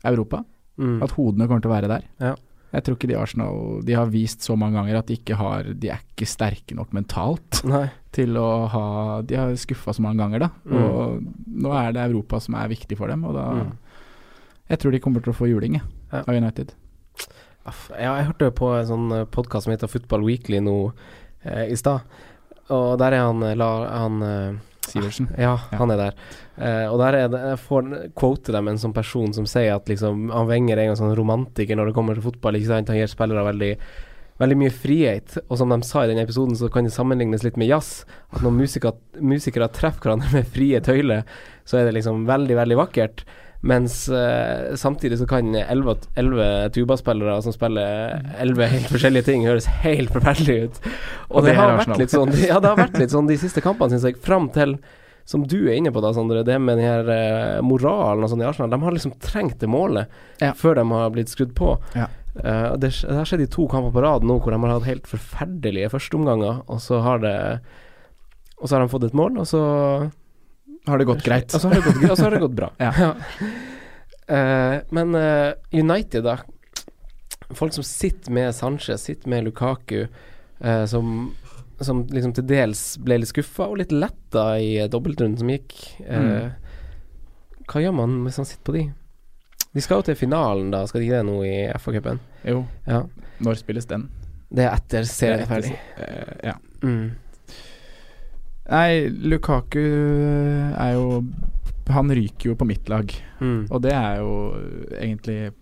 Europa. 0.07 0.45
Mm. 0.81 1.01
At 1.03 1.17
hodene 1.17 1.49
kommer 1.49 1.65
til 1.65 1.73
å 1.73 1.75
være 1.75 1.91
der. 1.91 2.07
Ja. 2.23 2.37
Jeg 2.73 2.85
tror 2.87 2.95
ikke 2.97 3.09
de 3.11 3.17
Arsenal 3.19 3.81
De 3.83 3.95
har 3.99 4.07
vist 4.13 4.45
så 4.47 4.55
mange 4.59 4.79
ganger 4.79 4.99
at 5.01 5.07
de 5.09 5.17
ikke 5.19 5.35
har 5.35 5.63
De 5.75 5.89
er 5.91 5.99
ikke 6.05 6.29
sterke 6.31 6.77
nok 6.79 6.93
mentalt 6.95 7.65
Nei. 7.67 7.89
til 8.15 8.37
å 8.39 8.69
ha 8.71 8.85
De 9.27 9.35
har 9.35 9.57
skuffa 9.59 9.91
så 9.97 10.05
mange 10.05 10.23
ganger, 10.23 10.45
da. 10.47 10.51
Mm. 10.65 10.85
Og 10.85 11.25
nå 11.67 11.73
er 11.75 11.93
det 11.97 12.05
Europa 12.05 12.39
som 12.41 12.55
er 12.55 12.69
viktig 12.71 12.97
for 13.01 13.11
dem, 13.11 13.25
og 13.27 13.35
da 13.35 13.49
Mm. 13.51 13.73
Jeg 14.71 14.79
tror 14.79 14.93
de 14.95 15.01
kommer 15.03 15.21
til 15.25 15.33
å 15.33 15.35
få 15.37 15.49
juling, 15.51 15.81
Ja. 16.13 16.21
av 16.23 16.29
United. 16.31 16.71
Ja, 17.99 18.15
jeg 18.17 18.27
hørte 18.29 18.51
på 18.55 18.69
en 18.79 18.87
sånn 18.87 19.27
podkast 19.35 19.65
som 19.67 19.73
heter 19.75 19.89
Football 19.91 20.23
Weekly 20.25 20.61
nå 20.63 20.93
eh, 21.45 21.67
i 21.73 21.77
stad. 21.77 22.01
Og 22.71 22.97
der 23.03 23.13
er 23.19 23.25
han, 23.27 23.43
eh, 23.43 23.57
la, 23.59 23.69
han 23.91 24.23
eh, 24.23 24.55
Sivertsen. 24.91 25.31
Ja, 25.39 25.55
Ja. 25.71 25.79
han 25.79 25.91
er 25.95 25.97
der. 26.05 26.21
Uh, 26.61 26.87
og 26.93 26.99
der 27.01 27.15
er 27.23 27.29
det, 27.33 27.41
jeg 27.55 27.63
får 27.65 27.91
quote 28.19 28.53
dem 28.53 28.69
en 28.69 28.79
sånn 28.83 28.95
person 28.97 29.33
som 29.37 29.47
sier 29.49 29.75
at 29.79 29.89
liksom 29.89 30.29
Han 30.35 30.47
Wenger 30.51 30.79
er 30.79 30.91
en 30.91 30.99
sånn 31.01 31.15
romantiker 31.17 31.79
når 31.79 31.91
det 31.91 31.95
kommer 31.97 32.15
til 32.19 32.27
fotball. 32.27 32.59
Ikke 32.59 32.73
sant? 32.75 32.89
Han 32.93 33.01
gir 33.01 33.11
spillere 33.11 33.47
veldig 33.47 33.75
Veldig 34.41 34.57
mye 34.57 34.73
frihet, 34.73 35.35
og 35.53 35.59
som 35.61 35.69
de 35.69 35.77
sa 35.85 36.01
i 36.07 36.09
den 36.09 36.17
episoden, 36.23 36.55
så 36.57 36.71
kan 36.73 36.87
det 36.87 36.95
sammenlignes 36.95 37.43
litt 37.45 37.59
med 37.61 37.69
jazz. 37.69 38.07
At 38.33 38.41
når 38.41 38.55
musikere, 38.57 38.97
musikere 39.21 39.67
treffer 39.69 40.01
hverandre 40.09 40.31
med 40.33 40.47
frie 40.49 40.81
tøyler, 40.81 41.27
så 41.69 41.77
er 41.77 41.85
det 41.85 41.99
liksom 41.99 42.23
veldig, 42.25 42.57
veldig 42.57 42.79
vakkert. 42.81 43.21
Mens 43.61 44.09
uh, 44.09 44.73
samtidig 44.81 45.19
så 45.21 45.27
kan 45.29 45.53
elleve 45.53 46.71
tubaspillere 46.73 47.35
som 47.45 47.53
spiller 47.53 48.23
elleve 48.41 48.71
helt 48.73 48.89
forskjellige 48.89 49.27
ting, 49.27 49.45
høres 49.45 49.69
helt 49.83 50.15
forferdelig 50.15 50.57
ut. 50.63 50.81
Og, 51.29 51.35
Og 51.37 51.45
det, 51.45 51.51
det 51.51 51.59
har 51.59 51.77
vært 51.83 52.01
litt 52.01 52.15
sånn 52.15 52.33
Ja, 52.41 52.57
det 52.63 52.73
har 52.73 52.81
vært 52.81 52.97
litt 53.03 53.13
sånn 53.13 53.29
de 53.29 53.37
siste 53.41 53.61
kampene, 53.65 53.93
syns 53.93 54.09
jeg, 54.09 54.17
fram 54.25 54.49
til 54.55 54.79
som 55.31 55.45
du 55.47 55.59
er 55.69 55.77
inne 55.79 55.93
på, 55.95 56.01
da, 56.03 56.11
Sondre, 56.17 56.41
det 56.43 56.57
med 56.59 56.81
den 56.81 56.89
her 56.89 57.11
eh, 57.15 57.59
moralen 57.63 58.25
og 58.25 58.33
sånn 58.33 58.41
i 58.43 58.47
Arsenal. 58.49 58.73
De 58.73 58.81
har 58.83 58.97
liksom 58.97 59.13
trengt 59.23 59.61
det 59.63 59.69
målet 59.71 60.11
Ja. 60.41 60.55
før 60.59 60.81
de 60.81 60.87
har 60.91 61.13
blitt 61.15 61.31
skrudd 61.31 61.53
på. 61.55 61.77
Ja. 61.95 62.09
Uh, 62.31 62.73
det, 62.81 62.93
det 63.03 63.15
har 63.15 63.29
skjedd 63.29 63.45
i 63.45 63.51
to 63.51 63.67
kamper 63.71 63.93
på 63.95 64.03
rad 64.03 64.25
nå 64.27 64.37
hvor 64.41 64.55
de 64.55 64.59
har 64.63 64.73
hatt 64.77 64.89
helt 64.89 65.07
forferdelige 65.11 65.91
førsteomganger, 65.93 66.63
og 66.71 66.81
så 66.83 67.01
har 67.05 67.23
det 67.23 67.37
Og 68.61 68.69
så 68.69 68.77
har 68.77 68.85
de 68.85 68.93
fått 68.93 69.07
et 69.09 69.17
mål, 69.17 69.39
og 69.41 69.47
så 69.49 69.61
Har 70.87 70.99
det 70.99 71.05
gått 71.09 71.25
greit? 71.25 71.55
og 71.55 71.61
så 71.61 71.69
har 71.69 72.25
har 72.25 72.31
det 72.31 72.41
gått 72.41 72.57
bra. 72.57 72.71
Ja. 72.79 72.93
uh, 74.31 74.77
men 74.91 75.15
uh, 75.15 75.53
United, 75.71 76.25
da. 76.25 76.39
Folk 77.51 77.75
som 77.75 77.85
sitter 77.85 78.33
med 78.33 78.55
Sanchez, 78.55 79.03
sitter 79.03 79.29
med 79.29 79.45
Lukaku, 79.45 80.07
uh, 80.65 80.87
som, 80.87 81.35
som 81.81 82.07
liksom 82.07 82.33
til 82.39 82.47
dels 82.49 82.85
ble 83.03 83.21
litt 83.21 83.33
skuffa 83.33 83.69
og 83.69 83.83
litt 83.83 83.93
letta 83.93 84.55
i 84.61 84.79
dobbeltrunden 84.89 85.39
som 85.41 85.53
gikk. 85.53 85.77
Mm. 86.07 86.57
Hva 87.71 87.85
gjør 87.85 87.95
man 87.95 88.23
hvis 88.25 88.41
man 88.41 88.49
sitter 88.49 88.67
på 88.67 88.79
de? 88.79 88.89
De 89.73 89.83
skal 89.85 90.01
jo 90.01 90.09
til 90.09 90.19
finalen, 90.19 90.73
da. 90.73 90.83
Skal 90.89 91.03
de 91.03 91.07
ikke 91.07 91.21
det 91.21 91.27
nå 91.29 91.37
i 91.47 91.57
FA-cupen? 91.79 92.19
Jo. 92.49 92.65
Ja. 92.89 93.05
Når 93.39 93.61
spilles 93.61 93.87
den? 93.91 94.09
Det 94.51 94.65
er 94.67 94.73
etter 94.75 95.07
serien 95.07 95.45
er 95.45 95.51
ferdig. 95.51 95.77
Eh, 96.03 96.33
ja. 96.51 96.57
Mm. 96.83 97.13
Nei, 98.71 99.09
Lukaku 99.11 99.81
er 99.83 100.93
jo 100.95 101.25
Han 101.91 102.13
ryker 102.15 102.53
jo 102.53 102.55
på 102.55 102.67
mitt 102.69 102.89
lag. 102.89 103.11
Mm. 103.41 103.65
Og 103.67 103.83
det 103.83 103.93
er 103.97 104.21
jo 104.21 104.35
egentlig 104.95 105.53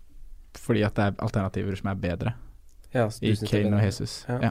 fordi 0.59 0.83
at 0.85 0.97
det 0.99 1.05
er 1.07 1.21
alternativer 1.25 1.77
som 1.79 1.89
er 1.89 2.01
bedre 2.03 2.35
Ja, 2.93 3.07
i 3.23 3.33
Kane 3.47 3.77
og. 3.77 3.85
Jesus. 3.85 4.25
Ja. 4.29 4.39
Ja. 4.43 4.51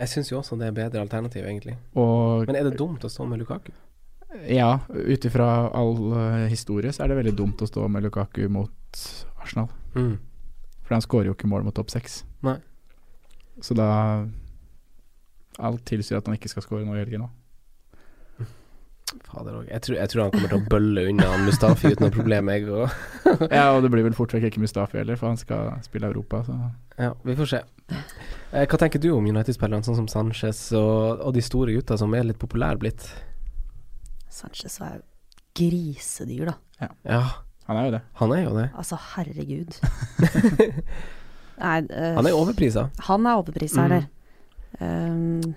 Jeg 0.00 0.08
syns 0.08 0.30
jo 0.32 0.38
også 0.40 0.56
det 0.60 0.66
er 0.68 0.76
bedre 0.76 1.00
alternativ, 1.00 1.44
egentlig. 1.44 1.76
Og 1.94 2.46
Men 2.48 2.56
er 2.56 2.68
det 2.68 2.78
dumt 2.78 3.04
å 3.04 3.08
stå 3.12 3.26
med 3.28 3.38
Lukaku? 3.40 3.72
ja, 4.46 4.78
ut 4.88 5.24
ifra 5.26 5.46
all 5.74 5.96
eh, 6.14 6.44
historie 6.52 6.92
så 6.94 7.02
er 7.02 7.10
det 7.10 7.16
veldig 7.18 7.32
dumt 7.38 7.62
å 7.62 7.66
stå 7.66 7.88
med 7.90 8.04
Lukaku 8.06 8.44
mot 8.48 9.00
Arsenal. 9.42 9.66
Mm. 9.96 10.18
For 10.84 10.94
han 10.94 11.02
skårer 11.02 11.30
jo 11.30 11.34
ikke 11.34 11.50
mål 11.50 11.64
mot 11.66 11.74
topp 11.74 11.90
seks. 11.90 12.20
Så 13.60 13.74
da 13.76 13.88
Alt 15.58 15.84
tilsier 15.84 16.18
at 16.18 16.26
han 16.26 16.36
ikke 16.38 16.48
skal 16.48 16.62
skåre 16.62 16.84
nå 16.86 16.94
i 16.94 17.02
helgen 17.04 17.26
òg. 17.26 17.36
Fader 19.26 19.56
òg. 19.58 19.64
Jeg, 19.66 19.80
tror- 19.82 19.96
jeg 19.98 20.08
tror 20.12 20.22
han 20.22 20.30
kommer 20.30 20.48
til 20.52 20.60
å 20.60 20.68
bølle 20.70 21.02
unna 21.10 21.26
han 21.32 21.42
Mustafi 21.48 21.90
uten 21.90 22.04
noe 22.06 22.14
problem, 22.14 22.48
jeg 22.54 22.68
òg. 22.70 22.92
Ja, 23.50 23.64
og 23.74 23.82
det 23.82 23.90
blir 23.90 24.04
vel 24.06 24.14
fort 24.14 24.30
vekk 24.36 24.46
ikke 24.52 24.62
Mustafi 24.62 25.00
heller, 25.00 25.18
for 25.18 25.32
han 25.32 25.36
skal 25.40 25.72
spille 25.82 26.06
Europa, 26.12 26.44
så 26.46 26.54
Ja, 27.00 27.10
vi 27.26 27.34
får 27.34 27.50
se. 27.50 27.60
Eh, 27.90 28.66
hva 28.70 28.78
tenker 28.78 29.02
du 29.02 29.08
om 29.16 29.26
United-spillerne, 29.26 29.82
sånn 29.86 29.98
som 29.98 30.06
Sanchez 30.10 30.60
og, 30.78 31.24
og 31.26 31.34
de 31.34 31.42
store 31.42 31.74
gutta 31.74 31.98
som 31.98 32.14
er 32.14 32.28
litt 32.28 32.38
populære 32.38 32.78
blitt? 32.84 33.08
Sanchez 34.30 34.78
var 34.78 35.00
jo 35.00 35.02
grisedyr, 35.58 36.52
da. 36.52 36.88
Ja, 37.04 37.22
han 37.66 37.76
er 37.80 37.88
jo 37.88 37.94
det. 37.96 38.02
han 38.22 38.32
er 38.36 38.44
jo 38.44 38.54
det. 38.60 38.68
Altså, 38.78 38.96
herregud. 39.16 39.74
Nei, 41.60 41.76
uh, 41.90 42.14
Han 42.16 42.26
er 42.30 42.38
overprisa. 42.38 42.86
Han 43.10 43.26
er 43.26 43.42
overprisa, 43.42 43.82
Mm. 43.82 43.84
eller? 43.90 44.06
Um, 44.78 45.54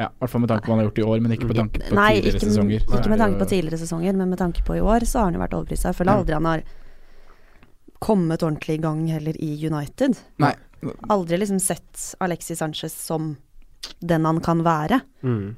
Ja, 0.00 0.06
I 0.08 0.18
hvert 0.22 0.30
fall 0.32 0.40
med 0.40 0.48
tanke 0.48 0.64
på 0.64 0.70
hva 0.70 0.76
han 0.76 0.80
har 0.80 0.86
gjort 0.90 0.98
i 0.98 1.02
år, 1.04 1.20
men 1.20 1.32
ikke 1.34 1.46
med 1.50 1.56
tanke 1.58 1.80
på 1.82 1.94
nei, 1.94 2.12
tidligere 2.14 2.38
ikke, 2.38 2.46
sesonger. 2.48 2.84
Ikke 2.96 3.10
med 3.10 3.18
tanke 3.20 3.38
på 3.42 3.46
tidligere 3.50 3.78
sesonger, 3.82 4.14
men 4.16 4.30
med 4.30 4.38
tanke 4.40 4.62
på 4.64 4.76
i 4.78 4.80
år, 4.80 5.04
så 5.04 5.18
har 5.18 5.24
han 5.28 5.34
jo 5.36 5.40
vært 5.42 5.56
overprisa. 5.58 5.90
Jeg 5.90 5.98
føler 5.98 6.12
aldri 6.14 6.32
han 6.38 6.46
har 6.48 6.62
kommet 8.00 8.40
ordentlig 8.46 8.78
i 8.78 8.80
gang 8.80 9.02
heller 9.10 9.36
i 9.36 9.50
United. 9.66 10.16
Nei. 10.40 10.54
Aldri 11.12 11.36
liksom 11.42 11.58
sett 11.60 12.14
Alexis 12.24 12.58
Sanchez 12.62 12.94
som 12.96 13.34
den 14.00 14.24
han 14.24 14.40
kan 14.40 14.62
være. 14.64 15.00
Mm. 15.26 15.56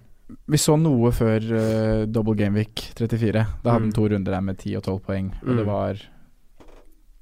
Vi 0.49 0.59
så 0.59 0.75
noe 0.81 1.13
før 1.15 1.45
uh, 1.53 2.07
double 2.11 2.35
gameweek 2.35 2.83
34. 2.99 3.45
Da 3.63 3.71
hadde 3.77 3.77
han 3.79 3.91
Mm. 3.91 3.95
to 3.95 4.09
runder 4.09 4.33
der 4.33 4.41
med 4.41 4.59
10 4.59 4.77
og 4.77 4.83
12 4.83 5.01
poeng. 5.07 5.31
Og 5.43 5.49
Mm. 5.49 5.57
det 5.57 5.67
var 5.67 5.95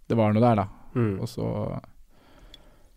Det 0.09 0.17
var 0.17 0.33
noe 0.33 0.41
der, 0.43 0.55
da. 0.57 0.67
Mm. 0.95 1.21
Og 1.21 1.29
så 1.29 1.81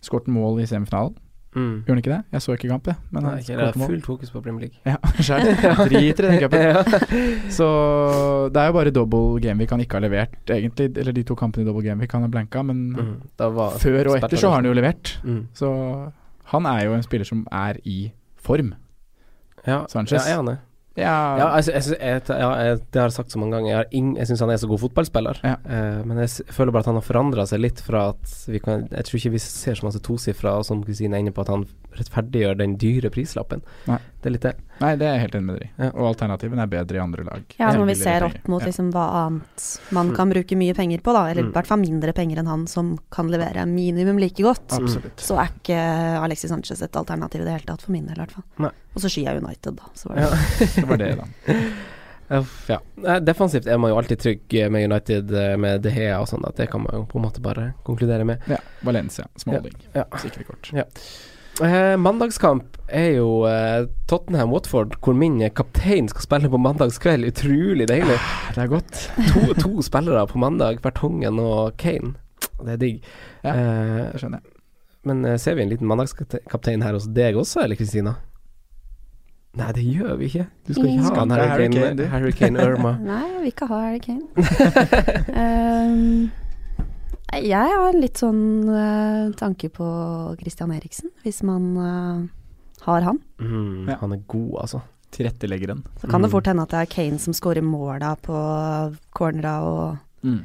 skåret 0.01 0.25
han 0.25 0.33
mål 0.33 0.61
i 0.61 0.65
semifinalen. 0.65 1.15
Mm. 1.55 1.83
Gjorde 1.85 1.93
han 1.93 2.01
ikke 2.01 2.11
det? 2.13 2.19
Jeg 2.33 2.41
så 2.41 2.55
ikke 2.57 2.69
kamp, 2.71 2.87
jeg. 2.89 2.95
Men 3.13 3.23
Nei, 3.27 3.33
ikke, 3.43 3.57
det 3.59 3.67
er 3.67 3.87
fullt 3.87 4.05
fokus 4.05 4.31
på 4.33 4.41
Premier 4.41 4.65
League. 4.65 4.77
Ja, 4.85 4.95
skjønner. 5.27 5.83
Driter 5.87 6.27
i 6.27 6.31
den 6.31 6.39
cupen. 6.43 6.59
Ja. 6.73 6.83
Så 7.53 7.67
det 8.53 8.61
er 8.63 8.67
jo 8.71 8.75
bare 8.79 8.91
double 8.95 9.39
gameweek 9.43 9.69
han 9.75 9.83
ikke 9.83 9.99
har 9.99 10.05
levert, 10.07 10.35
egentlig. 10.49 10.89
Eller 10.97 11.13
de 11.13 11.23
to 11.27 11.35
kampene 11.39 11.63
i 11.65 11.67
double 11.69 11.83
gameweek 11.85 12.11
han 12.17 12.25
har 12.25 12.33
blanka, 12.33 12.63
men 12.65 12.83
Mm. 12.93 13.15
Da 13.37 13.47
var 13.49 13.77
før 13.81 14.07
og 14.11 14.17
etter 14.17 14.37
så 14.37 14.49
har 14.49 14.61
han 14.61 14.65
jo 14.65 14.73
levert. 14.73 15.17
Mm. 15.23 15.47
Så 15.53 15.69
han 16.53 16.65
er 16.65 16.85
jo 16.85 16.93
en 16.97 17.03
spiller 17.05 17.25
som 17.25 17.45
er 17.51 17.77
i 17.85 18.11
form. 18.37 18.73
Ja, 19.67 19.85
Sanchez. 19.87 20.25
Ja, 20.27 20.33
er 20.33 20.41
han 20.41 20.45
det? 20.51 20.57
Ja, 20.95 21.13
Ja, 21.39 21.45
jeg, 21.57 21.73
jeg, 21.73 21.95
jeg, 21.97 22.21
ja, 22.29 22.49
jeg, 22.67 22.81
det 22.93 22.99
har 23.01 23.07
jeg 23.09 23.15
sagt 23.15 23.31
så 23.33 23.39
mange 23.41 23.55
ganger. 23.57 23.71
Jeg, 23.79 23.87
ing- 23.97 24.15
jeg 24.19 24.27
syns 24.29 24.43
han 24.45 24.51
er 24.53 24.59
så 24.61 24.67
god 24.69 24.81
fotballspiller. 24.83 25.39
Ja. 25.43 25.55
Eh, 25.65 26.01
men 26.05 26.19
jeg 26.21 26.29
føler 26.53 26.71
bare 26.75 26.85
at 26.85 26.91
han 26.91 26.99
har 26.99 27.07
forandra 27.07 27.45
seg 27.49 27.63
litt 27.63 27.81
fra 27.81 28.09
at 28.11 28.35
vi 28.47 28.59
kan 28.61 28.85
Jeg 28.91 29.07
tror 29.07 29.17
ikke 29.17 29.31
vi 29.33 29.41
ser 29.41 29.79
så 29.79 29.87
masse 29.87 30.03
tosifra, 30.05 30.57
og 30.59 30.67
som 30.69 30.83
Kristine 30.85 31.17
er 31.17 31.23
inne 31.25 31.33
på, 31.33 31.41
at 31.41 31.49
han 31.49 31.65
rettferdiggjør 31.97 32.57
den 32.57 32.75
dyre 32.81 33.09
prislappen. 33.13 33.61
Nei. 33.87 33.97
Det 34.23 34.29
er 34.29 34.33
litt 34.35 34.45
det. 34.47 34.53
Nei, 34.79 34.95
det 34.95 35.05
er 35.07 35.13
jeg 35.17 35.21
helt 35.25 35.35
enig 35.35 35.45
med 35.47 35.55
deg 35.59 35.63
i. 35.65 35.71
Ja. 35.83 35.89
Og 35.93 36.07
alternativene 36.13 36.63
er 36.63 36.71
bedre 36.71 36.95
i 36.97 37.01
andre 37.03 37.23
lag. 37.27 37.55
Ja, 37.59 37.71
når 37.75 37.85
vi 37.91 37.95
ser 37.99 38.23
opp 38.27 38.47
mot 38.51 38.63
liksom 38.63 38.91
hva 38.95 39.03
annet 39.25 39.65
man 39.91 40.09
Mm. 40.11 40.15
kan 40.15 40.29
bruke 40.31 40.55
mye 40.57 40.73
penger 40.75 40.99
på, 41.03 41.13
da. 41.13 41.25
Eller 41.31 41.43
Mm. 41.43 41.49
i 41.49 41.53
hvert 41.53 41.67
fall 41.67 41.79
mindre 41.79 42.13
penger 42.13 42.39
enn 42.39 42.47
han 42.47 42.67
som 42.67 42.97
kan 43.11 43.27
levere 43.29 43.65
minimum 43.67 44.17
like 44.17 44.41
godt. 44.43 44.71
Absolutt. 44.71 45.17
Så 45.17 45.37
er 45.39 45.49
ikke 45.51 45.77
Alexis 46.23 46.49
Sanchez 46.49 46.81
et 46.81 46.95
alternativ 46.95 47.41
i 47.41 47.43
det 47.45 47.51
hele 47.51 47.65
tatt, 47.65 47.81
for 47.81 47.91
min 47.91 48.05
del 48.07 48.15
i 48.17 48.25
hvert 48.25 48.31
fall. 48.31 48.71
Og 48.95 49.01
så 49.01 49.09
jeg 49.23 49.43
United, 49.43 49.75
da. 49.75 49.83
Så 49.93 50.07
var 50.09 50.15
det 50.15 50.23
Ja. 50.23 50.29
Det 50.75 50.87
var 50.87 50.97
det, 50.97 51.17
da. 51.17 51.25
Uff, 52.39 52.69
ja. 52.69 52.79
Defensivt 53.19 53.67
er 53.67 53.77
man 53.77 53.91
jo 53.91 53.97
alltid 53.99 54.17
trygg 54.19 54.71
med 54.71 54.89
United, 54.89 55.31
eh, 55.33 55.55
med 55.57 55.81
De 55.83 55.89
Hea 55.91 56.19
og 56.21 56.27
sånn. 56.27 56.43
At 56.47 56.55
det 56.55 56.69
kan 56.71 56.81
man 56.81 56.89
jo 56.95 57.05
på 57.05 57.19
en 57.19 57.25
måte 57.27 57.41
bare 57.43 57.73
konkludere 57.85 58.25
med. 58.25 58.39
Ja. 58.47 58.57
Valencia, 58.81 59.27
Smalling. 59.35 59.75
Ja. 59.93 60.05
Sikre 60.17 60.43
kort. 60.47 60.71
Ja. 60.73 60.85
Eh, 61.61 61.95
mandagskamp 62.01 62.79
er 62.89 63.11
jo 63.19 63.43
eh, 63.45 63.85
Tottenham-Watford, 64.09 64.95
hvor 65.05 65.13
min 65.17 65.37
kaptein 65.53 66.07
skal 66.09 66.25
spille 66.25 66.49
på 66.49 66.57
mandagskveld. 66.61 67.27
Utrolig 67.29 67.85
deilig. 67.91 68.17
Det 68.55 68.63
er 68.63 68.71
godt. 68.71 69.03
To, 69.29 69.53
to 69.61 69.81
spillere 69.85 70.25
på 70.27 70.41
mandag, 70.41 70.81
Bertongen 70.81 71.37
og 71.39 71.77
Kane. 71.77 72.15
Det 72.63 72.73
er 72.77 72.81
digg. 72.81 72.99
Ja, 73.43 73.53
Eh, 73.53 74.11
Det 74.13 74.19
skjønner 74.21 74.39
jeg. 74.39 74.49
men 75.05 75.25
eh, 75.25 75.37
ser 75.37 75.55
vi 75.55 75.61
en 75.65 75.69
liten 75.69 75.87
mandagskaptein 75.87 76.81
her 76.81 76.93
hos 76.95 77.05
deg 77.11 77.35
også, 77.35 77.63
eller 77.65 77.75
Kristina? 77.75 78.13
Nei, 79.53 79.71
det 79.75 79.83
gjør 79.85 80.15
vi 80.17 80.25
ikke. 80.31 80.45
Du 80.65 80.73
skal 80.73 80.85
ikke 80.89 81.03
ha 81.03 81.09
Skal 81.11 81.29
ha 81.29 81.47
Harry 81.51 81.67
Kane. 81.69 82.05
Harry 82.09 82.31
Kane 82.31 82.63
Irma. 82.63 82.95
Nei, 83.05 83.19
jeg 83.29 83.41
vil 83.43 83.51
ikke 83.51 83.67
ha 83.69 83.81
Harry 83.83 83.99
Kane. 84.01 84.23
um, 85.43 86.31
jeg 87.31 87.75
har 87.77 87.93
litt 87.97 88.19
sånn 88.21 88.67
uh, 88.69 89.31
tanke 89.39 89.69
på 89.73 89.85
Christian 90.39 90.71
Eriksen, 90.75 91.09
hvis 91.23 91.41
man 91.43 91.77
uh, 91.77 92.27
har 92.85 93.01
han. 93.01 93.19
Mm, 93.39 93.87
Ja. 93.89 93.97
Han 94.01 94.13
er 94.13 94.23
god, 94.27 94.51
altså. 94.61 94.81
Tilretteleggeren. 95.13 95.83
Så 96.01 96.09
kan 96.09 96.21
det 96.21 96.29
Mm. 96.29 96.33
fort 96.33 96.45
hende 96.49 96.63
at 96.63 96.69
det 96.69 96.79
er 96.81 96.85
Kane 96.89 97.19
som 97.19 97.33
scorer 97.33 97.61
måla 97.61 98.15
på 98.21 98.33
cornera 99.13 99.61
og 99.63 99.97
Mm. 100.23 100.41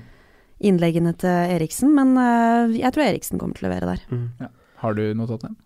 innleggene 0.61 1.17
til 1.17 1.29
Eriksen, 1.57 1.95
men 1.95 2.17
uh, 2.19 2.69
jeg 2.77 2.93
tror 2.93 3.05
Eriksen 3.05 3.39
kommer 3.39 3.55
til 3.55 3.69
å 3.69 3.71
levere 3.71 3.87
der. 3.97 4.01
Mm. 4.11 4.49
Har 4.79 4.95
du 4.95 5.15
noe 5.15 5.27
Tottenham? 5.27 5.57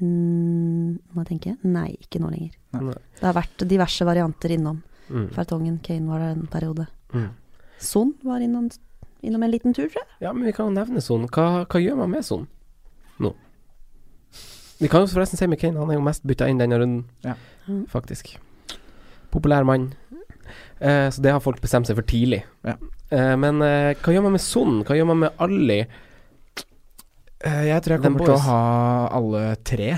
Mm, 0.00 0.98
må 1.14 1.24
jeg 1.24 1.28
tenke? 1.40 1.56
Nei, 1.64 1.96
ikke 2.00 2.20
nå 2.22 2.30
lenger. 2.30 2.52
Nei. 2.72 2.94
Det 3.18 3.24
har 3.26 3.34
vært 3.34 3.64
diverse 3.68 4.04
varianter 4.06 4.48
innom. 4.54 4.82
Mm. 5.10 5.30
Fertongen, 5.34 5.78
Kane 5.82 6.06
var 6.08 6.18
der 6.22 6.34
en 6.36 6.46
periode. 6.46 6.86
Mm. 7.12 7.30
Son 7.78 8.14
var 8.24 8.40
innom, 8.44 8.68
innom 9.22 9.42
en 9.42 9.50
liten 9.50 9.74
tur, 9.74 9.88
tror 9.88 10.02
jeg. 10.02 10.08
Ja, 10.20 10.32
men 10.32 10.44
vi 10.46 10.52
kan 10.52 10.66
jo 10.70 10.74
nevne 10.76 11.00
sånn. 11.04 11.28
Hva, 11.28 11.64
hva 11.66 11.80
gjør 11.82 11.96
man 12.02 12.10
med 12.10 12.24
sånn 12.26 12.46
nå? 13.20 13.32
Vi 14.78 14.86
kan 14.88 15.02
jo 15.02 15.10
forresten 15.10 15.38
si 15.40 15.46
Kane, 15.58 15.78
han 15.78 15.90
er 15.90 15.98
jo 15.98 16.04
mest 16.06 16.22
bytta 16.26 16.46
inn 16.48 16.58
denne 16.60 16.78
runden, 16.78 17.04
Ja. 17.24 17.34
Mm. 17.68 17.86
faktisk. 17.90 18.36
Populær 19.32 19.64
mann. 19.66 19.92
Eh, 20.80 21.10
så 21.10 21.20
det 21.20 21.32
har 21.32 21.40
folk 21.40 21.60
bestemt 21.60 21.86
seg 21.88 21.96
for 21.98 22.06
tidlig. 22.06 22.44
Ja. 22.64 22.76
Eh, 23.10 23.34
men 23.36 23.60
eh, 23.62 23.94
hva 23.98 24.12
gjør 24.14 24.22
man 24.22 24.32
med 24.36 24.40
Son? 24.40 24.84
Hva 24.84 24.94
gjør 24.96 25.06
man 25.10 25.18
med 25.18 25.30
Ali? 25.42 25.80
Eh, 27.40 27.64
jeg 27.68 27.82
tror 27.82 27.96
jeg 27.96 28.02
kommer 28.04 28.24
til 28.24 28.32
å 28.32 28.36
boys. 28.38 28.46
ha 28.46 29.08
alle 29.18 29.42
tre. 29.66 29.90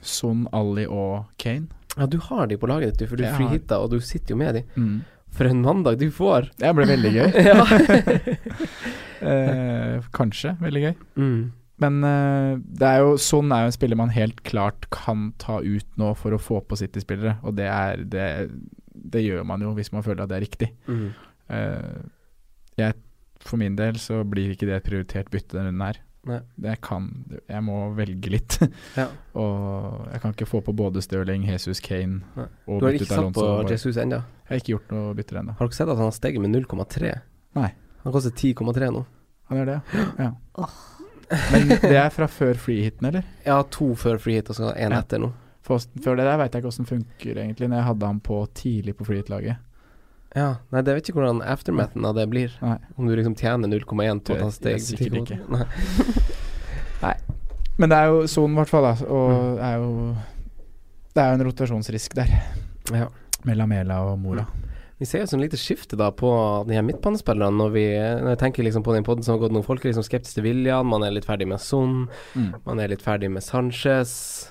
Son, 0.00 0.46
Ali 0.54 0.86
og 0.86 1.26
Kane. 1.38 1.68
Ja, 1.98 2.06
du 2.06 2.18
har 2.22 2.46
de 2.46 2.56
på 2.56 2.68
laget 2.70 2.92
ditt, 2.94 2.98
du, 3.02 3.06
for 3.10 3.16
du 3.16 3.24
Jeg 3.24 3.32
har- 3.32 3.38
freehitta, 3.40 3.78
og 3.82 3.90
du 3.90 3.98
sitter 4.00 4.34
jo 4.34 4.36
med 4.38 4.54
de. 4.54 4.62
For 5.36 5.48
en 5.50 5.62
mandag 5.62 5.98
du 6.00 6.08
får! 6.14 6.50
Det 6.58 6.72
ble 6.76 6.88
veldig 6.88 7.14
gøy. 7.14 7.30
Eh, 9.18 10.04
kanskje 10.14 10.52
veldig 10.62 10.80
gøy. 10.84 10.92
mm. 11.18 11.38
Men 11.82 11.96
eh, 12.06 12.58
det 12.58 12.86
er 12.86 13.04
jo 13.04 13.16
sånn 13.22 13.52
er 13.54 13.64
jo 13.64 13.70
en 13.70 13.74
spiller 13.74 13.98
man 13.98 14.12
helt 14.14 14.40
klart 14.46 14.88
kan 14.94 15.32
ta 15.42 15.60
ut 15.62 15.86
nå 16.00 16.12
for 16.18 16.34
å 16.34 16.40
få 16.42 16.60
på 16.66 16.78
City-spillere, 16.78 17.36
og 17.46 17.54
det 17.58 17.68
er 17.70 18.02
det, 18.02 18.26
det 18.90 19.22
gjør 19.22 19.46
man 19.46 19.62
jo 19.62 19.72
hvis 19.76 19.92
man 19.94 20.02
føler 20.06 20.24
at 20.24 20.32
det 20.32 20.38
er 20.38 20.44
riktig. 20.46 20.70
Mm. 20.90 21.08
Eh, 21.54 22.00
jeg, 22.82 22.98
for 23.46 23.62
min 23.62 23.78
del 23.78 23.98
så 24.02 24.24
blir 24.26 24.54
ikke 24.54 24.66
det 24.70 24.80
et 24.80 24.88
prioritert 24.90 25.30
bytte 25.34 25.54
denne 25.54 25.70
runden 25.70 25.86
her. 25.86 26.02
Nei. 26.28 26.38
Det 26.60 26.74
kan 26.84 27.06
Jeg 27.48 27.62
må 27.64 27.78
velge 27.96 28.30
litt. 28.34 28.58
Ja. 29.00 29.06
og 29.40 30.08
jeg 30.12 30.20
kan 30.22 30.34
ikke 30.36 30.48
få 30.50 30.60
på 30.66 30.74
både 30.76 31.02
Stirling, 31.04 31.46
Jesus, 31.48 31.80
Kane 31.84 32.20
Nei. 32.36 32.46
og 32.68 32.80
Du 32.82 32.86
har 32.86 32.98
ikke 32.98 33.08
satt 33.10 33.32
på 33.36 33.44
bare- 33.46 33.70
Jesus 33.72 33.96
ennå? 33.96 34.20
Jeg 34.48 34.52
har 34.52 34.62
ikke 34.62 34.74
gjort 34.76 34.92
noe 34.94 35.14
bytter 35.18 35.40
ennå. 35.42 35.56
Har 35.58 35.66
dere 35.68 35.76
sett 35.80 35.88
at 35.92 35.96
han 36.00 36.08
har 36.10 36.16
steget 36.16 36.40
med 36.44 36.54
0,3? 36.56 37.14
Nei. 37.58 37.70
Han 38.04 38.12
koster 38.14 38.30
10,3 38.32 38.92
nå. 38.94 39.04
Han 39.48 39.58
gjør 39.58 39.66
det, 39.72 39.80
ja. 40.20 40.30
ja. 40.58 40.68
Men 41.52 41.68
det 41.82 41.96
er 42.00 42.08
fra 42.14 42.26
før 42.32 42.54
freehiten, 42.56 43.08
eller? 43.10 43.24
Ja, 43.48 43.58
to 43.68 43.90
før 44.00 44.16
freehit 44.22 44.48
og 44.52 44.56
så 44.56 44.70
én 44.74 44.92
Ja. 44.94 45.02
etter 45.02 45.20
nå. 45.20 45.32
For, 45.68 45.82
før 46.00 46.16
det 46.16 46.24
der 46.24 46.38
veit 46.40 46.54
jeg 46.54 46.62
ikke 46.62 46.70
åssen 46.72 46.86
funker 46.88 47.36
egentlig, 47.42 47.68
når 47.68 47.76
jeg 47.82 47.86
hadde 47.90 48.06
han 48.08 48.20
på 48.24 48.38
tidlig 48.56 48.94
på 48.96 49.04
freehit-laget. 49.04 49.58
Ja, 50.36 50.56
Nei, 50.70 50.82
det 50.84 50.94
vet 50.94 51.08
ikke 51.08 51.20
hvordan 51.22 51.40
aftermathen 51.42 52.04
av 52.04 52.14
det 52.14 52.26
blir. 52.28 52.52
Nei. 52.60 52.76
Om 52.98 53.06
du 53.08 53.14
liksom 53.16 53.34
tjener 53.38 53.68
0,1 53.68 54.20
på 54.28 54.36
at 54.36 54.52
steg. 54.54 54.80
sikkert 54.84 55.22
ikke. 55.22 55.38
Nei. 57.04 57.14
Men 57.78 57.88
det 57.92 57.98
er 57.98 58.10
jo 58.10 58.22
sonen, 58.30 58.56
i 58.56 58.60
hvert 58.60 58.72
fall, 58.72 58.82
da. 58.88 59.06
Og 59.06 59.30
Mm. 59.30 59.56
det 59.56 59.64
er 59.64 59.76
jo 59.78 60.16
Det 61.14 61.22
er 61.24 61.28
jo 61.32 61.38
en 61.40 61.46
rotasjonsrisk 61.50 62.14
der, 62.14 62.28
Ja. 62.92 63.08
Mellom 63.44 63.68
Mela 63.68 64.00
og 64.12 64.18
Mora. 64.18 64.46
Vi 65.00 65.06
ser 65.06 65.18
jo 65.20 65.22
et 65.24 65.30
sånn 65.30 65.40
lite 65.40 65.56
skifte 65.56 65.96
da 65.96 66.10
på 66.10 66.66
de 66.66 66.74
her 66.74 66.82
midtbanespillerne 66.82 67.54
når 67.56 67.70
vi 67.72 67.84
Når 68.22 68.28
jeg 68.34 68.38
tenker 68.38 68.64
liksom 68.64 68.82
på 68.84 68.92
den 68.94 69.04
podden 69.04 69.22
som 69.24 69.38
har 69.38 69.48
gått 69.48 69.52
nå. 69.52 69.62
Folk 69.64 69.84
er 69.84 69.90
liksom 69.92 70.04
skeptiske 70.04 70.34
til 70.34 70.44
William, 70.44 70.86
man 70.86 71.02
er 71.04 71.10
litt 71.10 71.24
ferdig 71.24 71.46
med 71.48 71.60
Son, 71.60 72.08
Mm. 72.36 72.54
man 72.66 72.80
er 72.80 72.88
litt 72.88 73.02
ferdig 73.02 73.30
med 73.30 73.42
Sanchez. 73.42 74.50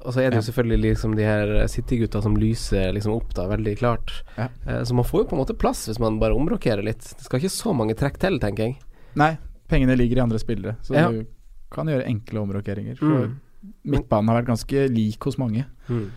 Og 0.00 0.12
så 0.14 0.20
er 0.22 0.30
det 0.30 0.38
jo 0.40 0.46
selvfølgelig 0.52 0.90
liksom 0.94 1.14
de 1.16 1.22
her 1.26 1.66
City-gutta 1.68 2.20
som 2.22 2.36
lyser 2.36 2.92
liksom 2.96 3.12
opp 3.16 3.32
da, 3.34 3.46
veldig 3.50 3.76
klart. 3.78 4.12
Ja. 4.36 4.48
Eh, 4.66 4.82
så 4.88 4.94
man 4.94 5.04
får 5.04 5.24
jo 5.24 5.28
på 5.30 5.36
en 5.36 5.42
måte 5.44 5.56
plass 5.58 5.86
hvis 5.88 5.98
man 6.02 6.18
bare 6.22 6.34
omrokkerer 6.36 6.82
litt. 6.86 7.00
Det 7.16 7.24
skal 7.26 7.40
ikke 7.40 7.50
så 7.54 7.74
mange 7.76 7.94
trekk 7.98 8.18
til, 8.22 8.38
tenker 8.42 8.68
jeg. 8.70 8.76
Nei, 9.16 9.32
pengene 9.68 9.96
ligger 9.96 10.18
i 10.20 10.24
andre 10.26 10.38
spillere, 10.42 10.76
så 10.82 10.94
Ja. 10.94 11.08
du 11.10 11.24
kan 11.70 11.86
gjøre 11.86 12.06
enkle 12.06 12.40
omrokeringer. 12.44 12.96
For 12.98 13.26
Mm. 13.26 13.40
midtbanen 13.84 14.28
har 14.28 14.42
vært 14.42 14.48
ganske 14.52 14.88
lik 14.94 15.22
hos 15.24 15.38
mange 15.38 15.64
Mm. 15.88 16.10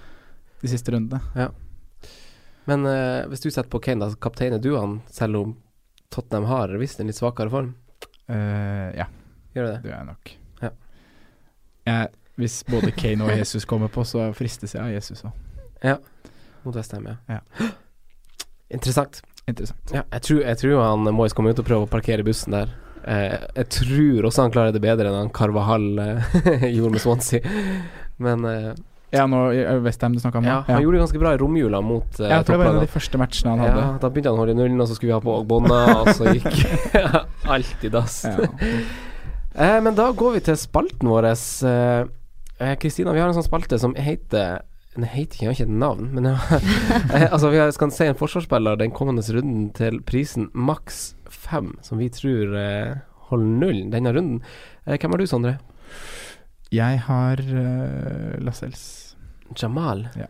de 0.61 0.67
siste 0.67 0.91
rundene. 0.91 1.21
Men 2.67 2.85
uh, 2.85 3.25
hvis 3.29 3.41
du 3.41 3.49
setter 3.49 3.69
på 3.69 3.81
Kane, 3.81 3.99
da 3.99 4.13
kapteiner 4.15 4.61
du 4.61 4.75
han, 4.77 5.01
selv 5.09 5.35
om 5.37 5.55
Tottenham 6.11 6.45
har 6.45 6.67
visst 6.77 6.99
en 6.99 7.07
litt 7.07 7.15
svakere 7.17 7.49
form? 7.49 7.75
Uh, 8.29 8.91
ja, 8.95 9.05
Gjør 9.55 9.65
du 9.65 9.71
det? 9.71 9.81
det 9.81 9.89
gjør 9.91 9.97
jeg 9.97 10.05
nok. 10.05 10.31
Ja. 10.61 10.69
Jeg, 11.87 12.09
hvis 12.39 12.61
både 12.69 12.91
Kane 12.95 13.27
og 13.27 13.33
Jesus 13.35 13.65
kommer 13.67 13.91
på, 13.91 14.05
så 14.07 14.29
fristes 14.37 14.73
jeg 14.77 14.81
av 14.83 14.91
Jesus 14.95 15.25
òg. 15.27 15.99
Mot 16.65 16.75
Vestheim, 16.75 17.05
ja. 17.07 17.17
Ja. 17.37 17.41
Interessant. 18.75 19.21
Interessant. 19.49 19.93
Ja, 19.95 20.03
jeg 20.13 20.21
tror, 20.27 20.41
jeg 20.45 20.59
tror 20.61 20.81
han 20.83 21.07
Moyes 21.15 21.33
kommer 21.33 21.55
ut 21.55 21.59
og 21.61 21.65
prøver 21.67 21.87
å 21.87 21.89
parkere 21.89 22.25
bussen 22.27 22.53
der. 22.53 22.69
Eh, 23.09 23.33
jeg 23.57 23.69
tror 23.73 24.27
også 24.29 24.43
han 24.45 24.53
klarer 24.53 24.75
det 24.75 24.81
bedre 24.83 25.09
enn 25.09 25.17
han 25.23 25.31
Carvahall 25.33 25.87
eh, 26.03 26.69
gjorde 26.75 26.93
med 26.97 27.01
Swansea. 27.01 27.41
Men 28.21 28.45
eh, 28.45 28.69
Ja, 29.15 29.23
nå 29.25 29.39
Westham 29.81 30.13
du 30.13 30.19
snakka 30.21 30.37
om? 30.37 30.45
ja, 30.45 30.59
han 30.67 30.83
gjorde 30.83 30.99
det 30.99 31.03
ganske 31.07 31.21
bra 31.23 31.31
i 31.33 31.39
romjula 31.41 31.79
mot 31.81 32.19
eh, 32.19 32.29
Ja, 32.29 32.43
det 32.45 32.59
var 32.59 32.67
en 32.69 32.77
av 32.77 32.85
de 32.85 32.91
første 32.93 33.17
matchene 33.17 33.55
han 33.55 33.63
hadde. 33.63 33.81
Ja, 33.87 33.95
da 34.03 34.11
begynte 34.13 34.29
han 34.29 34.37
å 34.37 34.43
holde 34.43 34.57
nullen, 34.59 34.77
og 34.83 34.91
så 34.91 34.99
skulle 34.99 35.15
vi 35.15 35.17
ha 35.17 35.23
på 35.23 35.33
Ogbonna, 35.39 35.79
og 36.03 36.11
så 36.19 36.35
gikk 36.35 36.51
alt 37.55 37.87
i 37.87 37.93
dass. 37.95 38.19
Ja. 38.29 38.45
Eh, 39.55 39.79
men 39.87 39.97
da 39.97 40.11
går 40.13 40.37
vi 40.37 40.43
til 40.51 40.59
spalten 40.61 41.09
vår. 41.09 41.31
Eh, 41.33 42.03
Kristina, 42.59 43.13
vi 43.15 43.21
har 43.21 43.29
en 43.29 43.37
sånn 43.37 43.47
spalte 43.47 43.79
som 43.79 43.93
heter 43.95 44.65
Den 44.95 45.05
heter 45.07 45.37
ikke, 45.37 45.45
jeg 45.45 45.49
har 45.49 45.55
ikke 45.55 45.67
et 45.69 45.79
navn, 45.81 46.09
men 46.15 46.25
eh, 46.29 47.27
Altså, 47.29 47.51
vi 47.53 47.61
skal 47.75 47.93
se 47.95 48.09
en 48.11 48.19
forsvarsspiller 48.19 48.79
den 48.81 48.91
kommende 48.95 49.23
runden 49.35 49.69
til 49.77 50.01
prisen 50.03 50.49
maks 50.53 51.13
fem, 51.29 51.75
som 51.85 52.01
vi 52.01 52.09
tror 52.11 52.55
eh, 52.57 52.97
holder 53.29 53.59
null 53.61 53.83
denne 53.93 54.13
runden. 54.15 54.41
Eh, 54.85 54.97
hvem 54.97 55.13
har 55.13 55.21
du, 55.21 55.27
Sondre? 55.29 55.55
Jeg 56.73 56.99
har 57.07 57.39
uh, 57.41 58.35
Lascelles. 58.45 59.15
Jamal? 59.57 60.03
Ja. 60.17 60.27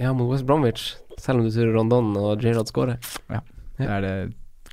ja, 0.00 0.14
mot 0.16 0.32
West 0.32 0.46
Bromwich. 0.46 0.96
Selv 1.18 1.40
om 1.40 1.46
du 1.46 1.52
tror 1.54 1.70
Rondon 1.76 2.10
og 2.18 2.42
J-Rod 2.42 2.70
scorer. 2.70 2.98
Ja. 3.30 3.42
Det 3.78 3.86
er 3.86 4.02
det 4.02 4.14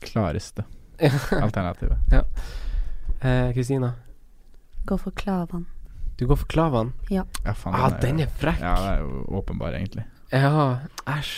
klareste 0.04 0.66
alternativet. 1.46 1.98
Eh, 3.22 3.54
Kristina, 3.54 3.94
Gå 4.86 4.98
for 4.98 5.12
Klavan. 5.12 5.66
Du 6.24 6.30
går 6.32 6.40
for 6.44 6.50
Klavan. 6.52 6.94
Ja, 7.12 7.24
faen, 7.54 7.76
Ah, 7.76 7.90
er, 7.92 8.00
den 8.04 8.24
er 8.24 8.32
frekk. 8.40 8.62
Ja, 8.64 8.74
det 8.80 8.92
er 8.96 9.04
jo 9.04 9.40
åpenbar, 9.42 9.76
egentlig. 9.78 10.06
Ja, 10.34 10.80
æsj. 11.06 11.34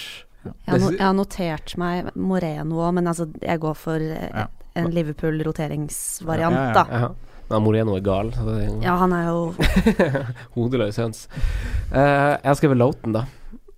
Jeg 0.45 0.53
har, 0.69 0.77
no, 0.79 0.89
jeg 0.93 1.01
har 1.01 1.15
notert 1.17 1.71
meg 1.81 2.11
Moreno 2.15 2.77
òg, 2.85 2.91
men 2.99 3.07
altså, 3.09 3.25
jeg 3.41 3.59
går 3.63 3.73
for 3.81 3.97
eh, 3.97 4.27
Ja. 4.29 4.43
en 4.77 4.91
Liverpool-roteringsvariant, 4.93 6.53
Ja, 6.55 6.61
ja, 6.61 6.67
ja. 6.67 6.73
da. 6.73 6.99
Ja. 7.01 7.09
Men 7.49 7.61
Moreno 7.63 7.95
er 7.95 8.01
gal. 8.05 8.31
Så 8.33 8.45
det 8.45 8.55
er 8.65 8.83
Ja, 8.83 8.95
han 8.97 9.13
er 9.13 9.27
jo 9.29 9.55
Hodeløs 10.55 10.97
høns. 11.01 11.27
Uh, 11.91 12.37
jeg 12.41 12.45
har 12.49 12.55
skrevet 12.57 12.77
Loughton, 12.77 13.13
da. 13.13 13.25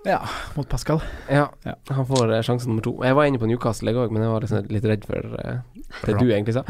Ja, 0.07 0.21
mot 0.55 0.67
Pascal. 0.71 1.01
Ja, 1.29 1.47
Ja. 1.65 1.73
Han 1.91 2.05
får 2.07 2.31
uh, 2.31 2.41
sjansen 2.45 2.71
nummer 2.71 2.84
to. 2.85 2.93
Jeg 3.03 3.15
var 3.15 3.27
inne 3.27 3.39
på 3.41 3.47
Newcastle, 3.49 3.91
i 3.91 3.93
går, 3.97 4.11
men 4.11 4.23
jeg 4.23 4.31
var 4.31 4.45
liksom 4.45 4.69
litt 4.71 4.85
redd 4.88 5.07
for 5.07 5.39
uh, 5.39 5.57
det 6.05 6.15
du 6.19 6.27
egentlig 6.31 6.55
sa. 6.55 6.63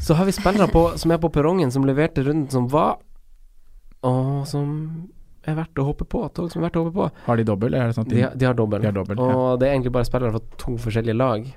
Så 0.00 0.16
har 0.18 0.28
vi 0.28 0.32
spillere 0.36 0.68
på, 0.72 0.86
som 1.00 1.10
er 1.12 1.20
på 1.22 1.30
perrongen, 1.32 1.72
som 1.72 1.84
leverte 1.88 2.24
runden 2.26 2.50
som 2.52 2.68
var, 2.72 2.98
og 4.06 4.46
som 4.48 4.68
er 5.48 5.56
verdt 5.56 5.80
å 5.80 5.86
hoppe 5.88 6.04
på. 6.08 6.22
Tog 6.36 6.50
som 6.52 6.60
er 6.60 6.68
verdt 6.68 6.78
å 6.80 6.84
hoppe 6.84 6.96
på. 6.96 7.08
Har 7.26 7.40
de 7.40 7.46
dobbel, 7.48 7.74
er 7.74 7.90
det 7.90 7.96
sånn 7.96 8.08
De, 8.10 8.20
de 8.36 8.48
har 8.48 8.56
dobbel. 8.56 8.82
De 8.82 8.90
har 8.90 8.96
dobbel, 8.96 9.20
og 9.20 9.60
det 9.60 9.68
er 9.68 9.76
egentlig 9.76 9.92
bare 9.96 10.08
spillere 10.08 10.34
fra 10.36 10.42
to 10.60 10.76
forskjellige 10.80 11.16
lag. 11.16 11.48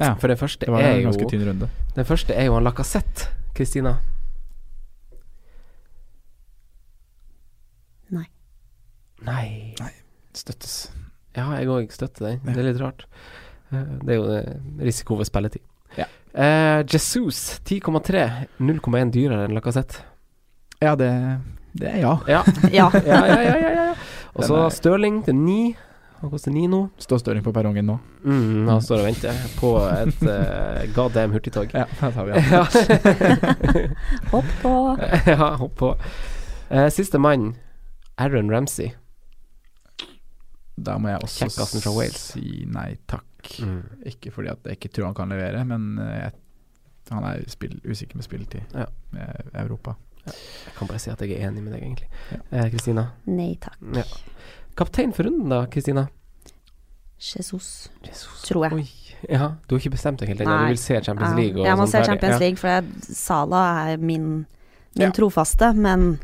Ja, 0.00 0.14
For 0.18 0.26
det 0.30 0.38
første 0.40 0.66
det 0.66 0.74
var 0.74 0.82
er 0.82 0.98
jo 1.04 1.12
tynn 1.30 1.44
runde. 1.46 1.68
Den 1.94 2.06
første 2.08 2.34
er 2.34 2.48
jo 2.48 2.56
han 2.56 2.66
Lacassette, 2.66 3.28
Kristina. 3.54 3.94
Nei. 9.24 9.46
Nei. 9.80 9.92
Støttes. 10.34 10.74
Ja, 11.34 11.46
jeg 11.58 11.70
òg 11.70 11.92
støtter 11.94 12.26
den. 12.28 12.40
Det 12.44 12.58
er 12.60 12.66
litt 12.68 12.80
rart. 12.82 13.06
Eh, 13.72 13.94
Det 14.02 14.12
er 14.14 14.18
jo 14.18 14.26
eh, 14.34 14.50
risiko 14.84 15.16
ved 15.18 15.30
spilletid. 15.30 15.62
Ja. 15.96 16.06
Eh, 16.34 16.82
Jesus 16.90 17.60
10,3. 17.64 18.24
0,1 18.58 19.14
dyrere 19.14 19.46
enn 19.46 19.54
Lacassette. 19.56 20.02
Ja, 20.82 20.94
det, 20.98 21.08
det 21.74 21.90
er 21.90 21.98
ja. 22.06 22.14
Ja. 22.30 22.42
Ja. 22.72 22.86
ja, 22.94 23.20
ja, 23.26 23.40
ja, 23.42 23.56
ja, 23.64 23.72
ja. 23.74 23.88
Og 24.34 24.46
så 24.48 24.62
Stirling 24.74 25.22
til 25.26 25.36
9. 25.38 25.58
Han 26.24 26.30
koster 26.32 26.54
ni 26.54 26.62
nå. 26.70 26.78
Står 27.02 27.20
Stirling 27.20 27.44
på 27.44 27.52
perrongen 27.52 27.84
nå. 27.90 27.98
Mm, 28.24 28.64
han 28.70 28.80
står 28.82 29.02
og 29.02 29.08
venter 29.10 29.40
på 29.58 29.74
et 29.92 30.22
uh, 30.24 30.80
goddamn 30.96 31.34
hurtigtog. 31.36 31.74
Ja, 31.76 31.84
da 32.00 32.08
tar 32.14 32.30
vi. 32.30 32.38
Ja. 32.54 32.62
Hopp 34.32 34.48
på. 34.62 34.72
ja, 35.28 35.50
hopp 35.60 35.74
på. 35.82 35.90
Uh, 36.70 36.88
siste 36.94 37.20
mann, 37.20 37.50
Aaron 38.16 38.48
Ramsey. 38.50 38.94
Da 40.74 40.96
må 40.98 41.12
jeg 41.12 41.20
også 41.22 41.44
Kjekkasen 41.44 41.84
fra 41.84 41.92
Wales. 41.94 42.24
si 42.32 42.64
nei 42.72 42.94
takk. 43.10 43.52
Mm. 43.62 43.82
Ikke 44.10 44.32
fordi 44.34 44.50
at 44.54 44.64
jeg 44.66 44.78
ikke 44.80 44.90
tror 44.96 45.10
han 45.10 45.18
kan 45.18 45.30
levere, 45.30 45.60
men 45.68 45.98
eh, 46.02 46.14
jeg, 46.24 46.32
han 47.12 47.26
er 47.28 47.44
spill, 47.52 47.76
usikker 47.84 48.16
med 48.18 48.26
spilletid 48.26 48.74
Ja. 48.74 48.88
med 49.14 49.52
Europa. 49.60 49.94
Jeg 50.26 50.74
kan 50.78 50.88
bare 50.88 50.98
si 51.02 51.10
at 51.10 51.20
jeg 51.20 51.36
er 51.36 51.48
enig 51.50 51.62
med 51.62 51.72
deg, 51.74 51.82
egentlig. 51.82 52.08
Eh, 52.50 52.68
Kristina? 52.72 53.10
Nei 53.26 53.54
takk. 53.60 53.76
Ja. 53.94 54.04
Kaptein 54.76 55.12
for 55.14 55.24
runden, 55.28 55.48
da, 55.52 55.64
Kristina? 55.70 56.06
Jesus, 57.20 57.88
tror 58.44 58.64
jeg. 58.66 58.72
Oi. 58.74 58.88
Ja, 59.30 59.52
du 59.68 59.74
har 59.74 59.80
ikke 59.80 59.94
bestemt 59.94 60.20
deg 60.20 60.28
helt 60.32 60.42
ennå? 60.44 60.56
Du 60.66 60.72
vil 60.74 60.80
se 60.82 60.98
Champions 61.00 61.30
Ja, 61.32 61.36
League? 61.38 61.60
Og 61.62 61.66
jeg 61.68 61.76
må 61.78 61.84
sånn 61.86 61.92
se 61.92 61.98
ferdig? 62.00 62.08
Champions 62.10 62.34
Ja. 62.34 62.38
League, 62.42 62.56
for 62.60 62.68
jeg, 62.68 63.16
Sala 63.16 63.60
er 63.92 63.96
min, 64.02 64.24
min 64.96 65.06
Ja. 65.06 65.10
trofaste, 65.10 65.74
men 65.76 66.18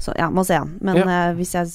Så 0.00 0.12
ja, 0.18 0.28
må 0.30 0.44
se 0.44 0.54
han. 0.58 0.78
Men 0.82 0.96
Ja. 0.96 1.30
uh, 1.30 1.36
hvis 1.36 1.52
jeg 1.54 1.66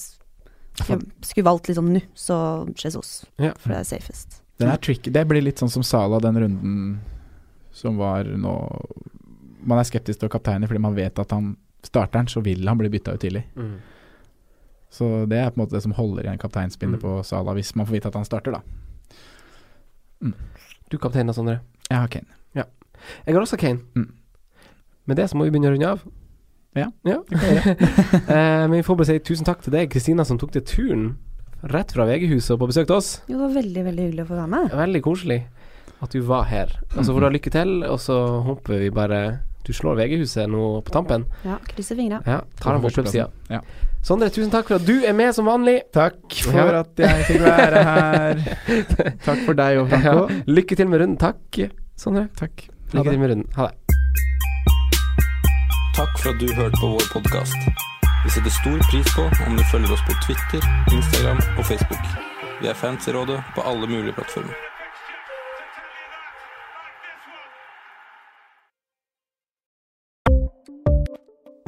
skulle, 0.76 1.06
skulle 1.22 1.46
valgt 1.46 1.68
liksom 1.68 1.88
nå, 1.94 2.02
så 2.16 2.68
Jesus. 2.76 3.26
Ja. 3.40 3.54
For 3.58 3.70
det 3.70 3.78
er 3.80 3.84
safest. 3.84 4.42
Den 4.60 4.70
er 4.70 4.78
tricky. 4.78 5.10
Det 5.10 5.28
blir 5.28 5.42
litt 5.42 5.58
sånn 5.58 5.70
som 5.72 5.84
Sala 5.84 6.20
den 6.20 6.36
runden 6.36 7.00
som 7.72 7.98
var 7.98 8.24
nå 8.26 8.54
Man 9.64 9.80
er 9.80 9.88
skeptisk 9.88 10.20
til 10.22 10.30
å 10.30 10.34
kapteine 10.34 10.68
fordi 10.68 10.82
man 10.82 10.96
vet 10.96 11.20
at 11.20 11.32
han 11.36 11.56
starter 11.84 12.20
den, 12.20 12.28
så 12.32 12.42
vil 12.44 12.68
han 12.68 12.78
bli 12.80 12.90
bytta 12.92 13.14
ut 13.16 13.22
tidlig. 13.24 13.46
Mm. 13.56 13.78
Så 14.90 15.08
det 15.30 15.38
er 15.38 15.52
på 15.52 15.60
en 15.60 15.66
måte 15.66 15.76
det 15.78 15.84
som 15.84 15.94
holder 15.94 16.26
igjen 16.26 16.40
kapteinspinnet 16.42 16.98
Mm. 17.00 17.04
på 17.04 17.24
Sala, 17.24 17.54
hvis 17.54 17.76
man 17.76 17.86
får 17.86 17.94
vite 18.00 18.08
at 18.10 18.16
han 18.16 18.26
starter, 18.26 18.52
da. 18.58 18.62
Du 20.90 20.98
kaptein, 20.98 21.30
Sondre? 21.34 21.60
Jeg 21.90 21.98
har 22.00 22.08
Kane. 22.08 22.36
Jeg 23.26 23.34
har 23.36 23.42
også 23.42 23.58
Kane. 23.58 23.80
Mm. 23.96 24.10
Med 25.08 25.16
det 25.16 25.30
så 25.30 25.38
må 25.38 25.46
vi 25.48 25.54
begynne 25.54 25.70
å 25.70 25.76
runde 25.76 25.88
av. 25.94 26.02
Ja. 26.78 26.90
ja. 27.08 27.18
men 28.68 28.76
vi 28.78 28.84
får 28.86 28.98
bare 29.00 29.08
si 29.10 29.20
tusen 29.26 29.48
takk 29.48 29.64
til 29.66 29.74
deg, 29.74 29.88
Kristina, 29.94 30.26
som 30.28 30.38
tok 30.38 30.52
til 30.52 30.66
turen 30.68 31.06
rett 31.74 31.92
fra 31.96 32.06
VG-huset 32.08 32.54
og 32.56 32.60
på 32.62 32.70
besøk 32.72 32.90
til 32.90 32.98
oss. 33.00 33.10
Jo, 33.28 33.38
det 33.38 33.42
var 33.48 33.56
veldig, 33.58 33.86
veldig 33.88 34.04
hyggelig 34.06 34.26
å 34.26 34.30
få 34.30 34.38
være 34.38 34.52
med. 34.54 34.76
Veldig 34.82 35.02
koselig 35.06 35.40
at 36.00 36.14
du 36.16 36.20
var 36.28 36.46
her. 36.52 36.76
Og 36.96 37.00
så 37.02 37.12
får 37.12 37.20
du 37.20 37.28
ha 37.28 37.32
lykke 37.36 37.52
til, 37.56 37.74
og 37.88 37.98
så 38.04 38.18
håper 38.46 38.84
vi 38.86 38.92
bare 38.96 39.22
du 39.68 39.74
slår 39.76 39.96
VG-huset 40.00 40.50
nå 40.50 40.82
på 40.82 40.92
tampen. 40.94 41.26
Ja, 41.46 41.58
krysser 41.68 41.96
fingra. 42.00 42.22
Ja, 42.26 42.40
tar 42.62 42.74
den 42.78 42.82
på 42.82 42.90
oppløpssida. 42.90 43.28
Ja. 43.52 43.60
Sondre, 44.02 44.30
tusen 44.32 44.50
takk 44.54 44.70
for 44.70 44.80
at 44.80 44.86
du 44.88 45.04
er 45.06 45.14
med 45.14 45.34
som 45.36 45.46
vanlig. 45.46 45.82
Takk 45.94 46.16
for 46.46 46.56
Ja. 46.56 46.80
at 46.80 46.96
jeg 47.04 47.26
fikk 47.28 47.42
være 47.44 47.84
her. 47.84 48.40
Takk 49.28 49.42
for 49.46 49.54
deg 49.60 49.82
og 49.82 49.90
Franco. 49.92 50.24
Ja. 50.32 50.40
Lykke 50.48 50.76
til 50.80 50.88
med 50.88 51.02
runden. 51.04 51.18
Takk, 51.20 51.60
Sondre. 52.00 52.30
Takk. 52.40 52.70
Lykke 52.96 53.12
til 53.12 53.20
med 53.20 53.30
runden. 53.34 53.50
Ha 53.60 53.68
det. 53.68 53.76
Takk 56.00 56.16
for 56.24 56.30
at 56.32 56.40
du 56.40 56.48
hørte 56.56 56.80
på 56.80 56.94
vår 56.96 57.06
podkast. 57.12 57.70
Vi 58.24 58.30
setter 58.32 58.52
stor 58.56 58.80
pris 58.90 59.12
på 59.16 59.28
om 59.48 59.56
du 59.60 59.64
følger 59.72 59.92
oss 59.96 60.04
på 60.08 60.16
Twitter, 60.24 60.64
Instagram 60.96 61.40
og 61.58 61.66
Facebook. 61.68 62.04
Vi 62.62 62.68
er 62.72 62.76
fans 62.76 63.08
i 63.08 63.12
rådet 63.16 63.40
på 63.56 63.62
alle 63.68 63.88
mulige 63.88 64.16
plattformer. 64.16 64.56